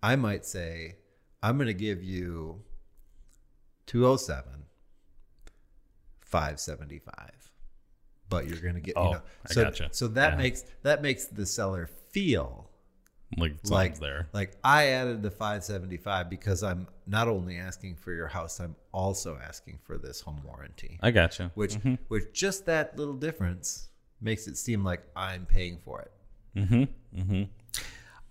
I 0.03 0.15
might 0.15 0.45
say, 0.45 0.97
I'm 1.41 1.57
going 1.57 1.68
to 1.68 1.74
give 1.74 2.03
you 2.03 2.61
two 3.86 4.03
hundred 4.03 4.18
seven, 4.20 4.65
five 6.22 6.59
seventy 6.59 6.99
five, 6.99 7.51
but 8.30 8.47
you're 8.47 8.59
going 8.59 8.76
to 8.76 8.82
get 8.82 8.95
Oh, 8.97 9.05
you 9.05 9.11
know. 9.11 9.22
I 9.49 9.53
So, 9.53 9.63
gotcha. 9.63 9.89
so 9.91 10.07
that 10.09 10.34
Yeah. 10.34 10.38
makes 10.38 10.63
that 10.84 11.01
makes 11.01 11.26
the 11.26 11.45
seller 11.45 11.88
feel 12.11 12.70
Like 13.36 13.55
like 13.65 13.99
there. 13.99 14.30
like 14.32 14.55
I 14.63 14.88
added 14.88 15.21
the 15.21 15.30
575 15.32 16.30
because 16.30 16.63
I'm 16.63 16.88
not 17.05 17.28
only 17.28 17.57
asking 17.57 17.95
for 17.95 18.13
your 18.13 18.28
house, 18.28 18.59
I'm 18.61 18.75
also 18.93 19.38
asking 19.43 19.80
for 19.84 19.97
this 19.97 20.21
home 20.21 20.41
warranty. 20.45 20.97
I 21.03 21.11
gotcha. 21.11 21.51
Which 21.55 21.75
Mm-hmm. 21.75 21.95
which 22.07 22.32
just 22.34 22.65
that 22.67 22.97
little 22.97 23.15
difference 23.15 23.89
makes 24.21 24.47
it 24.47 24.57
seem 24.57 24.84
like 24.84 25.03
I'm 25.15 25.45
paying 25.45 25.78
for 25.84 26.01
it. 26.01 26.11
Mm-hmm. 26.59 27.19
Mm-hmm. 27.19 27.43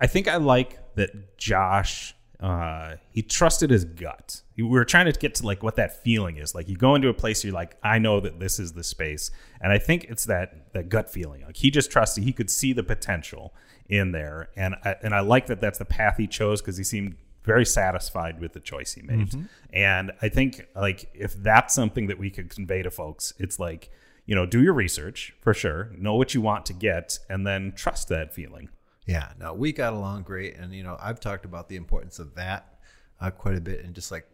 I 0.01 0.07
think 0.07 0.29
I 0.29 0.37
like 0.37 0.95
that 0.95 1.37
Josh. 1.37 2.15
Uh, 2.39 2.97
he 3.13 3.23
trusted 3.23 3.71
his 3.71 3.87
gut. 3.87 4.43
We 4.59 4.63
were 4.65 4.85
trying 4.85 5.07
to 5.11 5.13
get 5.19 5.35
to 5.37 5.47
like 5.47 5.63
what 5.63 5.77
that 5.77 6.03
feeling 6.05 6.37
is. 6.37 6.55
Like 6.55 6.69
you 6.69 6.77
go 6.77 6.95
into 6.95 7.09
a 7.09 7.15
place, 7.15 7.43
you're 7.43 7.55
like, 7.55 7.77
I 7.83 7.99
know 7.99 8.21
that 8.21 8.39
this 8.41 8.59
is 8.59 8.73
the 8.75 8.85
space, 8.85 9.31
and 9.61 9.73
I 9.73 9.79
think 9.79 10.05
it's 10.05 10.25
that 10.27 10.73
that 10.75 10.89
gut 10.91 11.09
feeling. 11.11 11.45
Like 11.47 11.57
he 11.57 11.71
just 11.71 11.91
trusted. 11.91 12.25
He 12.25 12.33
could 12.33 12.51
see 12.51 12.75
the 12.75 12.83
potential 12.83 13.55
in 13.89 14.13
there, 14.13 14.49
and 14.57 14.75
I, 14.85 14.97
and 15.03 15.15
I 15.15 15.21
like 15.21 15.47
that 15.47 15.61
that's 15.61 15.79
the 15.79 15.85
path 15.85 16.17
he 16.17 16.27
chose 16.27 16.61
because 16.61 16.77
he 16.77 16.85
seemed 16.85 17.17
very 17.45 17.65
satisfied 17.65 18.41
with 18.41 18.53
the 18.53 18.61
choice 18.61 18.95
he 18.95 19.03
made. 19.03 19.33
And 19.73 20.13
I 20.21 20.29
think 20.29 20.67
like 20.75 21.09
if 21.15 21.35
that's 21.35 21.75
something 21.75 22.09
that 22.09 22.19
we 22.19 22.31
could 22.31 22.51
convey 22.51 22.83
to 22.83 22.91
folks, 22.91 23.33
it's 23.39 23.59
like 23.59 23.91
you 24.27 24.35
know 24.35 24.47
do 24.47 24.63
your 24.63 24.75
research 24.75 25.35
for 25.41 25.55
sure, 25.55 25.93
know 25.97 26.15
what 26.15 26.35
you 26.35 26.41
want 26.41 26.67
to 26.67 26.73
get, 26.73 27.19
and 27.29 27.47
then 27.47 27.73
trust 27.77 28.09
that 28.09 28.35
feeling. 28.35 28.69
Yeah, 29.07 29.33
no, 29.39 29.55
we 29.55 29.73
got 29.73 29.93
along 29.93 30.25
great, 30.25 30.57
and 30.57 30.75
you 30.75 30.83
know, 30.83 30.97
I've 31.01 31.21
talked 31.21 31.45
about 31.45 31.69
the 31.69 31.77
importance 31.77 32.19
of 32.19 32.35
that 32.35 32.81
uh, 33.21 33.31
quite 33.31 33.57
a 33.57 33.61
bit, 33.61 33.85
and 33.85 33.95
just 33.95 34.11
like 34.11 34.29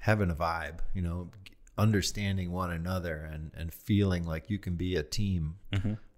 having 0.00 0.30
a 0.30 0.34
vibe, 0.34 0.78
you 0.94 1.02
know, 1.02 1.30
understanding 1.76 2.52
one 2.52 2.70
another, 2.70 3.28
and 3.32 3.50
and 3.56 3.74
feeling 3.74 4.24
like 4.24 4.48
you 4.48 4.60
can 4.60 4.76
be 4.76 4.94
a 4.94 5.02
team. 5.02 5.56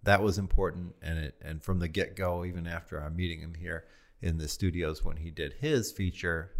That 0.04 0.22
was 0.22 0.38
important, 0.38 0.94
and 1.02 1.18
it 1.18 1.34
and 1.42 1.62
from 1.62 1.78
the 1.78 1.88
get 1.88 2.16
go, 2.16 2.44
even 2.44 2.66
after 2.66 2.98
our 3.00 3.10
meeting 3.10 3.40
him 3.40 3.54
here 3.54 3.84
in 4.22 4.38
the 4.38 4.48
studios 4.48 5.04
when 5.04 5.16
he 5.18 5.30
did 5.30 5.54
his 5.60 5.92
feature, 5.92 6.52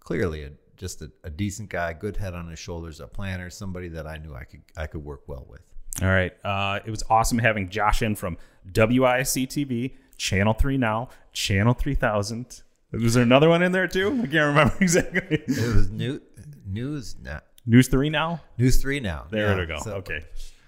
clearly 0.00 0.42
a, 0.44 0.50
just 0.76 1.00
a, 1.02 1.10
a 1.24 1.30
decent 1.30 1.68
guy, 1.68 1.92
good 1.92 2.16
head 2.16 2.34
on 2.34 2.48
his 2.48 2.58
shoulders, 2.58 3.00
a 3.00 3.06
planner, 3.06 3.48
somebody 3.50 3.88
that 3.88 4.06
I 4.06 4.18
knew 4.18 4.34
I 4.34 4.44
could 4.44 4.62
I 4.76 4.86
could 4.86 5.04
work 5.04 5.22
well 5.28 5.46
with. 5.48 5.62
All 6.02 6.08
right. 6.08 6.32
Uh, 6.44 6.80
it 6.84 6.90
was 6.90 7.02
awesome 7.10 7.38
having 7.38 7.68
Josh 7.68 8.00
in 8.02 8.14
from 8.16 8.38
WISC 8.72 9.46
TV, 9.48 9.94
Channel 10.16 10.54
3 10.54 10.76
Now, 10.78 11.08
Channel 11.32 11.74
3000. 11.74 12.62
Was 12.92 13.14
there 13.14 13.22
another 13.22 13.48
one 13.48 13.62
in 13.62 13.72
there 13.72 13.86
too? 13.88 14.08
I 14.08 14.26
can't 14.26 14.32
remember 14.34 14.74
exactly. 14.80 15.42
It 15.46 15.74
was 15.76 15.90
new 15.90 16.20
news 16.66 17.16
now. 17.22 17.40
News 17.66 17.88
3 17.88 18.08
Now? 18.10 18.40
News 18.58 18.80
three 18.80 18.98
now. 19.00 19.26
There 19.30 19.48
Yeah, 19.54 19.60
we 19.60 19.66
go. 19.66 19.78
so- 19.80 19.92
okay. 19.96 20.24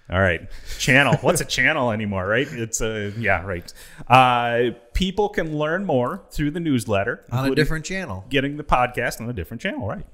All 0.09 0.19
right. 0.19 0.49
Channel. 0.79 1.15
What's 1.21 1.41
a 1.41 1.45
channel 1.45 1.91
anymore, 1.91 2.27
right? 2.27 2.47
It's 2.51 2.81
a, 2.81 3.13
yeah, 3.17 3.43
right. 3.43 3.71
Uh, 4.07 4.71
people 4.93 5.29
can 5.29 5.57
learn 5.57 5.85
more 5.85 6.23
through 6.29 6.51
the 6.51 6.59
newsletter 6.59 7.23
On 7.31 7.49
a 7.49 7.55
different 7.55 7.85
channel. 7.85 8.25
Getting 8.29 8.57
the 8.57 8.63
podcast 8.63 9.21
on 9.21 9.29
a 9.29 9.33
different 9.33 9.61
channel, 9.61 9.87
right? 9.87 10.05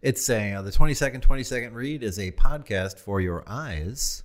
It's 0.00 0.24
saying 0.24 0.54
uh, 0.54 0.62
the 0.62 0.70
20 0.70 0.94
second, 0.94 1.22
20 1.22 1.42
second 1.42 1.74
read 1.74 2.02
is 2.04 2.18
a 2.18 2.30
podcast 2.32 2.98
for 2.98 3.20
your 3.20 3.42
eyes. 3.46 4.22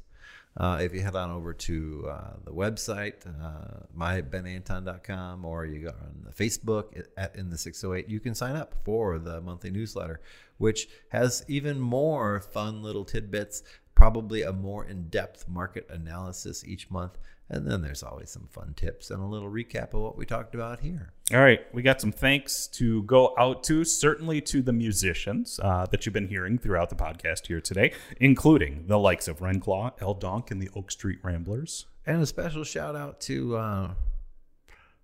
Uh, 0.55 0.80
if 0.82 0.93
you 0.93 1.01
head 1.01 1.15
on 1.15 1.30
over 1.30 1.53
to 1.53 2.07
uh, 2.09 2.34
the 2.43 2.51
website, 2.51 3.13
uh, 3.28 3.86
mybenanton.com, 3.95 5.45
or 5.45 5.65
you 5.65 5.82
go 5.82 5.89
on 5.89 6.26
the 6.26 6.32
Facebook 6.32 7.03
at 7.15 7.36
In 7.36 7.51
the 7.51 7.57
608, 7.57 8.09
you 8.09 8.20
can 8.20 8.34
sign 8.34 8.55
up 8.55 8.74
for 8.84 9.20
the 9.20 9.39
monthly 9.39 9.70
newsletter, 9.70 10.20
which 10.57 10.88
has 11.09 11.45
even 11.47 11.80
more 11.80 12.39
fun 12.39 12.82
little 12.82 13.05
tidbits, 13.05 13.61
probably 13.97 14.43
a 14.43 14.53
more 14.53 14.85
in 14.85 15.09
depth 15.09 15.49
market 15.49 15.87
analysis 15.89 16.63
each 16.63 16.91
month. 16.91 17.17
And 17.49 17.65
then 17.65 17.81
there's 17.81 18.03
always 18.03 18.29
some 18.29 18.47
fun 18.51 18.75
tips 18.75 19.09
and 19.09 19.19
a 19.19 19.25
little 19.25 19.49
recap 19.49 19.95
of 19.95 20.01
what 20.01 20.15
we 20.15 20.23
talked 20.23 20.53
about 20.53 20.81
here. 20.81 21.13
All 21.33 21.39
right, 21.39 21.61
we 21.73 21.81
got 21.81 21.99
some 21.99 22.11
thanks 22.11 22.67
to 22.73 23.01
go 23.03 23.33
out 23.39 23.63
to, 23.63 23.83
certainly 23.83 24.39
to 24.41 24.61
the 24.61 24.71
musicians 24.71 25.59
uh, 25.63 25.87
that 25.89 26.05
you've 26.05 26.13
been 26.13 26.27
hearing 26.27 26.59
throughout 26.59 26.91
the 26.91 26.95
podcast 26.95 27.47
here 27.47 27.59
today, 27.59 27.91
including 28.19 28.85
the 28.85 28.99
likes 28.99 29.27
of 29.27 29.39
Renclaw, 29.39 29.93
El 29.99 30.13
Donk, 30.13 30.51
and 30.51 30.61
the 30.61 30.69
Oak 30.75 30.91
Street 30.91 31.17
Ramblers. 31.23 31.87
And 32.05 32.21
a 32.21 32.27
special 32.27 32.63
shout 32.63 32.95
out 32.95 33.19
to 33.21 33.57
uh, 33.57 33.93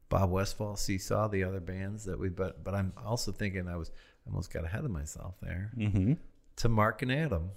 Bob 0.09 0.29
Westfall, 0.29 0.75
Seesaw, 0.75 1.29
the 1.29 1.43
other 1.43 1.61
bands 1.61 2.05
that 2.05 2.19
we. 2.19 2.29
But 2.29 2.63
but 2.63 2.75
I'm 2.75 2.93
also 3.03 3.31
thinking 3.31 3.67
I 3.67 3.75
was 3.75 3.89
almost 4.27 4.53
got 4.53 4.65
ahead 4.65 4.85
of 4.85 4.91
myself 4.91 5.33
there. 5.41 5.71
Mm-hmm. 5.75 6.13
To 6.57 6.69
Mark 6.69 7.01
and 7.01 7.11
Adam, 7.11 7.49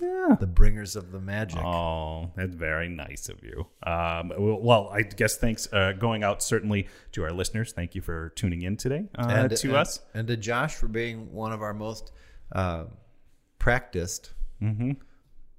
Yeah. 0.00 0.36
the 0.40 0.46
bringers 0.46 0.96
of 0.96 1.12
the 1.12 1.20
magic. 1.20 1.60
Oh, 1.60 2.30
that's 2.34 2.54
very 2.54 2.88
nice 2.88 3.28
of 3.28 3.42
you. 3.44 3.66
Um, 3.84 4.32
well, 4.36 4.58
well, 4.60 4.88
I 4.92 5.02
guess 5.02 5.36
thanks 5.36 5.68
uh, 5.72 5.92
going 5.92 6.24
out 6.24 6.42
certainly 6.42 6.88
to 7.12 7.22
our 7.24 7.30
listeners. 7.32 7.72
Thank 7.72 7.94
you 7.94 8.00
for 8.02 8.30
tuning 8.30 8.62
in 8.62 8.76
today 8.76 9.08
uh, 9.16 9.26
and 9.28 9.56
to 9.56 9.68
and- 9.68 9.76
us. 9.76 10.00
and 10.14 10.26
to 10.28 10.36
Josh 10.36 10.74
for 10.74 10.88
being 10.88 11.32
one 11.32 11.52
of 11.52 11.62
our 11.62 11.74
most 11.74 12.10
uh, 12.52 12.84
practiced 13.58 14.32
Mhm. 14.62 14.96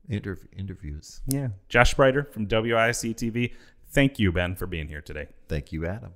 interv- 0.10 0.48
interviews. 0.58 1.22
Yeah, 1.28 1.50
Josh 1.70 1.96
Spreiter 1.96 2.32
from 2.32 2.48
WISC 2.48 3.14
TV. 3.16 3.54
Thank 3.92 4.20
you, 4.20 4.32
Ben, 4.32 4.56
for 4.56 4.66
being 4.68 4.88
here 4.88 5.02
today. 5.02 5.28
Thank 5.48 5.72
you, 5.72 5.86
Adam. 5.86 6.14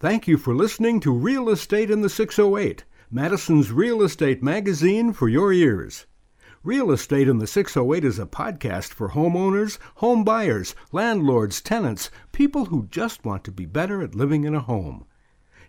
Thank 0.00 0.26
you 0.26 0.36
for 0.36 0.54
listening 0.54 0.98
to 1.00 1.12
Real 1.12 1.48
Estate 1.48 1.90
in 1.90 2.00
the 2.02 2.08
608, 2.08 2.84
Madison's 3.10 3.70
real 3.70 4.02
estate 4.02 4.42
magazine 4.42 5.12
for 5.12 5.28
your 5.28 5.52
ears. 5.52 6.06
Real 6.64 6.92
Estate 6.92 7.26
in 7.26 7.38
the 7.38 7.48
608 7.48 8.04
is 8.04 8.20
a 8.20 8.24
podcast 8.24 8.92
for 8.92 9.08
homeowners, 9.08 9.78
home 9.96 10.22
buyers, 10.22 10.76
landlords, 10.92 11.60
tenants, 11.60 12.08
people 12.30 12.66
who 12.66 12.86
just 12.86 13.24
want 13.24 13.42
to 13.42 13.50
be 13.50 13.66
better 13.66 14.00
at 14.00 14.14
living 14.14 14.44
in 14.44 14.54
a 14.54 14.60
home. 14.60 15.04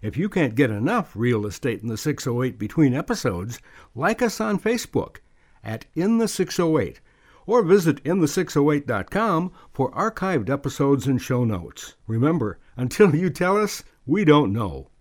If 0.03 0.17
you 0.17 0.29
can't 0.29 0.53
get 0.53 0.69
enough 0.69 1.15
Real 1.15 1.47
Estate 1.47 1.81
in 1.81 1.87
the 1.87 1.97
608 1.97 2.59
between 2.59 2.93
episodes, 2.93 3.59
like 3.95 4.21
us 4.21 4.39
on 4.39 4.59
Facebook 4.59 5.17
at 5.63 5.87
In 5.95 6.19
the 6.19 6.27
608 6.27 7.01
or 7.47 7.63
visit 7.63 7.99
in 8.05 8.19
the608.com 8.19 9.51
for 9.73 9.91
archived 9.93 10.47
episodes 10.47 11.07
and 11.07 11.19
show 11.19 11.43
notes. 11.43 11.95
Remember, 12.05 12.59
until 12.77 13.15
you 13.15 13.31
tell 13.31 13.57
us, 13.57 13.83
we 14.05 14.23
don't 14.23 14.53
know. 14.53 14.91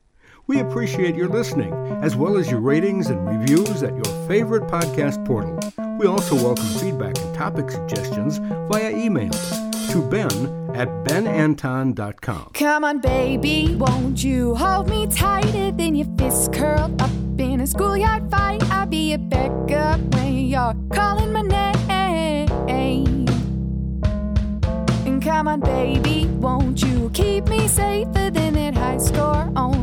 We 0.53 0.61
appreciate 0.61 1.14
your 1.14 1.28
listening, 1.28 1.72
as 2.03 2.14
well 2.14 2.36
as 2.36 2.50
your 2.50 2.61
ratings 2.61 3.07
and 3.09 3.26
reviews 3.26 3.82
at 3.82 3.94
your 3.94 4.28
favorite 4.28 4.64
podcast 4.64 5.24
portal. 5.24 5.59
We 5.98 6.07
also 6.07 6.34
welcome 6.34 6.66
feedback 6.78 7.18
and 7.18 7.34
topic 7.34 7.70
suggestions 7.70 8.36
via 8.70 8.90
email 8.90 9.30
to 9.30 10.07
ben 10.11 10.30
at 10.76 10.88
benanton.com. 11.07 12.50
Come 12.53 12.84
on, 12.84 12.98
baby, 12.98 13.74
won't 13.76 14.22
you 14.22 14.55
hold 14.55 14.90
me 14.90 15.07
tighter 15.07 15.72
than 15.72 15.94
your 15.94 16.09
fist 16.18 16.53
curled 16.53 17.00
up 17.00 17.11
in 17.38 17.62
a 17.62 17.66
schoolyard 17.66 18.30
fight? 18.30 18.62
I'll 18.70 18.84
be 18.84 19.14
a 19.14 19.18
backup 19.18 20.00
when 20.16 20.36
you're 20.36 20.76
calling 20.92 21.32
my 21.32 21.40
name. 21.40 21.72
And 25.07 25.22
come 25.22 25.48
on, 25.48 25.61
baby, 25.61 26.26
won't 26.26 26.82
you 26.82 27.11
keep 27.14 27.46
me 27.46 27.68
safer 27.68 28.30
than 28.30 28.53
that 28.53 28.74
high 28.74 28.98
score 28.98 29.50
on 29.57 29.81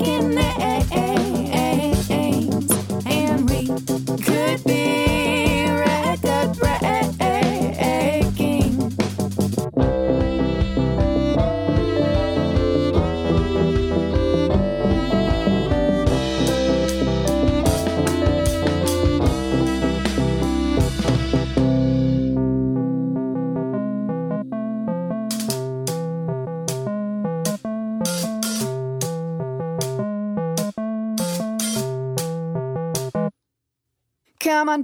taking 0.00 0.41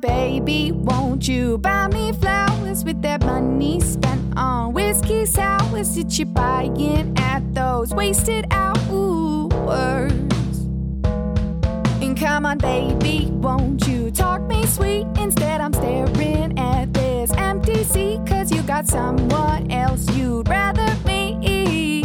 Baby, 0.00 0.70
won't 0.70 1.26
you 1.26 1.58
buy 1.58 1.88
me 1.88 2.12
flowers 2.12 2.84
with 2.84 3.02
that 3.02 3.24
money 3.24 3.80
spent 3.80 4.20
on 4.36 4.72
whiskey 4.72 5.26
sours 5.26 5.96
that 5.96 6.16
you're 6.16 6.26
buying 6.26 7.18
at 7.18 7.42
those 7.52 7.92
wasted 7.92 8.46
hours? 8.52 9.52
And 12.00 12.16
come 12.16 12.46
on, 12.46 12.58
baby, 12.58 13.28
won't 13.32 13.88
you 13.88 14.12
talk 14.12 14.42
me 14.42 14.64
sweet? 14.66 15.04
Instead, 15.18 15.60
I'm 15.60 15.72
staring 15.72 16.56
at 16.56 16.94
this 16.94 17.32
empty 17.32 17.82
seat, 17.82 18.20
cause 18.24 18.52
you 18.52 18.62
got 18.62 18.86
someone 18.86 19.68
else 19.72 20.08
you'd 20.16 20.48
rather 20.48 20.94
me. 21.06 22.04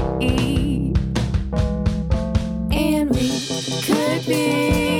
And 2.71 3.11
we 3.11 3.39
could 3.83 4.25
be 4.25 4.92